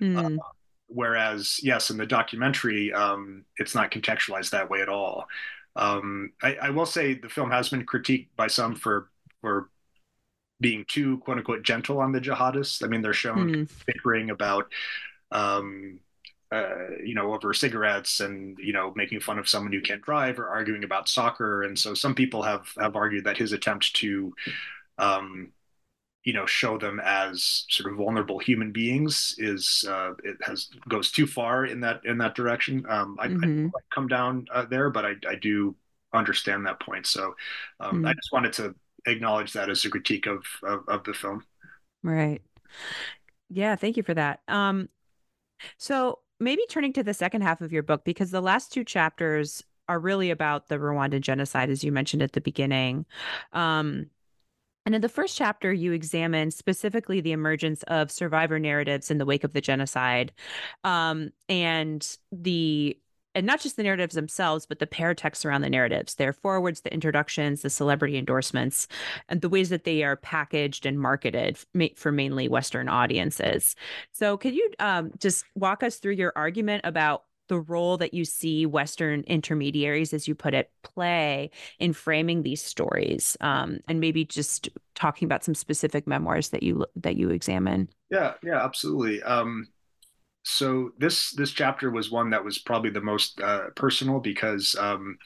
Hmm. 0.00 0.18
Uh, 0.18 0.30
whereas 0.88 1.58
yes 1.62 1.90
in 1.90 1.96
the 1.96 2.04
documentary 2.04 2.92
um, 2.92 3.46
it's 3.56 3.74
not 3.74 3.90
contextualized 3.90 4.50
that 4.50 4.68
way 4.68 4.82
at 4.82 4.88
all 4.90 5.26
um, 5.76 6.32
I, 6.42 6.56
I, 6.56 6.70
will 6.70 6.86
say 6.86 7.14
the 7.14 7.28
film 7.28 7.50
has 7.50 7.70
been 7.70 7.86
critiqued 7.86 8.28
by 8.36 8.46
some 8.46 8.76
for 8.76 9.08
for 9.40 9.70
being 10.60 10.84
too 10.88 11.18
quote 11.18 11.38
unquote 11.38 11.62
gentle 11.62 12.00
on 12.00 12.12
the 12.12 12.20
jihadists 12.20 12.82
i 12.82 12.86
mean 12.86 13.02
they're 13.02 13.12
shown 13.12 13.48
mm. 13.50 13.70
bickering 13.86 14.30
about 14.30 14.70
um, 15.32 15.98
uh, 16.54 16.90
you 17.02 17.14
know, 17.16 17.34
over 17.34 17.52
cigarettes 17.52 18.20
and 18.20 18.56
you 18.58 18.72
know, 18.72 18.92
making 18.94 19.18
fun 19.18 19.38
of 19.38 19.48
someone 19.48 19.72
who 19.72 19.80
can't 19.80 20.02
drive 20.02 20.38
or 20.38 20.48
arguing 20.48 20.84
about 20.84 21.08
soccer. 21.08 21.64
And 21.64 21.76
so 21.76 21.94
some 21.94 22.14
people 22.14 22.42
have 22.42 22.68
have 22.78 22.94
argued 22.94 23.24
that 23.24 23.36
his 23.36 23.52
attempt 23.52 23.92
to 23.96 24.32
um, 24.98 25.50
you 26.22 26.32
know 26.32 26.46
show 26.46 26.78
them 26.78 27.00
as 27.04 27.64
sort 27.68 27.90
of 27.90 27.98
vulnerable 27.98 28.38
human 28.38 28.70
beings 28.70 29.34
is 29.38 29.84
uh, 29.88 30.12
it 30.22 30.36
has 30.42 30.68
goes 30.88 31.10
too 31.10 31.26
far 31.26 31.66
in 31.66 31.80
that 31.80 32.02
in 32.04 32.18
that 32.18 32.36
direction. 32.36 32.86
Um, 32.88 33.16
I, 33.18 33.28
mm-hmm. 33.28 33.68
I 33.74 33.80
come 33.92 34.06
down 34.06 34.46
uh, 34.52 34.64
there, 34.66 34.90
but 34.90 35.04
I, 35.04 35.14
I 35.28 35.34
do 35.34 35.74
understand 36.12 36.66
that 36.66 36.78
point. 36.78 37.06
So 37.06 37.34
um, 37.80 37.96
mm-hmm. 37.96 38.06
I 38.06 38.12
just 38.12 38.32
wanted 38.32 38.52
to 38.54 38.74
acknowledge 39.06 39.52
that 39.52 39.70
as 39.70 39.84
a 39.84 39.90
critique 39.90 40.26
of, 40.26 40.44
of, 40.62 40.88
of 40.88 41.04
the 41.04 41.14
film. 41.14 41.44
Right. 42.02 42.42
Yeah. 43.50 43.76
Thank 43.76 43.96
you 43.96 44.02
for 44.02 44.14
that. 44.14 44.40
Um, 44.48 44.88
so 45.76 46.20
maybe 46.40 46.62
turning 46.68 46.92
to 46.94 47.02
the 47.02 47.14
second 47.14 47.42
half 47.42 47.60
of 47.60 47.72
your 47.72 47.82
book 47.82 48.04
because 48.04 48.30
the 48.30 48.40
last 48.40 48.72
two 48.72 48.84
chapters 48.84 49.62
are 49.88 49.98
really 49.98 50.30
about 50.30 50.68
the 50.68 50.76
Rwandan 50.76 51.20
genocide, 51.20 51.70
as 51.70 51.84
you 51.84 51.92
mentioned 51.92 52.22
at 52.22 52.32
the 52.32 52.40
beginning. 52.40 53.06
Um, 53.52 54.06
and 54.86 54.94
in 54.94 55.00
the 55.00 55.08
first 55.08 55.36
chapter, 55.36 55.72
you 55.72 55.92
examine 55.92 56.50
specifically 56.50 57.20
the 57.20 57.32
emergence 57.32 57.82
of 57.84 58.10
survivor 58.10 58.58
narratives 58.58 59.10
in 59.10 59.18
the 59.18 59.24
wake 59.24 59.44
of 59.44 59.54
the 59.54 59.62
genocide, 59.62 60.32
um, 60.84 61.30
and 61.48 62.16
the 62.32 62.98
and 63.34 63.46
not 63.46 63.60
just 63.60 63.76
the 63.76 63.82
narratives 63.82 64.14
themselves, 64.14 64.66
but 64.66 64.78
the 64.78 64.86
paratexts 64.86 65.44
around 65.44 65.62
the 65.62 65.70
narratives, 65.70 66.14
their 66.14 66.32
forwards, 66.32 66.82
the 66.82 66.92
introductions, 66.92 67.62
the 67.62 67.70
celebrity 67.70 68.16
endorsements, 68.16 68.88
and 69.28 69.40
the 69.40 69.48
ways 69.48 69.68
that 69.70 69.84
they 69.84 70.02
are 70.02 70.16
packaged 70.16 70.86
and 70.86 71.00
marketed 71.00 71.58
for 71.96 72.12
mainly 72.12 72.48
Western 72.48 72.88
audiences. 72.88 73.76
So, 74.12 74.36
could 74.36 74.54
you 74.54 74.70
um, 74.78 75.12
just 75.18 75.44
walk 75.54 75.82
us 75.82 75.96
through 75.96 76.14
your 76.14 76.32
argument 76.36 76.82
about 76.84 77.24
the 77.48 77.60
role 77.60 77.98
that 77.98 78.14
you 78.14 78.24
see 78.24 78.66
Western 78.66 79.20
intermediaries, 79.22 80.14
as 80.14 80.26
you 80.26 80.34
put 80.34 80.54
it, 80.54 80.70
play 80.82 81.50
in 81.78 81.92
framing 81.92 82.42
these 82.42 82.62
stories, 82.62 83.36
um, 83.40 83.80
and 83.88 84.00
maybe 84.00 84.24
just 84.24 84.68
talking 84.94 85.26
about 85.26 85.44
some 85.44 85.54
specific 85.54 86.06
memoirs 86.06 86.50
that 86.50 86.62
you 86.62 86.86
that 86.96 87.16
you 87.16 87.30
examine. 87.30 87.88
Yeah, 88.10 88.34
yeah, 88.42 88.64
absolutely. 88.64 89.22
Um, 89.22 89.68
so 90.44 90.92
this 90.98 91.30
this 91.32 91.50
chapter 91.50 91.90
was 91.90 92.10
one 92.10 92.30
that 92.30 92.44
was 92.44 92.58
probably 92.58 92.90
the 92.90 93.00
most 93.00 93.40
uh, 93.40 93.70
personal 93.74 94.20
because 94.20 94.76
um, 94.78 95.18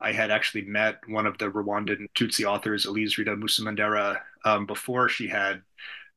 I 0.00 0.12
had 0.12 0.32
actually 0.32 0.62
met 0.62 0.98
one 1.06 1.24
of 1.24 1.38
the 1.38 1.46
Rwandan 1.46 2.08
Tutsi 2.14 2.44
authors, 2.44 2.84
Elise 2.84 3.16
Rida 3.16 3.40
Musomandera, 3.40 4.18
um, 4.44 4.66
before 4.66 5.08
she 5.08 5.28
had 5.28 5.62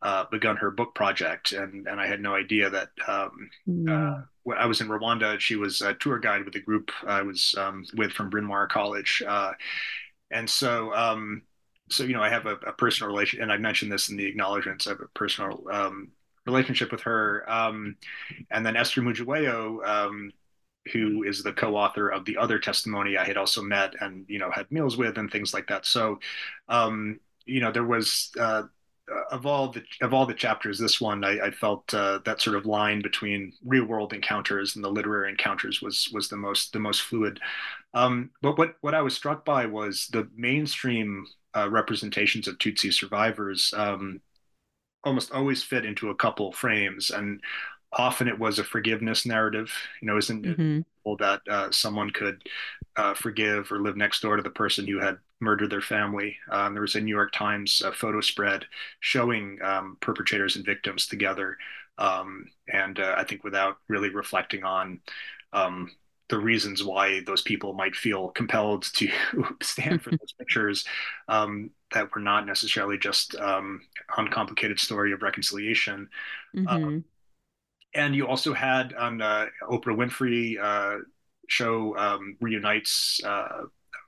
uh, 0.02 0.26
begun 0.32 0.58
her 0.58 0.72
book 0.72 0.96
project, 0.96 1.52
and 1.52 1.88
and 1.88 2.02
I 2.02 2.08
had 2.08 2.22
no 2.22 2.34
idea 2.34 2.72
that 2.72 2.90
um, 3.08 3.50
mm. 3.68 3.88
uh, 3.90 4.24
when 4.44 4.58
I 4.58 4.66
was 4.66 4.82
in 4.82 4.88
Rwanda, 4.88 5.40
she 5.40 5.56
was 5.56 5.82
a 5.82 5.94
tour 5.94 6.18
guide 6.18 6.44
with 6.44 6.56
a 6.56 6.60
group 6.60 6.90
I 7.06 7.22
was 7.22 7.54
um, 7.56 7.86
with 7.96 8.14
from 8.14 8.32
Bryn 8.32 8.46
Mawr 8.46 8.68
College, 8.68 9.22
uh, 9.28 9.52
and 10.32 10.50
so 10.50 10.92
um, 10.96 11.44
so 11.90 12.04
you 12.04 12.14
know 12.14 12.24
I 12.24 12.30
have 12.30 12.48
a, 12.48 12.56
a, 12.66 12.74
personal 12.74 13.12
relation, 13.12 13.44
and 13.44 13.52
I 13.52 13.58
mentioned 13.58 13.92
this 13.92 14.10
in 14.10 14.18
the 14.18 14.26
acknowledgments. 14.26 14.88
I 14.88 14.92
have 14.92 15.02
a 15.02 15.08
personal 15.14 15.64
um, 15.72 16.14
relationship 16.46 16.92
with 16.92 17.02
her, 17.02 17.50
um, 17.50 17.96
and 18.52 18.66
then 18.66 18.76
Esther 18.76 19.02
Mujawayo. 19.02 19.88
Um, 19.88 20.32
who 20.94 21.24
is 21.24 21.44
the 21.44 21.54
co-author 21.54 22.10
of 22.10 22.26
the 22.26 22.38
other 22.38 22.58
testimony 22.58 23.16
I 23.16 23.24
had 23.24 23.38
also 23.38 23.62
met 23.62 23.94
and 24.00 24.26
you 24.28 24.40
know 24.40 24.50
had 24.50 24.72
meals 24.72 24.98
with 24.98 25.18
and 25.20 25.30
things 25.30 25.54
like 25.54 25.68
that. 25.68 25.86
So, 25.86 26.20
you 27.46 27.60
know, 27.60 27.72
there 27.72 27.84
was 27.84 28.32
uh, 28.40 28.64
of 29.32 29.46
all 29.46 29.70
the 29.70 29.84
of 30.02 30.14
all 30.14 30.26
the 30.26 30.34
chapters, 30.34 30.78
this 30.78 31.02
one 31.02 31.24
I, 31.24 31.48
I 31.48 31.52
felt 31.52 31.94
uh, 31.94 32.20
that 32.26 32.42
sort 32.42 32.56
of 32.56 32.66
line 32.66 33.02
between 33.02 33.54
real 33.66 33.86
world 33.86 34.14
encounters 34.14 34.76
and 34.76 34.84
the 34.84 34.90
literary 34.90 35.30
encounters 35.30 35.82
was 35.82 36.10
was 36.14 36.30
the 36.30 36.38
most 36.38 36.74
the 36.74 36.80
most 36.80 37.02
fluid. 37.02 37.40
Um, 37.94 38.32
but 38.42 38.58
what 38.58 38.76
what 38.82 38.96
I 38.96 39.02
was 39.02 39.16
struck 39.16 39.46
by 39.46 39.66
was 39.66 40.08
the 40.12 40.30
mainstream 40.36 41.26
uh, 41.56 41.70
representations 41.70 42.48
of 42.48 42.58
Tutsi 42.58 42.94
survivors 42.94 43.74
um, 43.76 44.22
almost 45.04 45.32
always 45.32 45.64
fit 45.64 45.86
into 45.86 46.10
a 46.10 46.16
couple 46.16 46.52
frames, 46.52 47.12
and 47.12 47.42
often 47.94 48.28
it 48.28 48.40
was 48.40 48.60
a 48.60 48.64
forgiveness 48.64 49.26
narrative. 49.26 49.72
You 50.02 50.08
know, 50.08 50.18
isn't 50.18 50.46
mm-hmm. 50.46 50.80
it 50.80 50.86
that 51.20 51.42
uh, 51.50 51.72
someone 51.72 52.12
could 52.12 52.44
uh, 52.96 53.14
forgive 53.14 53.72
or 53.72 53.82
live 53.82 53.98
next 53.98 54.22
door 54.22 54.36
to 54.36 54.44
the 54.44 54.50
person 54.50 54.86
who 54.88 55.00
had 55.00 55.18
murdered 55.40 55.72
their 55.72 55.82
family. 55.82 56.36
Um, 56.52 56.74
there 56.74 56.82
was 56.82 56.96
a 56.96 57.02
New 57.02 57.16
York 57.16 57.32
Times 57.32 57.82
uh, 57.84 57.92
photo 57.92 58.22
spread 58.22 58.66
showing 59.00 59.60
um, 59.64 59.98
perpetrators 60.02 60.56
and 60.56 60.66
victims 60.66 61.08
together, 61.08 61.58
um, 61.98 62.46
and 62.72 63.00
uh, 63.00 63.16
I 63.18 63.24
think 63.24 63.44
without 63.44 63.78
really 63.88 64.10
reflecting 64.10 64.64
on 64.64 65.00
um, 65.54 65.92
the 66.30 66.38
reasons 66.38 66.84
why 66.84 67.22
those 67.26 67.42
people 67.42 67.74
might 67.74 67.96
feel 67.96 68.30
compelled 68.30 68.84
to 68.94 69.10
stand 69.62 70.02
for 70.02 70.12
those 70.12 70.34
pictures 70.38 70.86
um, 71.28 71.72
that 71.94 72.14
were 72.14 72.22
not 72.22 72.46
necessarily 72.46 72.98
just 72.98 73.36
um, 73.36 73.82
uncomplicated 74.18 74.80
story 74.80 75.12
of 75.12 75.22
reconciliation. 75.22 76.10
Mm-hmm. 76.56 77.00
and 77.94 78.16
you 78.16 78.28
also 78.28 78.54
had 78.54 78.94
on 78.94 79.22
uh, 79.22 79.48
Oprah 79.70 79.96
Winfrey 79.96 80.60
uh, 80.60 81.04
show 81.48 82.20
reunites 82.40 83.20
uh, 83.24 83.66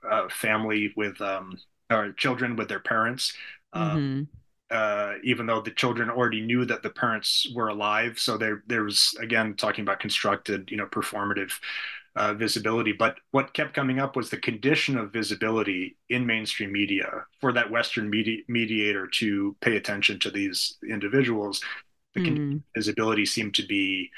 uh, 0.08 0.28
family 0.28 0.92
with 0.96 1.20
um, 1.20 1.56
or 1.90 2.12
children 2.12 2.56
with 2.56 2.68
their 2.68 2.80
parents. 2.80 3.34
Uh, 3.72 3.94
mm-hmm. 3.94 4.22
Uh, 4.70 5.14
even 5.22 5.44
though 5.44 5.60
the 5.60 5.70
children 5.70 6.08
already 6.08 6.40
knew 6.40 6.64
that 6.64 6.82
the 6.82 6.88
parents 6.88 7.46
were 7.54 7.68
alive, 7.68 8.18
so 8.18 8.38
there 8.38 8.62
there 8.66 8.84
was 8.84 9.14
again 9.20 9.54
talking 9.54 9.82
about 9.82 10.00
constructed, 10.00 10.70
you 10.70 10.78
know, 10.78 10.86
performative 10.86 11.52
uh, 12.16 12.34
visibility. 12.34 12.92
But 12.92 13.16
what 13.30 13.54
kept 13.54 13.74
coming 13.74 13.98
up 13.98 14.16
was 14.16 14.30
the 14.30 14.36
condition 14.36 14.98
of 14.98 15.12
visibility 15.12 15.96
in 16.08 16.26
mainstream 16.26 16.72
media 16.72 17.24
for 17.40 17.52
that 17.52 17.70
Western 17.70 18.10
medi- 18.10 18.44
mediator 18.48 19.06
to 19.18 19.56
pay 19.60 19.76
attention 19.76 20.18
to 20.20 20.30
these 20.30 20.76
individuals. 20.88 21.62
The 22.14 22.20
mm. 22.20 22.62
visibility 22.76 23.24
seemed 23.24 23.54
to 23.54 23.66
be 23.66 24.10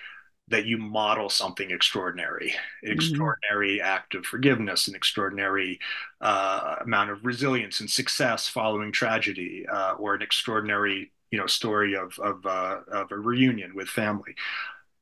that 0.49 0.67
you 0.67 0.77
model 0.77 1.31
something 1.31 1.71
extraordinary, 1.71 2.51
an 2.83 2.91
mm-hmm. 2.91 2.93
extraordinary 2.93 3.81
act 3.81 4.15
of 4.15 4.27
forgiveness, 4.27 4.89
an 4.89 4.95
extraordinary 4.95 5.79
uh, 6.21 6.77
amount 6.83 7.11
of 7.11 7.25
resilience 7.25 7.81
and 7.81 7.89
success 7.89 8.47
following 8.47 8.93
tragedy, 8.93 9.65
uh, 9.73 9.93
or 9.93 10.15
an 10.15 10.23
extraordinary 10.23 11.13
you 11.31 11.39
know 11.39 11.47
story 11.47 11.97
of 11.97 12.19
of, 12.19 12.45
uh, 12.47 12.81
of 12.93 13.11
a 13.11 13.17
reunion 13.17 13.75
with 13.75 13.89
family. 13.89 14.35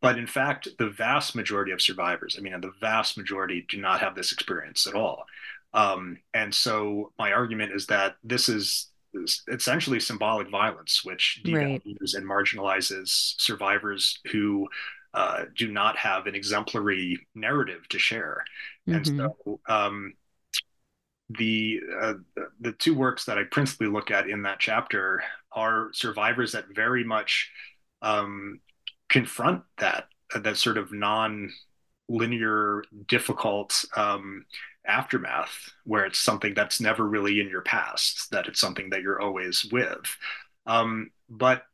But 0.03 0.19
in 0.19 0.27
fact, 0.27 0.69
the 0.79 0.91
vast 0.91 1.35
majority 1.35 1.71
of 1.71 1.81
survivors, 1.81 2.37
I 2.37 2.43
mean, 2.43 2.61
the 2.61 2.73
vast 2.81 3.17
majority 3.17 3.65
do 3.69 3.81
not 3.81 4.01
have 4.01 4.15
this 4.15 4.33
experience 4.33 4.87
at 4.87 4.95
all. 4.95 5.25
Um, 5.73 6.19
and 6.35 6.53
so 6.55 7.13
my 7.19 7.33
argument 7.33 7.73
is 7.73 7.87
that 7.87 8.17
this 8.23 8.49
is 8.49 8.91
essentially 9.49 10.01
symbolic 10.01 10.51
violence, 10.51 11.05
which 11.05 11.41
devalues 11.45 11.83
right. 11.85 12.15
and 12.15 12.27
marginalizes 12.29 13.35
survivors 13.41 14.19
who 14.33 14.69
uh, 15.15 15.45
do 15.57 15.71
not 15.71 15.97
have 15.97 16.27
an 16.27 16.35
exemplary 16.35 17.27
narrative 17.35 17.89
to 17.91 17.99
share. 17.99 18.45
Mm-hmm. 18.89 18.97
And 18.97 19.35
so 19.47 19.61
um, 19.69 20.15
the 21.31 21.81
uh, 22.01 22.15
the 22.61 22.73
two 22.73 22.95
works 22.95 23.27
that 23.27 23.39
I 23.39 23.45
principally 23.45 23.89
look 23.89 24.11
at 24.11 24.29
in 24.29 24.43
that 24.43 24.59
chapter 24.59 25.23
are 25.53 25.91
survivors 25.93 26.53
that 26.53 26.67
very 26.75 27.05
much 27.05 27.51
um, 28.01 28.61
confront 29.13 29.63
that 29.79 30.07
that 30.35 30.57
sort 30.57 30.79
of 30.79 30.93
non 30.93 31.53
linear, 32.09 32.83
difficult 33.07 33.85
um, 33.97 34.45
aftermath 34.87 35.71
where 35.85 36.05
it's 36.05 36.19
something 36.19 36.55
that's 36.55 36.81
never 36.81 37.07
really 37.07 37.41
in 37.41 37.49
your 37.49 37.63
past, 37.63 38.31
that 38.33 38.49
it's 38.49 38.61
something 38.61 38.91
that 38.91 39.03
you're 39.03 39.21
always 39.21 39.67
with. 39.71 40.17
Um, 40.67 41.11
but 41.29 41.65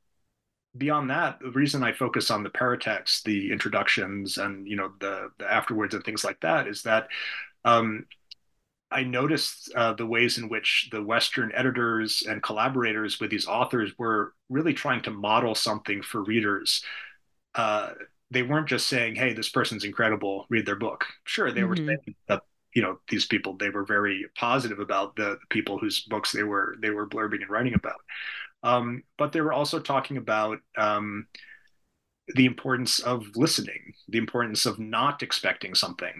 beyond 0.77 1.11
that, 1.11 1.39
the 1.41 1.51
reason 1.53 1.83
I 1.83 1.93
focus 1.93 2.31
on 2.31 2.43
the 2.43 2.51
paratext, 2.51 3.23
the 3.23 3.53
introductions, 3.53 4.37
and 4.37 4.67
you 4.67 4.77
know 4.77 4.93
the 5.01 5.31
the 5.39 5.51
afterwards 5.51 5.95
and 5.95 6.05
things 6.05 6.25
like 6.25 6.41
that 6.41 6.67
is 6.67 6.83
that 6.83 7.09
um, 7.65 8.05
I 8.91 9.05
noticed 9.05 9.73
uh, 9.75 9.93
the 9.93 10.07
ways 10.07 10.39
in 10.39 10.49
which 10.49 10.89
the 10.91 11.03
Western 11.03 11.53
editors 11.55 12.23
and 12.27 12.43
collaborators 12.43 13.21
with 13.21 13.31
these 13.31 13.47
authors 13.47 13.93
were 13.99 14.35
really 14.49 14.73
trying 14.73 15.03
to 15.03 15.11
model 15.11 15.55
something 15.55 16.03
for 16.03 16.25
readers. 16.25 16.83
Uh, 17.59 17.91
they 18.31 18.43
weren't 18.43 18.69
just 18.69 18.87
saying, 18.87 19.17
"Hey, 19.17 19.35
this 19.35 19.49
person's 19.51 19.85
incredible. 19.85 20.47
Read 20.49 20.65
their 20.65 20.77
book." 20.77 21.05
Sure, 21.25 21.53
they 21.53 21.61
mm-hmm. 21.61 21.69
were 21.69 21.77
saying 21.77 22.15
that 22.29 22.43
you 22.75 22.83
know 22.83 22.99
these 23.09 23.27
people 23.27 23.57
they 23.57 23.71
were 23.71 23.85
very 23.85 24.27
positive 24.37 24.79
about 24.79 25.17
the, 25.17 25.39
the, 25.41 25.47
people 25.51 25.79
whose 25.79 26.03
books 26.03 26.33
they 26.33 26.43
were 26.43 26.77
they 26.81 26.91
were 26.91 27.09
blurbing 27.09 27.43
and 27.43 27.51
writing 27.51 27.75
about 27.75 28.01
um, 28.63 29.03
but 29.17 29.33
they 29.33 29.41
were 29.41 29.53
also 29.53 29.79
talking 29.79 30.17
about 30.17 30.59
um, 30.77 31.27
the 32.35 32.47
importance 32.47 33.01
of 33.01 33.27
listening 33.35 33.95
the 34.09 34.19
importance 34.19 34.67
of 34.67 34.79
not 34.79 35.23
expecting 35.23 35.75
something 35.75 36.15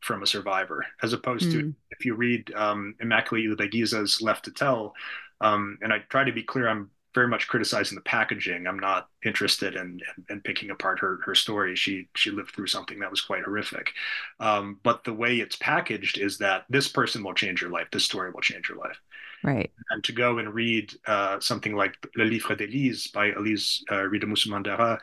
from 0.00 0.22
a 0.22 0.26
survivor 0.26 0.84
as 1.02 1.12
opposed 1.12 1.48
mm. 1.48 1.52
to 1.52 1.74
if 1.90 2.04
you 2.04 2.14
read 2.14 2.52
um, 2.54 2.94
immaculée 3.02 3.46
ilibagiza's 3.48 4.20
left 4.20 4.44
to 4.44 4.52
tell 4.52 4.94
um, 5.40 5.78
and 5.82 5.92
i 5.92 5.98
try 6.10 6.22
to 6.22 6.32
be 6.32 6.42
clear 6.42 6.68
i'm 6.68 6.90
very 7.14 7.28
much 7.28 7.48
criticizing 7.48 7.94
the 7.94 8.02
packaging. 8.02 8.66
I'm 8.66 8.78
not 8.78 9.08
interested 9.24 9.76
in, 9.76 10.00
in, 10.18 10.24
in, 10.28 10.40
picking 10.40 10.70
apart 10.70 10.98
her 10.98 11.20
her 11.24 11.34
story. 11.34 11.76
She 11.76 12.08
she 12.14 12.30
lived 12.30 12.50
through 12.50 12.66
something 12.66 12.98
that 12.98 13.10
was 13.10 13.20
quite 13.20 13.44
horrific. 13.44 13.92
Um, 14.40 14.80
but 14.82 15.04
the 15.04 15.12
way 15.12 15.36
it's 15.36 15.56
packaged 15.56 16.18
is 16.18 16.38
that 16.38 16.64
this 16.68 16.88
person 16.88 17.22
will 17.22 17.34
change 17.34 17.60
your 17.62 17.70
life. 17.70 17.88
This 17.92 18.04
story 18.04 18.30
will 18.30 18.40
change 18.40 18.68
your 18.68 18.78
life. 18.78 19.00
Right. 19.42 19.70
And 19.90 20.02
to 20.04 20.12
go 20.12 20.38
and 20.38 20.54
read 20.54 20.92
uh, 21.06 21.38
something 21.38 21.76
like 21.76 21.96
Le 22.16 22.24
Livre 22.24 22.56
d'Elise 22.56 23.08
by 23.08 23.32
Elise 23.32 23.84
uh, 23.90 23.96
Rida 23.96 24.24
Musomandera, 24.24 24.98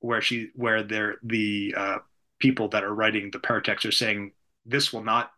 where 0.00 0.20
she 0.20 0.50
where 0.54 0.82
they're 0.82 1.16
the 1.22 1.74
uh, 1.76 1.98
people 2.38 2.68
that 2.68 2.84
are 2.84 2.94
writing 2.94 3.30
the 3.30 3.38
paratext 3.38 3.84
are 3.86 3.92
saying 3.92 4.32
this 4.66 4.92
will 4.92 5.04
not 5.04 5.30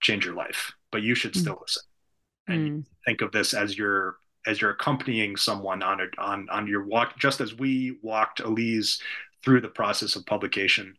change 0.00 0.24
your 0.24 0.34
life, 0.34 0.72
but 0.92 1.02
you 1.02 1.14
should 1.14 1.34
still 1.34 1.56
mm. 1.56 1.62
listen 1.62 1.82
and 2.46 2.70
mm. 2.70 2.86
think 3.06 3.22
of 3.22 3.32
this 3.32 3.54
as 3.54 3.76
your 3.76 4.16
as 4.46 4.60
you're 4.60 4.70
accompanying 4.70 5.36
someone 5.36 5.82
on 5.82 6.00
a, 6.00 6.20
on 6.20 6.48
on 6.50 6.66
your 6.66 6.84
walk, 6.84 7.18
just 7.18 7.40
as 7.40 7.54
we 7.54 7.98
walked 8.02 8.40
Elise 8.40 9.00
through 9.42 9.60
the 9.60 9.68
process 9.68 10.16
of 10.16 10.26
publication, 10.26 10.96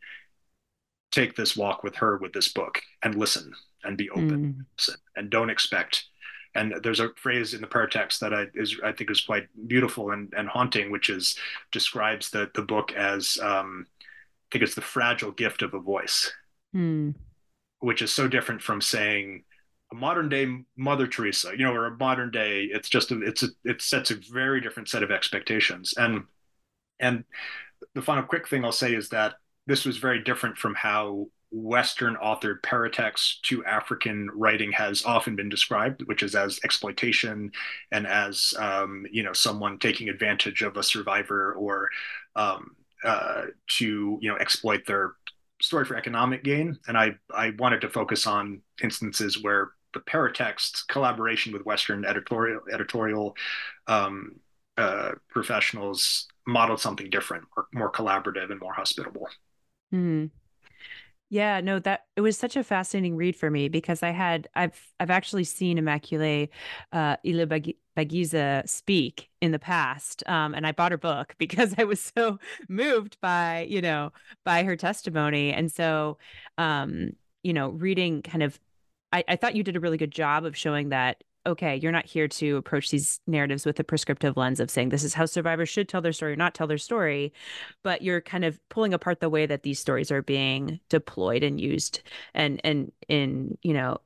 take 1.12 1.36
this 1.36 1.56
walk 1.56 1.84
with 1.84 1.96
her 1.96 2.18
with 2.18 2.34
this 2.34 2.50
book 2.50 2.82
and 3.04 3.16
listen 3.16 3.54
and 3.84 3.98
be 3.98 4.10
open 4.10 4.66
mm. 4.80 4.96
and 5.16 5.30
don't 5.30 5.50
expect. 5.50 6.06
And 6.56 6.76
there's 6.84 7.02
a 7.02 7.10
phrase 7.18 7.54
in 7.54 7.62
the 7.62 7.68
paratext 7.68 8.20
that 8.20 8.34
I 8.34 8.48
is 8.54 8.80
I 8.84 8.92
think 8.92 9.12
is 9.12 9.22
quite 9.22 9.48
beautiful 9.68 10.12
and, 10.12 10.34
and 10.38 10.48
haunting, 10.48 10.92
which 10.92 11.10
is 11.10 11.38
describes 11.72 12.30
the 12.30 12.50
the 12.56 12.62
book 12.62 12.94
as 12.94 13.38
um, 13.42 13.86
I 14.00 14.48
think 14.52 14.64
it's 14.64 14.76
the 14.76 14.82
fragile 14.82 15.32
gift 15.32 15.62
of 15.62 15.74
a 15.74 15.80
voice, 15.80 16.32
mm. 16.76 17.14
which 17.80 18.02
is 18.02 18.14
so 18.14 18.28
different 18.28 18.62
from 18.62 18.82
saying 18.82 19.44
modern 19.96 20.30
day 20.30 20.48
Mother 20.76 21.08
Teresa, 21.08 21.52
you 21.52 21.64
know, 21.64 21.74
or 21.74 21.88
a 21.88 21.98
modern 21.98 22.32
day, 22.32 22.64
it's 22.72 22.90
just 22.90 23.12
a, 23.12 23.22
it's 23.22 23.44
a, 23.44 23.48
it 23.64 23.82
sets 23.82 24.12
a 24.12 24.16
very 24.32 24.62
different 24.62 24.90
set 24.90 25.04
of 25.04 25.12
expectations. 25.12 25.94
And 25.98 26.24
and 27.00 27.24
the 27.94 28.02
final 28.02 28.24
quick 28.24 28.48
thing 28.48 28.64
I'll 28.64 28.72
say 28.72 28.94
is 28.94 29.10
that 29.10 29.36
this 29.68 29.86
was 29.86 29.98
very 29.98 30.24
different 30.24 30.58
from 30.58 30.76
how 30.76 31.28
Western 31.52 32.16
authored 32.18 32.62
paratext 32.62 33.42
to 33.44 33.64
African 33.66 34.30
writing 34.34 34.72
has 34.74 35.06
often 35.06 35.36
been 35.36 35.50
described, 35.50 36.04
which 36.04 36.22
is 36.22 36.36
as 36.36 36.60
exploitation 36.64 37.52
and 37.92 38.06
as 38.06 38.54
um, 38.60 39.06
you 39.12 39.24
know 39.24 39.34
someone 39.34 39.80
taking 39.80 40.10
advantage 40.10 40.62
of 40.62 40.78
a 40.78 40.84
survivor 40.84 41.54
or 41.54 41.90
um, 42.36 42.76
uh, 43.04 43.44
to 43.68 44.20
you 44.22 44.30
know 44.30 44.38
exploit 44.38 44.86
their 44.86 45.14
story 45.62 45.86
for 45.86 45.96
economic 45.96 46.44
gain. 46.44 46.78
And 46.88 46.98
I 46.98 47.16
I 47.34 47.52
wanted 47.58 47.82
to 47.82 47.90
focus 47.90 48.28
on 48.28 48.62
instances 48.84 49.42
where 49.42 49.72
the 49.96 50.02
paratext 50.02 50.88
collaboration 50.88 51.52
with 51.52 51.66
Western 51.66 52.06
editorial 52.06 52.62
editorial 52.72 53.36
um, 53.88 54.36
uh, 54.78 55.14
professionals 55.30 56.28
modeled 56.46 56.80
something 56.80 57.10
different, 57.10 57.46
or 57.58 57.66
more 57.74 57.92
collaborative 57.92 58.52
and 58.52 58.60
more 58.60 58.74
hospitable. 58.74 59.28
Mm. 59.92 60.30
Yeah, 61.30 61.60
no, 61.60 61.80
that 61.80 62.02
it 62.16 62.22
was 62.22 62.38
such 62.38 62.56
a 62.56 62.64
fascinating 62.64 63.16
read 63.16 63.36
for 63.36 63.50
me 63.50 63.68
because 63.68 64.04
I 64.04 64.12
had 64.12 64.48
I've 64.54 64.94
I've 65.00 65.10
actually 65.10 65.44
seen 65.44 65.80
Immaculée 65.80 66.50
uh, 66.94 67.18
speak 68.66 69.30
in 69.42 69.52
the 69.52 69.60
past, 69.60 70.24
um, 70.28 70.54
and 70.54 70.68
I 70.68 70.72
bought 70.72 70.92
her 70.92 70.98
book 70.98 71.36
because 71.40 71.74
I 71.78 71.84
was 71.86 72.12
so 72.16 72.38
moved 72.70 73.18
by 73.22 73.66
you 73.70 73.82
know 73.82 74.12
by 74.44 74.64
her 74.64 74.76
testimony, 74.76 75.52
and 75.52 75.72
so 75.72 76.20
um, 76.58 77.12
you 77.44 77.54
know 77.54 77.70
reading 77.70 78.22
kind 78.22 78.44
of 78.44 78.60
I, 79.16 79.24
I 79.30 79.36
thought 79.38 79.56
you 79.56 79.64
did 79.64 79.78
a 79.78 79.80
really 79.80 79.98
good 79.98 80.12
job 80.12 80.46
of 80.46 80.58
showing 80.58 80.90
that 80.90 81.24
okay, 81.48 81.76
you're 81.76 81.92
not 81.92 82.08
here 82.08 82.28
to 82.28 82.58
approach 82.58 82.90
these 82.90 83.20
narratives 83.28 83.68
with 83.68 83.80
a 83.80 83.84
prescriptive 83.84 84.36
lens 84.36 84.60
of 84.60 84.72
saying 84.72 84.90
this 84.90 85.04
is 85.04 85.14
how 85.14 85.28
survivors 85.28 85.70
should 85.70 85.88
tell 85.88 86.02
their 86.02 86.12
story 86.12 86.34
or 86.34 86.36
not 86.36 86.56
tell 86.56 86.66
their 86.66 86.80
story, 86.80 87.32
but 87.84 88.02
you're 88.02 88.20
kind 88.20 88.44
of 88.44 88.60
pulling 88.70 88.96
apart 88.96 89.20
the 89.20 89.30
way 89.30 89.46
that 89.46 89.62
these 89.62 89.80
stories 89.80 90.12
are 90.12 90.24
being 90.24 90.80
deployed 90.90 91.44
and 91.44 91.62
used. 91.62 92.02
And 92.34 92.60
and 92.64 92.92
in 93.08 93.58
you 93.62 93.74
know, 93.74 94.00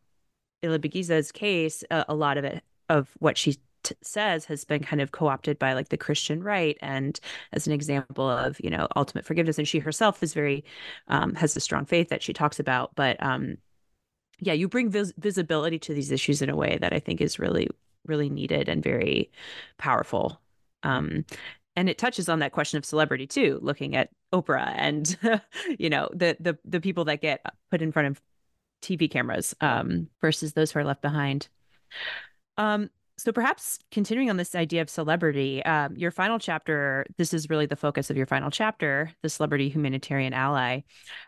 Ilibagiza's 0.64 1.32
case, 1.32 1.84
a, 1.90 2.06
a 2.10 2.16
lot 2.16 2.38
of 2.38 2.44
it 2.44 2.64
of 2.90 3.10
what 3.20 3.38
she 3.38 3.58
T- 3.84 3.96
says 4.02 4.44
has 4.46 4.66
been 4.66 4.84
kind 4.84 5.02
of 5.02 5.14
co-opted 5.14 5.58
by 5.58 5.72
like 5.72 5.88
the 5.88 5.96
christian 5.98 6.44
right. 6.44 6.78
And 6.82 7.18
as 7.54 7.66
an 7.66 7.72
example 7.72 8.30
of 8.30 8.60
you 8.62 8.70
know 8.70 8.88
ultimate 8.98 9.26
forgiveness. 9.26 9.58
And 9.58 9.68
she 9.68 9.80
herself 9.80 10.22
is 10.22 10.34
very 10.34 10.66
um, 11.08 11.34
has 11.36 11.56
a 11.56 11.62
strong 11.62 11.86
faith 11.86 12.10
that 12.10 12.22
she 12.22 12.34
talks 12.34 12.60
about. 12.60 12.94
But 12.96 13.22
um, 13.24 13.58
yeah, 14.40 14.54
you 14.54 14.68
bring 14.68 14.90
vis- 14.90 15.14
visibility 15.18 15.80
to 15.80 15.94
these 15.94 16.12
issues 16.12 16.42
in 16.42 16.50
a 16.50 16.56
way 16.56 16.78
that 16.80 16.94
I 16.94 17.00
think 17.00 17.22
is 17.22 17.40
really, 17.40 17.68
really 18.06 18.30
needed 18.30 18.70
and 18.70 18.84
very 18.84 19.32
powerful. 19.78 20.42
Um, 20.84 21.26
and 21.76 21.90
it 21.90 21.98
touches 21.98 22.30
on 22.30 22.40
that 22.40 22.52
question 22.52 22.78
of 22.78 22.86
celebrity 22.86 23.28
too, 23.28 23.60
looking 23.62 23.96
at 23.96 24.10
Oprah 24.34 24.74
and 24.76 25.18
you 25.80 25.90
know 25.90 26.10
the 26.14 26.36
the 26.40 26.58
the 26.66 26.82
people 26.82 27.06
that 27.06 27.22
get 27.22 27.44
put 27.72 27.82
in 27.82 27.92
front 27.92 28.10
of 28.10 28.22
TV 28.82 29.10
cameras 29.10 29.56
um, 29.62 30.08
versus 30.22 30.54
those 30.54 30.72
who 30.72 30.80
are 30.80 30.86
left 30.86 31.02
behind. 31.02 31.48
Um, 32.58 32.90
so 33.18 33.34
perhaps 33.34 33.80
continuing 33.92 34.30
on 34.30 34.38
this 34.38 34.56
idea 34.56 34.82
of 34.82 34.90
celebrity, 34.90 35.64
um, 35.66 35.96
your 35.98 36.10
final 36.10 36.40
chapter, 36.40 37.06
this 37.18 37.34
is 37.34 37.50
really 37.50 37.66
the 37.66 37.76
focus 37.76 38.10
of 38.10 38.16
your 38.16 38.26
final 38.26 38.50
chapter, 38.50 39.12
the 39.22 39.30
celebrity 39.30 39.68
humanitarian 39.68 40.34
ally. 40.34 40.82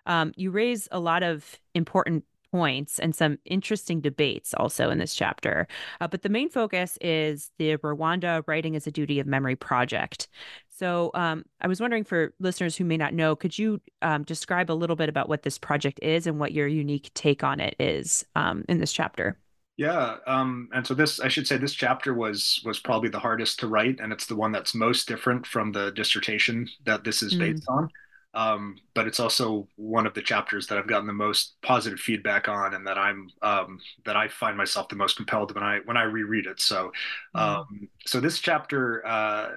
Um, 0.05 0.32
you 0.38 0.51
raise 0.51 0.88
a 0.91 0.99
lot 0.99 1.22
of 1.22 1.59
important 1.76 2.24
points 2.52 2.99
and 2.99 3.16
some 3.16 3.38
interesting 3.45 4.02
debates 4.02 4.54
also 4.54 4.89
in 4.89 4.97
this 4.97 5.16
chapter. 5.16 5.68
Uh, 5.99 6.08
but 6.08 6.22
the 6.22 6.30
main 6.30 6.49
focus 6.49 6.97
is 7.02 7.52
the 7.58 7.78
Rwanda 7.78 8.43
Writing 8.47 8.76
as 8.76 8.88
a 8.88 8.91
Duty 8.91 9.20
of 9.20 9.28
Memory 9.28 9.56
project. 9.56 10.28
So 10.70 11.12
um, 11.14 11.45
I 11.62 11.68
was 11.68 11.80
wondering 11.80 12.04
for 12.04 12.34
listeners 12.39 12.76
who 12.76 12.86
may 12.86 12.97
not 12.97 13.14
know, 13.14 13.36
could 13.36 13.58
you 13.58 13.82
um, 14.02 14.24
describe 14.24 14.72
a 14.72 14.74
little 14.74 14.95
bit 14.95 15.10
about 15.10 15.30
what 15.30 15.43
this 15.43 15.58
project 15.58 15.99
is 16.02 16.28
and 16.28 16.39
what 16.39 16.54
your 16.54 16.68
unique 16.68 17.12
take 17.14 17.43
on 17.43 17.60
it 17.60 17.76
is 17.80 18.26
um, 18.36 18.66
in 18.68 18.80
this 18.80 18.91
chapter? 18.91 19.38
Yeah, 19.78 20.18
um, 20.28 20.70
and 20.74 20.86
so 20.86 20.93
this, 20.93 21.20
I 21.20 21.28
should 21.28 21.47
say, 21.47 21.58
this 21.58 21.74
chapter 21.74 22.14
was 22.14 22.62
was 22.66 22.80
probably 22.80 23.10
the 23.10 23.20
hardest 23.20 23.60
to 23.62 23.68
write, 23.68 23.99
and 23.99 24.12
it's 24.14 24.28
the 24.28 24.36
one 24.36 24.52
that's 24.52 24.76
most 24.76 25.08
different 25.08 25.47
from 25.47 25.72
the 25.72 25.91
dissertation 25.91 26.68
that 26.86 27.04
this 27.04 27.24
is 27.24 27.34
based 27.34 27.66
mm. 27.68 27.78
on 27.78 27.89
um, 28.34 28.78
but 28.94 29.08
it's 29.08 29.20
also 29.20 29.68
one 29.76 30.08
of 30.08 30.14
the 30.14 30.22
chapters 30.22 30.68
that 30.68 30.78
I've 30.78 30.88
gotten 30.88 31.08
the 31.08 31.14
most 31.14 31.56
positive 31.62 32.00
feedback 32.00 32.48
on, 32.48 32.74
and 32.74 32.88
that 32.88 32.98
I'm 32.98 33.30
um, 33.42 33.80
that 34.06 34.16
I 34.16 34.28
find 34.28 34.56
myself 34.56 34.88
the 34.88 34.96
most 34.96 35.18
compelled 35.18 35.54
when 35.54 35.64
I 35.64 35.80
when 35.86 35.98
I 35.98 36.04
reread 36.04 36.46
it. 36.46 36.62
So, 36.62 36.92
mm. 37.36 37.40
um, 37.40 37.90
so 38.06 38.20
this 38.20 38.40
chapter 38.40 39.06
uh, 39.06 39.50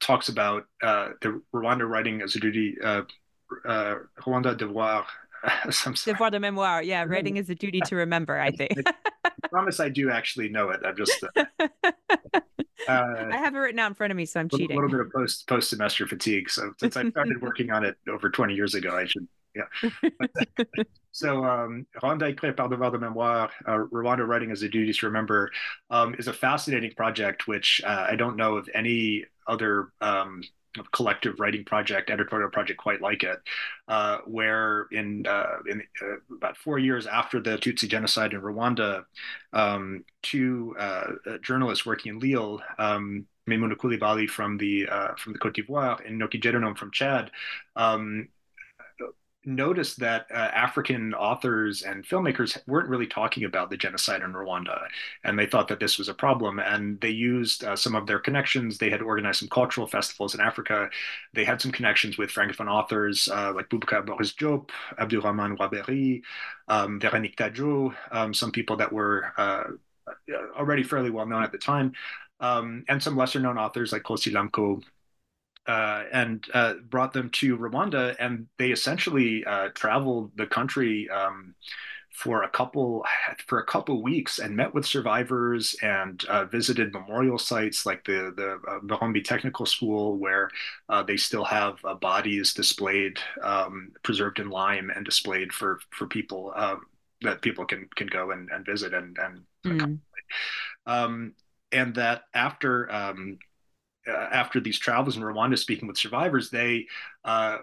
talks 0.00 0.28
about 0.28 0.66
uh, 0.82 1.10
the 1.20 1.40
Rwanda 1.54 1.88
writing 1.88 2.22
as 2.22 2.34
a 2.34 2.40
duty, 2.40 2.76
uh, 2.82 3.02
uh, 3.64 3.96
Rwanda 4.20 4.56
devoir. 4.56 5.06
devoir 6.04 6.30
de 6.30 6.38
mémoire, 6.38 6.84
yeah, 6.84 7.04
writing 7.04 7.36
is 7.36 7.50
a 7.50 7.54
duty 7.54 7.80
to 7.86 7.96
remember. 7.96 8.38
I 8.40 8.50
think. 8.50 8.72
I 9.24 9.30
promise 9.48 9.80
I 9.80 9.88
do 9.88 10.10
actually 10.10 10.48
know 10.48 10.70
it. 10.70 10.80
I'm 10.84 10.96
just. 10.96 11.22
Uh, 11.22 11.44
uh, 11.60 11.68
I 12.88 13.36
have 13.36 13.54
it 13.54 13.58
written 13.58 13.78
out 13.78 13.88
in 13.88 13.94
front 13.94 14.10
of 14.10 14.16
me, 14.16 14.26
so 14.26 14.40
I'm 14.40 14.48
cheating. 14.48 14.72
A 14.72 14.74
little 14.74 14.90
bit 14.90 15.00
of 15.00 15.12
post 15.12 15.46
post 15.46 15.70
semester 15.70 16.06
fatigue. 16.06 16.50
So 16.50 16.72
since 16.78 16.96
I 16.96 17.08
started 17.10 17.40
working 17.40 17.70
on 17.70 17.84
it 17.84 17.96
over 18.08 18.30
20 18.30 18.54
years 18.54 18.74
ago, 18.74 18.96
I 18.96 19.06
should 19.06 19.26
yeah. 19.54 19.90
so 21.12 21.44
um, 21.44 21.86
Rwanda 22.00 22.32
écrit 22.32 22.56
par 22.56 22.68
devoir 22.68 22.92
de 22.92 22.98
mémoire, 22.98 23.50
uh, 23.66 23.78
Rwanda 23.92 24.26
writing 24.26 24.50
as 24.50 24.62
a 24.62 24.68
duty 24.68 24.92
to 24.92 25.06
remember, 25.06 25.50
um, 25.90 26.14
is 26.18 26.28
a 26.28 26.32
fascinating 26.32 26.92
project, 26.92 27.48
which 27.48 27.80
uh, 27.84 28.06
I 28.08 28.16
don't 28.16 28.36
know 28.36 28.56
of 28.56 28.68
any 28.74 29.24
other 29.46 29.88
um, 30.00 30.42
collective 30.92 31.40
writing 31.40 31.64
project, 31.64 32.10
editorial 32.10 32.50
project 32.50 32.78
quite 32.78 33.00
like 33.00 33.22
it, 33.22 33.38
uh, 33.88 34.18
where 34.26 34.86
in, 34.92 35.26
uh, 35.26 35.58
in 35.68 35.82
uh, 36.02 36.34
about 36.34 36.56
four 36.56 36.78
years 36.78 37.06
after 37.06 37.40
the 37.40 37.56
Tutsi 37.58 37.88
genocide 37.88 38.32
in 38.32 38.40
Rwanda, 38.40 39.04
um, 39.52 40.04
two 40.22 40.74
uh, 40.78 41.12
journalists 41.42 41.84
working 41.84 42.14
in 42.14 42.18
Lille, 42.20 42.60
um, 42.78 43.26
Maimouna 43.48 43.74
Coulibaly 43.74 44.28
from 44.28 44.56
the 44.58 44.88
uh, 44.88 45.14
from 45.16 45.32
the 45.32 45.38
Côte 45.38 45.54
d'Ivoire 45.54 46.06
and 46.06 46.20
Nocky 46.20 46.40
Djedanoum 46.40 46.76
from 46.76 46.92
Chad, 46.92 47.30
um, 47.74 48.28
noticed 49.44 49.98
that 50.00 50.26
uh, 50.30 50.34
African 50.34 51.14
authors 51.14 51.82
and 51.82 52.04
filmmakers 52.04 52.58
weren't 52.66 52.88
really 52.88 53.06
talking 53.06 53.44
about 53.44 53.70
the 53.70 53.76
genocide 53.76 54.22
in 54.22 54.32
Rwanda, 54.32 54.86
and 55.24 55.38
they 55.38 55.46
thought 55.46 55.68
that 55.68 55.80
this 55.80 55.98
was 55.98 56.08
a 56.08 56.14
problem. 56.14 56.58
And 56.58 57.00
they 57.00 57.10
used 57.10 57.64
uh, 57.64 57.76
some 57.76 57.94
of 57.94 58.06
their 58.06 58.18
connections. 58.18 58.78
They 58.78 58.90
had 58.90 59.02
organized 59.02 59.40
some 59.40 59.48
cultural 59.48 59.86
festivals 59.86 60.34
in 60.34 60.40
Africa. 60.40 60.90
They 61.32 61.44
had 61.44 61.60
some 61.60 61.72
connections 61.72 62.18
with 62.18 62.30
francophone 62.30 62.70
authors 62.70 63.28
uh, 63.28 63.52
like 63.54 63.68
Boubacar 63.68 64.04
Boris 64.04 64.32
Diop, 64.34 64.70
Abdourahman 64.98 65.56
Waberi, 65.56 66.22
um, 66.68 67.00
Véronique 67.00 67.36
Tadjo, 67.36 67.94
um, 68.12 68.34
some 68.34 68.52
people 68.52 68.76
that 68.76 68.92
were 68.92 69.32
uh, 69.38 69.64
already 70.56 70.82
fairly 70.82 71.10
well 71.10 71.26
known 71.26 71.42
at 71.42 71.52
the 71.52 71.58
time. 71.58 71.92
Um, 72.40 72.84
and 72.88 73.02
some 73.02 73.16
lesser 73.16 73.38
known 73.38 73.58
authors 73.58 73.92
like 73.92 74.02
Koulsy 74.02 74.32
Lamko, 74.32 74.82
uh, 75.66 76.04
and 76.12 76.44
uh, 76.54 76.74
brought 76.88 77.12
them 77.12 77.30
to 77.30 77.56
Rwanda, 77.56 78.16
and 78.18 78.46
they 78.58 78.70
essentially 78.70 79.44
uh, 79.44 79.68
traveled 79.74 80.32
the 80.36 80.46
country 80.46 81.08
um, 81.10 81.54
for 82.10 82.42
a 82.42 82.48
couple 82.48 83.04
for 83.46 83.60
a 83.60 83.64
couple 83.64 84.02
weeks 84.02 84.40
and 84.40 84.56
met 84.56 84.74
with 84.74 84.84
survivors 84.84 85.76
and 85.82 86.24
uh, 86.24 86.44
visited 86.44 86.92
memorial 86.92 87.38
sites 87.38 87.86
like 87.86 88.04
the 88.04 88.32
the 88.36 88.58
Murambi 88.84 89.22
Technical 89.22 89.66
School, 89.66 90.16
where 90.18 90.50
uh, 90.88 91.02
they 91.02 91.16
still 91.16 91.44
have 91.44 91.76
bodies 92.00 92.52
displayed, 92.52 93.18
um, 93.42 93.92
preserved 94.02 94.38
in 94.38 94.50
lime, 94.50 94.90
and 94.94 95.04
displayed 95.04 95.52
for 95.52 95.80
for 95.90 96.06
people 96.06 96.52
um, 96.56 96.82
that 97.22 97.42
people 97.42 97.64
can 97.64 97.88
can 97.96 98.06
go 98.06 98.30
and, 98.32 98.48
and 98.50 98.66
visit 98.66 98.94
and 98.94 99.16
and. 99.18 99.42
Mm. 99.66 99.98
Um, 100.86 101.34
and 101.72 101.94
that 101.94 102.22
after 102.34 102.90
um, 102.90 103.38
uh, 104.08 104.12
after 104.12 104.60
these 104.60 104.78
travels 104.78 105.16
in 105.16 105.22
Rwanda, 105.22 105.58
speaking 105.58 105.88
with 105.88 105.98
survivors, 105.98 106.50
they 106.50 106.86
uh, 107.24 107.58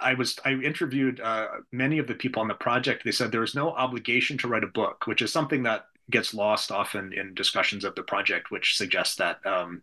I 0.00 0.14
was 0.14 0.38
I 0.44 0.52
interviewed 0.52 1.20
uh, 1.20 1.48
many 1.72 1.98
of 1.98 2.06
the 2.06 2.14
people 2.14 2.42
on 2.42 2.48
the 2.48 2.54
project. 2.54 3.04
They 3.04 3.12
said 3.12 3.30
there 3.30 3.40
was 3.40 3.54
no 3.54 3.70
obligation 3.72 4.38
to 4.38 4.48
write 4.48 4.64
a 4.64 4.68
book, 4.68 5.06
which 5.06 5.22
is 5.22 5.32
something 5.32 5.62
that 5.64 5.86
gets 6.10 6.34
lost 6.34 6.70
often 6.70 7.12
in 7.14 7.34
discussions 7.34 7.84
of 7.84 7.94
the 7.94 8.02
project, 8.02 8.50
which 8.50 8.76
suggests 8.76 9.16
that 9.16 9.44
um, 9.46 9.80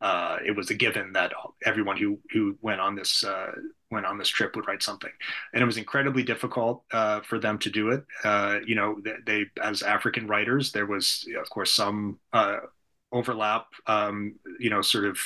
uh, 0.00 0.36
it 0.44 0.54
was 0.54 0.70
a 0.70 0.74
given 0.74 1.12
that 1.12 1.32
everyone 1.64 1.96
who 1.96 2.18
who 2.32 2.56
went 2.60 2.80
on 2.80 2.94
this 2.94 3.24
uh, 3.24 3.52
went 3.90 4.06
on 4.06 4.18
this 4.18 4.28
trip 4.28 4.56
would 4.56 4.66
write 4.66 4.82
something, 4.82 5.12
and 5.52 5.62
it 5.62 5.66
was 5.66 5.76
incredibly 5.76 6.22
difficult 6.22 6.84
uh, 6.92 7.20
for 7.20 7.38
them 7.38 7.58
to 7.58 7.70
do 7.70 7.90
it. 7.90 8.04
Uh, 8.24 8.58
you 8.66 8.74
know, 8.74 9.00
they, 9.04 9.14
they, 9.26 9.44
as 9.62 9.82
African 9.82 10.26
writers, 10.26 10.72
there 10.72 10.86
was 10.86 11.26
of 11.40 11.48
course 11.50 11.72
some 11.72 12.18
uh, 12.32 12.58
overlap, 13.12 13.66
um, 13.86 14.34
you 14.58 14.70
know, 14.70 14.82
sort 14.82 15.04
of 15.04 15.18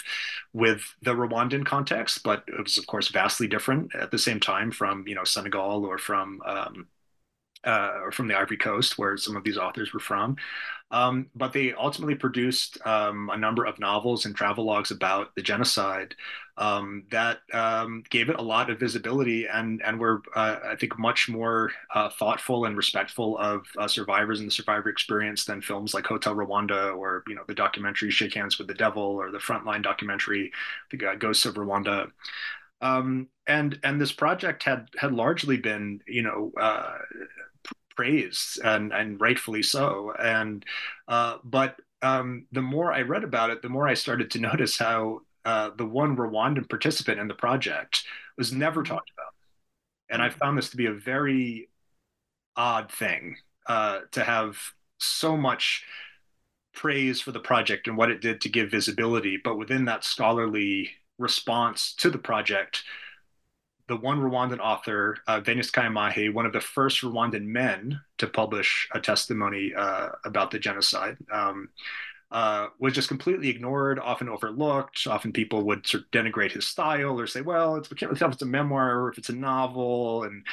with 0.52 0.94
the 1.02 1.14
Rwandan 1.14 1.64
context, 1.64 2.22
but 2.22 2.44
it 2.48 2.62
was, 2.62 2.78
of 2.78 2.86
course, 2.86 3.08
vastly 3.08 3.46
different 3.46 3.94
at 3.94 4.10
the 4.10 4.18
same 4.18 4.40
time 4.40 4.70
from, 4.70 5.06
you 5.06 5.14
know, 5.14 5.24
Senegal 5.24 5.84
or 5.84 5.98
from 5.98 6.40
um, 6.44 6.86
uh, 7.64 7.98
or 8.02 8.12
from 8.12 8.28
the 8.28 8.38
Ivory 8.38 8.56
Coast, 8.56 8.96
where 8.96 9.16
some 9.16 9.36
of 9.36 9.44
these 9.44 9.58
authors 9.58 9.92
were 9.92 10.00
from. 10.00 10.36
Um, 10.92 11.26
but 11.34 11.52
they 11.52 11.72
ultimately 11.72 12.14
produced 12.14 12.78
um, 12.86 13.28
a 13.32 13.36
number 13.36 13.64
of 13.64 13.80
novels 13.80 14.24
and 14.24 14.36
travelogues 14.36 14.92
about 14.92 15.34
the 15.34 15.42
genocide 15.42 16.14
um, 16.58 17.04
that 17.10 17.38
um, 17.52 18.04
gave 18.08 18.30
it 18.30 18.38
a 18.38 18.42
lot 18.42 18.70
of 18.70 18.78
visibility 18.78 19.46
and 19.46 19.82
and 19.82 19.98
were, 19.98 20.22
uh, 20.34 20.56
I 20.64 20.76
think, 20.76 20.96
much 20.98 21.28
more 21.28 21.72
uh, 21.94 22.08
thoughtful 22.10 22.64
and 22.64 22.76
respectful 22.76 23.36
of 23.38 23.66
uh, 23.76 23.88
survivors 23.88 24.38
and 24.38 24.48
the 24.48 24.52
survivor 24.52 24.88
experience 24.88 25.44
than 25.44 25.60
films 25.60 25.92
like 25.92 26.06
Hotel 26.06 26.34
Rwanda 26.34 26.96
or 26.96 27.24
you 27.26 27.34
know 27.34 27.44
the 27.48 27.54
documentary 27.54 28.10
Shake 28.10 28.34
Hands 28.34 28.56
with 28.56 28.68
the 28.68 28.74
Devil 28.74 29.02
or 29.02 29.32
the 29.32 29.38
Frontline 29.38 29.82
documentary, 29.82 30.52
The 30.92 31.16
Ghosts 31.18 31.46
of 31.46 31.56
Rwanda. 31.56 32.10
Um, 32.80 33.28
and 33.46 33.78
and 33.82 34.00
this 34.00 34.12
project 34.12 34.62
had 34.62 34.88
had 34.98 35.12
largely 35.12 35.56
been 35.56 36.00
you 36.06 36.22
know 36.22 36.52
uh, 36.58 36.98
praised 37.96 38.60
and 38.62 38.92
and 38.92 39.20
rightfully 39.20 39.62
so. 39.62 40.12
And 40.18 40.64
uh, 41.08 41.38
but 41.44 41.76
um, 42.02 42.46
the 42.52 42.62
more 42.62 42.92
I 42.92 43.02
read 43.02 43.24
about 43.24 43.50
it, 43.50 43.62
the 43.62 43.68
more 43.68 43.88
I 43.88 43.94
started 43.94 44.30
to 44.32 44.40
notice 44.50 44.78
how 44.78 45.20
uh, 45.44 45.70
the 45.76 45.86
one 45.86 46.16
Rwandan 46.16 46.68
participant 46.68 47.20
in 47.20 47.28
the 47.28 47.34
project 47.34 48.04
was 48.36 48.52
never 48.52 48.82
mm-hmm. 48.82 48.94
talked 48.94 49.10
about. 49.10 49.32
And 50.08 50.22
I 50.22 50.30
found 50.30 50.56
this 50.56 50.70
to 50.70 50.76
be 50.76 50.86
a 50.86 50.92
very 50.92 51.68
odd 52.56 52.90
thing 52.90 53.36
uh, 53.66 54.00
to 54.12 54.22
have 54.22 54.58
so 54.98 55.36
much 55.36 55.84
praise 56.74 57.20
for 57.20 57.32
the 57.32 57.40
project 57.40 57.88
and 57.88 57.96
what 57.96 58.10
it 58.10 58.20
did 58.20 58.40
to 58.42 58.48
give 58.48 58.70
visibility, 58.70 59.38
but 59.42 59.58
within 59.58 59.86
that 59.86 60.04
scholarly 60.04 60.90
response 61.18 61.94
to 61.94 62.10
the 62.10 62.18
project, 62.18 62.84
the 63.88 63.96
one 63.96 64.18
Rwandan 64.18 64.58
author, 64.58 65.16
uh, 65.26 65.40
Vénuste 65.40 65.70
Kayimahe, 65.72 66.32
one 66.32 66.46
of 66.46 66.52
the 66.52 66.60
first 66.60 67.02
Rwandan 67.02 67.44
men 67.44 68.00
to 68.18 68.26
publish 68.26 68.88
a 68.92 69.00
testimony 69.00 69.72
uh, 69.76 70.08
about 70.24 70.50
the 70.50 70.58
genocide, 70.58 71.16
um, 71.32 71.68
uh, 72.32 72.66
was 72.80 72.92
just 72.92 73.08
completely 73.08 73.48
ignored, 73.48 74.00
often 74.00 74.28
overlooked. 74.28 75.06
Often 75.06 75.32
people 75.32 75.62
would 75.62 75.86
sort 75.86 76.04
of 76.04 76.10
denigrate 76.10 76.52
his 76.52 76.66
style 76.66 77.20
or 77.20 77.26
say, 77.28 77.40
"Well, 77.40 77.76
it's, 77.76 77.88
we 77.88 77.96
can't 77.96 78.10
really 78.10 78.18
tell 78.18 78.28
if 78.28 78.34
it's 78.34 78.42
a 78.42 78.46
memoir 78.46 79.00
or 79.00 79.10
if 79.10 79.18
it's 79.18 79.28
a 79.28 79.34
novel." 79.36 80.24
And 80.24 80.44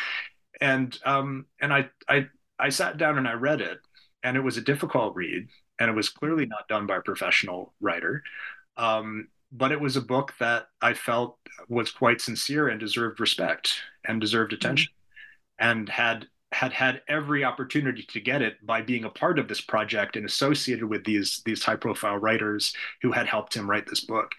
and 0.62 0.98
um, 1.06 1.46
and 1.60 1.74
I 1.74 1.90
I 2.08 2.28
I 2.60 2.70
sat 2.70 2.98
down 2.98 3.18
and 3.18 3.28
I 3.28 3.34
read 3.34 3.62
it, 3.62 3.80
and 4.22 4.38
it 4.38 4.42
was 4.42 4.58
a 4.58 4.62
difficult 4.62 5.16
read, 5.16 5.48
and 5.80 5.90
it 5.90 5.96
was 5.96 6.10
clearly 6.10 6.46
not 6.46 6.68
done 6.68 6.86
by 6.86 6.98
a 6.98 7.02
professional 7.02 7.74
writer. 7.82 8.24
Um, 8.78 9.30
but 9.54 9.72
it 9.72 9.80
was 9.80 9.96
a 9.96 10.02
book 10.02 10.34
that 10.40 10.68
I 10.82 10.94
felt 10.94 11.38
was 11.70 11.92
quite 11.92 12.20
sincere 12.20 12.68
and 12.68 12.80
deserved 12.80 13.20
respect 13.20 13.76
and 14.06 14.20
deserved 14.20 14.52
mm-hmm. 14.52 14.58
attention 14.58 14.92
mm-hmm. 14.92 15.70
and 15.70 15.90
had 15.90 16.28
had 16.52 16.74
had 16.74 17.02
every 17.08 17.44
opportunity 17.44 18.04
to 18.04 18.20
get 18.20 18.42
it 18.42 18.64
by 18.64 18.82
being 18.82 19.06
a 19.06 19.10
part 19.10 19.40
of 19.40 19.48
this 19.48 19.62
project 19.62 20.16
and 20.16 20.26
associated 20.26 20.86
with 20.86 21.04
these 21.04 21.42
these 21.46 21.64
high 21.64 21.76
profile 21.76 22.18
writers 22.18 22.76
who 23.02 23.12
had 23.12 23.28
helped 23.28 23.56
him 23.56 23.70
write 23.70 23.88
this 23.88 24.02
book 24.02 24.32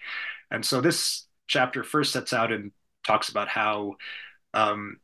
and 0.51 0.65
so 0.65 0.81
this 0.81 1.27
chapter 1.47 1.83
first 1.83 2.13
sets 2.13 2.33
out 2.33 2.51
and 2.51 2.71
talks 3.05 3.29
about 3.29 3.47
how 3.47 3.95
um, 4.53 4.97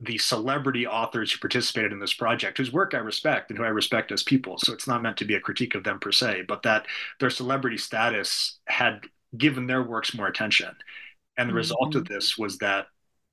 the 0.00 0.18
celebrity 0.18 0.86
authors 0.86 1.32
who 1.32 1.38
participated 1.38 1.92
in 1.92 2.00
this 2.00 2.12
project, 2.12 2.58
whose 2.58 2.72
work 2.72 2.92
I 2.92 2.98
respect 2.98 3.50
and 3.50 3.58
who 3.58 3.64
I 3.64 3.68
respect 3.68 4.10
as 4.10 4.22
people. 4.22 4.58
So 4.58 4.72
it's 4.72 4.88
not 4.88 5.02
meant 5.02 5.16
to 5.18 5.24
be 5.24 5.34
a 5.34 5.40
critique 5.40 5.76
of 5.76 5.84
them 5.84 6.00
per 6.00 6.10
se, 6.10 6.42
but 6.48 6.64
that 6.64 6.86
their 7.20 7.30
celebrity 7.30 7.78
status 7.78 8.58
had 8.66 9.02
given 9.36 9.66
their 9.66 9.82
works 9.82 10.14
more 10.14 10.26
attention. 10.26 10.74
And 11.36 11.48
the 11.48 11.50
mm-hmm. 11.50 11.56
result 11.56 11.94
of 11.94 12.06
this 12.06 12.36
was 12.36 12.58
that 12.58 12.86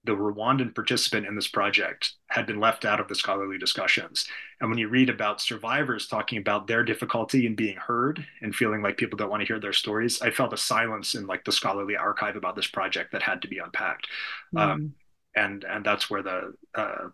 the 0.05 0.13
Rwandan 0.13 0.73
participant 0.73 1.27
in 1.27 1.35
this 1.35 1.49
project 1.49 2.13
had 2.29 2.45
been 2.45 2.59
left 2.59 2.85
out 2.85 3.01
of 3.01 3.09
the 3.09 3.15
scholarly 3.15 3.57
discussions. 3.57 4.27
And 4.61 4.69
when 4.69 4.79
you 4.79 4.87
read 4.87 5.09
about 5.09 5.41
survivors 5.41 6.07
talking 6.07 6.39
about 6.39 6.67
their 6.67 6.83
difficulty 6.83 7.45
in 7.45 7.55
being 7.55 7.75
heard 7.75 8.25
and 8.41 8.55
feeling 8.55 8.81
like 8.81 8.97
people 8.97 9.17
don't 9.17 9.29
want 9.29 9.41
to 9.41 9.47
hear 9.47 9.59
their 9.59 9.73
stories, 9.73 10.21
I 10.21 10.31
felt 10.31 10.53
a 10.53 10.57
silence 10.57 11.15
in 11.15 11.27
like 11.27 11.43
the 11.43 11.51
scholarly 11.51 11.97
archive 11.97 12.37
about 12.37 12.55
this 12.55 12.67
project 12.67 13.11
that 13.11 13.21
had 13.21 13.41
to 13.41 13.49
be 13.49 13.57
unpacked. 13.57 14.07
Mm. 14.55 14.59
Um, 14.61 14.93
and 15.35 15.63
and 15.65 15.85
that's 15.85 16.09
where 16.09 16.23
the 16.23 16.53
uh, 16.73 17.09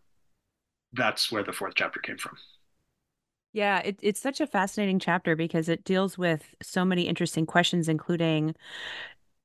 that's 0.94 1.32
where 1.32 1.44
the 1.44 1.54
fourth 1.54 1.74
chapter 1.76 2.00
came 2.00 2.18
from. 2.18 2.38
Yeah, 3.56 3.80
it, 3.80 3.98
it's 4.02 4.20
such 4.20 4.42
a 4.42 4.48
fascinating 4.48 5.00
chapter 5.00 5.34
because 5.38 5.70
it 5.70 5.86
deals 5.86 6.18
with 6.18 6.54
so 6.62 6.84
many 6.84 7.04
interesting 7.04 7.46
questions, 7.46 7.88
including, 7.88 8.54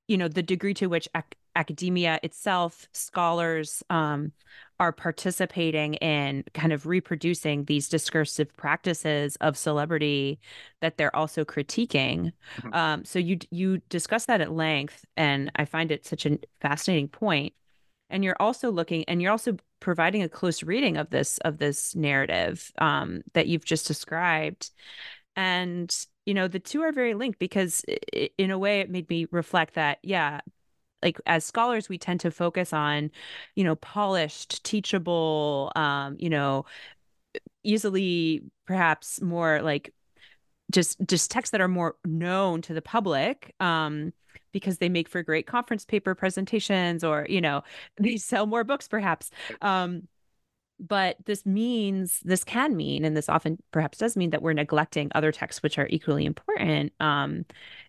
you 0.08 0.18
know, 0.18 0.26
the 0.26 0.42
degree 0.42 0.74
to 0.74 0.88
which 0.88 1.08
ac- 1.16 1.26
academia 1.54 2.18
itself, 2.24 2.88
scholars, 2.92 3.84
um, 3.88 4.32
are 4.80 4.90
participating 4.90 5.94
in 5.94 6.42
kind 6.54 6.72
of 6.72 6.86
reproducing 6.86 7.66
these 7.66 7.88
discursive 7.88 8.56
practices 8.56 9.36
of 9.36 9.56
celebrity 9.56 10.40
that 10.80 10.96
they're 10.96 11.14
also 11.14 11.44
critiquing. 11.44 12.32
Mm-hmm. 12.58 12.74
Um, 12.74 13.04
so 13.04 13.20
you 13.20 13.38
you 13.52 13.78
discuss 13.90 14.26
that 14.26 14.40
at 14.40 14.50
length, 14.50 15.04
and 15.16 15.52
I 15.54 15.66
find 15.66 15.92
it 15.92 16.04
such 16.04 16.26
a 16.26 16.36
fascinating 16.60 17.06
point. 17.06 17.54
And 18.10 18.24
you're 18.24 18.36
also 18.40 18.70
looking 18.70 19.04
and 19.04 19.22
you're 19.22 19.32
also 19.32 19.56
providing 19.80 20.22
a 20.22 20.28
close 20.28 20.62
reading 20.62 20.96
of 20.96 21.10
this 21.10 21.38
of 21.38 21.58
this 21.58 21.94
narrative 21.94 22.70
um, 22.78 23.22
that 23.34 23.46
you've 23.46 23.64
just 23.64 23.86
described. 23.86 24.70
And 25.36 25.94
you 26.26 26.34
know 26.34 26.48
the 26.48 26.60
two 26.60 26.82
are 26.82 26.92
very 26.92 27.14
linked 27.14 27.38
because 27.38 27.84
it, 27.88 28.32
in 28.38 28.50
a 28.50 28.58
way 28.58 28.80
it 28.80 28.90
made 28.90 29.08
me 29.08 29.26
reflect 29.32 29.74
that 29.74 29.98
yeah 30.02 30.40
like 31.02 31.20
as 31.26 31.44
scholars 31.44 31.88
we 31.88 31.98
tend 31.98 32.20
to 32.20 32.30
focus 32.30 32.72
on 32.72 33.10
you 33.56 33.64
know 33.64 33.74
polished 33.74 34.62
teachable 34.64 35.72
um 35.76 36.16
you 36.18 36.30
know 36.30 36.66
easily 37.64 38.42
perhaps 38.66 39.20
more 39.20 39.60
like 39.62 39.92
just 40.70 40.98
just 41.06 41.30
texts 41.30 41.50
that 41.50 41.60
are 41.60 41.68
more 41.68 41.96
known 42.04 42.62
to 42.62 42.74
the 42.74 42.82
public 42.82 43.54
um 43.60 44.12
because 44.52 44.78
they 44.78 44.88
make 44.88 45.08
for 45.08 45.22
great 45.22 45.46
conference 45.46 45.84
paper 45.84 46.14
presentations 46.14 47.04
or 47.04 47.26
you 47.28 47.40
know 47.40 47.62
they 47.98 48.16
sell 48.16 48.46
more 48.46 48.64
books 48.64 48.88
perhaps. 48.88 49.30
Um 49.62 50.08
but 50.82 51.16
this 51.26 51.44
means 51.44 52.20
this 52.24 52.42
can 52.42 52.74
mean 52.74 53.04
and 53.04 53.14
this 53.14 53.28
often 53.28 53.58
perhaps 53.70 53.98
does 53.98 54.16
mean 54.16 54.30
that 54.30 54.40
we're 54.40 54.54
neglecting 54.54 55.10
other 55.14 55.30
texts 55.30 55.62
which 55.62 55.78
are 55.78 55.86
equally 55.90 56.24
important 56.24 56.90
um 57.00 57.44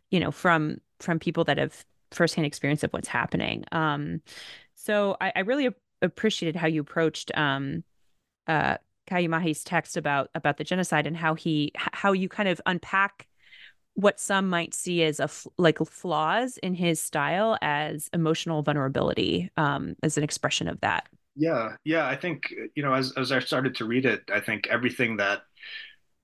you 0.09 0.19
know 0.19 0.31
from 0.31 0.77
from 0.99 1.17
people 1.17 1.45
that 1.45 1.57
have 1.57 1.85
firsthand 2.11 2.45
experience 2.45 2.83
of 2.83 2.91
what's 2.91 3.07
happening. 3.07 3.63
Um 3.71 4.21
so 4.75 5.15
i, 5.21 5.31
I 5.35 5.39
really 5.41 5.69
appreciated 6.01 6.59
how 6.59 6.67
you 6.67 6.81
approached 6.81 7.31
um 7.37 7.83
uh 8.47 8.77
Kayimahe's 9.07 9.63
text 9.63 9.97
about 9.97 10.29
about 10.35 10.57
the 10.57 10.63
genocide 10.63 11.07
and 11.07 11.17
how 11.17 11.33
he 11.33 11.71
how 11.75 12.13
you 12.13 12.29
kind 12.29 12.47
of 12.47 12.61
unpack 12.65 13.27
what 13.95 14.19
some 14.19 14.49
might 14.49 14.73
see 14.73 15.03
as 15.03 15.19
a 15.19 15.29
like 15.57 15.79
flaws 15.79 16.57
in 16.57 16.73
his 16.73 16.99
style 16.99 17.57
as 17.61 18.09
emotional 18.13 18.63
vulnerability 18.63 19.49
um, 19.57 19.95
as 20.03 20.17
an 20.17 20.23
expression 20.23 20.67
of 20.67 20.79
that. 20.81 21.07
Yeah, 21.35 21.75
yeah. 21.83 22.07
I 22.07 22.15
think 22.15 22.53
you 22.75 22.83
know, 22.83 22.93
as 22.93 23.13
as 23.17 23.31
I 23.31 23.39
started 23.39 23.75
to 23.75 23.85
read 23.85 24.05
it, 24.05 24.23
I 24.33 24.39
think 24.39 24.67
everything 24.67 25.17
that 25.17 25.43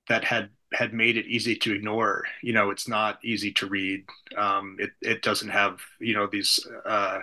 that 0.10 0.24
had 0.24 0.50
had 0.74 0.94
made 0.94 1.18
it 1.18 1.26
easy 1.28 1.56
to 1.56 1.74
ignore. 1.74 2.24
You 2.42 2.54
know, 2.54 2.70
it's 2.72 2.88
not 2.88 3.20
easy 3.24 3.52
to 3.54 3.68
read. 3.68 4.06
Um, 4.36 4.78
it 4.80 4.92
it 5.02 5.22
doesn't 5.22 5.50
have 5.50 5.80
you 6.00 6.14
know 6.14 6.28
these. 6.28 6.66
Uh, 6.86 7.20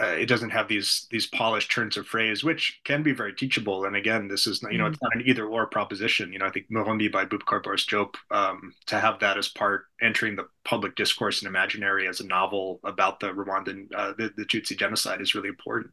uh, 0.00 0.06
it 0.06 0.26
doesn't 0.26 0.50
have 0.50 0.66
these 0.66 1.06
these 1.10 1.26
polished 1.26 1.70
turns 1.70 1.96
of 1.96 2.06
phrase, 2.06 2.42
which 2.42 2.80
can 2.84 3.02
be 3.02 3.12
very 3.12 3.34
teachable. 3.34 3.84
And 3.84 3.94
again, 3.94 4.28
this 4.28 4.46
is 4.46 4.64
you 4.70 4.78
know 4.78 4.86
it's 4.86 5.02
not 5.02 5.14
an 5.14 5.22
either 5.26 5.46
or 5.46 5.66
proposition. 5.66 6.32
You 6.32 6.38
know, 6.38 6.46
I 6.46 6.50
think 6.50 6.70
Murambi 6.70 7.12
by 7.12 7.26
Boubacar 7.26 7.62
Boris 7.62 7.84
Diop 7.84 8.14
um, 8.30 8.74
to 8.86 8.98
have 8.98 9.20
that 9.20 9.36
as 9.36 9.48
part 9.48 9.86
entering 10.00 10.36
the 10.36 10.46
public 10.64 10.96
discourse 10.96 11.42
and 11.42 11.48
imaginary 11.48 12.08
as 12.08 12.20
a 12.20 12.26
novel 12.26 12.80
about 12.84 13.20
the 13.20 13.28
Rwandan 13.28 13.88
uh, 13.94 14.14
the, 14.16 14.32
the 14.36 14.44
Tutsi 14.44 14.76
genocide 14.76 15.20
is 15.20 15.34
really 15.34 15.48
important. 15.48 15.92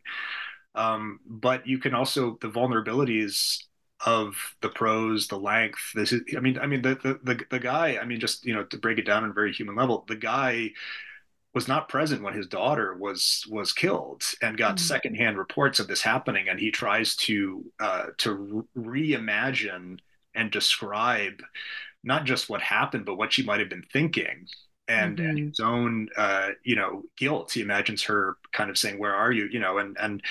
Um, 0.74 1.20
but 1.26 1.68
you 1.68 1.78
can 1.78 1.94
also 1.94 2.38
the 2.42 2.50
vulnerabilities 2.50 3.58
of 4.06 4.36
the 4.62 4.70
prose, 4.70 5.28
the 5.28 5.38
length. 5.38 5.92
This 5.94 6.14
is, 6.14 6.22
I 6.36 6.40
mean, 6.40 6.58
I 6.60 6.66
mean 6.66 6.82
the, 6.82 6.96
the 6.96 7.20
the 7.24 7.46
the 7.50 7.60
guy. 7.60 7.98
I 8.02 8.06
mean, 8.06 8.22
just 8.22 8.46
you 8.46 8.54
know, 8.54 8.64
to 8.64 8.78
break 8.78 9.00
it 9.00 9.06
down 9.06 9.26
on 9.26 9.32
a 9.32 9.34
very 9.34 9.52
human 9.52 9.76
level, 9.76 10.06
the 10.08 10.16
guy 10.16 10.72
was 11.54 11.68
not 11.68 11.90
present 11.90 12.24
when 12.24 12.34
his 12.34 12.48
daughter 12.48 12.96
was 12.96 13.46
was 13.50 13.74
killed 13.74 14.24
and 14.42 14.58
got 14.58 14.76
mm-hmm. 14.76 14.86
secondhand 14.86 15.38
reports 15.38 15.80
of 15.80 15.88
this 15.88 16.02
happening 16.02 16.48
and 16.48 16.60
he 16.60 16.72
tries 16.72 17.16
to 17.16 17.66
uh, 17.80 18.06
to 18.18 18.66
reimagine 18.78 20.00
and 20.34 20.52
describe 20.52 21.42
not 22.04 22.26
just 22.26 22.50
what 22.50 22.62
happened 22.62 23.06
but 23.06 23.18
what 23.18 23.34
she 23.34 23.44
might 23.44 23.60
have 23.60 23.70
been 23.70 23.86
thinking 23.92 24.48
and, 24.88 25.18
mm-hmm. 25.18 25.30
and 25.30 25.40
his 25.40 25.60
own 25.60 26.08
uh, 26.18 26.50
you 26.64 26.76
know 26.76 27.04
guilt 27.18 27.52
he 27.52 27.62
imagines 27.62 28.04
her 28.04 28.38
kind 28.54 28.70
of 28.70 28.78
saying 28.78 28.98
where 28.98 29.14
are 29.14 29.32
you 29.32 29.48
you 29.52 29.60
know 29.60 29.78
and 29.78 29.98
and 30.00 30.24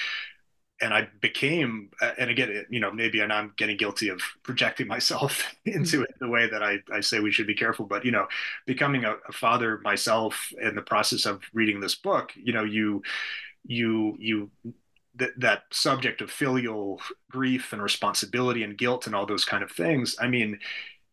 and 0.80 0.94
I 0.94 1.08
became, 1.20 1.90
uh, 2.00 2.12
and 2.18 2.30
again, 2.30 2.64
you 2.70 2.80
know, 2.80 2.90
maybe 2.90 3.20
and 3.20 3.32
I'm 3.32 3.52
getting 3.56 3.76
guilty 3.76 4.08
of 4.08 4.20
projecting 4.42 4.86
myself 4.86 5.54
into 5.64 5.98
mm-hmm. 5.98 6.04
it 6.04 6.14
the 6.20 6.28
way 6.28 6.48
that 6.48 6.62
I, 6.62 6.78
I 6.92 7.00
say 7.00 7.20
we 7.20 7.32
should 7.32 7.46
be 7.46 7.54
careful. 7.54 7.86
But 7.86 8.04
you 8.04 8.10
know, 8.10 8.26
becoming 8.66 9.04
a, 9.04 9.16
a 9.28 9.32
father 9.32 9.80
myself 9.84 10.52
in 10.60 10.74
the 10.74 10.82
process 10.82 11.26
of 11.26 11.42
reading 11.52 11.80
this 11.80 11.94
book, 11.94 12.32
you 12.34 12.52
know, 12.52 12.64
you 12.64 13.02
you 13.66 14.16
you 14.18 14.50
that 15.16 15.38
that 15.38 15.62
subject 15.70 16.20
of 16.22 16.30
filial 16.30 17.00
grief 17.30 17.72
and 17.72 17.82
responsibility 17.82 18.62
and 18.62 18.78
guilt 18.78 19.06
and 19.06 19.14
all 19.14 19.26
those 19.26 19.44
kind 19.44 19.62
of 19.62 19.70
things. 19.70 20.16
I 20.20 20.28
mean, 20.28 20.58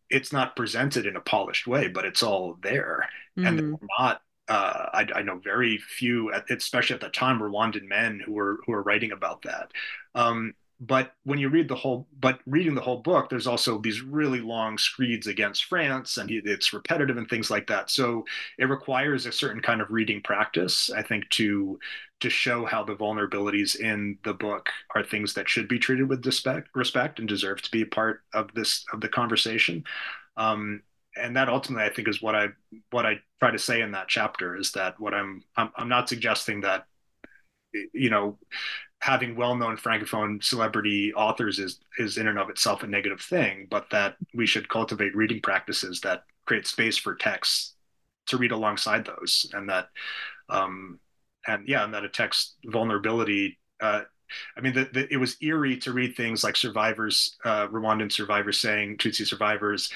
it's 0.08 0.32
not 0.32 0.56
presented 0.56 1.04
in 1.04 1.16
a 1.16 1.20
polished 1.20 1.66
way, 1.66 1.88
but 1.88 2.06
it's 2.06 2.22
all 2.22 2.56
there, 2.62 3.08
mm. 3.38 3.46
and 3.46 3.58
they're 3.58 3.78
not 3.98 4.22
uh, 4.48 4.88
I, 4.92 5.06
I, 5.16 5.22
know 5.22 5.38
very 5.38 5.78
few, 5.78 6.32
especially 6.50 6.94
at 6.94 7.00
the 7.00 7.08
time, 7.10 7.40
Rwandan 7.40 7.86
men 7.86 8.20
who 8.24 8.32
were 8.32 8.60
who 8.64 8.72
were 8.72 8.82
writing 8.82 9.12
about 9.12 9.42
that. 9.42 9.72
Um, 10.14 10.54
but 10.80 11.14
when 11.24 11.40
you 11.40 11.48
read 11.48 11.68
the 11.68 11.74
whole, 11.74 12.06
but 12.20 12.38
reading 12.46 12.74
the 12.74 12.80
whole 12.80 12.98
book, 12.98 13.28
there's 13.28 13.48
also 13.48 13.78
these 13.78 14.00
really 14.00 14.40
long 14.40 14.78
screeds 14.78 15.26
against 15.26 15.64
France, 15.64 16.18
and 16.18 16.30
it's 16.30 16.72
repetitive 16.72 17.16
and 17.16 17.28
things 17.28 17.50
like 17.50 17.66
that. 17.66 17.90
So 17.90 18.24
it 18.58 18.66
requires 18.66 19.26
a 19.26 19.32
certain 19.32 19.60
kind 19.60 19.80
of 19.80 19.90
reading 19.90 20.22
practice, 20.22 20.88
I 20.90 21.02
think, 21.02 21.28
to 21.30 21.80
to 22.20 22.30
show 22.30 22.64
how 22.64 22.84
the 22.84 22.94
vulnerabilities 22.94 23.76
in 23.76 24.18
the 24.24 24.34
book 24.34 24.70
are 24.94 25.04
things 25.04 25.34
that 25.34 25.48
should 25.48 25.68
be 25.68 25.78
treated 25.78 26.08
with 26.08 26.24
respect, 26.24 26.68
respect 26.74 27.18
and 27.18 27.28
deserve 27.28 27.62
to 27.62 27.70
be 27.70 27.82
a 27.82 27.86
part 27.86 28.22
of 28.32 28.52
this 28.54 28.84
of 28.92 29.00
the 29.00 29.08
conversation. 29.08 29.84
Um, 30.36 30.82
and 31.20 31.36
that 31.36 31.48
ultimately 31.48 31.84
i 31.84 31.92
think 31.92 32.08
is 32.08 32.22
what 32.22 32.34
i 32.34 32.46
what 32.90 33.06
i 33.06 33.14
try 33.40 33.50
to 33.50 33.58
say 33.58 33.80
in 33.80 33.92
that 33.92 34.08
chapter 34.08 34.56
is 34.56 34.72
that 34.72 34.98
what 35.00 35.14
i'm 35.14 35.42
i'm, 35.56 35.70
I'm 35.76 35.88
not 35.88 36.08
suggesting 36.08 36.60
that 36.62 36.86
you 37.92 38.10
know 38.10 38.38
having 39.00 39.36
well-known 39.36 39.76
francophone 39.76 40.42
celebrity 40.42 41.12
authors 41.14 41.58
is 41.58 41.80
is 41.98 42.18
in 42.18 42.26
and 42.26 42.38
of 42.38 42.50
itself 42.50 42.82
a 42.82 42.86
negative 42.86 43.20
thing 43.20 43.66
but 43.70 43.86
that 43.90 44.16
we 44.34 44.46
should 44.46 44.68
cultivate 44.68 45.14
reading 45.14 45.40
practices 45.40 46.00
that 46.00 46.24
create 46.46 46.66
space 46.66 46.96
for 46.96 47.14
texts 47.14 47.74
to 48.26 48.36
read 48.36 48.52
alongside 48.52 49.06
those 49.06 49.50
and 49.54 49.68
that 49.68 49.88
um 50.48 50.98
and 51.46 51.68
yeah 51.68 51.84
and 51.84 51.94
that 51.94 52.04
a 52.04 52.08
text 52.08 52.56
vulnerability 52.64 53.58
uh 53.80 54.02
I 54.56 54.60
mean, 54.60 54.74
the, 54.74 55.08
it 55.10 55.16
was 55.16 55.36
eerie 55.40 55.76
to 55.78 55.92
read 55.92 56.16
things 56.16 56.44
like 56.44 56.56
survivors, 56.56 57.36
uh, 57.44 57.68
Rwandan 57.68 58.12
survivors 58.12 58.60
saying, 58.60 58.98
Tutsi 58.98 59.26
survivors, 59.26 59.90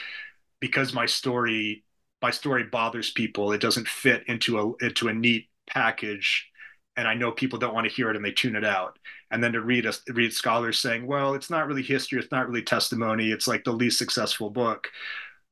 because 0.63 0.95
my 0.95 1.05
story 1.07 1.85
my 2.23 2.31
story 2.31 2.63
bothers 2.63 3.11
people. 3.11 3.51
It 3.53 3.61
doesn't 3.61 3.89
fit 3.89 4.23
into 4.29 4.59
a 4.59 4.87
into 4.87 5.09
a 5.09 5.13
neat 5.13 5.49
package. 5.67 6.49
And 6.97 7.09
i 7.09 7.15
know 7.15 7.33
people 7.33 7.59
don't 7.59 7.75
want 7.75 7.89
to 7.89 7.95
hear 7.95 8.11
it 8.11 8.17
and 8.17 8.25
they 8.25 8.33
tune 8.33 8.57
it 8.57 8.65
out. 8.65 8.99
And 9.31 9.43
then 9.43 9.53
to 9.53 9.61
read 9.61 9.87
a, 9.87 9.93
read 10.13 10.33
scholars 10.33 10.79
saying 10.79 11.07
well 11.07 11.35
it's 11.35 11.51
not 11.51 11.67
really 11.67 11.83
history. 11.83 12.19
It's 12.21 12.33
not 12.33 12.47
really 12.49 12.63
testimony. 12.63 13.31
It's 13.33 13.49
like 13.49 13.65
the 13.65 13.73
least 13.73 13.99
successful 13.99 14.51
book. 14.51 14.89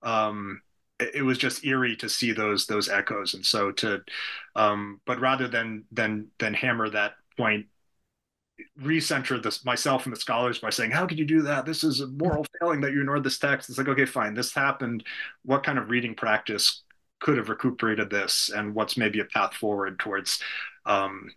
Um, 0.03 0.63
it, 1.01 1.17
it 1.17 1.23
was 1.23 1.39
just 1.39 1.65
eerie 1.65 1.97
to 1.97 2.09
see 2.09 2.33
those 2.33 2.67
those 2.67 2.89
echoes. 2.89 3.35
And 3.35 3.45
so 3.45 3.73
to 3.73 4.03
um, 4.55 5.01
but 5.07 5.21
rather 5.21 5.49
than 5.49 5.85
than 5.93 6.29
than 6.39 6.55
hammer 6.55 6.89
that 6.91 7.15
point 7.37 7.67
recenter 8.81 9.43
this 9.43 9.65
myself 9.65 10.07
and 10.07 10.15
the 10.15 10.21
scholars 10.21 10.59
by 10.59 10.71
saying, 10.71 10.91
"How 10.91 11.07
could 11.07 11.19
you 11.19 11.25
do 11.25 11.43
that? 11.43 11.67
This 11.67 11.85
is 11.85 12.01
a 12.01 12.07
moral 12.07 12.47
failing 12.59 12.81
that 12.81 12.93
you 12.93 13.01
ignored 13.01 13.25
this 13.25 13.39
text." 13.39 13.69
It's 13.69 13.79
like, 13.79 13.89
okay, 13.89 14.05
fine, 14.05 14.35
this 14.35 14.55
happened. 14.55 15.05
What 15.45 15.63
kind 15.63 15.79
of 15.79 15.91
reading 15.91 16.15
practice 16.15 16.83
could 17.21 17.37
have 17.37 17.49
recuperated 17.49 18.11
this, 18.11 18.51
and 18.55 18.75
what's 18.75 18.97
maybe 18.97 19.21
a 19.21 19.25
path 19.25 19.55
forward 19.55 19.99
towards 19.99 20.43
um, 20.87 21.31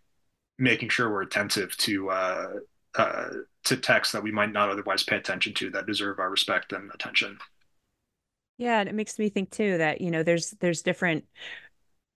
making 0.58 0.90
sure 0.90 1.12
we're 1.12 1.24
attentive 1.24 1.76
to 1.78 2.10
uh, 2.10 2.54
uh, 2.96 3.30
to 3.66 3.78
texts 3.78 4.12
that 4.14 4.24
we 4.24 4.32
might 4.32 4.52
not 4.52 4.70
otherwise 4.70 5.04
pay 5.04 5.16
attention 5.16 5.54
to 5.56 5.70
that 5.72 5.86
deserve 5.86 6.20
our 6.20 6.30
respect 6.30 6.74
and 6.74 6.92
attention. 6.94 7.38
Yeah, 8.58 8.80
and 8.80 8.88
it 8.88 8.96
makes 8.96 9.18
me 9.18 9.30
think 9.30 9.52
too 9.52 9.78
that 9.78 10.02
you 10.02 10.12
know 10.12 10.24
there's 10.24 10.52
there's 10.60 10.82
different 10.82 11.26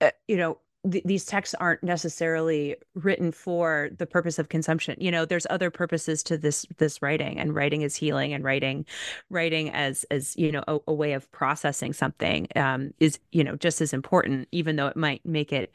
uh, 0.02 0.12
you 0.28 0.38
know 0.38 0.60
th- 0.90 1.04
these 1.04 1.26
texts 1.26 1.56
aren't 1.60 1.84
necessarily 1.84 2.76
written 2.96 3.32
for 3.32 3.90
the 3.98 4.06
purpose 4.06 4.40
of 4.40 4.50
consumption 4.50 4.96
you 5.00 5.12
know 5.12 5.26
there's 5.26 5.48
other 5.50 5.70
purposes 5.70 6.24
to 6.24 6.38
this 6.38 6.66
this 6.78 7.02
writing 7.02 7.40
and 7.40 7.56
writing 7.56 7.82
is 7.82 7.96
healing 7.96 8.34
and 8.34 8.44
writing 8.44 8.86
writing 9.30 9.70
as 9.72 10.06
as 10.12 10.36
you 10.38 10.52
know 10.52 10.64
a, 10.68 10.78
a 10.88 10.94
way 10.94 11.14
of 11.14 11.32
processing 11.32 11.94
something 11.94 12.48
um, 12.56 12.94
is 13.00 13.20
you 13.32 13.44
know 13.44 13.56
just 13.56 13.82
as 13.82 13.94
important 13.94 14.48
even 14.52 14.76
though 14.76 14.88
it 14.88 14.98
might 14.98 15.26
make 15.26 15.52
it 15.52 15.74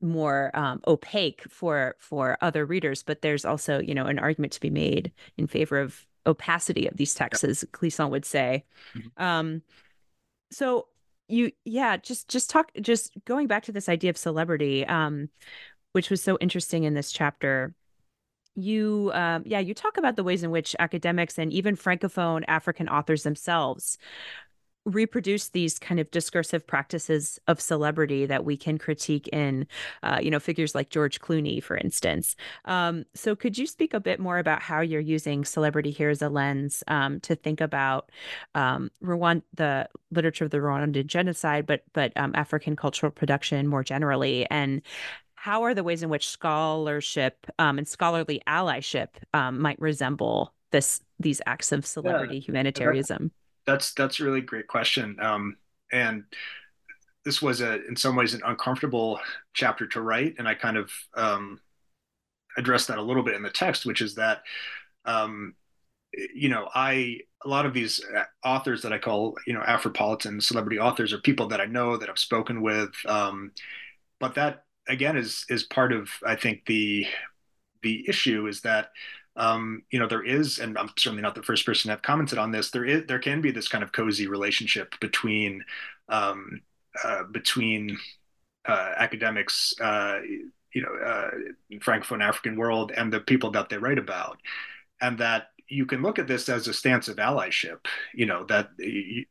more 0.00 0.50
um, 0.54 0.80
opaque 0.86 1.42
for 1.48 1.96
for 1.98 2.38
other 2.40 2.64
readers. 2.64 3.02
But 3.02 3.22
there's 3.22 3.44
also 3.44 3.80
you 3.80 3.94
know 3.94 4.06
an 4.06 4.18
argument 4.18 4.52
to 4.54 4.60
be 4.60 4.70
made 4.70 5.12
in 5.36 5.46
favor 5.46 5.80
of 5.80 6.06
opacity 6.26 6.86
of 6.86 6.96
these 6.96 7.14
texts 7.14 7.44
as 7.44 7.64
Glissant 7.72 8.10
would 8.10 8.24
say. 8.24 8.64
Mm-hmm. 8.94 9.22
um, 9.22 9.62
so 10.50 10.88
you 11.28 11.52
yeah 11.64 11.96
just 11.96 12.28
just 12.28 12.50
talk 12.50 12.70
just 12.80 13.12
going 13.24 13.46
back 13.46 13.64
to 13.64 13.72
this 13.72 13.88
idea 13.88 14.10
of 14.10 14.16
celebrity 14.16 14.86
um 14.86 15.28
which 15.92 16.10
was 16.10 16.22
so 16.22 16.38
interesting 16.40 16.84
in 16.84 16.94
this 16.94 17.12
chapter 17.12 17.74
you 18.54 19.10
um 19.14 19.42
yeah 19.46 19.58
you 19.58 19.74
talk 19.74 19.98
about 19.98 20.16
the 20.16 20.24
ways 20.24 20.42
in 20.42 20.50
which 20.50 20.74
academics 20.78 21.38
and 21.38 21.52
even 21.52 21.76
francophone 21.76 22.42
african 22.48 22.88
authors 22.88 23.22
themselves 23.22 23.98
reproduce 24.88 25.50
these 25.50 25.78
kind 25.78 26.00
of 26.00 26.10
discursive 26.10 26.66
practices 26.66 27.38
of 27.46 27.60
celebrity 27.60 28.26
that 28.26 28.44
we 28.44 28.56
can 28.56 28.78
critique 28.78 29.28
in, 29.28 29.66
uh, 30.02 30.18
you 30.22 30.30
know, 30.30 30.40
figures 30.40 30.74
like 30.74 30.90
George 30.90 31.20
Clooney, 31.20 31.62
for 31.62 31.76
instance. 31.76 32.34
Um, 32.64 33.04
so, 33.14 33.36
could 33.36 33.58
you 33.58 33.66
speak 33.66 33.94
a 33.94 34.00
bit 34.00 34.18
more 34.18 34.38
about 34.38 34.62
how 34.62 34.80
you're 34.80 35.00
using 35.00 35.44
celebrity 35.44 35.90
here 35.90 36.10
as 36.10 36.22
a 36.22 36.28
lens 36.28 36.82
um, 36.88 37.20
to 37.20 37.34
think 37.34 37.60
about 37.60 38.10
um, 38.54 38.90
Rwanda, 39.02 39.42
the 39.54 39.88
literature 40.10 40.44
of 40.44 40.50
the 40.50 40.58
Rwandan 40.58 41.06
genocide, 41.06 41.66
but 41.66 41.82
but 41.92 42.12
um, 42.16 42.32
African 42.34 42.76
cultural 42.76 43.12
production 43.12 43.66
more 43.66 43.84
generally, 43.84 44.48
and 44.50 44.82
how 45.34 45.62
are 45.62 45.74
the 45.74 45.84
ways 45.84 46.02
in 46.02 46.08
which 46.08 46.28
scholarship 46.28 47.46
um, 47.58 47.78
and 47.78 47.86
scholarly 47.86 48.42
allyship 48.48 49.08
um, 49.34 49.60
might 49.60 49.80
resemble 49.80 50.52
this 50.72 51.00
these 51.20 51.40
acts 51.46 51.72
of 51.72 51.86
celebrity 51.86 52.36
yeah, 52.36 52.40
humanitarianism? 52.40 53.30
That's 53.68 53.92
that's 53.92 54.18
a 54.18 54.24
really 54.24 54.40
great 54.40 54.66
question. 54.66 55.20
Um, 55.20 55.58
and 55.92 56.24
this 57.24 57.42
was 57.42 57.60
a 57.60 57.84
in 57.86 57.96
some 57.96 58.16
ways 58.16 58.32
an 58.34 58.40
uncomfortable 58.46 59.20
chapter 59.52 59.86
to 59.88 60.00
write, 60.00 60.36
and 60.38 60.48
I 60.48 60.54
kind 60.54 60.78
of 60.78 60.90
um, 61.14 61.60
addressed 62.56 62.88
that 62.88 62.98
a 62.98 63.02
little 63.02 63.22
bit 63.22 63.34
in 63.34 63.42
the 63.42 63.50
text, 63.50 63.86
which 63.86 64.02
is 64.02 64.14
that 64.16 64.42
um, 65.04 65.54
you 66.34 66.48
know 66.48 66.68
I 66.74 67.20
a 67.44 67.48
lot 67.48 67.66
of 67.66 67.74
these 67.74 68.04
uh, 68.16 68.24
authors 68.44 68.82
that 68.82 68.92
I 68.92 68.98
call 68.98 69.36
you 69.46 69.54
know 69.54 69.62
Afropolitan 69.62 70.42
celebrity 70.42 70.78
authors 70.80 71.12
are 71.12 71.18
people 71.18 71.48
that 71.48 71.60
I 71.60 71.66
know 71.66 71.96
that 71.98 72.10
I've 72.10 72.18
spoken 72.18 72.62
with, 72.62 72.92
um, 73.06 73.52
but 74.20 74.36
that 74.36 74.64
again 74.88 75.16
is 75.16 75.46
is 75.50 75.64
part 75.64 75.92
of 75.92 76.10
I 76.26 76.36
think 76.36 76.66
the 76.66 77.06
the 77.82 78.06
issue 78.08 78.46
is 78.48 78.62
that 78.62 78.90
um, 79.38 79.84
you 79.90 79.98
know 80.00 80.08
there 80.08 80.24
is, 80.24 80.58
and 80.58 80.76
I'm 80.76 80.90
certainly 80.98 81.22
not 81.22 81.34
the 81.36 81.42
first 81.42 81.64
person 81.64 81.88
to 81.88 81.92
have 81.92 82.02
commented 82.02 82.38
on 82.38 82.50
this. 82.50 82.70
There 82.70 82.84
is 82.84 83.06
there 83.06 83.20
can 83.20 83.40
be 83.40 83.52
this 83.52 83.68
kind 83.68 83.84
of 83.84 83.92
cozy 83.92 84.26
relationship 84.26 84.98
between 85.00 85.64
um, 86.08 86.60
uh, 87.04 87.22
between 87.30 87.96
uh, 88.66 88.92
academics, 88.96 89.72
uh, 89.80 90.18
you 90.74 90.82
know, 90.82 90.92
uh, 90.92 91.30
francophone 91.78 92.22
African 92.22 92.56
world, 92.56 92.90
and 92.94 93.12
the 93.12 93.20
people 93.20 93.52
that 93.52 93.68
they 93.68 93.78
write 93.78 93.98
about, 93.98 94.38
and 95.00 95.16
that 95.18 95.50
you 95.68 95.86
can 95.86 96.02
look 96.02 96.18
at 96.18 96.26
this 96.26 96.48
as 96.48 96.66
a 96.66 96.74
stance 96.74 97.06
of 97.06 97.16
allyship. 97.18 97.86
You 98.12 98.26
know 98.26 98.44
that 98.46 98.70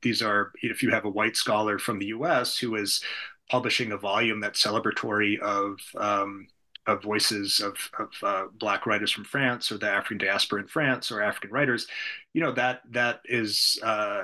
these 0.02 0.22
are 0.22 0.54
if 0.64 0.82
you 0.82 0.92
have 0.92 1.04
a 1.04 1.10
white 1.10 1.36
scholar 1.36 1.78
from 1.80 2.00
the 2.00 2.08
U.S. 2.08 2.58
who 2.58 2.76
is 2.76 3.04
publishing 3.50 3.92
a 3.92 3.98
volume 3.98 4.40
that's 4.40 4.64
celebratory 4.64 5.38
of 5.40 5.80
um, 5.98 6.48
of 6.88 7.04
voices 7.04 7.60
of, 7.60 7.76
of 8.00 8.10
uh, 8.24 8.46
black 8.58 8.86
writers 8.86 9.12
from 9.12 9.26
France 9.26 9.72
or 9.72 9.78
the 9.78 9.90
African 9.90 10.18
diaspora 10.18 10.62
in 10.62 10.68
France 10.68 11.12
or 11.12 11.22
African 11.22 11.52
writers, 11.52 11.86
you 12.34 12.42
know 12.42 12.54
that 12.54 12.82
that 12.92 13.22
is 13.26 13.78
uh, 13.84 14.24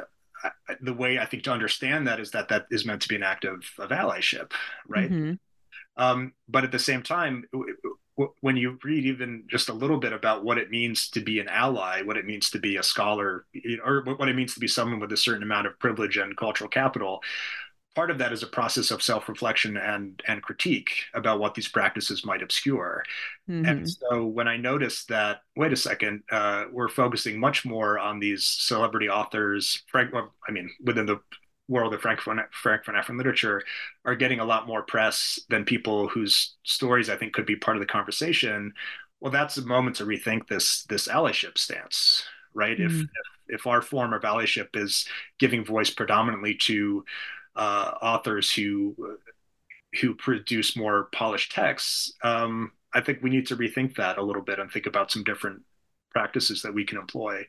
the 0.82 0.93
way 0.93 1.20
I 1.20 1.26
think 1.26 1.43
to 1.43 1.51
understand 1.51 2.07
that 2.07 2.20
is 2.20 2.32
that 2.32 2.49
that 2.49 2.66
is 2.72 2.86
meant 2.86 3.01
to 3.03 3.07
be 3.07 3.16
an 3.16 3.24
act 3.24 3.45
of, 3.45 3.64
of 3.78 3.89
allyship, 3.89 4.51
right? 4.88 5.11
Mm-hmm. 5.11 5.34
Um, 5.95 6.34
but 6.49 6.64
at 6.64 6.72
the 6.72 6.80
same 6.80 7.03
time, 7.03 7.45
when 8.41 8.57
you 8.57 8.78
read 8.84 9.05
even 9.05 9.43
just 9.47 9.70
a 9.70 9.74
little 9.74 9.97
bit 9.97 10.14
about 10.14 10.43
what 10.43 10.57
it 10.57 10.70
means 10.70 11.09
to 11.09 11.22
be 11.22 11.39
an 11.39 11.47
ally, 11.47 12.01
what 12.01 12.18
it 12.18 12.26
means 12.26 12.49
to 12.51 12.59
be 12.59 12.78
a 12.78 12.84
scholar, 12.84 13.45
or 13.84 14.03
what 14.03 14.30
it 14.30 14.36
means 14.36 14.53
to 14.53 14.59
be 14.59 14.68
someone 14.68 14.99
with 14.99 15.11
a 15.11 15.18
certain 15.18 15.43
amount 15.43 15.68
of 15.68 15.80
privilege 15.80 16.18
and 16.18 16.38
cultural 16.38 16.70
capital, 16.70 17.22
part 17.96 18.10
of 18.10 18.18
that 18.18 18.34
is 18.34 18.44
a 18.44 18.48
process 18.48 18.91
of 18.91 19.04
self-reflection 19.04 19.78
and 19.78 20.22
and 20.28 20.41
critique 20.41 20.91
about 21.14 21.39
what 21.39 21.54
these 21.54 21.68
practices 21.68 22.26
might 22.26 22.41
obscure 22.41 23.04
mm-hmm. 23.50 23.66
and 23.66 23.89
so 23.89 24.26
when 24.26 24.48
i 24.48 24.58
noticed 24.58 25.08
that 25.08 25.41
wait 25.56 25.74
a 25.74 25.78
second 25.78 26.24
uh, 26.32 26.66
we're 26.72 26.89
focusing 26.89 27.39
much 27.39 27.66
more 27.66 28.00
on 28.00 28.20
these 28.20 28.44
celebrity 28.46 29.10
authors 29.10 29.84
frank 29.91 30.14
well, 30.14 30.34
i 30.48 30.52
mean 30.52 30.70
within 30.84 31.06
the 31.06 31.20
world 31.70 31.94
of 31.94 32.02
francophone 32.02 32.44
francophone 32.64 32.98
african 32.98 33.18
literature 33.18 33.62
are 34.06 34.16
getting 34.16 34.39
a 34.39 34.46
lot 34.46 34.68
more 34.68 34.82
press 34.82 35.39
than 35.50 35.64
people 35.64 36.08
whose 36.08 36.56
stories 36.64 37.10
i 37.10 37.16
think 37.16 37.34
could 37.34 37.46
be 37.46 37.56
part 37.56 37.78
of 37.78 37.82
the 37.82 37.88
conversation 37.88 38.74
well 39.22 39.32
that's 39.32 39.58
a 39.58 39.66
moment 39.66 39.96
to 39.96 40.06
rethink 40.06 40.48
this 40.48 40.84
this 40.84 41.08
allyship 41.08 41.58
stance 41.58 42.24
right 42.54 42.78
mm-hmm. 42.78 43.00
if, 43.00 43.02
if 43.02 43.08
if 43.50 43.68
our 43.68 43.82
form 43.82 44.14
of 44.14 44.24
allyship 44.24 44.70
is 44.76 45.06
giving 45.38 45.66
voice 45.66 45.89
predominantly 45.89 46.56
to 46.56 47.04
uh, 47.56 47.91
authors 48.01 48.51
who 48.51 48.95
who 50.01 50.16
produce 50.16 50.76
more 50.76 51.10
polished 51.12 51.51
texts, 51.51 52.14
um, 52.24 52.72
I 52.93 53.01
think 53.01 53.20
we 53.22 53.30
need 53.30 53.47
to 53.47 53.58
rethink 53.58 53.95
that 53.97 54.18
a 54.18 54.24
little 54.24 54.41
bit 54.41 54.60
and 54.60 54.72
think 54.72 54.88
about 54.88 55.12
some 55.12 55.24
different 55.24 55.62
practices 56.12 56.62
that 56.64 56.74
we 56.74 56.86
can 56.86 56.97
employ. 56.97 57.45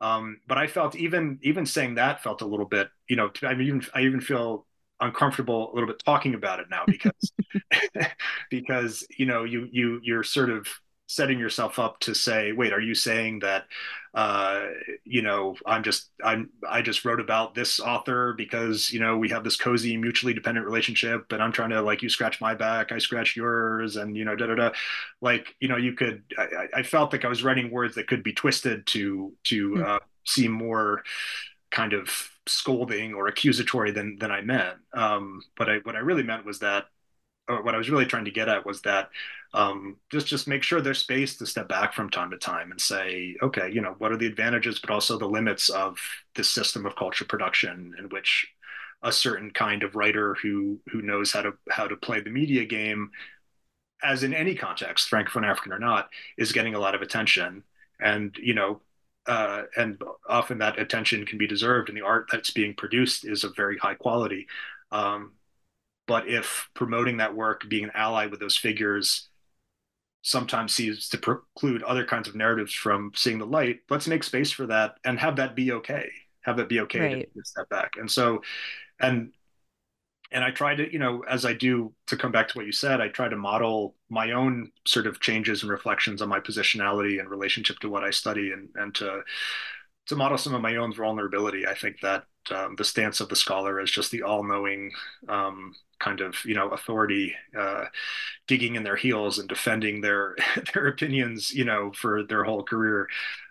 Um, 0.00 0.40
but 0.46 0.58
I 0.58 0.66
felt 0.66 0.96
even 0.96 1.38
even 1.42 1.66
saying 1.66 1.96
that 1.96 2.22
felt 2.22 2.42
a 2.42 2.46
little 2.46 2.66
bit, 2.66 2.88
you 3.08 3.16
know, 3.16 3.30
I 3.42 3.52
even 3.54 3.82
I 3.94 4.02
even 4.02 4.20
feel 4.20 4.66
uncomfortable 5.00 5.72
a 5.72 5.74
little 5.74 5.88
bit 5.88 6.02
talking 6.04 6.34
about 6.34 6.60
it 6.60 6.66
now 6.70 6.84
because 6.86 7.32
because 8.50 9.06
you 9.18 9.26
know 9.26 9.44
you 9.44 9.68
you 9.70 10.00
you're 10.02 10.22
sort 10.22 10.50
of 10.50 10.66
setting 11.10 11.40
yourself 11.40 11.80
up 11.80 11.98
to 11.98 12.14
say, 12.14 12.52
wait, 12.52 12.72
are 12.72 12.80
you 12.80 12.94
saying 12.94 13.40
that, 13.40 13.64
uh, 14.14 14.66
you 15.02 15.22
know, 15.22 15.56
I'm 15.66 15.82
just, 15.82 16.10
I'm, 16.22 16.50
I 16.68 16.82
just 16.82 17.04
wrote 17.04 17.18
about 17.18 17.52
this 17.52 17.80
author 17.80 18.32
because, 18.32 18.92
you 18.92 19.00
know, 19.00 19.18
we 19.18 19.28
have 19.30 19.42
this 19.42 19.56
cozy 19.56 19.96
mutually 19.96 20.34
dependent 20.34 20.64
relationship 20.64 21.32
and 21.32 21.42
I'm 21.42 21.50
trying 21.50 21.70
to 21.70 21.82
like, 21.82 22.02
you 22.02 22.08
scratch 22.08 22.40
my 22.40 22.54
back, 22.54 22.92
I 22.92 22.98
scratch 22.98 23.34
yours 23.34 23.96
and, 23.96 24.16
you 24.16 24.24
know, 24.24 24.36
da, 24.36 24.46
da, 24.46 24.54
da. 24.54 24.70
Like, 25.20 25.56
you 25.58 25.66
know, 25.66 25.76
you 25.76 25.94
could, 25.94 26.22
I, 26.38 26.68
I 26.76 26.82
felt 26.84 27.10
like 27.10 27.24
I 27.24 27.28
was 27.28 27.42
writing 27.42 27.72
words 27.72 27.96
that 27.96 28.06
could 28.06 28.22
be 28.22 28.32
twisted 28.32 28.86
to, 28.86 29.32
to 29.44 29.68
mm-hmm. 29.70 29.82
uh, 29.84 29.98
seem 30.24 30.52
more 30.52 31.02
kind 31.72 31.92
of 31.92 32.08
scolding 32.46 33.14
or 33.14 33.26
accusatory 33.26 33.90
than, 33.90 34.16
than 34.20 34.30
I 34.30 34.42
meant. 34.42 34.76
Um, 34.94 35.42
but 35.56 35.68
I, 35.68 35.78
what 35.78 35.96
I 35.96 36.00
really 36.00 36.22
meant 36.22 36.46
was 36.46 36.60
that 36.60 36.84
or 37.50 37.62
what 37.62 37.74
I 37.74 37.78
was 37.78 37.90
really 37.90 38.06
trying 38.06 38.24
to 38.26 38.30
get 38.30 38.48
at 38.48 38.66
was 38.66 38.82
that 38.82 39.10
um, 39.54 39.96
just 40.10 40.26
just 40.26 40.48
make 40.48 40.62
sure 40.62 40.80
there's 40.80 40.98
space 41.00 41.36
to 41.38 41.46
step 41.46 41.68
back 41.68 41.92
from 41.94 42.10
time 42.10 42.30
to 42.30 42.38
time 42.38 42.70
and 42.70 42.80
say, 42.80 43.36
okay, 43.42 43.70
you 43.72 43.80
know, 43.80 43.94
what 43.98 44.12
are 44.12 44.16
the 44.16 44.26
advantages, 44.26 44.78
but 44.78 44.90
also 44.90 45.18
the 45.18 45.26
limits 45.28 45.68
of 45.70 45.98
this 46.36 46.48
system 46.50 46.86
of 46.86 46.96
culture 46.96 47.24
production 47.24 47.94
in 47.98 48.08
which 48.10 48.48
a 49.02 49.12
certain 49.12 49.50
kind 49.50 49.82
of 49.82 49.96
writer 49.96 50.34
who 50.42 50.80
who 50.92 51.02
knows 51.02 51.32
how 51.32 51.42
to 51.42 51.52
how 51.70 51.86
to 51.88 51.96
play 51.96 52.20
the 52.20 52.30
media 52.30 52.64
game, 52.64 53.10
as 54.02 54.22
in 54.22 54.32
any 54.34 54.54
context, 54.54 55.10
francophone 55.10 55.46
African 55.46 55.72
or 55.72 55.78
not, 55.78 56.08
is 56.38 56.52
getting 56.52 56.74
a 56.74 56.78
lot 56.78 56.94
of 56.94 57.02
attention, 57.02 57.64
and 58.00 58.36
you 58.40 58.54
know. 58.54 58.80
Uh, 59.26 59.64
and 59.76 60.00
often 60.28 60.58
that 60.58 60.78
attention 60.78 61.26
can 61.26 61.36
be 61.38 61.46
deserved, 61.46 61.88
and 61.90 61.96
the 61.96 62.02
art 62.04 62.26
that's 62.32 62.50
being 62.50 62.74
produced 62.74 63.24
is 63.24 63.44
of 63.44 63.54
very 63.54 63.76
high 63.76 63.94
quality. 63.94 64.46
Um, 64.90 65.32
but 66.10 66.26
if 66.26 66.68
promoting 66.74 67.18
that 67.18 67.36
work, 67.36 67.68
being 67.68 67.84
an 67.84 67.92
ally 67.94 68.26
with 68.26 68.40
those 68.40 68.56
figures, 68.56 69.28
sometimes 70.22 70.74
seems 70.74 71.08
to 71.08 71.16
preclude 71.16 71.84
other 71.84 72.04
kinds 72.04 72.26
of 72.26 72.34
narratives 72.34 72.74
from 72.74 73.12
seeing 73.14 73.38
the 73.38 73.46
light, 73.46 73.78
let's 73.90 74.08
make 74.08 74.24
space 74.24 74.50
for 74.50 74.66
that 74.66 74.96
and 75.04 75.20
have 75.20 75.36
that 75.36 75.54
be 75.54 75.70
okay. 75.70 76.10
Have 76.40 76.56
that 76.56 76.68
be 76.68 76.80
okay 76.80 77.14
right. 77.14 77.32
to 77.32 77.44
step 77.44 77.68
back. 77.68 77.92
And 77.96 78.10
so, 78.10 78.42
and 78.98 79.30
and 80.32 80.42
I 80.42 80.50
try 80.50 80.74
to, 80.74 80.92
you 80.92 80.98
know, 80.98 81.22
as 81.28 81.44
I 81.44 81.52
do 81.52 81.92
to 82.08 82.16
come 82.16 82.32
back 82.32 82.48
to 82.48 82.58
what 82.58 82.66
you 82.66 82.72
said, 82.72 83.00
I 83.00 83.06
try 83.06 83.28
to 83.28 83.36
model 83.36 83.94
my 84.08 84.32
own 84.32 84.72
sort 84.88 85.06
of 85.06 85.20
changes 85.20 85.62
and 85.62 85.70
reflections 85.70 86.22
on 86.22 86.28
my 86.28 86.40
positionality 86.40 87.20
and 87.20 87.28
relationship 87.28 87.78
to 87.80 87.88
what 87.88 88.02
I 88.02 88.10
study 88.10 88.50
and 88.50 88.68
and 88.74 88.92
to 88.96 89.20
to 90.10 90.16
model 90.16 90.36
some 90.36 90.54
of 90.54 90.60
my 90.60 90.76
own 90.76 90.92
vulnerability. 90.92 91.66
I 91.66 91.74
think 91.74 92.00
that 92.00 92.24
um, 92.50 92.74
the 92.76 92.84
stance 92.84 93.20
of 93.20 93.28
the 93.28 93.36
scholar 93.36 93.80
is 93.80 93.90
just 93.90 94.10
the 94.10 94.22
all-knowing 94.22 94.90
um, 95.28 95.74
kind 96.00 96.20
of 96.20 96.34
you 96.44 96.54
know 96.54 96.68
authority 96.70 97.34
uh, 97.56 97.84
digging 98.48 98.74
in 98.74 98.82
their 98.82 98.96
heels 98.96 99.38
and 99.38 99.48
defending 99.48 100.00
their 100.00 100.36
their 100.74 100.88
opinions 100.88 101.52
you 101.52 101.64
know 101.64 101.92
for 101.92 102.24
their 102.24 102.42
whole 102.42 102.62
career 102.62 103.08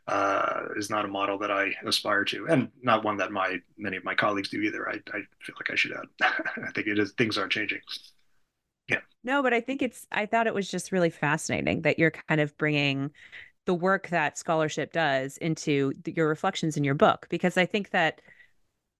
uh, 0.08 0.64
is 0.76 0.90
not 0.90 1.06
a 1.06 1.08
model 1.08 1.38
that 1.38 1.52
I 1.52 1.72
aspire 1.86 2.26
to, 2.26 2.48
and 2.50 2.70
not 2.82 3.04
one 3.06 3.18
that 3.18 3.32
my 3.32 3.60
many 3.78 3.96
of 3.96 4.04
my 4.04 4.16
colleagues 4.16 4.50
do 4.50 4.62
either. 4.62 4.90
I, 4.90 4.96
I 5.14 5.22
feel 5.42 5.56
like 5.56 5.72
I 5.72 5.76
should 5.76 5.94
add. 5.94 6.08
I 6.68 6.72
think 6.72 6.88
it 6.88 7.00
is 7.00 7.14
things 7.14 7.38
are 7.38 7.48
changing. 7.48 7.80
Yeah. 8.90 9.00
No, 9.24 9.44
but 9.44 9.54
I 9.54 9.62
think 9.62 9.82
it's. 9.82 10.08
I 10.12 10.26
thought 10.26 10.48
it 10.48 10.54
was 10.54 10.70
just 10.70 10.92
really 10.92 11.12
fascinating 11.12 11.84
that 11.84 12.00
you're 12.00 12.12
kind 12.12 12.42
of 12.42 12.58
bringing 12.58 13.12
the 13.70 13.74
work 13.76 14.08
that 14.10 14.36
scholarship 14.36 14.92
does 14.92 15.38
into 15.38 15.94
the, 16.04 16.12
your 16.12 16.28
reflections 16.28 16.76
in 16.76 16.84
your 16.84 16.96
book 16.96 17.28
because 17.30 17.56
I 17.56 17.68
think 17.68 17.92
that 17.92 18.20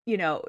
you 0.06 0.16
know 0.16 0.44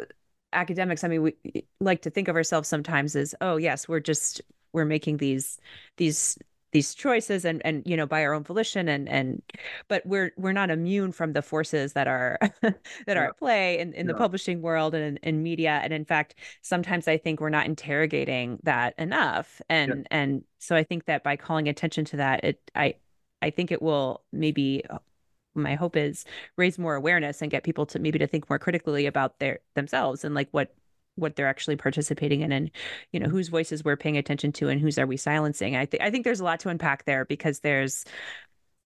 academics 0.53 1.05
i 1.05 1.09
mean 1.09 1.23
we 1.23 1.35
like 1.81 2.03
to 2.03 2.11
think 2.11 2.29
of 2.29 2.37
ourselves 2.37 2.69
sometimes 2.69 3.17
as 3.17 3.35
oh 3.41 3.57
yes 3.57 3.89
we're 3.89 4.01
just 4.01 4.43
we're 4.73 4.85
making 4.85 5.17
these 5.17 5.59
these 5.97 6.37
these 6.73 6.95
choices 6.95 7.47
and 7.47 7.63
and 7.65 7.83
you 7.87 7.97
know 7.97 8.07
by 8.07 8.23
our 8.23 8.35
own 8.35 8.45
volition 8.45 8.89
and 8.89 9.09
and 9.09 9.43
but 9.89 10.05
we're 10.05 10.33
we're 10.37 10.53
not 10.53 10.71
immune 10.71 11.13
from 11.13 11.33
the 11.33 11.43
forces 11.43 11.95
that 11.95 12.07
are 12.07 12.39
that 12.63 12.75
yeah. 13.07 13.15
are 13.15 13.29
at 13.29 13.39
play 13.39 13.79
in, 13.79 13.93
in 13.95 14.07
yeah. 14.07 14.13
the 14.13 14.19
publishing 14.19 14.61
world 14.61 14.95
and 14.95 15.19
in, 15.19 15.37
in, 15.37 15.43
media 15.43 15.81
and 15.83 15.93
in 15.93 16.05
fact 16.05 16.35
sometimes 16.63 17.09
i 17.09 17.17
think 17.17 17.41
we're 17.41 17.49
not 17.49 17.67
interrogating 17.67 18.59
that 18.65 18.95
enough 18.99 19.63
and 19.71 19.91
yeah. 19.91 20.03
and 20.11 20.45
so 20.59 20.77
i 20.77 20.83
think 20.83 21.07
that 21.07 21.25
by 21.25 21.37
calling 21.37 21.69
attention 21.69 22.05
to 22.05 22.17
that 22.17 22.45
it 22.45 22.61
i 22.75 22.95
i 23.43 23.51
think 23.51 23.71
it 23.71 23.83
will 23.83 24.23
maybe 24.33 24.83
uh, 24.91 24.99
my 25.55 25.75
hope 25.75 25.97
is 25.97 26.25
raise 26.57 26.79
more 26.79 26.95
awareness 26.95 27.43
and 27.43 27.51
get 27.51 27.65
people 27.65 27.87
to 27.87 27.99
maybe 27.99 28.19
to 28.19 28.27
think 28.27 28.49
more 28.49 28.59
critically 28.59 29.07
about 29.07 29.39
their 29.39 29.61
themselves 29.75 30.25
and 30.25 30.35
like 30.35 30.49
what 30.53 30.75
what 31.17 31.37
they're 31.37 31.49
actually 31.49 31.77
participating 31.77 32.41
in 32.41 32.53
and 32.53 32.71
you 33.13 33.21
know 33.21 33.29
whose 33.29 33.49
voices 33.49 33.85
we're 33.85 33.97
paying 33.97 34.17
attention 34.17 34.53
to 34.53 34.69
and 34.69 34.81
whose 34.81 34.99
are 34.99 35.07
we 35.07 35.17
silencing. 35.17 35.77
I 35.77 35.87
think 35.87 36.03
i 36.03 36.11
think 36.11 36.25
there's 36.25 36.41
a 36.41 36.45
lot 36.45 36.61
to 36.61 36.69
unpack 36.69 37.05
there 37.05 37.25
because 37.25 37.61
there's 37.61 38.05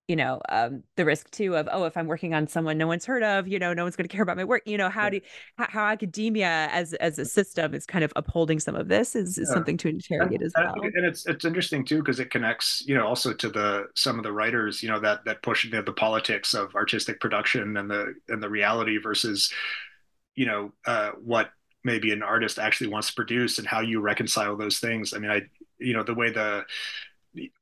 you 0.09 0.17
know 0.17 0.41
um, 0.51 0.83
the 0.97 1.05
risk 1.05 1.31
too 1.31 1.57
of 1.57 1.69
oh 1.73 1.85
if 1.85 1.97
i'm 1.97 2.07
working 2.07 2.35
on 2.35 2.47
someone 2.47 2.77
no 2.77 2.87
one's 2.87 3.05
heard 3.05 3.23
of 3.23 3.49
you 3.49 3.59
know 3.59 3.73
no 3.73 3.85
one's 3.85 3.97
going 3.97 4.07
to 4.07 4.13
care 4.13 4.23
about 4.23 4.37
my 4.37 4.45
work 4.45 4.63
you 4.67 4.77
know 4.77 4.91
how 4.91 5.09
do 5.09 5.21
how, 5.57 5.67
how, 5.69 5.85
academia 5.87 6.69
as 6.71 6.93
as 6.95 7.19
a 7.19 7.25
system 7.25 7.75
is 7.75 7.87
kind 7.87 8.05
of 8.05 8.13
upholding 8.17 8.61
some 8.61 8.75
of 8.75 8.89
this 8.89 9.17
is, 9.17 9.39
is 9.39 9.49
yeah. 9.49 9.55
something 9.55 9.77
to 9.77 9.89
interrogate 9.89 10.41
and, 10.41 10.47
as 10.47 10.53
well. 10.57 10.75
and 10.83 11.07
it's 11.07 11.27
it's 11.27 11.45
interesting 11.45 11.85
too 11.85 11.99
because 11.99 12.21
it 12.21 12.31
connects 12.31 12.85
you 12.87 12.95
know 12.95 13.07
also 13.07 13.33
to 13.33 13.49
the 13.49 13.87
some 13.95 14.19
of 14.19 14.23
the 14.23 14.33
writers 14.33 14.83
you 14.83 14.91
know 14.91 15.01
that 15.01 15.25
that 15.25 15.43
push 15.43 15.71
the, 15.71 15.83
the 15.83 15.93
politics 15.93 16.55
of 16.55 16.75
artistic 16.75 17.19
production 17.21 17.77
and 17.77 17.91
the 17.91 18.15
and 18.29 18.43
the 18.43 18.49
reality 18.49 18.99
versus 18.99 19.53
you 20.35 20.47
know 20.47 20.73
uh, 20.87 21.11
what 21.13 21.51
maybe 21.83 22.13
an 22.13 22.23
artist 22.23 22.59
actually 22.59 22.89
wants 22.89 23.09
to 23.09 23.15
produce 23.15 23.59
and 23.59 23.69
how 23.69 23.81
you 23.81 24.01
reconcile 24.01 24.57
those 24.57 24.79
things. 24.79 25.15
I 25.15 25.19
mean 25.19 25.31
i 25.31 25.43
you 25.79 25.93
know 25.93 26.03
the 26.03 26.15
way 26.15 26.31
the 26.31 26.65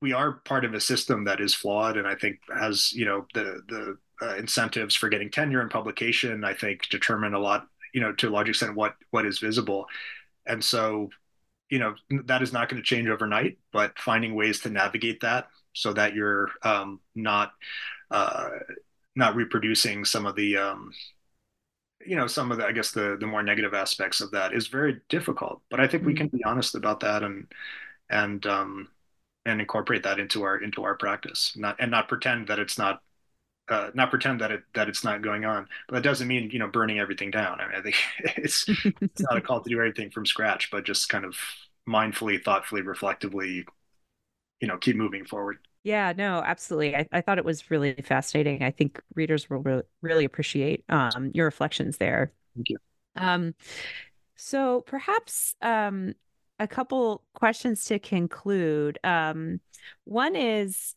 we 0.01 0.12
are 0.12 0.33
part 0.45 0.64
of 0.64 0.75
a 0.75 0.81
system 0.81 1.25
that 1.25 1.41
is 1.41 1.55
flawed 1.55 1.97
and 1.97 2.07
i 2.07 2.14
think 2.14 2.39
has 2.55 2.93
you 2.93 3.05
know 3.05 3.27
the 3.35 3.62
the 3.68 3.99
uh, 4.20 4.37
incentives 4.37 4.95
for 4.95 5.09
getting 5.09 5.31
tenure 5.31 5.61
and 5.61 5.70
publication 5.70 6.45
i 6.45 6.55
think 6.55 6.89
determine 6.89 7.35
a 7.35 7.39
lot 7.39 7.66
you 7.93 8.01
know 8.01 8.12
to 8.12 8.29
a 8.29 8.31
large 8.31 8.49
extent 8.49 8.75
what 8.75 8.95
what 9.11 9.27
is 9.27 9.39
visible 9.39 9.87
and 10.47 10.62
so 10.62 11.09
you 11.70 11.79
know 11.79 11.95
that 12.25 12.43
is 12.43 12.53
not 12.53 12.68
going 12.68 12.81
to 12.81 12.87
change 12.87 13.09
overnight 13.09 13.59
but 13.73 13.99
finding 13.99 14.35
ways 14.35 14.61
to 14.61 14.70
navigate 14.70 15.20
that 15.20 15.49
so 15.73 15.93
that 15.93 16.14
you're 16.14 16.51
um, 16.62 17.01
not 17.14 17.53
uh, 18.11 18.51
not 19.16 19.35
reproducing 19.35 20.05
some 20.05 20.27
of 20.27 20.37
the 20.37 20.57
um, 20.57 20.93
you 22.07 22.16
know 22.16 22.27
some 22.27 22.53
of 22.53 22.59
the 22.59 22.66
i 22.66 22.73
guess 22.73 22.91
the 22.93 23.16
the 23.18 23.27
more 23.27 23.43
negative 23.43 23.75
aspects 23.75 24.20
of 24.20 24.31
that 24.33 24.53
is 24.53 24.66
very 24.66 25.01
difficult 25.09 25.62
but 25.70 25.81
i 25.81 25.87
think 25.87 26.03
mm-hmm. 26.03 26.09
we 26.09 26.14
can 26.14 26.29
be 26.29 26.45
honest 26.45 26.75
about 26.75 27.01
that 27.01 27.23
and 27.23 27.47
and 28.11 28.47
um, 28.47 28.89
and 29.45 29.61
incorporate 29.61 30.05
that 30.05 30.18
into 30.18 30.43
our 30.43 30.57
into 30.62 30.84
our 30.84 30.97
practice. 30.97 31.53
Not 31.57 31.76
and 31.80 31.90
not 31.90 32.09
pretend 32.09 32.49
that 32.49 32.59
it's 32.59 32.78
not 32.78 33.03
uh, 33.68 33.90
not 33.95 34.11
pretend 34.11 34.40
that 34.40 34.51
it 34.53 34.62
that 34.74 34.88
it's 34.88 35.05
not 35.05 35.22
going 35.22 35.45
on 35.45 35.68
but 35.88 35.97
that 35.97 36.03
doesn't 36.03 36.28
mean 36.28 36.51
you 36.51 36.59
know 36.59 36.68
burning 36.68 36.99
everything 36.99 37.30
down. 37.30 37.61
I 37.61 37.68
mean 37.68 37.76
i 37.78 37.82
think 37.82 37.97
it's 38.38 38.68
it's 39.14 39.22
not 39.22 39.38
a 39.38 39.40
call 39.40 39.61
to 39.62 39.70
do 39.70 39.78
everything 39.78 40.11
from 40.11 40.26
scratch 40.26 40.70
but 40.70 40.84
just 40.84 41.09
kind 41.09 41.24
of 41.24 41.36
mindfully 41.88 42.43
thoughtfully 42.43 42.82
reflectively 42.82 43.66
you 44.61 44.68
know 44.68 44.78
keep 44.78 44.97
moving 44.97 45.24
forward. 45.24 45.59
Yeah 45.84 46.12
no 46.16 46.43
absolutely. 46.45 46.95
I, 46.97 47.09
I 47.12 47.20
thought 47.20 47.38
it 47.38 47.45
was 47.45 47.70
really 47.70 47.95
fascinating. 47.95 48.62
I 48.62 48.70
think 48.70 49.01
readers 49.14 49.51
will 49.51 49.59
re- 49.59 49.82
really 50.01 50.24
appreciate 50.24 50.84
um, 50.88 51.30
your 51.34 51.45
reflections 51.47 51.99
there. 51.99 52.32
Thank 52.55 52.70
you. 52.70 52.78
Um, 53.16 53.55
so 54.36 54.82
perhaps 54.82 55.55
um, 55.62 56.14
a 56.62 56.68
couple 56.68 57.22
questions 57.34 57.84
to 57.86 57.98
conclude. 57.98 58.98
Um, 59.02 59.60
one 60.04 60.36
is 60.36 60.94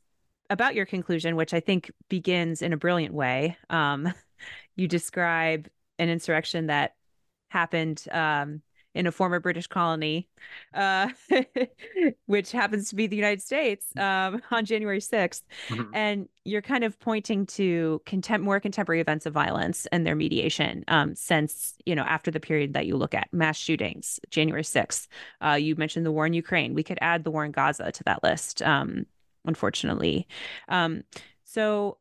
about 0.49 0.75
your 0.75 0.85
conclusion, 0.85 1.35
which 1.35 1.53
I 1.53 1.59
think 1.59 1.91
begins 2.07 2.61
in 2.61 2.71
a 2.71 2.77
brilliant 2.77 3.15
way. 3.15 3.57
Um, 3.69 4.13
you 4.75 4.87
describe 4.87 5.67
an 5.97 6.09
insurrection 6.09 6.67
that 6.67 6.93
happened 7.49 8.03
um, 8.11 8.61
in 8.95 9.05
a 9.05 9.11
former 9.11 9.41
British 9.41 9.67
colony, 9.67 10.27
uh, 10.73 11.09
which 12.25 12.51
happens 12.53 12.89
to 12.89 12.95
be 12.95 13.07
the 13.07 13.15
United 13.15 13.41
States, 13.41 13.85
um, 13.97 14.41
on 14.51 14.63
January 14.63 14.99
6th. 14.99 15.41
Mm-hmm. 15.67 15.93
And 15.93 16.29
you're 16.45 16.61
kind 16.61 16.85
of 16.85 16.97
pointing 16.99 17.45
to 17.47 18.01
contem- 18.05 18.41
more 18.41 18.59
contemporary 18.61 19.01
events 19.01 19.25
of 19.25 19.33
violence 19.33 19.85
and 19.87 20.07
their 20.07 20.15
mediation 20.15 20.85
um, 20.87 21.13
since, 21.13 21.75
you 21.85 21.93
know, 21.93 22.03
after 22.03 22.31
the 22.31 22.39
period 22.39 22.73
that 22.73 22.87
you 22.87 22.95
look 22.95 23.13
at 23.13 23.27
mass 23.33 23.57
shootings, 23.57 24.19
January 24.31 24.63
6th. 24.63 25.07
Uh, 25.45 25.51
you 25.51 25.75
mentioned 25.75 26.05
the 26.05 26.11
war 26.11 26.25
in 26.25 26.33
Ukraine. 26.33 26.73
We 26.73 26.83
could 26.83 26.99
add 27.01 27.25
the 27.25 27.31
war 27.31 27.43
in 27.43 27.51
Gaza 27.51 27.91
to 27.91 28.03
that 28.05 28.23
list, 28.23 28.61
um, 28.61 29.05
unfortunately. 29.43 30.25
Um, 30.69 31.03
so 31.43 31.97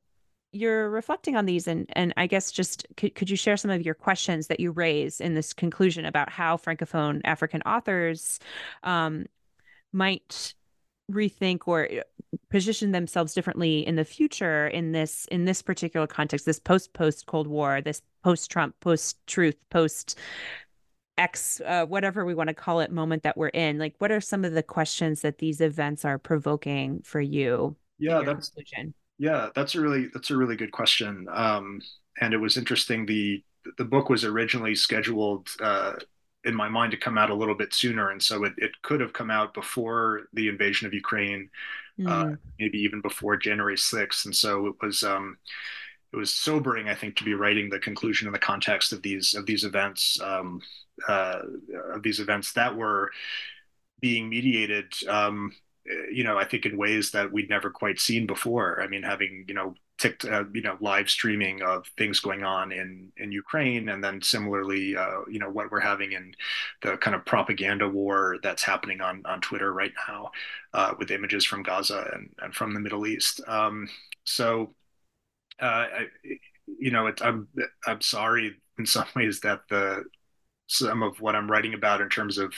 you're 0.54 0.88
reflecting 0.88 1.36
on 1.36 1.46
these 1.46 1.66
and 1.66 1.86
and 1.92 2.14
I 2.16 2.26
guess 2.26 2.50
just 2.50 2.86
could, 2.96 3.14
could 3.14 3.28
you 3.28 3.36
share 3.36 3.56
some 3.56 3.70
of 3.70 3.84
your 3.84 3.94
questions 3.94 4.46
that 4.46 4.60
you 4.60 4.70
raise 4.70 5.20
in 5.20 5.34
this 5.34 5.52
conclusion 5.52 6.04
about 6.04 6.30
how 6.30 6.56
francophone 6.56 7.20
African 7.24 7.60
authors 7.62 8.38
um, 8.82 9.26
might 9.92 10.54
rethink 11.10 11.60
or 11.66 11.88
uh, 11.90 12.36
position 12.50 12.92
themselves 12.92 13.34
differently 13.34 13.86
in 13.86 13.96
the 13.96 14.04
future 14.04 14.68
in 14.68 14.92
this 14.92 15.26
in 15.30 15.44
this 15.44 15.60
particular 15.60 16.06
context 16.06 16.46
this 16.46 16.60
post 16.60 16.92
post 16.92 17.26
cold 17.26 17.46
war 17.46 17.80
this 17.80 18.00
post 18.22 18.50
trump 18.50 18.74
post 18.80 19.18
truth 19.26 19.56
post 19.70 20.18
x 21.18 21.60
uh, 21.66 21.84
whatever 21.84 22.24
we 22.24 22.34
want 22.34 22.48
to 22.48 22.54
call 22.54 22.80
it 22.80 22.90
moment 22.90 23.22
that 23.22 23.36
we're 23.36 23.48
in 23.48 23.78
like 23.78 23.94
what 23.98 24.10
are 24.10 24.20
some 24.20 24.44
of 24.44 24.52
the 24.52 24.62
questions 24.62 25.20
that 25.20 25.38
these 25.38 25.60
events 25.60 26.04
are 26.04 26.18
provoking 26.18 27.00
for 27.04 27.20
you 27.20 27.76
yeah 27.98 28.22
that's 28.22 28.50
conclusion? 28.50 28.94
Yeah, 29.18 29.50
that's 29.54 29.74
a 29.74 29.80
really 29.80 30.08
that's 30.12 30.30
a 30.30 30.36
really 30.36 30.56
good 30.56 30.72
question. 30.72 31.28
Um, 31.30 31.80
and 32.20 32.34
it 32.34 32.38
was 32.38 32.56
interesting. 32.56 33.06
the 33.06 33.42
The 33.78 33.84
book 33.84 34.08
was 34.08 34.24
originally 34.24 34.74
scheduled 34.74 35.48
uh, 35.60 35.94
in 36.44 36.54
my 36.54 36.68
mind 36.68 36.90
to 36.92 36.98
come 36.98 37.16
out 37.16 37.30
a 37.30 37.34
little 37.34 37.54
bit 37.54 37.72
sooner, 37.72 38.10
and 38.10 38.22
so 38.22 38.44
it, 38.44 38.52
it 38.58 38.72
could 38.82 39.00
have 39.00 39.12
come 39.12 39.30
out 39.30 39.54
before 39.54 40.28
the 40.32 40.48
invasion 40.48 40.86
of 40.86 40.94
Ukraine, 40.94 41.48
mm. 41.98 42.08
uh, 42.08 42.36
maybe 42.58 42.78
even 42.78 43.00
before 43.00 43.36
January 43.36 43.78
sixth. 43.78 44.26
And 44.26 44.34
so 44.34 44.66
it 44.66 44.74
was 44.82 45.02
um, 45.04 45.38
it 46.12 46.16
was 46.16 46.34
sobering, 46.34 46.88
I 46.88 46.94
think, 46.94 47.16
to 47.16 47.24
be 47.24 47.34
writing 47.34 47.70
the 47.70 47.78
conclusion 47.78 48.26
in 48.28 48.32
the 48.32 48.38
context 48.38 48.92
of 48.92 49.02
these 49.02 49.34
of 49.34 49.46
these 49.46 49.64
events 49.64 50.20
um, 50.20 50.60
uh, 51.08 51.40
of 51.94 52.02
these 52.02 52.20
events 52.20 52.52
that 52.54 52.76
were 52.76 53.10
being 54.00 54.28
mediated 54.28 54.92
um, 55.08 55.52
you 56.10 56.24
know, 56.24 56.38
I 56.38 56.44
think 56.44 56.66
in 56.66 56.76
ways 56.76 57.10
that 57.10 57.30
we'd 57.32 57.50
never 57.50 57.70
quite 57.70 58.00
seen 58.00 58.26
before. 58.26 58.80
I 58.82 58.86
mean, 58.88 59.02
having 59.02 59.44
you 59.48 59.54
know, 59.54 59.74
ticked, 59.98 60.24
uh, 60.24 60.44
you 60.52 60.62
know, 60.62 60.76
live 60.80 61.10
streaming 61.10 61.62
of 61.62 61.86
things 61.98 62.20
going 62.20 62.42
on 62.44 62.72
in 62.72 63.12
in 63.16 63.32
Ukraine, 63.32 63.88
and 63.90 64.02
then 64.02 64.22
similarly, 64.22 64.96
uh, 64.96 65.20
you 65.28 65.38
know, 65.38 65.50
what 65.50 65.70
we're 65.70 65.80
having 65.80 66.12
in 66.12 66.34
the 66.82 66.96
kind 66.96 67.14
of 67.14 67.24
propaganda 67.26 67.88
war 67.88 68.36
that's 68.42 68.62
happening 68.62 69.00
on 69.00 69.22
on 69.26 69.40
Twitter 69.40 69.72
right 69.72 69.92
now, 70.08 70.30
uh, 70.72 70.94
with 70.98 71.10
images 71.10 71.44
from 71.44 71.62
Gaza 71.62 72.08
and 72.14 72.30
and 72.38 72.54
from 72.54 72.72
the 72.74 72.80
Middle 72.80 73.06
East. 73.06 73.40
Um, 73.46 73.88
so, 74.24 74.74
uh, 75.60 75.66
I, 75.66 76.06
you 76.78 76.90
know, 76.90 77.06
it, 77.06 77.20
I'm 77.22 77.48
I'm 77.86 78.00
sorry 78.00 78.56
in 78.78 78.86
some 78.86 79.06
ways 79.16 79.40
that 79.40 79.62
the 79.68 80.04
some 80.66 81.02
of 81.02 81.20
what 81.20 81.36
I'm 81.36 81.50
writing 81.50 81.74
about 81.74 82.00
in 82.00 82.08
terms 82.08 82.38
of 82.38 82.54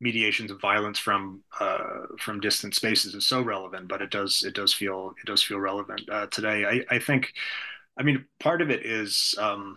mediations 0.00 0.50
of 0.50 0.60
violence 0.60 0.98
from 0.98 1.42
uh, 1.60 2.06
from 2.18 2.40
distant 2.40 2.74
spaces 2.74 3.14
is 3.14 3.26
so 3.26 3.40
relevant, 3.40 3.88
but 3.88 4.02
it 4.02 4.10
does 4.10 4.42
it 4.46 4.54
does 4.54 4.72
feel 4.72 5.14
it 5.22 5.26
does 5.26 5.42
feel 5.42 5.58
relevant 5.58 6.02
uh, 6.10 6.26
today. 6.26 6.64
I, 6.64 6.94
I 6.94 6.98
think, 6.98 7.32
I 7.98 8.02
mean, 8.02 8.24
part 8.40 8.60
of 8.60 8.70
it 8.70 8.84
is 8.84 9.34
um, 9.38 9.76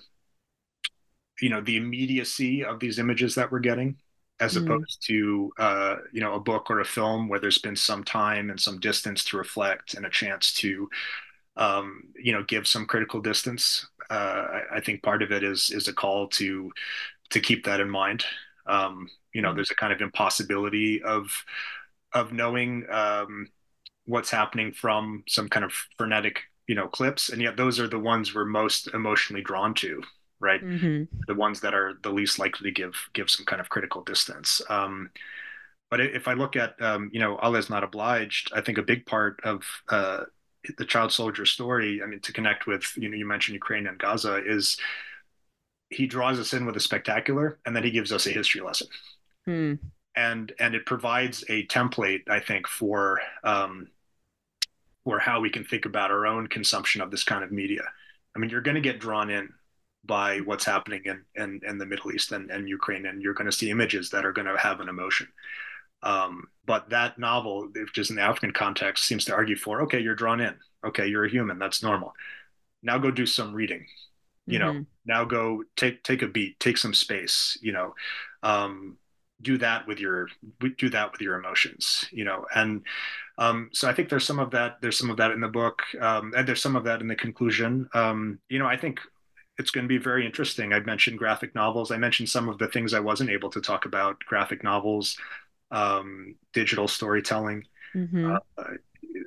you 1.41 1.49
know 1.49 1.61
the 1.61 1.78
immediacy 1.78 2.63
of 2.63 2.80
these 2.80 2.99
images 2.99 3.36
that 3.36 3.51
we're 3.51 3.59
getting, 3.59 3.95
as 4.39 4.55
mm. 4.55 4.63
opposed 4.63 5.05
to 5.07 5.51
uh, 5.57 5.95
you 6.11 6.22
know 6.22 6.34
a 6.34 6.39
book 6.39 6.70
or 6.70 6.82
a 6.82 6.86
film 6.86 7.30
where 7.30 7.39
there's 7.39 7.59
been 7.59 7.76
some 7.76 8.03
time 8.03 8.49
and 8.49 8.59
some 8.59 8.80
distance 8.80 9.24
to 9.26 9.38
reflect 9.38 9.93
and 9.93 10.05
a 10.05 10.09
chance 10.09 10.53
to 10.55 10.89
um, 11.55 12.03
you 12.15 12.34
know 12.34 12.43
give 12.43 12.67
some 12.67 12.86
critical 12.86 13.22
distance. 13.22 13.88
Uh, 14.09 14.47
I, 14.74 14.78
I 14.78 14.80
think 14.82 15.03
part 15.03 15.24
of 15.24 15.32
it 15.32 15.43
is 15.43 15.70
is 15.70 15.88
a 15.88 15.93
call 15.93 16.28
to 16.30 16.72
to 17.30 17.39
keep 17.39 17.65
that 17.65 17.80
in 17.80 17.89
mind. 17.89 18.26
Um, 18.65 19.07
you 19.34 19.42
know, 19.42 19.54
there's 19.54 19.72
a 19.72 19.76
kind 19.76 19.94
of 19.94 20.02
impossibility 20.02 21.02
of 21.04 21.32
of 22.14 22.34
knowing 22.34 22.86
um, 22.90 23.48
what's 24.06 24.32
happening 24.32 24.72
from 24.72 25.24
some 25.28 25.48
kind 25.48 25.64
of 25.64 25.72
frenetic, 25.98 26.40
you 26.68 26.76
know, 26.76 26.88
clips, 26.88 27.30
and 27.30 27.42
yet 27.42 27.58
those 27.58 27.80
are 27.80 27.88
the 27.88 28.00
ones 28.00 28.34
we're 28.34 28.46
most 28.46 28.88
emotionally 28.94 29.44
drawn 29.44 29.74
to, 29.76 30.02
right? 30.40 30.64
Mm-hmm. 30.64 31.16
The 31.28 31.36
ones 31.36 31.60
that 31.62 31.74
are 31.74 31.94
the 32.02 32.10
least 32.10 32.40
likely 32.40 32.72
to 32.72 32.74
give 32.74 32.94
give 33.14 33.30
some 33.30 33.46
kind 33.46 33.62
of 33.62 33.70
critical 33.70 34.04
distance. 34.04 34.62
Um, 34.70 35.12
but 35.90 36.00
if 36.02 36.28
I 36.28 36.34
look 36.34 36.56
at, 36.56 36.80
um, 36.82 37.10
you 37.12 37.20
know, 37.20 37.38
Allah 37.38 37.58
is 37.58 37.70
not 37.70 37.84
obliged, 37.84 38.51
I 38.54 38.62
think 38.62 38.78
a 38.78 38.84
big 38.84 39.08
part 39.08 39.39
of 39.43 39.64
uh, 39.89 40.26
the 40.78 40.86
child 40.86 41.12
soldier 41.12 41.46
story, 41.46 42.01
I 42.04 42.06
mean, 42.06 42.20
to 42.22 42.34
connect 42.34 42.68
with, 42.68 42.84
you 42.96 43.10
know, 43.10 43.16
you 43.16 43.26
mentioned 43.26 43.56
Ukraine 43.56 43.88
and 43.88 43.97
Gaza, 43.97 44.43
is 44.46 44.78
he 45.89 46.06
draws 46.06 46.39
us 46.39 46.54
in 46.54 46.66
with 46.66 46.78
a 46.78 46.80
spectacular 46.80 47.60
and 47.66 47.76
then 47.76 47.84
he 47.84 47.89
gives 47.89 48.12
us 48.12 48.28
a 48.28 48.32
history 48.32 48.62
lesson 48.62 48.88
hmm. 49.45 49.74
and 50.16 50.53
and 50.59 50.75
it 50.75 50.86
provides 50.86 51.43
a 51.49 51.66
template 51.67 52.21
i 52.29 52.39
think 52.39 52.67
for 52.67 53.20
um, 53.43 53.87
for 55.03 55.20
how 55.20 55.39
we 55.39 55.49
can 55.49 55.63
think 55.63 55.86
about 55.86 56.11
our 56.11 56.25
own 56.25 56.47
consumption 56.47 57.01
of 57.01 57.11
this 57.11 57.24
kind 57.24 57.43
of 57.43 57.51
media 57.51 57.83
i 58.36 58.39
mean 58.39 58.49
you're 58.49 58.61
going 58.61 58.75
to 58.75 58.82
get 58.82 58.99
drawn 58.99 59.29
in 59.29 59.49
by 60.05 60.37
what's 60.39 60.63
happening 60.63 61.01
in, 61.03 61.24
in, 61.36 61.59
in 61.67 61.78
the 61.78 61.86
middle 61.86 62.11
east 62.11 62.32
and, 62.32 62.49
and 62.49 62.70
ukraine 62.70 63.05
and 63.05 63.21
you're 63.21 63.33
going 63.33 63.49
to 63.49 63.51
see 63.51 63.70
images 63.70 64.09
that 64.09 64.25
are 64.25 64.33
going 64.33 64.47
to 64.47 64.57
have 64.57 64.79
an 64.79 64.89
emotion 64.89 65.28
um, 66.01 66.45
but 66.66 66.91
that 66.91 67.20
novel, 67.20 67.67
which 67.75 67.97
is 67.97 68.09
in 68.09 68.16
the 68.16 68.21
African 68.21 68.53
context, 68.53 69.03
seems 69.03 69.25
to 69.25 69.33
argue 69.36 69.57
for 69.57 69.82
okay, 69.82 69.99
you're 69.99 70.16
drawn 70.16 70.39
in. 70.39 70.55
Okay, 70.86 71.07
you're 71.07 71.25
a 71.25 71.29
human. 71.29 71.59
That's 71.59 71.83
normal 71.83 72.13
now 72.82 72.97
go 72.97 73.11
do 73.11 73.25
some 73.25 73.53
reading 73.53 73.86
you 74.45 74.59
mm-hmm. 74.59 74.78
know 74.79 74.86
now 75.05 75.25
go 75.25 75.63
take 75.75 76.03
take 76.03 76.21
a 76.21 76.28
beat 76.28 76.59
take 76.59 76.78
some 76.78 76.93
space 76.93 77.57
you 77.61 77.71
know 77.71 77.93
um, 78.43 78.97
do 79.41 79.57
that 79.57 79.87
with 79.87 79.99
your 79.99 80.28
do 80.78 80.89
that 80.89 81.11
with 81.11 81.21
your 81.21 81.36
emotions 81.36 82.05
you 82.11 82.25
know 82.25 82.45
and 82.55 82.83
um, 83.37 83.70
so 83.71 83.89
i 83.89 83.93
think 83.93 84.09
there's 84.09 84.25
some 84.25 84.39
of 84.39 84.51
that 84.51 84.78
there's 84.82 84.97
some 84.97 85.09
of 85.09 85.17
that 85.17 85.32
in 85.32 85.39
the 85.39 85.47
book 85.47 85.82
um, 86.01 86.33
and 86.36 86.47
there's 86.47 86.61
some 86.61 86.75
of 86.75 86.83
that 86.83 87.01
in 87.01 87.07
the 87.07 87.16
conclusion. 87.16 87.89
Um, 87.93 88.39
you 88.49 88.59
know 88.59 88.67
i 88.67 88.78
think 88.78 88.99
it's 89.57 89.71
going 89.71 89.83
to 89.83 89.89
be 89.89 89.97
very 89.97 90.25
interesting. 90.25 90.71
I 90.71 90.79
mentioned 90.79 91.17
graphic 91.17 91.53
novels. 91.53 91.91
I 91.91 91.97
mentioned 91.97 92.29
some 92.29 92.47
of 92.47 92.57
the 92.59 92.70
things 92.70 92.93
i 92.93 92.99
wasn't 93.01 93.29
able 93.29 93.49
to 93.49 93.59
talk 93.59 93.86
about 93.86 94.17
graphic 94.20 94.63
novels 94.63 95.17
um, 95.71 96.36
digital 96.53 96.87
storytelling. 96.87 97.66
Mm-hmm. 97.95 98.36
uh, 98.57 98.63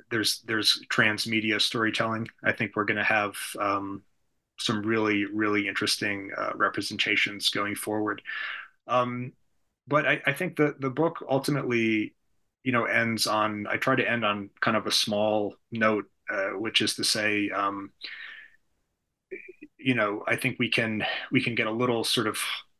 there's 0.09 0.41
there's 0.41 0.81
transmedia 0.89 1.59
storytelling. 1.59 2.27
I 2.43 2.51
think 2.51 2.75
we're 2.75 2.85
going 2.85 2.97
to 2.97 3.03
have 3.03 3.35
um, 3.59 4.03
some 4.57 4.81
really 4.83 5.25
really 5.25 5.67
interesting 5.67 6.31
uh, 6.37 6.51
representations 6.55 7.49
going 7.49 7.75
forward. 7.75 8.21
Um, 8.87 9.33
but 9.87 10.07
I, 10.07 10.21
I 10.25 10.33
think 10.33 10.55
the 10.55 10.75
the 10.79 10.89
book 10.89 11.23
ultimately, 11.29 12.15
you 12.63 12.71
know, 12.71 12.85
ends 12.85 13.27
on. 13.27 13.67
I 13.67 13.77
try 13.77 13.95
to 13.95 14.09
end 14.09 14.25
on 14.25 14.49
kind 14.61 14.77
of 14.77 14.87
a 14.87 14.91
small 14.91 15.55
note, 15.71 16.05
uh, 16.29 16.51
which 16.51 16.81
is 16.81 16.95
to 16.95 17.03
say, 17.03 17.49
um, 17.49 17.91
you 19.77 19.95
know, 19.95 20.23
I 20.27 20.35
think 20.35 20.57
we 20.59 20.69
can 20.69 21.03
we 21.31 21.41
can 21.43 21.55
get 21.55 21.67
a 21.67 21.71
little 21.71 22.03
sort 22.03 22.27
of 22.27 22.37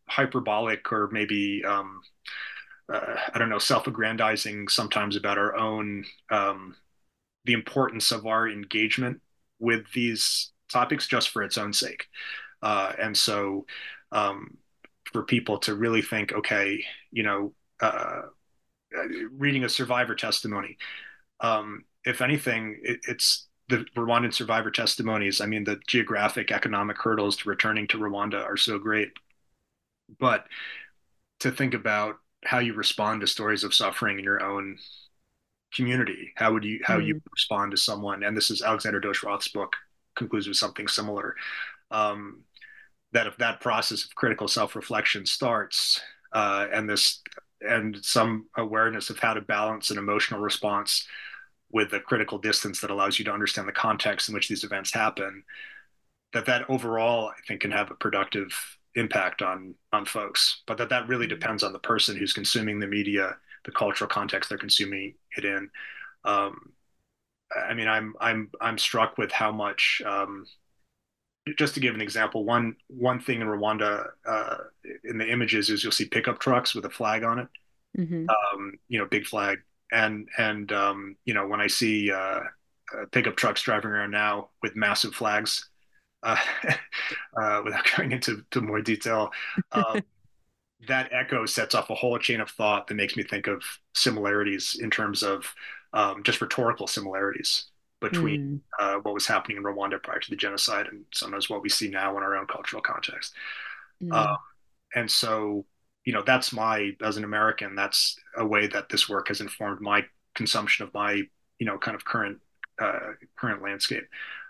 hyperbolic 0.07 0.91
or 0.91 1.09
maybe 1.11 1.63
um, 1.65 2.01
uh, 2.93 3.17
I 3.33 3.39
don't 3.39 3.49
know, 3.49 3.59
self-aggrandizing 3.59 4.69
sometimes 4.69 5.15
about 5.15 5.37
our 5.37 5.55
own 5.55 6.05
um, 6.31 6.75
the 7.45 7.53
importance 7.53 8.11
of 8.11 8.27
our 8.27 8.49
engagement 8.49 9.21
with 9.59 9.85
these 9.93 10.51
topics 10.71 11.07
just 11.07 11.29
for 11.29 11.43
its 11.43 11.57
own 11.57 11.73
sake, 11.73 12.07
uh, 12.63 12.93
and 13.01 13.17
so 13.17 13.65
um, 14.11 14.57
for 15.13 15.23
people 15.23 15.59
to 15.59 15.75
really 15.75 16.01
think, 16.01 16.33
okay, 16.33 16.83
you 17.11 17.23
know, 17.23 17.53
uh, 17.79 18.23
reading 19.31 19.63
a 19.63 19.69
survivor 19.69 20.15
testimony. 20.15 20.77
Um, 21.39 21.85
if 22.03 22.21
anything, 22.21 22.79
it, 22.83 22.99
it's 23.07 23.47
the 23.69 23.85
Rwandan 23.95 24.33
survivor 24.33 24.71
testimonies. 24.71 25.39
I 25.39 25.45
mean, 25.45 25.63
the 25.63 25.79
geographic, 25.87 26.51
economic 26.51 26.97
hurdles 26.97 27.37
to 27.37 27.49
returning 27.49 27.87
to 27.87 27.97
Rwanda 27.97 28.43
are 28.43 28.57
so 28.57 28.77
great. 28.77 29.11
But 30.19 30.45
to 31.39 31.51
think 31.51 31.73
about 31.73 32.15
how 32.43 32.59
you 32.59 32.73
respond 32.73 33.21
to 33.21 33.27
stories 33.27 33.63
of 33.63 33.73
suffering 33.73 34.19
in 34.19 34.23
your 34.23 34.43
own 34.43 34.77
community, 35.73 36.33
how 36.35 36.53
would 36.53 36.63
you 36.63 36.81
how 36.83 36.99
mm. 36.99 37.07
you 37.07 37.21
respond 37.31 37.71
to 37.71 37.77
someone? 37.77 38.23
And 38.23 38.35
this 38.35 38.51
is 38.51 38.61
Alexander 38.61 38.99
Dauge-Roth's 38.99 39.47
book 39.47 39.75
concludes 40.15 40.47
with 40.47 40.57
something 40.57 40.87
similar. 40.87 41.35
Um, 41.89 42.41
that 43.13 43.27
if 43.27 43.37
that 43.37 43.61
process 43.61 44.03
of 44.03 44.15
critical 44.15 44.47
self-reflection 44.47 45.25
starts 45.25 46.01
uh, 46.33 46.67
and 46.73 46.89
this 46.89 47.21
and 47.61 48.03
some 48.03 48.47
awareness 48.57 49.09
of 49.09 49.19
how 49.19 49.33
to 49.33 49.41
balance 49.41 49.89
an 49.89 49.97
emotional 49.97 50.41
response 50.41 51.07
with 51.71 51.93
a 51.93 51.99
critical 51.99 52.37
distance 52.37 52.81
that 52.81 52.91
allows 52.91 53.17
you 53.17 53.25
to 53.25 53.31
understand 53.31 53.67
the 53.67 53.71
context 53.71 54.27
in 54.27 54.35
which 54.35 54.49
these 54.49 54.63
events 54.63 54.93
happen 54.93 55.43
that 56.33 56.45
that 56.45 56.69
overall 56.69 57.29
i 57.29 57.41
think 57.47 57.61
can 57.61 57.71
have 57.71 57.91
a 57.91 57.95
productive 57.95 58.51
impact 58.95 59.41
on 59.41 59.75
on 59.91 60.05
folks. 60.05 60.61
But 60.67 60.77
that 60.77 60.89
that 60.89 61.07
really 61.07 61.27
depends 61.27 61.63
on 61.63 61.73
the 61.73 61.79
person 61.79 62.15
who's 62.17 62.33
consuming 62.33 62.79
the 62.79 62.87
media 62.87 63.37
the 63.65 63.71
cultural 63.71 64.09
context 64.09 64.49
they're 64.49 64.57
consuming 64.57 65.15
it 65.37 65.45
in. 65.45 65.69
Um, 66.25 66.73
i 67.55 67.73
mean 67.73 67.87
i'm 67.87 68.15
i'm 68.19 68.49
i'm 68.61 68.77
struck 68.77 69.17
with 69.17 69.31
how 69.31 69.51
much 69.51 70.01
um, 70.05 70.45
just 71.57 71.73
to 71.73 71.79
give 71.79 71.95
an 71.95 72.01
example, 72.01 72.45
one 72.45 72.75
one 72.87 73.19
thing 73.19 73.41
in 73.41 73.47
Rwanda 73.47 74.07
uh, 74.25 74.57
in 75.03 75.17
the 75.17 75.29
images 75.29 75.69
is 75.69 75.83
you'll 75.83 75.91
see 75.91 76.05
pickup 76.05 76.39
trucks 76.39 76.73
with 76.73 76.85
a 76.85 76.89
flag 76.89 77.23
on 77.23 77.39
it, 77.39 77.47
mm-hmm. 77.97 78.25
um, 78.29 78.73
you 78.87 78.97
know, 78.97 79.05
big 79.05 79.25
flag, 79.25 79.59
and 79.91 80.27
and 80.37 80.71
um, 80.71 81.15
you 81.25 81.33
know 81.33 81.47
when 81.47 81.59
I 81.59 81.67
see 81.67 82.11
uh, 82.11 82.15
uh, 82.95 83.05
pickup 83.11 83.35
trucks 83.35 83.61
driving 83.61 83.91
around 83.91 84.11
now 84.11 84.49
with 84.61 84.75
massive 84.75 85.13
flags, 85.13 85.69
uh, 86.23 86.37
uh, 87.41 87.61
without 87.63 87.85
going 87.97 88.13
into 88.13 88.43
to 88.51 88.61
more 88.61 88.81
detail, 88.81 89.31
um, 89.73 90.01
that 90.87 91.09
echo 91.11 91.45
sets 91.45 91.75
off 91.75 91.89
a 91.89 91.95
whole 91.95 92.17
chain 92.19 92.39
of 92.39 92.49
thought 92.49 92.87
that 92.87 92.95
makes 92.95 93.17
me 93.17 93.23
think 93.23 93.47
of 93.47 93.63
similarities 93.93 94.77
in 94.79 94.89
terms 94.89 95.23
of 95.23 95.53
um, 95.91 96.23
just 96.23 96.41
rhetorical 96.41 96.87
similarities 96.87 97.65
between 98.03 98.61
mm. 98.79 98.97
uh, 98.97 98.99
what 98.99 99.13
was 99.13 99.25
happening 99.25 99.57
in 99.57 99.63
Rwanda 99.63 100.01
prior 100.01 100.19
to 100.19 100.29
the 100.29 100.35
genocide 100.35 100.87
and 100.87 101.05
sometimes 101.13 101.49
what 101.49 101.61
we 101.61 101.69
see 101.69 101.89
now 101.89 102.17
in 102.17 102.23
our 102.23 102.35
own 102.35 102.45
cultural 102.47 102.81
context. 102.81 103.33
Mm. 104.03 104.13
Uh, 104.13 104.35
and 104.93 105.09
so, 105.09 105.65
you 106.03 106.11
know, 106.11 106.21
that's 106.21 106.51
my, 106.51 106.91
as 107.01 107.15
an 107.15 107.23
American, 107.23 107.75
that's 107.75 108.19
a 108.37 108.45
way 108.45 108.67
that 108.67 108.89
this 108.89 109.07
work 109.07 109.29
has 109.29 109.39
informed 109.39 109.79
my 109.79 110.05
consumption 110.35 110.85
of 110.85 110.93
my, 110.93 111.21
you 111.59 111.65
know, 111.65 111.77
kind 111.77 111.95
of 111.95 112.03
current, 112.03 112.39
uh, 112.79 113.13
current 113.37 113.63
landscape. 113.63 114.03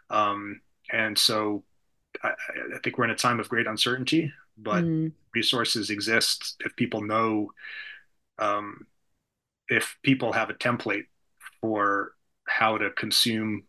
Um, 0.10 0.62
and 0.92 1.18
so 1.18 1.64
I, 2.24 2.30
I, 2.30 2.80
think 2.84 2.98
we're 2.98 3.06
in 3.06 3.12
a 3.12 3.16
time 3.16 3.40
of 3.40 3.50
great 3.50 3.68
uncertainty, 3.68 4.34
but 4.58 4.84
mm. 4.84 5.12
resources 5.36 5.92
exist 5.92 6.56
if 6.66 6.76
people 6.76 7.02
know, 7.02 7.52
um, 8.40 8.88
if 9.70 9.96
people 10.02 10.34
have 10.34 10.50
a 10.50 10.56
template 10.56 11.06
for 11.62 12.14
how 12.64 12.78
to 12.78 12.90
consume 12.92 13.64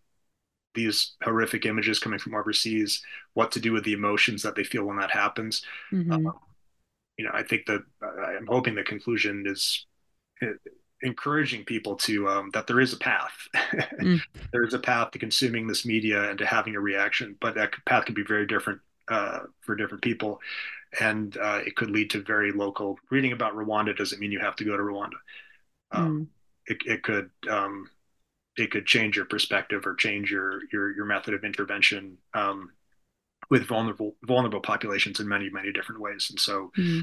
these 0.75 1.15
horrific 1.23 1.67
images 1.67 1.99
coming 1.99 2.21
from 2.21 2.35
overseas, 2.35 3.03
what 3.33 3.51
to 3.53 3.61
do 3.61 3.73
with 3.73 3.85
the 3.85 3.93
emotions 3.93 4.43
that 4.43 4.55
they 4.55 4.63
feel 4.63 4.85
when 4.85 4.99
that 4.99 5.11
happens. 5.11 5.65
Mm-hmm. 5.93 6.13
Um, 6.13 6.33
you 7.19 7.25
know, 7.25 7.33
I 7.35 7.43
think 7.43 7.67
that 7.67 7.83
uh, 8.03 8.23
I'm 8.39 8.47
hoping 8.47 8.75
the 8.77 8.85
conclusion 8.85 9.45
is 9.47 9.87
uh, 10.43 10.59
encouraging 11.03 11.65
people 11.65 11.97
to 11.97 12.29
um, 12.29 12.51
that 12.55 12.69
there 12.69 12.81
is 12.81 12.93
a 12.93 12.97
path. 12.97 13.37
mm. 13.55 14.21
There 14.53 14.65
is 14.65 14.75
a 14.75 14.79
path 14.79 15.11
to 15.13 15.19
consuming 15.19 15.67
this 15.67 15.85
media 15.85 16.31
and 16.31 16.39
to 16.39 16.47
having 16.47 16.77
a 16.77 16.81
reaction, 16.81 17.37
but 17.41 17.57
that 17.57 17.73
path 17.87 18.05
can 18.05 18.15
be 18.15 18.25
very 18.25 18.47
different 18.47 18.81
uh, 19.09 19.41
for 19.61 19.75
different 19.75 20.03
people, 20.03 20.41
and 21.01 21.37
uh, 21.37 21.61
it 21.67 21.75
could 21.77 21.91
lead 21.91 22.11
to 22.11 22.23
very 22.23 22.53
local. 22.53 22.99
Reading 23.11 23.33
about 23.33 23.55
Rwanda 23.55 23.97
doesn't 23.97 24.21
mean 24.21 24.33
you 24.33 24.41
have 24.41 24.57
to 24.57 24.65
go 24.65 24.77
to 24.77 24.83
Rwanda. 24.83 25.19
Um, 25.91 26.07
mm. 26.11 26.27
it, 26.73 26.79
it 26.87 27.03
could 27.03 27.31
um, 27.49 27.89
it 28.57 28.71
could 28.71 28.87
change 28.87 29.17
your 29.17 29.25
perspective 29.25 29.87
or 29.87 29.95
change 29.95 30.31
your 30.31 30.61
your 30.73 30.95
your 30.95 31.05
method 31.05 31.35
of 31.35 31.45
intervention 31.45 32.17
um, 32.35 32.71
with 33.51 33.67
vulnerable 33.67 34.17
vulnerable 34.23 34.61
populations 34.61 35.21
in 35.21 35.29
many 35.29 35.51
many 35.51 35.73
different 35.73 36.01
ways. 36.01 36.29
And 36.31 36.39
so 36.39 36.71
mm. 36.79 37.03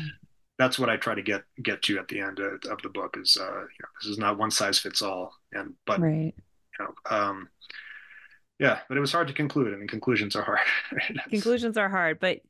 that's 0.58 0.80
what 0.80 0.90
I 0.90 0.98
try 0.98 1.16
to 1.16 1.22
get 1.22 1.44
get 1.62 1.82
to 1.84 2.00
at 2.00 2.08
the 2.08 2.22
end 2.22 2.40
of, 2.40 2.64
of 2.70 2.82
the 2.82 2.90
book 2.90 3.18
is 3.20 3.38
uh, 3.40 3.44
you 3.44 3.52
know, 3.52 3.90
this 4.02 4.10
is 4.10 4.18
not 4.18 4.38
one 4.38 4.52
size 4.52 4.80
fits 4.80 5.02
all. 5.02 5.34
And 5.52 5.74
but 5.86 6.00
right. 6.00 6.34
you 6.80 6.86
know 6.86 6.94
um, 7.10 7.50
yeah, 8.62 8.82
but 8.88 8.96
it 8.96 9.02
was 9.02 9.12
hard 9.12 9.28
to 9.28 9.34
conclude. 9.34 9.74
I 9.74 9.78
mean, 9.78 9.88
conclusions 9.88 10.36
are 10.36 10.44
hard. 10.44 10.60
conclusions 11.32 11.78
are 11.78 11.90
hard, 11.90 12.20
but 12.20 12.42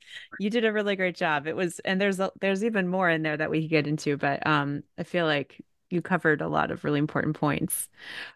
you 0.42 0.50
did 0.50 0.66
a 0.66 0.74
really 0.74 0.98
great 0.98 1.16
job. 1.16 1.48
It 1.48 1.56
was, 1.56 1.80
and 1.86 2.02
there's 2.02 2.20
a, 2.20 2.30
there's 2.42 2.66
even 2.66 2.90
more 2.90 3.10
in 3.10 3.22
there 3.22 3.38
that 3.38 3.50
we 3.50 3.62
could 3.62 3.70
get 3.70 3.88
into, 3.88 4.18
but 4.18 4.46
um, 4.46 4.84
I 4.98 5.04
feel 5.04 5.26
like 5.26 5.64
you 5.92 6.02
covered 6.02 6.42
a 6.42 6.48
lot 6.48 6.72
of 6.72 6.84
really 6.84 7.00
important 7.00 7.36
points. 7.36 7.90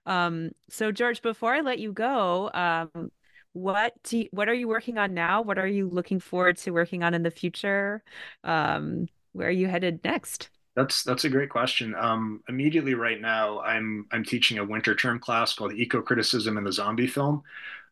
Um, 0.05 0.51
so 0.69 0.91
George, 0.91 1.21
before 1.21 1.53
I 1.53 1.61
let 1.61 1.79
you 1.79 1.91
go, 1.91 2.49
um, 2.53 3.11
what 3.53 3.93
you, 4.11 4.27
what 4.31 4.49
are 4.49 4.53
you 4.53 4.67
working 4.67 4.97
on 4.97 5.13
now? 5.13 5.41
What 5.41 5.57
are 5.57 5.67
you 5.67 5.89
looking 5.89 6.19
forward 6.19 6.57
to 6.57 6.71
working 6.71 7.03
on 7.03 7.13
in 7.13 7.23
the 7.23 7.31
future? 7.31 8.03
Um, 8.43 9.07
where 9.31 9.47
are 9.47 9.51
you 9.51 9.67
headed 9.67 10.01
next? 10.03 10.49
That's 10.75 11.03
that's 11.03 11.23
a 11.23 11.29
great 11.29 11.49
question. 11.49 11.95
Um, 11.95 12.41
immediately 12.49 12.95
right 12.95 13.19
now, 13.19 13.61
I'm 13.61 14.07
I'm 14.11 14.25
teaching 14.25 14.57
a 14.57 14.65
winter 14.65 14.93
term 14.93 15.19
class 15.19 15.53
called 15.53 15.73
Eco 15.73 16.01
Criticism 16.01 16.57
in 16.57 16.65
the 16.65 16.73
Zombie 16.73 17.07
Film. 17.07 17.43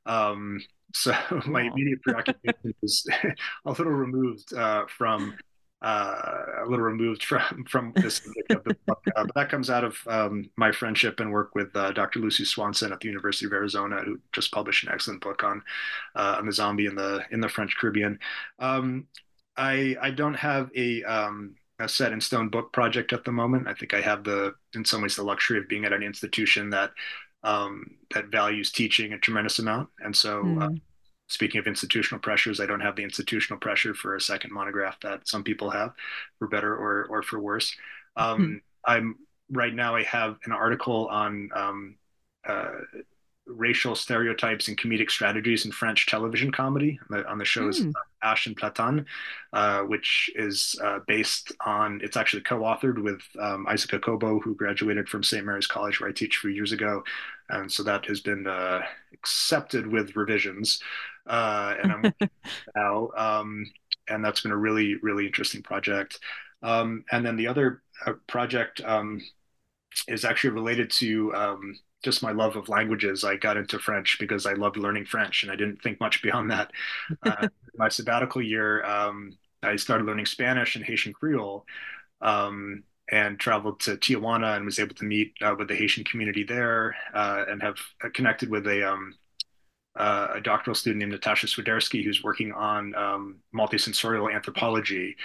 Um, 0.05 0.61
so 0.93 1.13
my 1.47 1.61
immediate 1.61 2.01
preoccupation 2.01 2.75
is 2.83 3.07
a 3.65 3.69
little 3.69 3.93
removed 3.93 4.53
uh, 4.53 4.85
from 4.87 5.33
uh, 5.83 6.45
a 6.63 6.65
little 6.65 6.85
removed 6.85 7.23
from 7.25 7.65
from 7.67 7.93
this 7.95 8.25
of 8.49 8.63
the 8.63 8.75
book. 8.87 9.03
Uh, 9.15 9.25
but 9.25 9.35
that 9.35 9.49
comes 9.49 9.69
out 9.69 9.83
of 9.83 9.97
um, 10.07 10.49
my 10.55 10.71
friendship 10.71 11.19
and 11.19 11.31
work 11.31 11.53
with 11.55 11.75
uh, 11.75 11.91
Dr. 11.91 12.19
Lucy 12.19 12.45
Swanson 12.45 12.91
at 12.91 13.01
the 13.01 13.07
University 13.07 13.45
of 13.45 13.53
Arizona, 13.53 13.97
who 13.97 14.19
just 14.31 14.51
published 14.51 14.85
an 14.85 14.93
excellent 14.93 15.21
book 15.21 15.43
on 15.43 15.61
uh, 16.15 16.35
on 16.39 16.45
the 16.45 16.53
zombie 16.53 16.85
in 16.85 16.95
the 16.95 17.23
in 17.31 17.41
the 17.41 17.49
French 17.49 17.75
Caribbean. 17.77 18.17
Um, 18.59 19.07
I 19.57 19.95
I 20.01 20.11
don't 20.11 20.35
have 20.35 20.71
a 20.75 21.03
um, 21.03 21.55
a 21.79 21.89
set 21.89 22.13
in 22.13 22.21
stone 22.21 22.49
book 22.49 22.71
project 22.71 23.11
at 23.11 23.25
the 23.25 23.31
moment. 23.31 23.67
I 23.67 23.73
think 23.73 23.93
I 23.93 24.01
have 24.01 24.23
the 24.23 24.55
in 24.73 24.85
some 24.85 25.01
ways 25.01 25.17
the 25.17 25.23
luxury 25.23 25.59
of 25.59 25.67
being 25.67 25.83
at 25.85 25.93
an 25.93 26.01
institution 26.01 26.69
that 26.69 26.91
um, 27.43 27.85
that 28.13 28.27
values 28.27 28.71
teaching 28.71 29.11
a 29.11 29.19
tremendous 29.19 29.59
amount, 29.59 29.89
and 29.99 30.15
so. 30.15 30.43
Mm 30.43 30.81
speaking 31.33 31.59
of 31.59 31.65
institutional 31.65 32.21
pressures, 32.21 32.59
I 32.59 32.67
don't 32.67 32.79
have 32.79 32.95
the 32.95 33.03
institutional 33.03 33.59
pressure 33.59 33.95
for 33.95 34.15
a 34.15 34.21
second 34.21 34.51
monograph 34.51 34.99
that 35.01 35.27
some 35.27 35.43
people 35.43 35.71
have, 35.71 35.93
for 36.37 36.47
better 36.47 36.73
or 36.75 37.05
or 37.09 37.23
for 37.23 37.39
worse. 37.39 37.75
Um, 38.15 38.39
mm-hmm. 38.39 38.55
I'm 38.85 39.15
right 39.49 39.73
now. 39.73 39.95
I 39.95 40.03
have 40.03 40.37
an 40.45 40.51
article 40.51 41.07
on 41.07 41.49
um, 41.55 41.95
uh, 42.47 42.71
racial 43.45 43.95
stereotypes 43.95 44.67
and 44.67 44.77
comedic 44.77 45.09
strategies 45.09 45.65
in 45.65 45.71
French 45.71 46.07
television 46.07 46.51
comedy. 46.51 46.99
On 47.09 47.17
the, 47.17 47.27
on 47.29 47.37
the 47.37 47.45
show 47.45 47.67
is 47.67 47.81
mm. 47.81 47.93
H 48.23 48.47
and 48.47 48.57
Platane, 48.57 49.05
uh, 49.51 49.81
which 49.81 50.31
is 50.35 50.79
uh, 50.83 50.99
based 51.07 51.51
on, 51.65 51.99
it's 52.03 52.17
actually 52.17 52.43
co 52.43 52.59
authored 52.59 53.01
with 53.01 53.21
um, 53.39 53.67
Isaac 53.67 53.91
Akobo, 53.91 54.41
who 54.41 54.55
graduated 54.55 55.09
from 55.09 55.23
St. 55.23 55.45
Mary's 55.45 55.67
College, 55.67 55.99
where 55.99 56.09
I 56.09 56.13
teach 56.13 56.37
a 56.37 56.39
few 56.39 56.51
years 56.51 56.71
ago. 56.71 57.03
And 57.49 57.71
so 57.71 57.83
that 57.83 58.05
has 58.05 58.21
been 58.21 58.47
uh, 58.47 58.81
accepted 59.13 59.87
with 59.87 60.15
revisions. 60.15 60.81
Uh, 61.27 61.75
and 61.81 61.91
I'm 61.91 62.29
now, 62.75 63.09
um, 63.17 63.65
and 64.07 64.23
that's 64.23 64.41
been 64.41 64.51
a 64.51 64.57
really, 64.57 64.95
really 64.95 65.25
interesting 65.25 65.63
project. 65.63 66.19
Um, 66.61 67.03
and 67.11 67.25
then 67.25 67.35
the 67.35 67.47
other 67.47 67.81
uh, 68.05 68.13
project 68.27 68.81
um, 68.85 69.21
is 70.07 70.23
actually 70.23 70.51
related 70.51 70.89
to 70.91 71.33
um, 71.35 71.79
just 72.03 72.21
my 72.21 72.31
love 72.31 72.55
of 72.55 72.69
languages. 72.69 73.23
I 73.23 73.37
got 73.37 73.57
into 73.57 73.79
French 73.79 74.17
because 74.19 74.45
I 74.45 74.53
loved 74.53 74.77
learning 74.77 75.05
French, 75.05 75.43
and 75.43 75.51
I 75.51 75.55
didn't 75.55 75.81
think 75.81 75.99
much 75.99 76.21
beyond 76.21 76.51
that. 76.51 76.71
Uh, 77.25 77.47
my 77.77 77.89
sabbatical 77.89 78.41
year, 78.41 78.83
um, 78.85 79.37
I 79.63 79.77
started 79.77 80.05
learning 80.05 80.25
Spanish 80.25 80.75
and 80.75 80.85
Haitian 80.85 81.13
Creole, 81.13 81.65
um, 82.21 82.83
and 83.11 83.39
traveled 83.39 83.79
to 83.81 83.97
Tijuana 83.97 84.55
and 84.55 84.65
was 84.65 84.79
able 84.79 84.95
to 84.95 85.05
meet 85.05 85.33
uh, 85.41 85.55
with 85.57 85.67
the 85.67 85.75
Haitian 85.75 86.03
community 86.03 86.43
there, 86.43 86.95
uh, 87.13 87.45
and 87.47 87.61
have 87.61 87.77
uh, 88.03 88.09
connected 88.13 88.49
with 88.49 88.67
a 88.67 88.91
um, 88.91 89.15
uh, 89.95 90.27
a 90.35 90.41
doctoral 90.41 90.75
student 90.75 90.99
named 90.99 91.11
Natasha 91.11 91.47
Swiderski, 91.47 92.03
who's 92.03 92.23
working 92.23 92.51
on 92.51 92.95
um, 92.95 93.39
multisensorial 93.55 94.33
anthropology. 94.33 95.15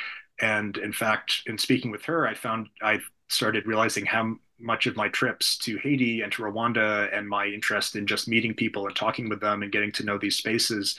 And 0.41 0.77
in 0.77 0.93
fact, 0.93 1.43
in 1.47 1.59
speaking 1.59 1.91
with 1.91 2.05
her, 2.05 2.27
I 2.27 2.35
found 2.35 2.69
I 2.83 3.01
started 3.29 3.67
realizing 3.67 4.07
how 4.07 4.37
much 4.61 4.87
of 4.87 4.97
my 4.97 5.09
trips 5.09 5.57
to 5.59 5.79
Haiti 5.79 6.23
and 6.23 6.33
to 6.33 6.43
Rwanda 6.43 7.17
and 7.17 7.29
my 7.29 7.47
interest 7.47 7.97
in 7.97 8.07
just 8.07 8.29
meeting 8.29 8.55
people 8.55 8.87
and 8.87 8.97
talking 8.97 9.29
with 9.29 9.41
them 9.41 9.63
and 9.63 9.73
getting 9.73 9.93
to 9.93 10.05
know 10.05 10.19
these 10.19 10.37
spaces 10.37 10.99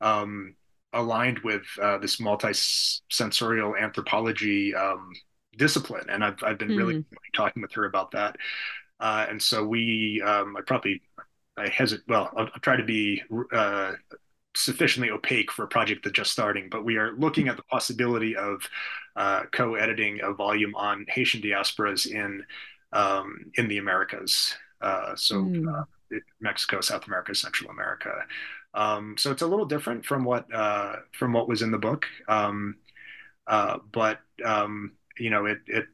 um, 0.00 0.54
aligned 0.92 1.38
with 1.40 1.62
uh, 1.80 1.98
this 1.98 2.18
multi-sensorial 2.20 3.76
anthropology 3.76 4.74
um, 4.74 5.12
discipline. 5.56 6.06
And 6.08 6.24
I've, 6.24 6.42
I've 6.42 6.58
been 6.58 6.70
mm. 6.70 6.76
really 6.76 7.04
talking 7.34 7.62
with 7.62 7.72
her 7.72 7.84
about 7.84 8.10
that. 8.12 8.36
Uh, 8.98 9.26
and 9.28 9.42
so 9.42 9.64
we, 9.64 10.22
um, 10.24 10.56
I 10.56 10.62
probably, 10.62 11.02
I 11.56 11.68
hesitate, 11.68 12.04
well, 12.08 12.30
I'll, 12.36 12.48
I'll, 12.52 12.60
try 12.60 12.76
to 12.76 12.84
be 12.84 13.22
uh, 13.52 13.92
sufficiently 14.56 15.10
opaque 15.10 15.52
for 15.52 15.64
a 15.64 15.68
project 15.68 16.04
that's 16.04 16.16
just 16.16 16.32
starting, 16.32 16.68
but 16.70 16.84
we 16.84 16.96
are 16.96 17.12
looking 17.12 17.48
at 17.48 17.56
the 17.56 17.62
possibility 17.64 18.36
of 18.36 18.62
uh, 19.16 19.42
co-editing 19.52 20.20
a 20.22 20.32
volume 20.32 20.74
on 20.74 21.04
Haitian 21.08 21.42
diasporas 21.42 22.06
in 22.10 22.42
um, 22.92 23.50
in 23.54 23.68
the 23.68 23.78
Americas. 23.78 24.54
Uh, 24.80 25.14
so 25.16 25.44
mm. 25.44 25.66
uh, 25.66 25.84
Mexico, 26.40 26.80
South 26.80 27.06
America, 27.06 27.34
Central 27.34 27.70
America. 27.70 28.12
Um, 28.74 29.16
so 29.18 29.30
it's 29.30 29.42
a 29.42 29.46
little 29.46 29.64
different 29.64 30.04
from 30.04 30.24
what 30.24 30.52
uh, 30.54 30.96
from 31.12 31.32
what 31.32 31.48
was 31.48 31.62
in 31.62 31.70
the 31.70 31.78
book, 31.78 32.06
um, 32.28 32.76
uh, 33.46 33.78
but 33.90 34.20
um, 34.44 34.92
you 35.18 35.30
know, 35.30 35.46
it, 35.46 35.58
it. 35.66 35.86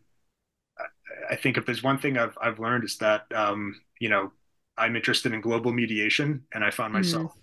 I 1.30 1.36
think 1.36 1.56
if 1.56 1.64
there's 1.64 1.82
one 1.82 1.98
thing 1.98 2.18
I've 2.18 2.36
I've 2.40 2.58
learned 2.58 2.84
is 2.84 2.98
that 2.98 3.26
um, 3.32 3.80
you 4.00 4.08
know 4.08 4.32
I'm 4.76 4.96
interested 4.96 5.32
in 5.32 5.40
global 5.40 5.72
mediation, 5.72 6.44
and 6.52 6.64
I 6.64 6.70
found 6.70 6.92
myself 6.92 7.32
mm 7.32 7.41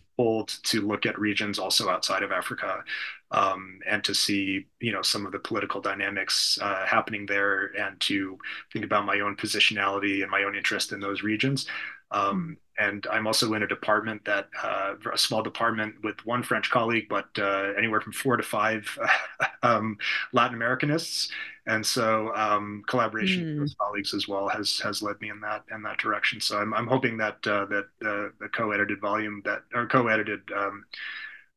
to 0.64 0.82
look 0.82 1.06
at 1.06 1.18
regions 1.18 1.60
also 1.60 1.90
outside 1.90 2.24
of 2.24 2.32
Africa 2.32 2.84
um, 3.32 3.80
and 3.88 4.04
to 4.04 4.14
see 4.14 4.66
you 4.80 4.92
know 4.92 5.02
some 5.02 5.26
of 5.26 5.32
the 5.32 5.40
political 5.40 5.82
dynamics 5.82 6.58
uh, 6.62 6.86
happening 6.86 7.26
there 7.26 7.68
and 7.78 8.00
to 8.02 8.38
think 8.74 8.86
about 8.86 9.06
my 9.06 9.20
own 9.22 9.36
positionality 9.36 10.22
and 10.22 10.32
my 10.32 10.44
own 10.44 10.56
interest 10.56 10.92
in 10.92 11.00
those 11.00 11.24
regions. 11.24 11.68
Um, 12.12 12.58
and 12.80 13.06
I'm 13.12 13.28
also 13.28 13.54
in 13.54 13.62
a 13.62 13.68
department 13.68 14.26
that 14.26 14.50
uh, 14.64 14.96
a 15.14 15.18
small 15.18 15.44
department 15.44 15.96
with 16.04 16.26
one 16.26 16.42
French 16.44 16.72
colleague, 16.72 17.08
but 17.10 17.28
uh, 17.38 17.74
anywhere 17.78 18.02
from 18.02 18.14
four 18.14 18.38
to 18.38 18.44
five 18.44 18.98
um, 19.64 19.98
Latin 20.32 20.58
Americanists, 20.58 21.30
and 21.70 21.86
so 21.86 22.36
um, 22.36 22.84
collaboration 22.88 23.46
mm. 23.46 23.60
with 23.62 23.78
colleagues 23.78 24.14
as 24.14 24.28
well 24.28 24.50
has 24.50 24.80
has 24.80 25.02
led 25.02 25.22
me 25.22 25.30
in 25.30 25.40
that 25.42 25.64
in 25.74 25.84
that 25.84 25.98
direction. 26.00 26.42
So 26.42 26.58
I'm 26.58 26.74
I'm 26.74 26.88
hoping 26.88 27.18
that 27.18 27.46
uh, 27.48 27.66
that 27.66 27.86
uh, 28.06 28.30
the 28.40 28.50
co-edited 28.52 29.00
volume 29.00 29.42
that 29.46 29.62
or 29.74 29.88
co-edited 29.88 30.42
um, 30.56 30.86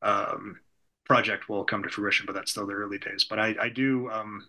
um, 0.02 0.60
project 1.04 1.48
will 1.48 1.64
come 1.64 1.82
to 1.82 1.88
fruition, 1.88 2.26
but 2.26 2.34
that's 2.34 2.50
still 2.50 2.66
the 2.66 2.74
early 2.74 2.98
days. 2.98 3.24
But 3.24 3.38
I 3.38 3.54
I 3.60 3.68
do 3.70 4.10
um, 4.10 4.44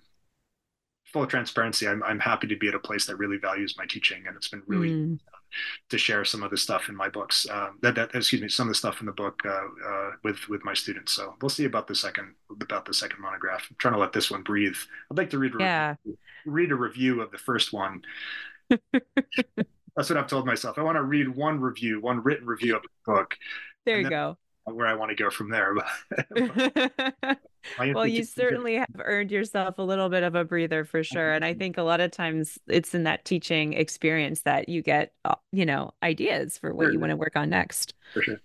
full 1.06 1.28
transparency, 1.28 1.88
I'm, 1.88 2.04
I'm 2.04 2.20
happy 2.20 2.48
to 2.48 2.56
be 2.56 2.68
at 2.68 2.76
a 2.76 2.80
place 2.80 3.06
that 3.06 3.18
really 3.18 3.38
values 3.38 3.76
my 3.78 3.86
teaching, 3.86 4.26
and 4.28 4.36
it's 4.36 4.48
been 4.48 4.64
really 4.68 4.90
mm. 4.90 5.20
To 5.90 5.98
share 5.98 6.26
some 6.26 6.44
of 6.44 6.52
the 6.52 6.58
stuff 6.58 6.90
in 6.90 6.96
my 6.96 7.10
books. 7.10 7.48
Um, 7.50 7.78
that, 7.82 7.96
that 7.96 8.16
excuse 8.16 8.42
me, 8.42 8.50
some 8.50 8.68
of 8.68 8.72
the 8.72 8.78
stuff 8.78 9.00
in 9.00 9.06
the 9.06 9.12
book 9.12 9.42
uh, 9.46 9.68
uh, 9.88 10.12
with 10.24 10.48
with 10.50 10.64
my 10.64 10.74
students. 10.74 11.14
So 11.14 11.36
we'll 11.42 11.50
see 11.50 11.66
about 11.66 11.88
the 11.88 11.96
second 11.96 12.34
about 12.62 12.86
the 12.86 12.94
second 12.94 13.22
monograph. 13.22 13.68
I'm 13.70 13.76
trying 13.78 13.94
to 13.94 14.00
let 14.00 14.14
this 14.14 14.32
one 14.32 14.44
breathe. 14.44 14.78
I'd 15.12 15.18
like 15.18 15.30
to 15.32 15.40
read 15.40 15.56
a 15.56 15.60
yeah. 15.60 15.96
review, 16.04 16.18
read 16.46 16.72
a 16.72 16.76
review 16.76 17.22
of 17.22 17.32
the 17.32 17.38
first 17.38 17.74
one. 17.74 18.02
That's 18.92 20.10
what 20.10 20.18
I've 20.18 20.28
told 20.28 20.46
myself. 20.46 20.78
I 20.78 20.84
want 20.84 20.96
to 20.96 21.04
read 21.04 21.30
one 21.30 21.60
review, 21.60 22.02
one 22.02 22.24
written 22.24 22.48
review 22.48 22.76
of 22.76 22.82
the 22.82 22.90
book. 23.06 23.36
There 23.86 24.00
you 24.00 24.10
go 24.10 24.38
where 24.66 24.88
I 24.88 24.94
want 24.94 25.10
to 25.10 25.16
go 25.16 25.30
from 25.30 25.50
there. 25.50 25.76
well, 27.94 28.08
you 28.08 28.24
certainly 28.24 28.76
have 28.76 28.88
earned 29.00 29.32
yourself 29.32 29.78
a 29.78 29.84
little 29.84 30.10
bit 30.10 30.24
of 30.24 30.36
a 30.36 30.46
breather 30.46 30.86
for 30.86 31.04
sure. 31.04 31.34
And 31.34 31.44
I 31.44 31.54
think 31.54 31.78
a 31.78 31.84
lot 31.84 32.00
of 32.00 32.12
times 32.12 32.58
it's 32.68 32.96
in 32.96 33.04
that 33.04 33.26
teaching 33.26 33.74
experience 33.74 34.42
that 34.42 34.70
you 34.70 34.82
get, 34.82 35.14
uh, 35.26 35.36
you 35.52 35.66
know, 35.66 35.92
ideas 36.02 36.58
for 36.58 36.74
what 36.74 36.86
sure. 36.86 36.94
you 36.94 37.00
want 37.00 37.12
to 37.12 37.18
work 37.18 37.36
on 37.36 37.50
next. 37.50 37.94
For 38.14 38.22
sure. 38.22 38.42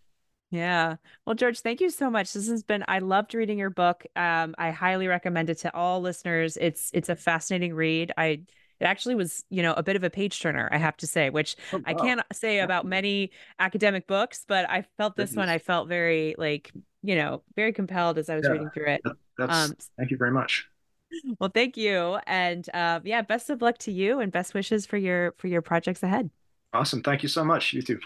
Yeah. 0.50 0.96
Well, 1.26 1.34
George, 1.34 1.60
thank 1.60 1.80
you 1.80 1.90
so 1.90 2.10
much. 2.10 2.32
This 2.32 2.48
has 2.48 2.62
been 2.62 2.82
I 2.88 3.00
loved 3.00 3.34
reading 3.34 3.58
your 3.58 3.70
book. 3.70 4.06
Um, 4.16 4.54
I 4.56 4.70
highly 4.70 5.06
recommend 5.06 5.50
it 5.50 5.58
to 5.58 5.74
all 5.74 6.00
listeners. 6.00 6.56
It's 6.56 6.90
it's 6.94 7.10
a 7.10 7.16
fascinating 7.16 7.74
read. 7.74 8.12
I 8.16 8.42
it 8.80 8.84
actually 8.84 9.14
was, 9.14 9.44
you 9.50 9.62
know, 9.62 9.74
a 9.74 9.82
bit 9.82 9.96
of 9.96 10.05
a 10.05 10.10
page 10.10 10.40
turner, 10.40 10.68
I 10.72 10.78
have 10.78 10.96
to 10.98 11.06
say, 11.06 11.30
which 11.30 11.56
oh, 11.72 11.78
wow. 11.78 11.82
I 11.86 11.94
can't 11.94 12.20
say 12.32 12.60
about 12.60 12.86
many 12.86 13.30
academic 13.59 14.06
books, 14.06 14.44
but 14.46 14.68
I 14.68 14.84
felt 14.96 15.16
this 15.16 15.34
one, 15.34 15.48
I 15.48 15.59
felt 15.59 15.88
very 15.88 16.34
like, 16.38 16.72
you 17.02 17.16
know, 17.16 17.42
very 17.56 17.72
compelled 17.72 18.18
as 18.18 18.28
I 18.28 18.36
was 18.36 18.44
yeah. 18.44 18.52
reading 18.52 18.70
through 18.70 18.88
it. 18.88 19.02
Um, 19.38 19.74
thank 19.96 20.10
you 20.10 20.16
very 20.16 20.32
much. 20.32 20.68
Well, 21.38 21.50
thank 21.52 21.76
you. 21.76 22.18
And 22.26 22.68
uh, 22.74 23.00
yeah, 23.05 23.22
best 23.22 23.50
of 23.50 23.62
luck 23.62 23.78
to 23.78 23.92
you 23.92 24.20
and 24.20 24.30
best 24.30 24.55
wishes 24.55 24.86
for 24.86 24.96
your 24.96 25.32
for 25.38 25.48
your 25.48 25.62
projects 25.62 26.02
ahead. 26.02 26.30
Awesome. 26.72 27.02
Thank 27.02 27.22
you 27.22 27.28
so 27.28 27.44
much. 27.44 27.72
You 27.72 27.82
too. 27.82 27.98